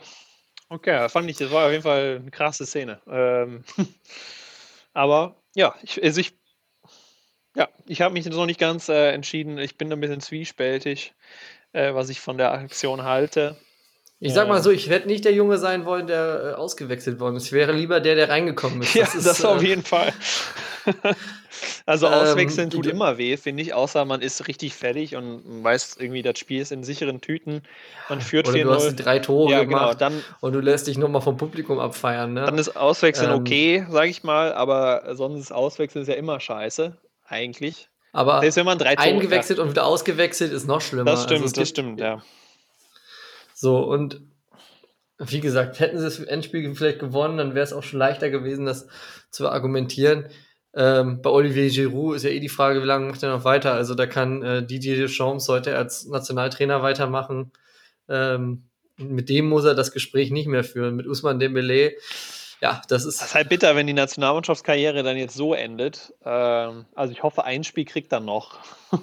okay, 0.70 1.10
fand 1.10 1.30
ich, 1.30 1.38
das 1.38 1.52
war 1.52 1.66
auf 1.66 1.72
jeden 1.72 1.84
Fall 1.84 2.20
eine 2.22 2.32
krasse 2.32 2.66
Szene. 2.66 3.02
Ähm, 3.08 3.64
aber 4.94 5.36
ja, 5.56 5.76
ich, 5.82 6.02
also 6.04 6.22
ich, 6.22 6.34
ja, 7.56 7.70
ich 7.88 8.02
habe 8.02 8.14
mich 8.14 8.26
noch 8.26 8.46
nicht 8.46 8.60
ganz 8.60 8.90
äh, 8.90 9.12
entschieden. 9.12 9.58
Ich 9.58 9.78
bin 9.78 9.92
ein 9.92 10.00
bisschen 10.00 10.22
zwiespältig, 10.22 11.14
äh, 11.74 11.94
was 11.94 12.10
ich 12.10 12.22
von 12.22 12.38
der 12.38 12.54
Aktion 12.54 13.04
halte. 13.04 13.58
Ich 14.26 14.34
sag 14.34 14.48
mal 14.48 14.64
so, 14.64 14.72
ich 14.72 14.90
werde 14.90 15.08
nicht 15.08 15.26
der 15.26 15.34
Junge 15.34 15.58
sein 15.58 15.84
wollen, 15.84 16.08
der 16.08 16.54
äh, 16.54 16.54
ausgewechselt 16.54 17.20
worden 17.20 17.36
ist. 17.36 17.48
Ich 17.48 17.52
wäre 17.52 17.74
lieber 17.74 18.00
der, 18.00 18.16
der 18.16 18.30
reingekommen 18.30 18.82
ist. 18.82 18.96
Das 18.96 19.14
ja, 19.14 19.20
ist, 19.20 19.28
das 19.28 19.44
auf 19.44 19.62
äh, 19.62 19.68
jeden 19.68 19.84
Fall. 19.84 20.14
also 21.86 22.08
ähm, 22.08 22.14
auswechseln 22.14 22.68
ähm, 22.68 22.70
tut 22.70 22.86
immer 22.86 23.18
weh, 23.18 23.36
finde 23.36 23.64
ich, 23.64 23.74
außer 23.74 24.06
man 24.06 24.22
ist 24.22 24.48
richtig 24.48 24.76
fertig 24.76 25.18
und 25.18 25.64
weiß 25.64 25.98
irgendwie, 26.00 26.22
das 26.22 26.40
Spiel 26.40 26.62
ist 26.62 26.72
in 26.72 26.86
sicheren 26.86 27.20
Tüten. 27.20 27.64
Man 28.08 28.22
führt 28.22 28.48
4 28.48 28.64
Du 28.64 28.72
hast 28.72 28.96
drei 28.96 29.20
Tore 29.20 29.52
ja, 29.52 29.64
genau, 29.64 29.80
gemacht 29.80 30.00
dann, 30.00 30.24
und 30.40 30.54
du 30.54 30.62
lässt 30.62 30.88
dich 30.88 30.98
nochmal 30.98 31.22
vom 31.22 31.36
Publikum 31.36 31.80
abfeiern. 31.80 32.34
Ne? 32.34 32.46
Dann 32.46 32.58
ist 32.58 32.78
Auswechseln 32.78 33.32
ähm, 33.32 33.40
okay, 33.40 33.86
sage 33.90 34.10
ich 34.10 34.24
mal, 34.24 34.54
aber 34.54 35.16
sonst 35.16 35.42
ist 35.42 35.52
Auswechseln 35.52 36.04
ist 36.04 36.08
ja 36.08 36.16
immer 36.16 36.40
scheiße, 36.40 36.96
eigentlich. 37.28 37.90
Aber 38.14 38.40
Selbst 38.42 38.56
wenn 38.58 38.66
man 38.66 38.78
drei 38.78 38.96
Tore 38.96 39.08
eingewechselt 39.08 39.60
hat. 39.60 39.64
und 39.64 39.72
wieder 39.72 39.86
ausgewechselt 39.86 40.54
ist 40.54 40.68
noch 40.68 40.82
schlimmer. 40.82 41.04
Das 41.04 41.24
stimmt, 41.24 41.42
also 41.42 41.60
das 41.60 41.70
stimmt, 41.70 42.00
ja. 42.00 42.24
So, 43.56 43.80
und 43.80 44.22
wie 45.18 45.40
gesagt, 45.40 45.80
hätten 45.80 45.98
sie 45.98 46.04
das 46.04 46.20
Endspiel 46.20 46.74
vielleicht 46.76 47.00
gewonnen, 47.00 47.38
dann 47.38 47.56
wäre 47.56 47.64
es 47.64 47.74
auch 47.74 47.84
schon 47.84 48.00
leichter 48.00 48.30
gewesen, 48.30 48.66
das 48.66 48.88
zu 49.32 49.50
argumentieren. 49.50 50.28
Ähm, 50.76 51.22
bei 51.22 51.30
Olivier 51.30 51.70
Giroud 51.70 52.16
ist 52.16 52.24
ja 52.24 52.30
eh 52.30 52.40
die 52.40 52.50
Frage, 52.50 52.82
wie 52.82 52.88
lange 52.88 53.08
macht 53.08 53.24
er 53.24 53.36
noch 53.36 53.46
weiter? 53.46 53.74
Also 53.74 53.96
da 53.96 54.06
kann 54.06 54.44
äh, 54.44 54.66
Didier 54.66 54.96
Deschamps 54.96 55.48
heute 55.50 55.76
als 55.76 56.06
Nationaltrainer 56.06 56.82
weitermachen. 56.82 57.52
Ähm, 58.10 58.70
mit 58.98 59.30
dem 59.30 59.50
muss 59.50 59.66
er 59.66 59.76
das 59.76 59.92
Gespräch 59.92 60.30
nicht 60.32 60.48
mehr 60.48 60.64
führen. 60.64 60.96
Mit 60.96 61.08
Usman 61.08 61.40
Dembele, 61.40 61.94
ja, 62.64 62.82
das 62.88 63.04
ist. 63.04 63.20
Das 63.20 63.28
ist 63.28 63.36
halt 63.36 63.50
bitter, 63.50 63.76
wenn 63.76 63.88
die 63.88 63.94
Nationalmannschaftskarriere 63.94 65.04
dann 65.04 65.18
jetzt 65.18 65.36
so 65.36 65.54
endet. 65.54 66.14
Ähm, 66.24 66.86
also 66.96 67.12
ich 67.12 67.22
hoffe, 67.22 67.44
ein 67.44 67.66
Spiel 67.66 67.84
kriegt 67.84 68.12
er 68.12 68.22
noch. 68.22 68.58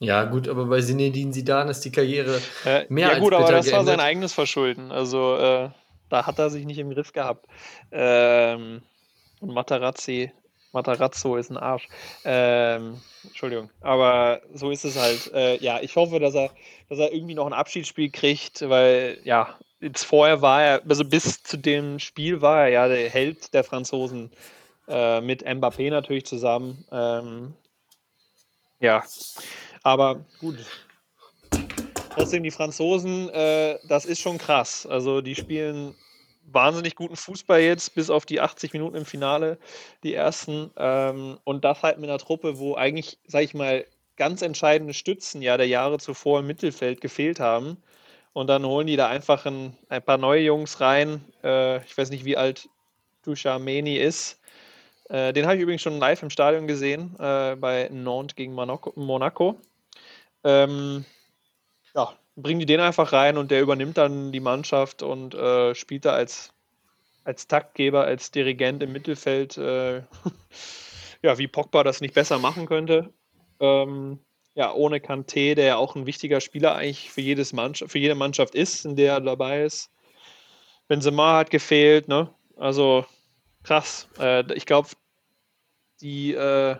Ja, 0.00 0.26
gut, 0.26 0.46
aber 0.46 0.66
bei 0.66 0.80
Sinedin 0.80 1.32
Sidan 1.32 1.68
ist 1.68 1.84
die 1.84 1.90
Karriere 1.90 2.40
äh, 2.64 2.86
mehr 2.88 3.08
ja, 3.08 3.14
als 3.14 3.20
gut, 3.20 3.32
aber 3.32 3.50
das 3.50 3.66
geendet. 3.66 3.72
war 3.72 3.84
sein 3.84 3.98
eigenes 3.98 4.32
Verschulden. 4.32 4.92
Also 4.92 5.36
äh, 5.36 5.70
da 6.08 6.24
hat 6.24 6.38
er 6.38 6.50
sich 6.50 6.64
nicht 6.66 6.78
im 6.78 6.90
Griff 6.90 7.12
gehabt. 7.12 7.46
Ähm, 7.90 8.82
und 9.40 9.52
Matarazzi, 9.52 10.30
Matarazzo 10.70 11.34
ist 11.34 11.50
ein 11.50 11.56
Arsch. 11.56 11.88
Ähm, 12.24 13.00
Entschuldigung, 13.24 13.70
aber 13.80 14.40
so 14.54 14.70
ist 14.70 14.84
es 14.84 14.96
halt. 14.96 15.32
Äh, 15.34 15.56
ja, 15.56 15.80
ich 15.80 15.96
hoffe, 15.96 16.20
dass 16.20 16.36
er, 16.36 16.50
dass 16.88 17.00
er 17.00 17.12
irgendwie 17.12 17.34
noch 17.34 17.46
ein 17.46 17.52
Abschiedsspiel 17.52 18.12
kriegt, 18.12 18.68
weil 18.68 19.18
ja, 19.24 19.58
jetzt 19.80 20.04
vorher 20.04 20.42
war 20.42 20.62
er, 20.62 20.82
also 20.88 21.04
bis 21.04 21.42
zu 21.42 21.56
dem 21.56 21.98
Spiel 21.98 22.40
war 22.40 22.64
er 22.64 22.68
ja 22.68 22.88
der 22.88 23.08
Held 23.10 23.54
der 23.54 23.64
Franzosen 23.64 24.30
äh, 24.88 25.20
mit 25.20 25.46
Mbappé 25.46 25.90
natürlich 25.90 26.26
zusammen. 26.26 26.84
Ähm, 26.90 27.54
ja, 28.80 29.04
aber 29.82 30.24
gut. 30.40 30.56
Trotzdem, 32.14 32.42
die 32.42 32.50
Franzosen, 32.50 33.28
äh, 33.30 33.78
das 33.88 34.04
ist 34.04 34.20
schon 34.20 34.38
krass. 34.38 34.86
Also, 34.86 35.20
die 35.20 35.36
spielen 35.36 35.94
wahnsinnig 36.50 36.96
guten 36.96 37.16
Fußball 37.16 37.60
jetzt, 37.60 37.94
bis 37.94 38.10
auf 38.10 38.26
die 38.26 38.40
80 38.40 38.72
Minuten 38.72 38.96
im 38.96 39.04
Finale, 39.04 39.58
die 40.02 40.14
ersten. 40.14 40.70
Ähm, 40.76 41.38
und 41.44 41.64
das 41.64 41.82
halt 41.82 41.98
mit 41.98 42.08
einer 42.08 42.18
Truppe, 42.18 42.58
wo 42.58 42.74
eigentlich, 42.74 43.18
sag 43.26 43.42
ich 43.42 43.54
mal, 43.54 43.84
ganz 44.16 44.42
entscheidende 44.42 44.94
Stützen 44.94 45.42
ja 45.42 45.56
der 45.56 45.68
Jahre 45.68 45.98
zuvor 45.98 46.40
im 46.40 46.46
Mittelfeld 46.46 47.00
gefehlt 47.00 47.38
haben. 47.38 47.76
Und 48.32 48.46
dann 48.48 48.64
holen 48.64 48.86
die 48.86 48.96
da 48.96 49.08
einfach 49.08 49.46
ein, 49.46 49.76
ein 49.88 50.02
paar 50.02 50.18
neue 50.18 50.42
Jungs 50.42 50.80
rein. 50.80 51.24
Äh, 51.42 51.84
ich 51.84 51.96
weiß 51.96 52.10
nicht, 52.10 52.24
wie 52.24 52.36
alt 52.36 52.68
Duchameni 53.24 53.96
ist. 53.96 54.40
Äh, 55.08 55.32
den 55.32 55.46
habe 55.46 55.56
ich 55.56 55.62
übrigens 55.62 55.82
schon 55.82 55.98
live 55.98 56.22
im 56.22 56.30
Stadion 56.30 56.66
gesehen, 56.66 57.14
äh, 57.18 57.56
bei 57.56 57.88
Nantes 57.90 58.36
gegen 58.36 58.52
Monaco. 58.52 58.92
Monaco. 58.96 59.56
Ähm, 60.44 61.04
ja, 61.94 62.12
bringen 62.36 62.60
die 62.60 62.66
den 62.66 62.80
einfach 62.80 63.12
rein 63.12 63.38
und 63.38 63.50
der 63.50 63.62
übernimmt 63.62 63.96
dann 63.96 64.32
die 64.32 64.40
Mannschaft 64.40 65.02
und 65.02 65.34
äh, 65.34 65.74
spielt 65.74 66.04
da 66.04 66.12
als, 66.12 66.52
als 67.24 67.48
Taktgeber, 67.48 68.04
als 68.04 68.30
Dirigent 68.30 68.82
im 68.82 68.92
Mittelfeld. 68.92 69.56
Äh, 69.56 70.02
ja, 71.22 71.38
wie 71.38 71.48
Pogba 71.48 71.82
das 71.82 72.00
nicht 72.00 72.14
besser 72.14 72.38
machen 72.38 72.66
könnte. 72.66 73.12
Ähm, 73.60 74.20
ja, 74.58 74.74
ohne 74.74 74.98
Kanté, 74.98 75.54
der 75.54 75.66
ja 75.66 75.76
auch 75.76 75.94
ein 75.94 76.04
wichtiger 76.04 76.40
Spieler 76.40 76.74
eigentlich 76.74 77.12
für, 77.12 77.20
jedes 77.20 77.52
Mannschaft, 77.52 77.92
für 77.92 78.00
jede 78.00 78.16
Mannschaft 78.16 78.56
ist, 78.56 78.84
in 78.84 78.96
der 78.96 79.12
er 79.12 79.20
dabei 79.20 79.62
ist. 79.62 79.88
Benzema 80.88 81.38
hat 81.38 81.50
gefehlt, 81.50 82.08
ne? 82.08 82.28
Also 82.56 83.06
krass. 83.62 84.08
Äh, 84.18 84.52
ich 84.54 84.66
glaube, 84.66 84.88
die, 86.00 86.34
äh, 86.34 86.74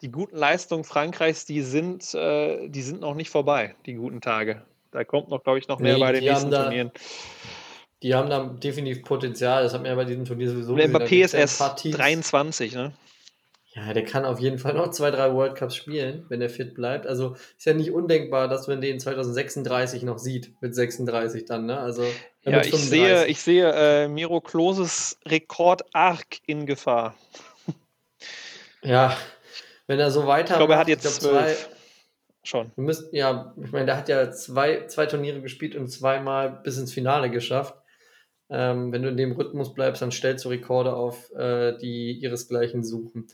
die 0.00 0.10
guten 0.10 0.34
Leistungen 0.34 0.82
Frankreichs, 0.82 1.44
die 1.44 1.60
sind, 1.60 2.14
äh, 2.14 2.66
die 2.68 2.80
sind 2.80 3.02
noch 3.02 3.14
nicht 3.14 3.28
vorbei, 3.28 3.74
die 3.84 3.94
guten 3.94 4.22
Tage. 4.22 4.62
Da 4.90 5.04
kommt 5.04 5.28
noch, 5.28 5.42
glaube 5.42 5.58
ich, 5.58 5.68
noch 5.68 5.78
mehr 5.78 5.94
nee, 5.94 6.00
bei 6.00 6.12
den 6.12 6.24
nächsten 6.24 6.50
da, 6.50 6.62
Turnieren. 6.64 6.90
Die 8.02 8.14
haben 8.14 8.30
da 8.30 8.44
definitiv 8.44 9.04
Potenzial. 9.04 9.62
Das 9.62 9.74
hat 9.74 9.82
man 9.82 9.90
ja 9.90 9.94
bei 9.94 10.06
diesem 10.06 10.24
Turnier 10.24 10.48
sowieso 10.48 10.74
gesehen. 10.74 10.96
Mbappé 10.96 11.22
ist 11.22 11.34
erst 11.34 11.60
23, 11.84 12.72
ne? 12.72 12.94
Ja, 13.72 13.92
der 13.92 14.04
kann 14.04 14.24
auf 14.24 14.40
jeden 14.40 14.58
Fall 14.58 14.74
noch 14.74 14.90
zwei, 14.90 15.12
drei 15.12 15.32
World 15.32 15.54
Cups 15.54 15.76
spielen, 15.76 16.26
wenn 16.28 16.42
er 16.42 16.50
fit 16.50 16.74
bleibt. 16.74 17.06
Also 17.06 17.36
ist 17.56 17.66
ja 17.66 17.72
nicht 17.72 17.92
undenkbar, 17.92 18.48
dass 18.48 18.66
man 18.66 18.80
den 18.80 18.98
2036 18.98 20.02
noch 20.02 20.18
sieht, 20.18 20.60
mit 20.60 20.74
36 20.74 21.44
dann, 21.44 21.66
ne? 21.66 21.78
Also 21.78 22.04
ja, 22.42 22.62
ich 22.62 22.74
sehe, 22.74 23.26
ich 23.26 23.40
sehe 23.40 23.70
äh, 23.72 24.08
Miro 24.08 24.40
Kloses 24.40 25.18
Rekord-Arc 25.24 26.38
in 26.46 26.66
Gefahr. 26.66 27.14
Ja, 28.82 29.16
wenn 29.86 30.00
er 30.00 30.10
so 30.10 30.26
weiter. 30.26 30.54
Ich 30.54 30.56
glaube, 30.56 30.72
er 30.72 30.78
hat 30.78 30.88
jetzt 30.88 31.20
glaub, 31.20 31.32
zwei, 31.32 31.54
schon. 32.42 32.72
Wir 32.76 32.84
müssen, 32.84 33.14
ja, 33.14 33.54
ich 33.62 33.72
meine, 33.72 33.86
der 33.86 33.96
hat 33.96 34.08
ja 34.08 34.32
zwei, 34.32 34.86
zwei 34.86 35.06
Turniere 35.06 35.40
gespielt 35.42 35.76
und 35.76 35.88
zweimal 35.88 36.60
bis 36.64 36.78
ins 36.78 36.92
Finale 36.92 37.30
geschafft. 37.30 37.74
Ähm, 38.50 38.92
wenn 38.92 39.02
du 39.02 39.08
in 39.08 39.16
dem 39.16 39.32
Rhythmus 39.32 39.74
bleibst, 39.74 40.02
dann 40.02 40.10
stellst 40.10 40.44
du 40.44 40.48
Rekorde 40.48 40.94
auf, 40.94 41.30
äh, 41.32 41.76
die 41.78 42.12
ihresgleichen 42.12 42.84
suchen. 42.84 43.28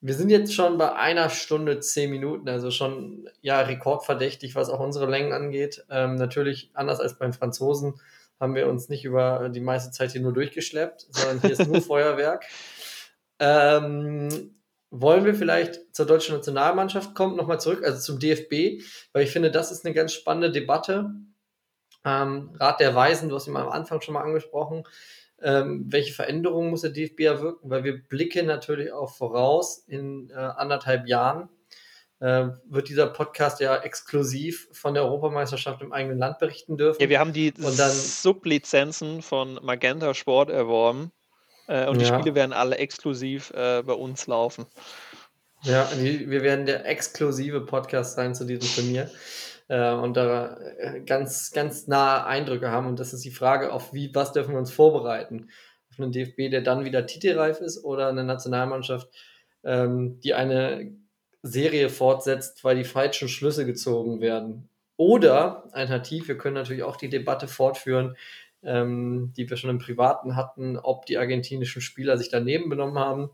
Wir 0.00 0.14
sind 0.14 0.30
jetzt 0.30 0.54
schon 0.54 0.78
bei 0.78 0.94
einer 0.94 1.28
Stunde 1.28 1.80
zehn 1.80 2.10
Minuten, 2.10 2.48
also 2.48 2.70
schon 2.70 3.28
ja 3.40 3.60
rekordverdächtig, 3.60 4.54
was 4.54 4.70
auch 4.70 4.80
unsere 4.80 5.10
Längen 5.10 5.32
angeht. 5.32 5.84
Ähm, 5.90 6.14
natürlich 6.14 6.70
anders 6.74 7.00
als 7.00 7.18
beim 7.18 7.32
Franzosen 7.32 8.00
haben 8.38 8.54
wir 8.54 8.68
uns 8.68 8.88
nicht 8.88 9.04
über 9.04 9.48
die 9.48 9.60
meiste 9.60 9.90
Zeit 9.90 10.12
hier 10.12 10.20
nur 10.20 10.32
durchgeschleppt, 10.32 11.08
sondern 11.10 11.40
hier 11.40 11.50
ist 11.50 11.66
nur 11.66 11.80
Feuerwerk. 11.82 12.44
Ähm, 13.40 14.54
wollen 14.90 15.24
wir 15.24 15.34
vielleicht 15.34 15.94
zur 15.94 16.06
deutschen 16.06 16.36
Nationalmannschaft 16.36 17.14
kommen, 17.14 17.36
nochmal 17.36 17.60
zurück, 17.60 17.84
also 17.84 17.98
zum 17.98 18.18
DFB, 18.18 18.82
weil 19.12 19.24
ich 19.24 19.30
finde, 19.30 19.50
das 19.50 19.70
ist 19.70 19.84
eine 19.84 19.94
ganz 19.94 20.12
spannende 20.12 20.50
Debatte. 20.50 21.10
Ähm, 22.08 22.50
Rat 22.58 22.80
der 22.80 22.94
Weisen, 22.94 23.28
du 23.28 23.34
hast 23.34 23.46
ihn 23.46 23.56
am 23.56 23.68
Anfang 23.68 24.00
schon 24.00 24.14
mal 24.14 24.22
angesprochen. 24.22 24.84
Ähm, 25.40 25.86
welche 25.88 26.12
Veränderungen 26.12 26.70
muss 26.70 26.80
der 26.80 26.90
DFB 26.90 27.20
erwirken? 27.20 27.70
Weil 27.70 27.84
wir 27.84 28.02
blicken 28.02 28.46
natürlich 28.46 28.92
auch 28.92 29.10
voraus 29.10 29.84
in 29.86 30.30
äh, 30.30 30.34
anderthalb 30.34 31.06
Jahren. 31.06 31.48
Äh, 32.20 32.48
wird 32.68 32.88
dieser 32.88 33.06
Podcast 33.06 33.60
ja 33.60 33.76
exklusiv 33.76 34.68
von 34.72 34.94
der 34.94 35.04
Europameisterschaft 35.04 35.82
im 35.82 35.92
eigenen 35.92 36.18
Land 36.18 36.38
berichten 36.38 36.76
dürfen. 36.76 37.00
Ja, 37.00 37.08
wir 37.08 37.20
haben 37.20 37.32
die 37.32 37.52
und 37.52 37.78
dann, 37.78 37.92
Sublizenzen 37.92 39.22
von 39.22 39.60
Magenta 39.62 40.14
Sport 40.14 40.50
erworben 40.50 41.12
äh, 41.68 41.86
und 41.86 41.94
ja. 41.94 41.98
die 42.00 42.06
Spiele 42.06 42.34
werden 42.34 42.52
alle 42.52 42.78
exklusiv 42.78 43.50
äh, 43.50 43.82
bei 43.84 43.92
uns 43.92 44.26
laufen. 44.26 44.66
Ja, 45.62 45.88
die, 45.94 46.28
wir 46.28 46.42
werden 46.42 46.66
der 46.66 46.86
exklusive 46.86 47.60
Podcast 47.60 48.16
sein 48.16 48.34
zu 48.34 48.44
diesem 48.44 48.68
Turnier 48.74 49.10
äh, 49.68 49.92
und 49.92 50.16
da 50.16 50.58
äh, 50.78 51.00
ganz, 51.00 51.52
ganz 51.52 51.86
nahe 51.86 52.26
Eindrücke 52.26 52.70
haben. 52.70 52.86
Und 52.86 52.98
das 52.98 53.12
ist 53.12 53.24
die 53.24 53.30
Frage, 53.30 53.72
auf 53.72 53.92
wie, 53.92 54.14
was 54.14 54.32
dürfen 54.32 54.52
wir 54.52 54.58
uns 54.58 54.72
vorbereiten? 54.72 55.48
Auf 55.90 56.00
einen 56.00 56.12
DFB, 56.12 56.50
der 56.50 56.62
dann 56.62 56.84
wieder 56.84 57.06
titelreif 57.06 57.60
ist 57.60 57.84
oder 57.84 58.08
eine 58.08 58.24
Nationalmannschaft, 58.24 59.08
ähm, 59.64 60.20
die 60.20 60.34
eine 60.34 60.92
Serie 61.42 61.88
fortsetzt, 61.88 62.64
weil 62.64 62.76
die 62.76 62.84
falschen 62.84 63.28
Schlüsse 63.28 63.64
gezogen 63.64 64.20
werden. 64.20 64.68
Oder 64.96 65.68
alternativ, 65.72 66.28
wir 66.28 66.38
können 66.38 66.54
natürlich 66.54 66.82
auch 66.82 66.96
die 66.96 67.08
Debatte 67.08 67.46
fortführen, 67.46 68.16
ähm, 68.62 69.32
die 69.36 69.48
wir 69.48 69.56
schon 69.56 69.70
im 69.70 69.78
Privaten 69.78 70.34
hatten, 70.34 70.76
ob 70.76 71.06
die 71.06 71.18
argentinischen 71.18 71.80
Spieler 71.80 72.18
sich 72.18 72.30
daneben 72.30 72.68
benommen 72.68 72.98
haben. 72.98 73.30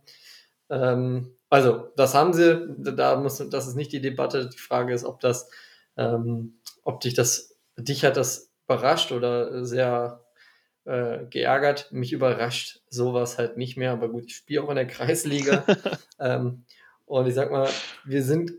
Ähm, 0.69 1.37
also, 1.49 1.89
das 1.97 2.15
haben 2.15 2.33
sie, 2.33 2.69
da 2.79 3.17
muss, 3.17 3.39
das 3.49 3.67
ist 3.67 3.77
nicht 3.77 3.93
die 3.93 4.01
Debatte. 4.03 4.51
Die 4.51 4.59
Frage 4.59 4.93
ist, 4.93 5.05
ob 5.05 5.21
das 5.21 5.49
ähm, 5.97 6.61
ob 6.83 7.01
dich 7.01 7.15
das, 7.15 7.57
dich 7.77 8.05
hat 8.05 8.17
das 8.17 8.53
überrascht 8.67 9.13
oder 9.13 9.65
sehr 9.65 10.25
äh, 10.85 11.27
geärgert. 11.27 11.91
Mich 11.93 12.13
überrascht 12.13 12.81
sowas 12.89 13.39
halt 13.39 13.57
nicht 13.57 13.77
mehr, 13.77 13.93
aber 13.93 14.09
gut, 14.09 14.25
ich 14.27 14.37
spiele 14.37 14.63
auch 14.63 14.71
in 14.71 14.77
der 14.77 14.87
Kreisliga. 14.87 15.65
ähm, 16.21 16.65
und 17.07 17.27
ich 17.27 17.35
sag 17.35 17.51
mal, 17.51 17.69
wir 18.05 18.23
sind, 18.23 18.53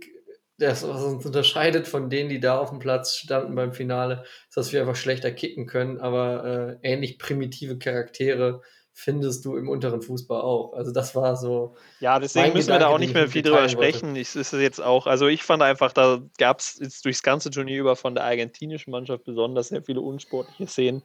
das, 0.58 0.88
was 0.88 1.04
uns 1.04 1.26
unterscheidet 1.26 1.88
von 1.88 2.10
denen, 2.10 2.30
die 2.30 2.40
da 2.40 2.58
auf 2.58 2.70
dem 2.70 2.80
Platz 2.80 3.16
standen 3.16 3.56
beim 3.56 3.74
Finale, 3.74 4.24
ist, 4.48 4.56
dass 4.56 4.72
wir 4.72 4.82
einfach 4.82 4.96
schlechter 4.96 5.32
kicken 5.32 5.66
können, 5.66 6.00
aber 6.00 6.80
äh, 6.82 6.94
ähnlich 6.94 7.20
primitive 7.20 7.78
Charaktere 7.78 8.62
findest 8.98 9.44
du 9.44 9.58
im 9.58 9.68
unteren 9.68 10.02
Fußball 10.02 10.42
auch. 10.42 10.72
Also 10.74 10.92
das 10.92 11.14
war 11.16 11.36
so. 11.36 11.76
Ja, 12.00 12.18
deswegen 12.18 12.54
müssen 12.54 12.68
Gedanke, 12.68 12.86
wir 12.86 12.88
da 12.88 12.94
auch 12.94 12.98
nicht 12.98 13.14
mehr 13.14 13.28
viel 13.28 13.42
drüber 13.42 13.68
sprechen. 13.68 14.16
Ich, 14.16 14.36
ist 14.36 14.54
jetzt 14.54 14.82
auch, 14.82 15.06
also 15.06 15.28
ich 15.28 15.44
fand 15.44 15.62
einfach, 15.62 15.92
da 15.92 16.22
gab 16.38 16.62
es 16.62 16.80
jetzt 16.80 17.04
durchs 17.04 17.22
ganze 17.22 17.52
Turnier 17.52 17.78
über 17.78 17.98
von 17.98 18.16
der 18.16 18.24
argentinischen 18.24 18.92
Mannschaft 18.92 19.26
besonders 19.26 19.68
sehr 19.68 19.84
viele 19.84 20.00
unsportliche 20.00 20.66
Szenen. 20.68 21.04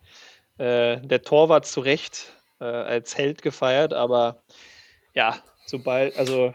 Äh, 0.57 1.01
der 1.01 1.23
Torwart 1.23 1.67
zu 1.67 1.81
Recht 1.81 2.33
äh, 2.61 2.65
als 2.65 3.19
Held 3.19 3.43
gefeiert, 3.43 3.93
aber 3.93 4.41
ja, 5.13 5.37
sobald, 5.67 6.17
also 6.17 6.55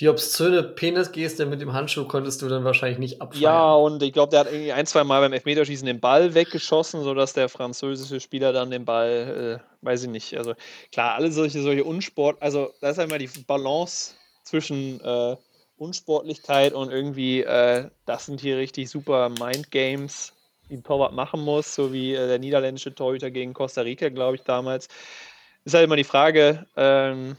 die 0.00 0.08
obszöne 0.08 0.62
Penisgeste 0.62 1.44
mit 1.44 1.60
dem 1.60 1.74
Handschuh 1.74 2.06
konntest 2.06 2.40
du 2.40 2.48
dann 2.48 2.64
wahrscheinlich 2.64 2.98
nicht 2.98 3.20
abfeiern. 3.20 3.42
Ja, 3.42 3.74
und 3.74 4.02
ich 4.02 4.14
glaube, 4.14 4.30
der 4.30 4.40
hat 4.40 4.46
irgendwie 4.50 4.72
ein, 4.72 4.86
zwei 4.86 5.04
Mal 5.04 5.20
beim 5.20 5.34
Elfmeterschießen 5.34 5.84
den 5.84 6.00
Ball 6.00 6.32
weggeschossen, 6.32 7.02
sodass 7.02 7.34
der 7.34 7.50
französische 7.50 8.18
Spieler 8.18 8.54
dann 8.54 8.70
den 8.70 8.86
Ball, 8.86 9.60
äh, 9.60 9.84
weiß 9.84 10.04
ich 10.04 10.08
nicht, 10.08 10.38
also 10.38 10.54
klar, 10.90 11.16
alle 11.16 11.30
solche, 11.30 11.60
solche 11.60 11.84
Unsport, 11.84 12.40
also 12.40 12.72
da 12.80 12.90
ist 12.90 12.98
einmal 12.98 13.18
die 13.18 13.28
Balance 13.46 14.14
zwischen 14.42 15.00
äh, 15.04 15.36
Unsportlichkeit 15.76 16.72
und 16.72 16.90
irgendwie, 16.90 17.42
äh, 17.42 17.90
das 18.06 18.24
sind 18.24 18.40
hier 18.40 18.56
richtig 18.56 18.88
super 18.88 19.28
Mindgames, 19.28 20.32
die 20.70 20.76
ein 20.76 20.82
Torwart 20.82 21.12
machen 21.12 21.40
muss, 21.40 21.74
so 21.74 21.92
wie 21.92 22.14
äh, 22.14 22.26
der 22.26 22.38
niederländische 22.38 22.94
Torhüter 22.94 23.30
gegen 23.30 23.52
Costa 23.52 23.82
Rica, 23.82 24.08
glaube 24.08 24.36
ich, 24.36 24.42
damals. 24.44 24.88
Ist 25.66 25.74
halt 25.74 25.84
immer 25.84 25.96
die 25.96 26.04
Frage, 26.04 26.66
ähm, 26.74 27.36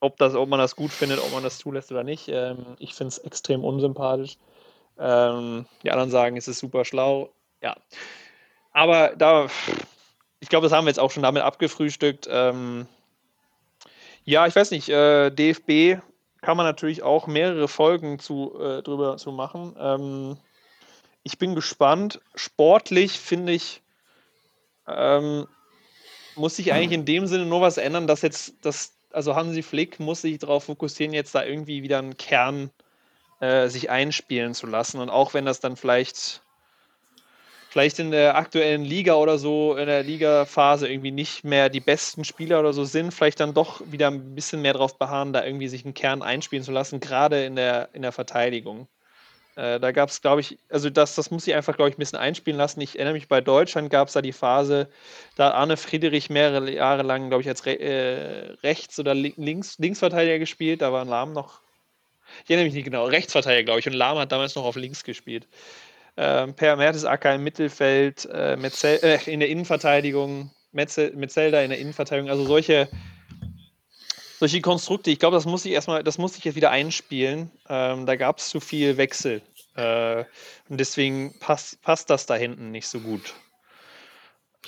ob, 0.00 0.16
das, 0.18 0.34
ob 0.34 0.48
man 0.48 0.58
das 0.58 0.76
gut 0.76 0.90
findet, 0.92 1.20
ob 1.20 1.32
man 1.32 1.42
das 1.42 1.58
zulässt 1.58 1.90
oder 1.90 2.04
nicht. 2.04 2.28
Ähm, 2.28 2.76
ich 2.78 2.94
finde 2.94 3.08
es 3.08 3.18
extrem 3.18 3.64
unsympathisch. 3.64 4.36
Ähm, 4.98 5.66
die 5.82 5.90
anderen 5.90 6.10
sagen, 6.10 6.36
es 6.36 6.48
ist 6.48 6.58
super 6.58 6.84
schlau. 6.84 7.30
Ja. 7.62 7.76
Aber 8.72 9.14
da, 9.16 9.48
ich 10.40 10.48
glaube, 10.48 10.66
das 10.66 10.72
haben 10.72 10.84
wir 10.84 10.90
jetzt 10.90 11.00
auch 11.00 11.10
schon 11.10 11.22
damit 11.22 11.42
abgefrühstückt. 11.42 12.28
Ähm, 12.30 12.86
ja, 14.24 14.46
ich 14.46 14.56
weiß 14.56 14.70
nicht, 14.70 14.88
äh, 14.88 15.30
DFB 15.30 16.02
kann 16.42 16.56
man 16.56 16.66
natürlich 16.66 17.02
auch 17.02 17.26
mehrere 17.26 17.68
Folgen 17.68 18.18
zu, 18.18 18.58
äh, 18.60 18.82
drüber 18.82 19.16
zu 19.16 19.32
machen. 19.32 19.74
Ähm, 19.78 20.36
ich 21.22 21.38
bin 21.38 21.54
gespannt. 21.54 22.20
Sportlich 22.34 23.18
finde 23.18 23.52
ich, 23.52 23.82
ähm, 24.86 25.46
muss 26.36 26.56
sich 26.56 26.72
eigentlich 26.72 26.92
in 26.92 27.04
dem 27.04 27.26
Sinne 27.26 27.46
nur 27.46 27.60
was 27.60 27.78
ändern, 27.78 28.06
dass 28.06 28.22
jetzt 28.22 28.54
das 28.62 28.95
also 29.16 29.34
Hansi 29.34 29.62
Flick 29.62 29.98
muss 29.98 30.20
sich 30.20 30.38
darauf 30.38 30.64
fokussieren, 30.64 31.14
jetzt 31.14 31.34
da 31.34 31.42
irgendwie 31.42 31.82
wieder 31.82 31.98
einen 31.98 32.18
Kern 32.18 32.70
äh, 33.40 33.68
sich 33.68 33.88
einspielen 33.88 34.52
zu 34.52 34.66
lassen. 34.66 35.00
Und 35.00 35.08
auch 35.08 35.32
wenn 35.32 35.46
das 35.46 35.58
dann 35.58 35.76
vielleicht, 35.76 36.42
vielleicht 37.70 37.98
in 37.98 38.10
der 38.10 38.36
aktuellen 38.36 38.84
Liga 38.84 39.14
oder 39.14 39.38
so, 39.38 39.74
in 39.74 39.86
der 39.86 40.02
Ligaphase 40.02 40.86
irgendwie 40.86 41.12
nicht 41.12 41.44
mehr 41.44 41.70
die 41.70 41.80
besten 41.80 42.24
Spieler 42.24 42.60
oder 42.60 42.74
so 42.74 42.84
sind, 42.84 43.12
vielleicht 43.12 43.40
dann 43.40 43.54
doch 43.54 43.80
wieder 43.90 44.08
ein 44.08 44.34
bisschen 44.34 44.60
mehr 44.60 44.74
darauf 44.74 44.98
beharren, 44.98 45.32
da 45.32 45.42
irgendwie 45.42 45.68
sich 45.68 45.86
einen 45.86 45.94
Kern 45.94 46.20
einspielen 46.20 46.62
zu 46.62 46.72
lassen, 46.72 47.00
gerade 47.00 47.46
in 47.46 47.56
der, 47.56 47.88
in 47.94 48.02
der 48.02 48.12
Verteidigung. 48.12 48.86
Äh, 49.56 49.80
da 49.80 49.90
gab 49.90 50.10
es, 50.10 50.20
glaube 50.20 50.42
ich, 50.42 50.58
also 50.68 50.90
das, 50.90 51.14
das 51.14 51.30
muss 51.30 51.46
ich 51.46 51.54
einfach, 51.54 51.76
glaube 51.76 51.88
ich, 51.88 51.96
ein 51.96 51.98
bisschen 51.98 52.18
einspielen 52.18 52.58
lassen. 52.58 52.80
Ich 52.82 52.96
erinnere 52.96 53.14
mich, 53.14 53.26
bei 53.26 53.40
Deutschland 53.40 53.90
gab 53.90 54.08
es 54.08 54.14
da 54.14 54.20
die 54.20 54.32
Phase, 54.32 54.88
da 55.34 55.52
Arne 55.52 55.78
Friedrich 55.78 56.28
mehrere 56.28 56.70
Jahre 56.70 57.02
lang, 57.02 57.28
glaube 57.28 57.42
ich, 57.42 57.48
als 57.48 57.64
Re 57.64 57.78
äh, 57.80 58.52
Rechts- 58.62 59.00
oder 59.00 59.14
Links 59.14 59.78
Linksverteidiger 59.78 60.38
gespielt. 60.38 60.82
Da 60.82 60.92
war 60.92 61.06
Lahm 61.06 61.32
noch, 61.32 61.60
ich 62.44 62.50
erinnere 62.50 62.66
mich 62.66 62.74
nicht 62.74 62.84
genau, 62.84 63.06
Rechtsverteidiger, 63.06 63.64
glaube 63.64 63.80
ich. 63.80 63.86
Und 63.86 63.94
Lahm 63.94 64.18
hat 64.18 64.30
damals 64.30 64.54
noch 64.54 64.64
auf 64.64 64.76
links 64.76 65.04
gespielt. 65.04 65.48
Ähm, 66.18 66.54
per 66.54 66.76
Mertesacker 66.76 67.34
im 67.34 67.44
Mittelfeld, 67.44 68.28
äh, 68.30 68.56
Metzel, 68.56 68.98
äh, 69.02 69.18
in 69.30 69.40
der 69.40 69.48
Innenverteidigung, 69.48 70.50
Metzel, 70.72 71.12
Metzelda 71.14 71.62
in 71.62 71.70
der 71.70 71.78
Innenverteidigung. 71.78 72.30
Also 72.30 72.44
solche 72.44 72.88
solche 74.38 74.60
Konstrukte, 74.60 75.10
ich 75.10 75.18
glaube, 75.18 75.36
das 75.36 75.46
muss 75.46 75.64
ich 75.64 75.72
erstmal, 75.72 76.02
das 76.02 76.18
muss 76.18 76.36
ich 76.36 76.44
jetzt 76.44 76.56
wieder 76.56 76.70
einspielen. 76.70 77.50
Ähm, 77.68 78.06
da 78.06 78.16
gab 78.16 78.38
es 78.38 78.48
zu 78.48 78.60
viel 78.60 78.96
Wechsel. 78.96 79.42
Äh, 79.74 80.24
und 80.68 80.80
deswegen 80.80 81.38
passt, 81.38 81.82
passt 81.82 82.10
das 82.10 82.26
da 82.26 82.34
hinten 82.34 82.70
nicht 82.70 82.88
so 82.88 83.00
gut. 83.00 83.34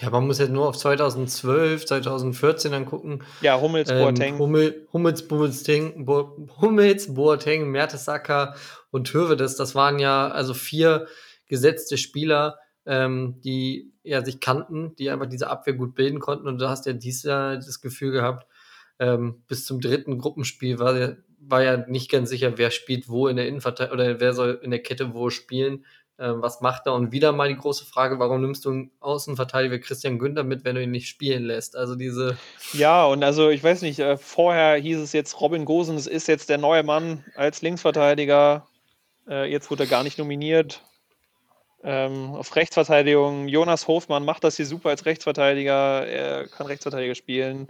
Ja, 0.01 0.11
man 0.11 0.27
muss 0.27 0.39
jetzt 0.39 0.51
nur 0.51 0.69
auf 0.69 0.77
2012, 0.77 1.87
2014 1.87 2.71
dann 2.71 2.87
gucken. 2.87 3.25
Ja, 3.41 3.61
Hummels, 3.61 3.91
ähm, 3.91 3.99
Boateng. 3.99 4.39
Hummel, 4.39 4.87
Hummels, 4.93 5.27
Boateng, 5.27 6.05
Bo 6.05 6.49
Hummels, 6.61 7.15
Boateng, 7.15 7.69
Mertesacker 7.69 8.55
und 8.91 9.13
Hövedes, 9.13 9.57
das 9.57 9.75
waren 9.75 9.99
ja 9.99 10.29
also 10.29 10.55
vier 10.55 11.09
gesetzte 11.49 11.99
Spieler, 11.99 12.59
ähm, 12.87 13.41
die 13.43 13.93
ja 14.05 14.25
sich 14.25 14.39
kannten, 14.39 14.95
die 14.97 15.11
einfach 15.11 15.27
diese 15.27 15.51
Abwehr 15.51 15.75
gut 15.75 15.95
bilden 15.97 16.21
konnten. 16.21 16.47
Und 16.47 16.59
du 16.59 16.69
hast 16.69 16.87
ja 16.87 16.93
dieses 16.93 17.25
Jahr 17.25 17.57
das 17.57 17.81
Gefühl 17.81 18.13
gehabt, 18.13 18.47
ähm, 18.99 19.43
bis 19.49 19.65
zum 19.65 19.81
dritten 19.81 20.19
Gruppenspiel 20.19 20.79
war, 20.79 21.17
war 21.41 21.63
ja 21.63 21.77
nicht 21.77 22.11
ganz 22.11 22.31
sicher, 22.31 22.59
wer 22.59 22.71
spielt 22.71 23.09
wo 23.09 23.29
in 23.29 23.37
der 23.37 23.49
Innenverteidigung 23.49 23.99
oder 23.99 24.21
wer 24.21 24.33
soll 24.33 24.61
in 24.63 24.71
der 24.71 24.83
Kette 24.83 25.15
wo 25.15 25.31
spielen. 25.31 25.85
Ähm, 26.21 26.43
was 26.43 26.61
macht 26.61 26.87
er? 26.87 26.95
Und 26.95 27.13
wieder 27.13 27.31
mal 27.33 27.49
die 27.49 27.57
große 27.57 27.85
Frage, 27.85 28.19
warum 28.19 28.41
nimmst 28.41 28.65
du 28.65 28.71
einen 28.71 28.91
Außenverteidiger 28.99 29.79
Christian 29.79 30.19
Günther 30.19 30.43
mit, 30.43 30.65
wenn 30.65 30.75
du 30.75 30.83
ihn 30.83 30.91
nicht 30.91 31.09
spielen 31.09 31.45
lässt? 31.45 31.77
Also 31.77 31.95
diese. 31.95 32.37
Ja, 32.73 33.05
und 33.07 33.23
also 33.23 33.51
ich 33.51 33.63
weiß 33.63 33.83
nicht, 33.83 34.01
äh, 34.01 34.17
vorher 34.17 34.77
hieß 34.81 34.99
es 34.99 35.13
jetzt, 35.13 35.41
Robin 35.41 35.65
Gosens 35.65 36.09
ist 36.09 36.27
jetzt 36.27 36.49
der 36.49 36.59
neue 36.59 36.83
Mann 36.83 37.25
als 37.37 37.63
Linksverteidiger. 37.63 38.67
Äh, 39.29 39.49
jetzt 39.51 39.71
wurde 39.71 39.85
er 39.85 39.89
gar 39.89 40.03
nicht 40.03 40.19
nominiert. 40.19 40.83
Ähm, 41.85 42.35
auf 42.35 42.57
Rechtsverteidigung, 42.57 43.47
Jonas 43.47 43.87
Hofmann 43.87 44.25
macht 44.25 44.43
das 44.43 44.57
hier 44.57 44.67
super 44.67 44.89
als 44.89 45.07
Rechtsverteidiger. 45.07 46.05
Er 46.05 46.49
kann 46.49 46.67
Rechtsverteidiger 46.67 47.15
spielen. 47.15 47.69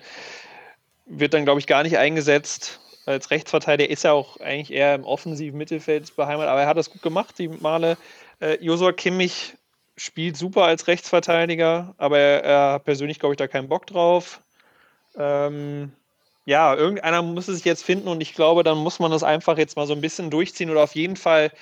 Wird 1.08 1.34
dann, 1.34 1.44
glaube 1.44 1.60
ich, 1.60 1.66
gar 1.66 1.82
nicht 1.82 1.98
eingesetzt. 1.98 2.80
Als 3.06 3.30
Rechtsverteidiger 3.30 3.90
ist 3.90 4.04
er 4.04 4.12
auch 4.12 4.38
eigentlich 4.40 4.72
eher 4.72 4.94
im 4.94 5.04
offensiven 5.04 5.56
Mittelfeld 5.56 6.14
beheimatet, 6.14 6.50
aber 6.50 6.60
er 6.60 6.66
hat 6.66 6.76
das 6.76 6.90
gut 6.90 7.00
gemacht, 7.00 7.38
die 7.38 7.48
Male. 7.48 7.96
Äh, 8.40 8.58
Josua 8.62 8.92
Kimmich 8.92 9.54
spielt 9.96 10.36
super 10.36 10.64
als 10.64 10.86
Rechtsverteidiger, 10.86 11.94
aber 11.96 12.18
er, 12.18 12.44
er 12.44 12.72
hat 12.74 12.84
persönlich, 12.84 13.18
glaube 13.18 13.32
ich, 13.32 13.38
da 13.38 13.48
keinen 13.48 13.68
Bock 13.68 13.86
drauf. 13.86 14.40
Ähm, 15.16 15.92
ja, 16.44 16.74
irgendeiner 16.74 17.20
muss 17.20 17.48
es 17.48 17.56
sich 17.56 17.64
jetzt 17.66 17.84
finden 17.84 18.08
und 18.08 18.22
ich 18.22 18.34
glaube, 18.34 18.62
dann 18.62 18.78
muss 18.78 19.00
man 19.00 19.10
das 19.10 19.22
einfach 19.22 19.58
jetzt 19.58 19.76
mal 19.76 19.86
so 19.86 19.92
ein 19.92 20.00
bisschen 20.00 20.30
durchziehen 20.30 20.70
oder 20.70 20.82
auf 20.82 20.94
jeden 20.94 21.16
Fall, 21.16 21.52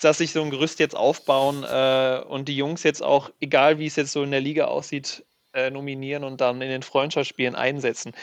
dass 0.00 0.18
sich 0.18 0.32
so 0.32 0.42
ein 0.42 0.50
Gerüst 0.50 0.80
jetzt 0.80 0.96
aufbauen 0.96 1.62
äh, 1.62 2.22
und 2.28 2.48
die 2.48 2.56
Jungs 2.56 2.82
jetzt 2.82 3.04
auch, 3.04 3.30
egal 3.40 3.78
wie 3.78 3.86
es 3.86 3.94
jetzt 3.94 4.10
so 4.10 4.22
in 4.24 4.32
der 4.32 4.40
Liga 4.40 4.64
aussieht, 4.64 5.24
äh, 5.52 5.70
nominieren 5.70 6.24
und 6.24 6.40
dann 6.40 6.60
in 6.60 6.70
den 6.70 6.82
Freundschaftsspielen 6.82 7.54
einsetzen. 7.54 8.14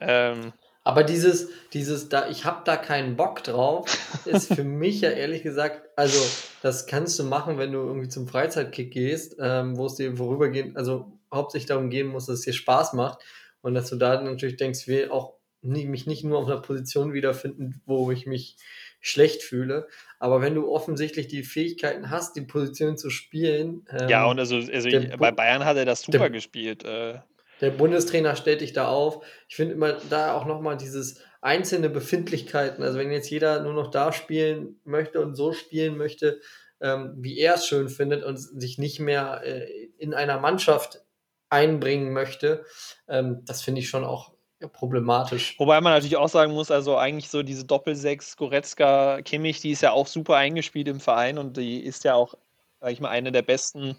Ähm, 0.00 0.52
aber 0.82 1.04
dieses, 1.04 1.50
dieses, 1.72 2.08
da, 2.08 2.28
ich 2.28 2.44
habe 2.44 2.62
da 2.64 2.76
keinen 2.76 3.16
Bock 3.16 3.44
drauf, 3.44 3.86
ist 4.24 4.52
für 4.54 4.64
mich 4.64 5.02
ja 5.02 5.10
ehrlich 5.10 5.42
gesagt, 5.42 5.82
also 5.96 6.18
das 6.62 6.86
kannst 6.86 7.18
du 7.18 7.24
machen, 7.24 7.58
wenn 7.58 7.72
du 7.72 7.80
irgendwie 7.80 8.08
zum 8.08 8.26
Freizeitkick 8.26 8.90
gehst, 8.92 9.36
ähm, 9.38 9.76
wo 9.76 9.86
es 9.86 9.96
dir 9.96 10.16
vorübergehend, 10.16 10.76
also 10.76 11.12
hauptsächlich 11.32 11.68
darum 11.68 11.90
gehen 11.90 12.08
muss, 12.08 12.26
dass 12.26 12.40
es 12.40 12.44
dir 12.44 12.54
Spaß 12.54 12.94
macht 12.94 13.22
und 13.60 13.74
dass 13.74 13.90
du 13.90 13.96
da 13.96 14.20
natürlich 14.20 14.56
denkst, 14.56 14.80
ich 14.80 14.88
will 14.88 15.10
auch 15.10 15.34
nie, 15.62 15.84
mich 15.84 16.06
nicht 16.06 16.24
nur 16.24 16.38
auf 16.38 16.46
einer 16.46 16.60
Position 16.60 17.12
wiederfinden, 17.12 17.82
wo 17.84 18.10
ich 18.10 18.26
mich 18.26 18.56
schlecht 19.00 19.42
fühle. 19.42 19.86
Aber 20.18 20.40
wenn 20.40 20.54
du 20.54 20.70
offensichtlich 20.70 21.28
die 21.28 21.42
Fähigkeiten 21.42 22.10
hast, 22.10 22.36
die 22.36 22.42
Position 22.42 22.96
zu 22.96 23.10
spielen. 23.10 23.86
Ähm, 23.90 24.08
ja, 24.08 24.24
und 24.24 24.38
also, 24.38 24.56
also 24.56 24.88
ich, 24.88 25.16
bei 25.16 25.30
Bayern 25.30 25.64
hat 25.64 25.76
er 25.76 25.84
das 25.84 26.02
super 26.02 26.30
gespielt. 26.30 26.84
Äh 26.84 27.18
der 27.60 27.70
Bundestrainer 27.70 28.36
stellt 28.36 28.60
dich 28.60 28.72
da 28.72 28.88
auf. 28.88 29.24
Ich 29.48 29.56
finde 29.56 29.74
immer 29.74 29.92
da 30.08 30.34
auch 30.34 30.46
nochmal 30.46 30.76
dieses 30.76 31.22
einzelne 31.40 31.90
Befindlichkeiten. 31.90 32.82
Also 32.82 32.98
wenn 32.98 33.10
jetzt 33.10 33.30
jeder 33.30 33.62
nur 33.62 33.72
noch 33.72 33.90
da 33.90 34.12
spielen 34.12 34.80
möchte 34.84 35.20
und 35.20 35.34
so 35.34 35.52
spielen 35.52 35.96
möchte, 35.96 36.40
ähm, 36.80 37.14
wie 37.18 37.38
er 37.38 37.54
es 37.54 37.66
schön 37.66 37.88
findet 37.88 38.24
und 38.24 38.38
sich 38.38 38.78
nicht 38.78 39.00
mehr 39.00 39.42
äh, 39.44 39.88
in 39.98 40.14
einer 40.14 40.38
Mannschaft 40.38 41.02
einbringen 41.48 42.12
möchte, 42.12 42.64
ähm, 43.08 43.42
das 43.44 43.62
finde 43.62 43.80
ich 43.80 43.88
schon 43.88 44.04
auch 44.04 44.32
problematisch. 44.72 45.58
Wobei 45.58 45.80
man 45.80 45.94
natürlich 45.94 46.18
auch 46.18 46.28
sagen 46.28 46.52
muss, 46.52 46.70
also 46.70 46.96
eigentlich 46.96 47.30
so 47.30 47.42
diese 47.42 47.64
Doppelsechs, 47.64 48.36
Goretzka, 48.36 49.22
Kimmich, 49.22 49.60
die 49.60 49.70
ist 49.70 49.82
ja 49.82 49.92
auch 49.92 50.06
super 50.06 50.36
eingespielt 50.36 50.88
im 50.88 51.00
Verein 51.00 51.38
und 51.38 51.56
die 51.56 51.80
ist 51.80 52.04
ja 52.04 52.14
auch, 52.14 52.34
sag 52.80 52.92
ich 52.92 53.00
mal, 53.00 53.08
eine 53.08 53.32
der 53.32 53.42
besten 53.42 53.96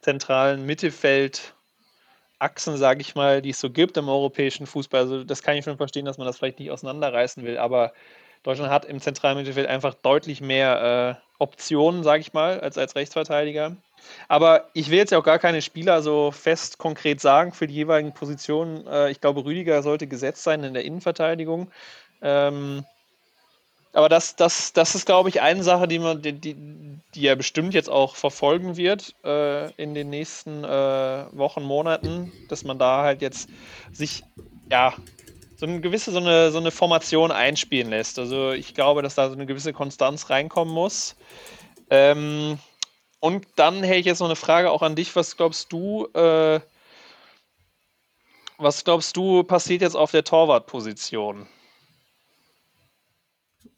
zentralen 0.00 0.66
Mittelfeld- 0.66 1.54
Achsen, 2.42 2.76
sage 2.76 3.00
ich 3.00 3.14
mal, 3.14 3.40
die 3.42 3.50
es 3.50 3.60
so 3.60 3.70
gibt 3.70 3.96
im 3.96 4.08
europäischen 4.08 4.66
Fußball. 4.66 5.00
Also 5.00 5.24
das 5.24 5.42
kann 5.42 5.56
ich 5.56 5.64
schon 5.64 5.76
verstehen, 5.76 6.04
dass 6.04 6.18
man 6.18 6.26
das 6.26 6.38
vielleicht 6.38 6.58
nicht 6.58 6.70
auseinanderreißen 6.70 7.44
will, 7.44 7.58
aber 7.58 7.92
Deutschland 8.42 8.72
hat 8.72 8.84
im 8.84 9.00
zentralen 9.00 9.38
Mittelfeld 9.38 9.68
einfach 9.68 9.94
deutlich 9.94 10.40
mehr 10.40 11.18
äh, 11.20 11.42
Optionen, 11.42 12.02
sage 12.02 12.20
ich 12.20 12.32
mal, 12.32 12.60
als 12.60 12.76
als 12.76 12.96
Rechtsverteidiger. 12.96 13.76
Aber 14.28 14.68
ich 14.74 14.90
will 14.90 14.98
jetzt 14.98 15.12
ja 15.12 15.18
auch 15.18 15.24
gar 15.24 15.38
keine 15.38 15.62
Spieler 15.62 16.02
so 16.02 16.32
fest 16.32 16.78
konkret 16.78 17.20
sagen 17.20 17.52
für 17.52 17.66
die 17.68 17.74
jeweiligen 17.74 18.12
Positionen. 18.12 18.86
Äh, 18.86 19.10
ich 19.10 19.20
glaube, 19.20 19.44
Rüdiger 19.44 19.82
sollte 19.82 20.06
gesetzt 20.08 20.42
sein 20.42 20.64
in 20.64 20.74
der 20.74 20.84
Innenverteidigung. 20.84 21.70
Ähm, 22.20 22.84
aber 23.92 24.08
das, 24.08 24.36
das, 24.36 24.72
das 24.72 24.94
ist, 24.94 25.06
glaube 25.06 25.28
ich, 25.28 25.42
eine 25.42 25.62
Sache, 25.62 25.86
die 25.86 25.98
man, 25.98 26.22
die, 26.22 26.32
die, 26.32 26.56
die 27.14 27.26
er 27.26 27.36
bestimmt 27.36 27.74
jetzt 27.74 27.90
auch 27.90 28.16
verfolgen 28.16 28.76
wird 28.76 29.14
äh, 29.24 29.70
in 29.72 29.94
den 29.94 30.08
nächsten 30.08 30.64
äh, 30.64 31.26
Wochen, 31.32 31.62
Monaten, 31.62 32.32
dass 32.48 32.64
man 32.64 32.78
da 32.78 33.02
halt 33.02 33.20
jetzt 33.20 33.50
sich, 33.92 34.24
ja, 34.70 34.94
so 35.56 35.66
eine 35.66 35.80
gewisse, 35.80 36.10
so 36.10 36.18
eine, 36.18 36.50
so 36.50 36.58
eine 36.58 36.70
Formation 36.70 37.30
einspielen 37.30 37.90
lässt. 37.90 38.18
Also 38.18 38.50
ich 38.52 38.74
glaube, 38.74 39.02
dass 39.02 39.14
da 39.14 39.28
so 39.28 39.34
eine 39.34 39.46
gewisse 39.46 39.72
Konstanz 39.72 40.30
reinkommen 40.30 40.72
muss. 40.72 41.14
Ähm, 41.90 42.58
und 43.20 43.46
dann 43.56 43.84
hätte 43.84 44.00
ich 44.00 44.06
jetzt 44.06 44.18
noch 44.18 44.26
eine 44.26 44.36
Frage 44.36 44.70
auch 44.70 44.82
an 44.82 44.96
dich. 44.96 45.14
Was 45.14 45.36
glaubst 45.36 45.72
du, 45.72 46.06
äh, 46.14 46.60
was 48.56 48.84
glaubst 48.84 49.16
du, 49.16 49.44
passiert 49.44 49.82
jetzt 49.82 49.94
auf 49.94 50.10
der 50.10 50.24
Torwartposition? 50.24 51.46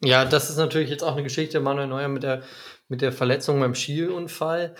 Ja, 0.05 0.24
das 0.24 0.51
ist 0.51 0.56
natürlich 0.56 0.90
jetzt 0.90 1.02
auch 1.02 1.12
eine 1.12 1.22
Geschichte, 1.22 1.60
Manuel 1.60 1.86
Neuer 1.86 2.09
mit 2.09 2.22
der, 2.22 2.43
mit 2.89 3.01
der 3.01 3.12
Verletzung 3.12 3.60
beim 3.60 3.74
Schielunfall. 3.74 4.74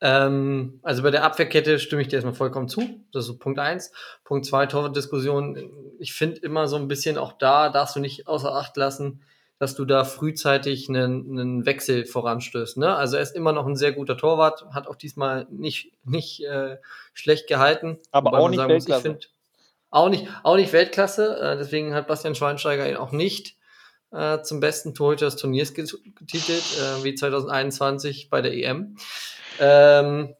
Ähm, 0.00 0.80
also 0.82 1.02
bei 1.02 1.12
der 1.12 1.22
Abwehrkette 1.22 1.78
stimme 1.78 2.02
ich 2.02 2.08
dir 2.08 2.16
erstmal 2.16 2.34
vollkommen 2.34 2.68
zu. 2.68 2.80
Das 3.12 3.22
ist 3.22 3.28
so 3.28 3.38
Punkt 3.38 3.60
eins. 3.60 3.92
Punkt 4.24 4.46
zwei, 4.46 4.66
Torwartdiskussion. 4.66 5.70
Ich 6.00 6.12
finde 6.12 6.40
immer 6.40 6.66
so 6.66 6.76
ein 6.76 6.88
bisschen 6.88 7.18
auch 7.18 7.32
da 7.32 7.68
darfst 7.68 7.94
du 7.94 8.00
nicht 8.00 8.26
außer 8.26 8.52
Acht 8.52 8.76
lassen, 8.76 9.22
dass 9.58 9.76
du 9.76 9.84
da 9.84 10.02
frühzeitig 10.02 10.88
einen, 10.88 11.38
einen 11.38 11.66
Wechsel 11.66 12.04
voranstößt. 12.04 12.78
Ne? 12.78 12.96
Also 12.96 13.16
er 13.16 13.22
ist 13.22 13.36
immer 13.36 13.52
noch 13.52 13.64
ein 13.64 13.76
sehr 13.76 13.92
guter 13.92 14.16
Torwart, 14.16 14.64
hat 14.72 14.88
auch 14.88 14.96
diesmal 14.96 15.46
nicht, 15.50 15.92
nicht 16.04 16.44
äh, 16.44 16.78
schlecht 17.14 17.46
gehalten. 17.46 17.98
Aber 18.10 18.32
auch 18.32 18.48
nicht 18.48 18.58
Weltklasse. 18.58 19.10
Muss, 19.10 19.22
find, 19.22 19.30
auch 19.90 20.08
nicht, 20.08 20.26
auch 20.42 20.56
nicht 20.56 20.72
Weltklasse. 20.72 21.38
Äh, 21.38 21.56
deswegen 21.58 21.94
hat 21.94 22.08
Bastian 22.08 22.34
Schweinsteiger 22.34 22.90
ihn 22.90 22.96
auch 22.96 23.12
nicht 23.12 23.56
äh, 24.12 24.42
zum 24.42 24.60
besten 24.60 24.94
Torhüter 24.94 25.26
des 25.26 25.36
Turniers 25.36 25.74
getitelt, 25.74 26.64
äh, 26.78 27.04
wie 27.04 27.14
2021 27.14 28.30
bei 28.30 28.42
der 28.42 28.52
EM. 28.54 28.96
Ähm, 29.58 30.34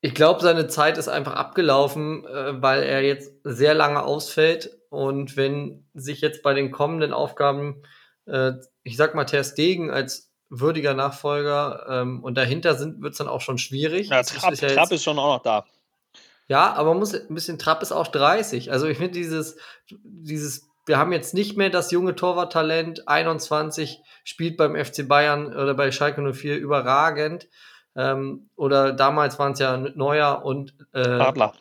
ich 0.00 0.14
glaube, 0.14 0.40
seine 0.40 0.66
Zeit 0.68 0.96
ist 0.96 1.08
einfach 1.08 1.34
abgelaufen, 1.34 2.24
äh, 2.26 2.62
weil 2.62 2.82
er 2.82 3.02
jetzt 3.02 3.32
sehr 3.44 3.74
lange 3.74 4.02
ausfällt. 4.02 4.78
Und 4.88 5.36
wenn 5.36 5.86
sich 5.94 6.20
jetzt 6.20 6.42
bei 6.42 6.54
den 6.54 6.70
kommenden 6.70 7.12
Aufgaben, 7.12 7.82
äh, 8.26 8.52
ich 8.82 8.96
sag 8.96 9.14
mal, 9.14 9.24
Ter 9.24 9.44
Stegen 9.44 9.90
als 9.90 10.32
würdiger 10.48 10.94
Nachfolger 10.94 11.86
ähm, 11.88 12.24
und 12.24 12.34
dahinter 12.36 12.74
sind, 12.74 13.02
wird 13.02 13.12
es 13.12 13.18
dann 13.18 13.28
auch 13.28 13.40
schon 13.40 13.58
schwierig. 13.58 14.08
Ja, 14.08 14.22
Trapp, 14.22 14.52
ist, 14.52 14.62
ja 14.62 14.70
Trapp 14.70 14.90
ist 14.90 15.04
schon 15.04 15.18
auch 15.18 15.36
noch 15.36 15.42
da. 15.42 15.64
Ja, 16.48 16.72
aber 16.72 16.88
man 16.90 16.98
muss 16.98 17.14
ein 17.14 17.34
bisschen 17.34 17.58
Trapp 17.58 17.82
ist 17.82 17.92
auch 17.92 18.08
30. 18.08 18.72
Also 18.72 18.88
ich 18.88 18.98
finde 18.98 19.12
dieses, 19.12 19.56
dieses 19.88 20.69
wir 20.90 20.98
haben 20.98 21.12
jetzt 21.12 21.34
nicht 21.34 21.56
mehr 21.56 21.70
das 21.70 21.92
junge 21.92 22.16
Torwarttalent, 22.16 23.06
21, 23.06 24.00
spielt 24.24 24.56
beim 24.56 24.74
FC 24.74 25.06
Bayern 25.06 25.54
oder 25.54 25.74
bei 25.74 25.92
Schalke 25.92 26.20
04 26.20 26.58
überragend. 26.58 27.48
Ähm, 27.94 28.50
oder 28.56 28.92
damals 28.92 29.38
waren 29.38 29.52
es 29.52 29.60
ja 29.60 29.76
Neuer 29.76 30.44
und 30.44 30.74
äh, 30.92 30.98
Adler. 30.98 31.52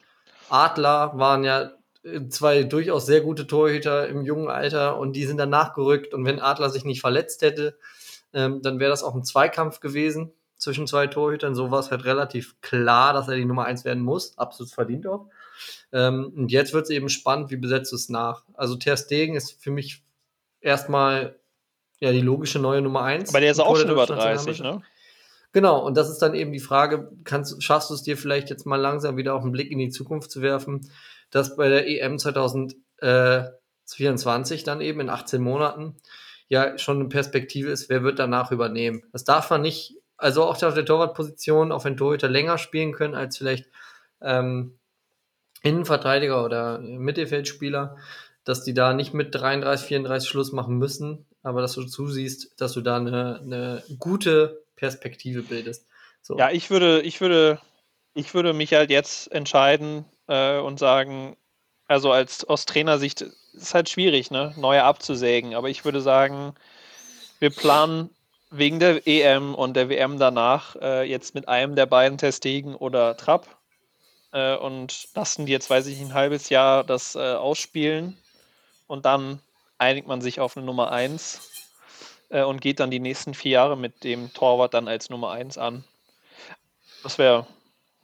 Adler 0.49 1.11
waren 1.13 1.43
ja 1.43 1.73
zwei 2.29 2.63
durchaus 2.63 3.05
sehr 3.05 3.21
gute 3.21 3.45
Torhüter 3.45 4.07
im 4.07 4.25
jungen 4.25 4.49
Alter 4.49 4.97
und 4.97 5.13
die 5.13 5.25
sind 5.25 5.37
dann 5.37 5.51
nachgerückt. 5.51 6.15
Und 6.15 6.25
wenn 6.25 6.39
Adler 6.39 6.71
sich 6.71 6.83
nicht 6.83 7.01
verletzt 7.01 7.43
hätte, 7.43 7.77
ähm, 8.33 8.63
dann 8.63 8.79
wäre 8.79 8.89
das 8.89 9.03
auch 9.03 9.13
ein 9.13 9.23
Zweikampf 9.23 9.79
gewesen 9.79 10.33
zwischen 10.57 10.87
zwei 10.87 11.05
Torhütern. 11.05 11.53
So 11.53 11.69
war 11.69 11.81
es 11.81 11.91
halt 11.91 12.03
relativ 12.03 12.59
klar, 12.61 13.13
dass 13.13 13.27
er 13.27 13.35
die 13.35 13.45
Nummer 13.45 13.65
eins 13.65 13.85
werden 13.85 14.01
muss. 14.01 14.35
Absolut 14.39 14.73
verdient 14.73 15.05
auch. 15.05 15.27
Ähm, 15.91 16.31
und 16.35 16.51
jetzt 16.51 16.73
wird 16.73 16.85
es 16.85 16.89
eben 16.89 17.09
spannend, 17.09 17.51
wie 17.51 17.57
besetzt 17.57 17.93
es 17.93 18.09
nach. 18.09 18.43
Also 18.53 18.75
Ter 18.75 18.97
Stegen 18.97 19.35
ist 19.35 19.61
für 19.61 19.71
mich 19.71 20.03
erstmal 20.61 21.39
ja 21.99 22.11
die 22.11 22.21
logische 22.21 22.59
neue 22.59 22.81
Nummer 22.81 23.03
1. 23.03 23.29
Aber 23.29 23.41
der 23.41 23.51
ist 23.51 23.59
auch 23.59 23.77
schon 23.77 23.89
über 23.89 24.05
30, 24.05 24.61
ne? 24.61 24.81
Genau, 25.51 25.83
und 25.83 25.97
das 25.97 26.09
ist 26.09 26.19
dann 26.19 26.35
eben 26.35 26.51
die 26.51 26.59
Frage, 26.59 27.11
kannst, 27.23 27.63
schaffst 27.63 27.89
du 27.89 27.95
es 27.95 28.03
dir 28.03 28.17
vielleicht 28.17 28.51
jetzt 28.51 28.67
mal 28.67 28.75
langsam 28.75 29.17
wieder 29.17 29.33
auf 29.33 29.41
einen 29.41 29.51
Blick 29.51 29.71
in 29.71 29.79
die 29.79 29.89
Zukunft 29.89 30.29
zu 30.29 30.43
werfen, 30.43 30.91
dass 31.31 31.55
bei 31.55 31.69
der 31.69 31.87
EM 31.87 32.19
2024 32.19 34.63
dann 34.63 34.81
eben 34.81 34.99
in 34.99 35.09
18 35.09 35.41
Monaten 35.41 35.95
ja 36.49 36.77
schon 36.77 36.99
eine 36.99 37.09
Perspektive 37.09 37.71
ist, 37.71 37.89
wer 37.89 38.03
wird 38.03 38.19
danach 38.19 38.51
übernehmen. 38.51 39.01
Das 39.11 39.23
darf 39.23 39.49
man 39.49 39.61
nicht, 39.61 39.95
also 40.17 40.43
auch 40.43 40.61
auf 40.61 40.73
der 40.73 40.85
Torwartposition, 40.85 41.71
auf 41.71 41.81
den 41.83 41.97
Torhüter 41.97 42.29
länger 42.29 42.59
spielen 42.59 42.91
können 42.91 43.15
als 43.15 43.37
vielleicht 43.37 43.69
ähm, 44.21 44.78
Innenverteidiger 45.61 46.43
oder 46.43 46.79
Mittelfeldspieler, 46.79 47.97
dass 48.43 48.63
die 48.63 48.73
da 48.73 48.93
nicht 48.93 49.13
mit 49.13 49.33
33, 49.35 49.87
34 49.87 50.29
Schluss 50.29 50.51
machen 50.51 50.77
müssen, 50.77 51.25
aber 51.43 51.61
dass 51.61 51.73
du 51.73 51.83
zusiehst, 51.83 52.59
dass 52.61 52.73
du 52.73 52.81
da 52.81 52.97
eine, 52.97 53.39
eine 53.41 53.83
gute 53.97 54.63
Perspektive 54.75 55.43
bildest. 55.43 55.85
So. 56.21 56.37
Ja, 56.37 56.49
ich 56.51 56.69
würde, 56.69 57.01
ich 57.01 57.21
würde, 57.21 57.59
ich 58.13 58.33
würde 58.33 58.53
mich 58.53 58.73
halt 58.73 58.89
jetzt 58.89 59.31
entscheiden 59.31 60.05
äh, 60.27 60.57
und 60.57 60.79
sagen, 60.79 61.35
also 61.87 62.11
als 62.11 62.45
aus 62.45 62.65
Trainersicht 62.65 63.25
ist 63.53 63.73
halt 63.73 63.89
schwierig, 63.89 64.31
ne, 64.31 64.53
neue 64.57 64.83
abzusägen. 64.83 65.55
Aber 65.55 65.69
ich 65.69 65.85
würde 65.85 66.01
sagen, 66.01 66.53
wir 67.39 67.49
planen 67.49 68.09
wegen 68.51 68.79
der 68.79 69.07
EM 69.07 69.53
und 69.55 69.75
der 69.75 69.89
WM 69.89 70.17
danach 70.17 70.75
äh, 70.77 71.03
jetzt 71.03 71.35
mit 71.35 71.47
einem 71.47 71.75
der 71.75 71.85
beiden 71.85 72.17
Testegen 72.17 72.75
oder 72.75 73.15
Trapp 73.17 73.58
äh, 74.31 74.55
und 74.55 75.07
lassen 75.15 75.45
die 75.45 75.51
jetzt, 75.51 75.69
weiß 75.69 75.87
ich, 75.87 75.99
ein 76.01 76.13
halbes 76.13 76.49
Jahr 76.49 76.83
das 76.83 77.15
äh, 77.15 77.19
ausspielen 77.33 78.17
und 78.87 79.05
dann 79.05 79.39
einigt 79.77 80.07
man 80.07 80.21
sich 80.21 80.39
auf 80.39 80.57
eine 80.57 80.65
Nummer 80.65 80.91
1 80.91 81.41
äh, 82.29 82.43
und 82.43 82.61
geht 82.61 82.79
dann 82.79 82.91
die 82.91 82.99
nächsten 82.99 83.33
vier 83.33 83.51
Jahre 83.51 83.77
mit 83.77 84.03
dem 84.03 84.33
Torwart 84.33 84.73
dann 84.73 84.87
als 84.87 85.09
Nummer 85.09 85.31
1 85.31 85.57
an. 85.57 85.83
Das 87.03 87.17
wäre 87.17 87.47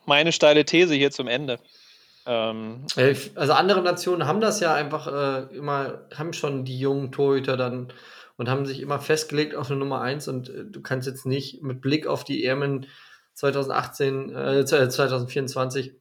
meine 0.05 0.31
steile 0.31 0.65
These 0.65 0.93
hier 0.93 1.11
zum 1.11 1.27
Ende. 1.27 1.59
Ähm, 2.25 2.85
äh, 2.95 3.15
also 3.35 3.53
andere 3.53 3.81
Nationen 3.81 4.27
haben 4.27 4.41
das 4.41 4.59
ja 4.59 4.73
einfach 4.73 5.07
äh, 5.07 5.55
immer, 5.55 6.07
haben 6.15 6.33
schon 6.33 6.65
die 6.65 6.79
jungen 6.79 7.11
Torhüter 7.11 7.57
dann 7.57 7.93
und 8.37 8.49
haben 8.49 8.65
sich 8.65 8.79
immer 8.79 8.99
festgelegt 8.99 9.55
auf 9.55 9.69
eine 9.69 9.79
Nummer 9.79 10.01
1 10.01 10.27
und 10.27 10.49
äh, 10.49 10.65
du 10.65 10.81
kannst 10.81 11.07
jetzt 11.07 11.25
nicht 11.25 11.61
mit 11.61 11.81
Blick 11.81 12.07
auf 12.07 12.23
die 12.23 12.43
EM 12.43 12.85
2018, 13.33 14.35
äh, 14.35 14.65
2024, 14.65 15.93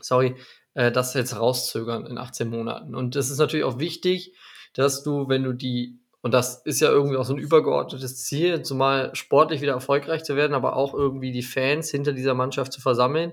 sorry, 0.00 0.36
äh, 0.74 0.92
das 0.92 1.14
jetzt 1.14 1.38
rauszögern 1.38 2.06
in 2.06 2.18
18 2.18 2.48
Monaten. 2.48 2.94
Und 2.94 3.16
das 3.16 3.30
ist 3.30 3.38
natürlich 3.38 3.64
auch 3.64 3.78
wichtig, 3.78 4.34
dass 4.74 5.02
du, 5.02 5.28
wenn 5.28 5.42
du 5.42 5.52
die, 5.52 5.98
und 6.20 6.32
das 6.32 6.62
ist 6.64 6.80
ja 6.80 6.90
irgendwie 6.90 7.16
auch 7.16 7.24
so 7.24 7.34
ein 7.34 7.38
übergeordnetes 7.38 8.24
Ziel, 8.24 8.62
zumal 8.62 9.14
sportlich 9.14 9.60
wieder 9.60 9.72
erfolgreich 9.72 10.24
zu 10.24 10.36
werden, 10.36 10.54
aber 10.54 10.76
auch 10.76 10.94
irgendwie 10.94 11.32
die 11.32 11.42
Fans 11.42 11.90
hinter 11.90 12.12
dieser 12.12 12.34
Mannschaft 12.34 12.72
zu 12.72 12.80
versammeln, 12.80 13.32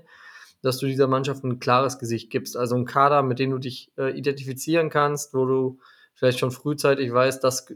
dass 0.62 0.78
du 0.78 0.86
dieser 0.86 1.06
Mannschaft 1.06 1.44
ein 1.44 1.60
klares 1.60 1.98
Gesicht 1.98 2.30
gibst. 2.30 2.56
Also 2.56 2.76
ein 2.76 2.86
Kader, 2.86 3.22
mit 3.22 3.38
dem 3.38 3.50
du 3.50 3.58
dich 3.58 3.92
äh, 3.98 4.16
identifizieren 4.16 4.88
kannst, 4.88 5.34
wo 5.34 5.44
du 5.44 5.78
vielleicht 6.14 6.38
schon 6.38 6.50
frühzeitig 6.50 7.12
weißt, 7.12 7.44
das 7.44 7.66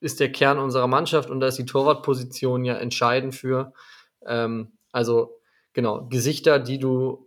ist 0.00 0.20
der 0.20 0.30
Kern 0.30 0.58
unserer 0.58 0.86
Mannschaft 0.86 1.30
und 1.30 1.40
da 1.40 1.48
ist 1.48 1.58
die 1.58 1.64
Torwartposition 1.64 2.64
ja 2.64 2.74
entscheidend 2.74 3.34
für. 3.34 3.72
Ähm, 4.24 4.72
also 4.92 5.40
genau, 5.72 6.06
Gesichter, 6.06 6.60
die 6.60 6.78
du 6.78 7.25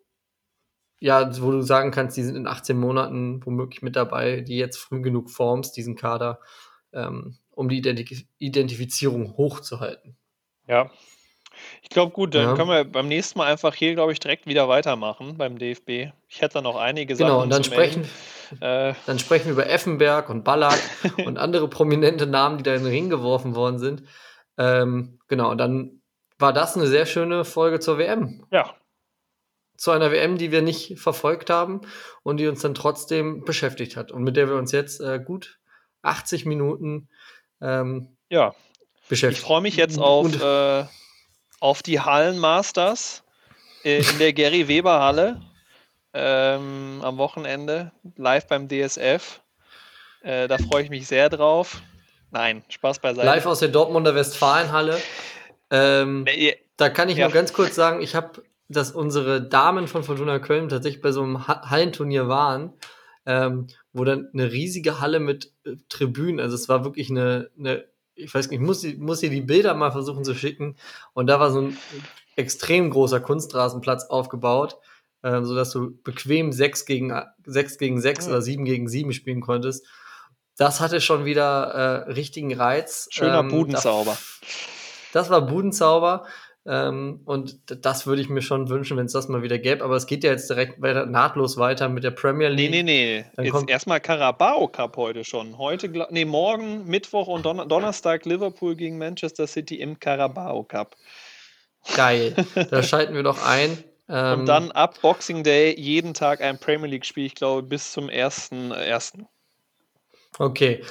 ja, 0.99 1.41
wo 1.41 1.51
du 1.51 1.61
sagen 1.61 1.91
kannst, 1.91 2.17
die 2.17 2.23
sind 2.23 2.35
in 2.35 2.47
18 2.47 2.77
Monaten 2.77 3.45
womöglich 3.45 3.81
mit 3.81 3.95
dabei, 3.95 4.41
die 4.41 4.57
jetzt 4.57 4.77
früh 4.77 5.01
genug 5.01 5.29
formst, 5.29 5.77
diesen 5.77 5.95
Kader, 5.95 6.39
ähm, 6.93 7.37
um 7.51 7.69
die 7.69 7.77
Identif 7.77 8.25
Identifizierung 8.37 9.37
hochzuhalten. 9.37 10.17
Ja, 10.67 10.91
ich 11.81 11.89
glaube, 11.89 12.11
gut, 12.11 12.35
dann 12.35 12.43
ja. 12.43 12.55
können 12.55 12.69
wir 12.69 12.83
beim 12.83 13.07
nächsten 13.07 13.39
Mal 13.39 13.51
einfach 13.51 13.73
hier, 13.73 13.93
glaube 13.93 14.11
ich, 14.11 14.19
direkt 14.19 14.45
wieder 14.45 14.67
weitermachen 14.67 15.37
beim 15.37 15.57
DFB. 15.57 16.11
Ich 16.27 16.41
hätte 16.41 16.55
da 16.55 16.61
noch 16.61 16.75
einige 16.75 17.15
genau, 17.15 17.17
Sachen. 17.17 17.29
Genau, 17.29 17.43
und 17.43 17.49
dann 17.49 17.63
sprechen, 17.63 18.03
äh, 18.61 18.93
dann 19.05 19.19
sprechen 19.19 19.45
wir 19.45 19.53
über 19.53 19.69
Effenberg 19.69 20.29
und 20.29 20.43
Ballack 20.43 20.79
und 21.25 21.37
andere 21.37 21.67
prominente 21.67 22.27
Namen, 22.27 22.57
die 22.57 22.63
da 22.63 22.75
in 22.75 22.83
den 22.83 22.91
Ring 22.91 23.09
geworfen 23.09 23.55
worden 23.55 23.79
sind. 23.79 24.03
Ähm, 24.57 25.19
genau, 25.27 25.51
und 25.51 25.57
dann 25.57 26.01
war 26.37 26.53
das 26.53 26.75
eine 26.75 26.87
sehr 26.87 27.05
schöne 27.05 27.45
Folge 27.45 27.79
zur 27.79 27.97
WM. 27.97 28.45
Ja. 28.51 28.73
Zu 29.79 29.91
einer 29.91 30.11
WM, 30.11 30.37
die 30.37 30.51
wir 30.51 30.61
nicht 30.61 30.99
verfolgt 30.99 31.49
haben 31.49 31.81
und 32.23 32.37
die 32.37 32.47
uns 32.47 32.61
dann 32.61 32.73
trotzdem 32.73 33.45
beschäftigt 33.45 33.95
hat 33.95 34.11
und 34.11 34.23
mit 34.23 34.35
der 34.35 34.49
wir 34.49 34.55
uns 34.55 34.71
jetzt 34.71 34.99
äh, 34.99 35.19
gut 35.23 35.59
80 36.01 36.45
Minuten 36.45 37.09
ähm, 37.61 38.17
ja. 38.29 38.53
beschäftigen. 39.07 39.41
Ich 39.41 39.45
freue 39.45 39.61
mich 39.61 39.75
jetzt 39.75 39.97
auf. 39.99 40.41
Äh, 40.41 40.85
auf 41.59 41.83
die 41.83 41.99
Hallenmasters 41.99 43.23
äh, 43.83 43.99
in 43.99 44.19
der 44.19 44.33
Gary 44.33 44.67
Weber 44.67 44.99
Halle 44.99 45.41
ähm, 46.13 47.01
am 47.03 47.17
Wochenende, 47.17 47.91
live 48.15 48.47
beim 48.47 48.67
DSF. 48.67 49.41
Äh, 50.21 50.47
da 50.47 50.57
freue 50.57 50.83
ich 50.83 50.89
mich 50.89 51.07
sehr 51.07 51.29
drauf. 51.29 51.81
Nein, 52.31 52.63
Spaß 52.69 52.99
beiseite. 52.99 53.25
Live 53.25 53.45
aus 53.45 53.59
der 53.59 53.69
Dortmunder 53.69 54.15
Westfalenhalle. 54.15 55.01
Ähm, 55.71 56.25
da 56.77 56.89
kann 56.89 57.09
ich 57.09 57.17
ja. 57.17 57.25
nur 57.25 57.33
ganz 57.33 57.53
kurz 57.53 57.75
sagen, 57.75 58.01
ich 58.01 58.15
habe, 58.15 58.43
dass 58.69 58.91
unsere 58.91 59.41
Damen 59.41 59.87
von 59.87 60.03
Fortuna 60.03 60.39
Köln 60.39 60.69
tatsächlich 60.69 61.01
bei 61.01 61.11
so 61.11 61.23
einem 61.23 61.47
Hallenturnier 61.47 62.27
waren, 62.27 62.73
ähm, 63.25 63.67
wo 63.91 64.03
dann 64.03 64.29
eine 64.33 64.51
riesige 64.51 65.01
Halle 65.01 65.19
mit 65.19 65.53
äh, 65.65 65.75
Tribünen, 65.89 66.39
also 66.39 66.55
es 66.55 66.69
war 66.69 66.85
wirklich 66.85 67.09
eine, 67.09 67.49
eine 67.57 67.85
ich 68.19 68.33
weiß 68.33 68.49
nicht, 68.49 68.59
ich 68.59 68.65
muss, 68.65 68.83
muss 68.97 69.19
dir 69.21 69.29
die 69.29 69.41
Bilder 69.41 69.73
mal 69.73 69.91
versuchen 69.91 70.23
zu 70.23 70.35
schicken. 70.35 70.75
Und 71.13 71.27
da 71.27 71.39
war 71.39 71.51
so 71.51 71.61
ein 71.61 71.77
extrem 72.35 72.89
großer 72.89 73.19
Kunstrasenplatz 73.19 74.05
aufgebaut, 74.05 74.77
äh, 75.21 75.41
sodass 75.43 75.71
du 75.71 75.97
bequem 76.03 76.51
6 76.51 76.85
gegen 76.85 77.13
6 77.45 77.77
gegen 77.77 78.01
6 78.01 78.25
ja. 78.25 78.31
oder 78.31 78.41
7 78.41 78.65
gegen 78.65 78.87
7 78.87 79.13
spielen 79.13 79.41
konntest. 79.41 79.85
Das 80.57 80.81
hatte 80.81 80.99
schon 80.99 81.23
wieder 81.23 82.05
äh, 82.07 82.11
richtigen 82.11 82.53
Reiz. 82.53 83.07
Schöner 83.11 83.39
ähm, 83.39 83.49
Budenzauber. 83.49 84.11
Das, 84.11 85.11
das 85.13 85.29
war 85.29 85.45
Budenzauber. 85.45 86.25
Ähm, 86.71 87.21
und 87.25 87.57
das 87.83 88.05
würde 88.05 88.21
ich 88.21 88.29
mir 88.29 88.43
schon 88.43 88.69
wünschen, 88.69 88.95
wenn 88.95 89.07
es 89.07 89.13
das 89.13 89.27
mal 89.27 89.41
wieder 89.41 89.57
gäbe. 89.57 89.83
Aber 89.83 89.95
es 89.95 90.05
geht 90.05 90.23
ja 90.23 90.29
jetzt 90.29 90.51
direkt 90.51 90.79
weiter, 90.79 91.07
nahtlos 91.07 91.57
weiter 91.57 91.89
mit 91.89 92.03
der 92.03 92.11
Premier 92.11 92.49
League. 92.49 92.69
Nee, 92.69 92.83
nee, 92.83 93.25
nee. 93.37 93.45
jetzt 93.47 93.67
erstmal 93.67 93.99
Carabao 93.99 94.67
Cup 94.67 94.95
heute 94.95 95.23
schon. 95.23 95.57
Heute, 95.57 95.91
nee, 96.11 96.25
morgen, 96.25 96.85
Mittwoch 96.85 97.25
und 97.25 97.43
Don 97.43 97.67
Donnerstag 97.67 98.25
Liverpool 98.25 98.75
gegen 98.75 98.99
Manchester 98.99 99.47
City 99.47 99.77
im 99.77 99.99
Carabao 99.99 100.63
Cup. 100.63 100.95
Geil. 101.95 102.35
Da 102.69 102.83
schalten 102.83 103.15
wir 103.15 103.23
doch 103.23 103.43
ein. 103.43 103.83
Ähm, 104.07 104.41
und 104.41 104.45
dann 104.45 104.71
ab 104.71 105.01
Boxing 105.01 105.43
Day 105.43 105.73
jeden 105.75 106.13
Tag 106.13 106.41
ein 106.41 106.59
Premier 106.59 106.87
League-Spiel, 106.87 107.25
ich 107.25 107.35
glaube, 107.35 107.63
bis 107.63 107.91
zum 107.91 108.09
1.1. 108.09 109.25
Okay. 110.37 110.83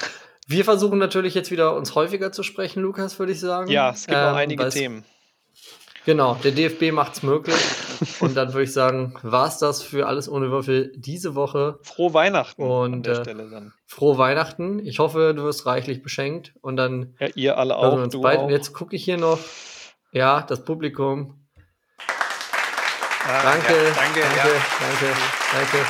Wir 0.48 0.64
versuchen 0.64 0.98
natürlich 0.98 1.34
jetzt 1.34 1.52
wieder 1.52 1.76
uns 1.76 1.94
häufiger 1.94 2.32
zu 2.32 2.42
sprechen, 2.42 2.82
Lukas, 2.82 3.20
würde 3.20 3.30
ich 3.30 3.38
sagen. 3.38 3.70
Ja, 3.70 3.90
es 3.90 4.06
gibt 4.06 4.18
ähm, 4.18 4.24
noch 4.24 4.34
einige 4.36 4.68
Themen. 4.70 5.04
Genau, 6.08 6.38
der 6.42 6.52
DFB 6.52 6.90
macht 6.90 7.16
es 7.16 7.22
möglich. 7.22 7.54
Und 8.20 8.34
dann 8.34 8.54
würde 8.54 8.62
ich 8.62 8.72
sagen, 8.72 9.12
war 9.20 9.46
es 9.46 9.58
das 9.58 9.82
für 9.82 10.06
alles 10.06 10.26
ohne 10.26 10.50
Würfel 10.50 10.90
diese 10.96 11.34
Woche. 11.34 11.80
Frohe 11.82 12.14
Weihnachten 12.14 12.62
und, 12.62 12.94
an 12.94 13.02
der 13.02 13.12
äh, 13.12 13.20
Stelle 13.20 13.50
dann. 13.50 13.74
Frohe 13.84 14.16
Weihnachten. 14.16 14.78
Ich 14.86 15.00
hoffe, 15.00 15.34
du 15.36 15.42
wirst 15.44 15.66
reichlich 15.66 16.02
beschenkt. 16.02 16.54
Und 16.62 16.78
dann. 16.78 17.14
Ja, 17.20 17.28
ihr 17.34 17.58
alle 17.58 17.76
auch. 17.76 17.92
Uns 17.92 18.18
beide. 18.18 18.44
Und 18.44 18.48
jetzt 18.48 18.72
gucke 18.72 18.96
ich 18.96 19.04
hier 19.04 19.18
noch. 19.18 19.38
Ja, 20.10 20.40
das 20.40 20.64
Publikum. 20.64 21.46
Ah, 21.98 23.42
danke, 23.42 23.74
ja, 23.74 23.90
danke, 23.94 24.20
danke, 24.20 24.36
ja. 24.38 24.44
danke, 24.80 25.14
danke, 25.52 25.86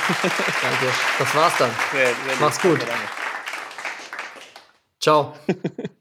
danke. 0.63 0.87
Das 1.21 1.35
war's 1.37 1.59
dann. 1.59 1.71
Sehr, 1.93 2.07
sehr 2.07 2.17
Mach's 2.41 2.61
gut. 2.61 2.81
Danke. 2.81 2.95
Ciao. 4.99 5.35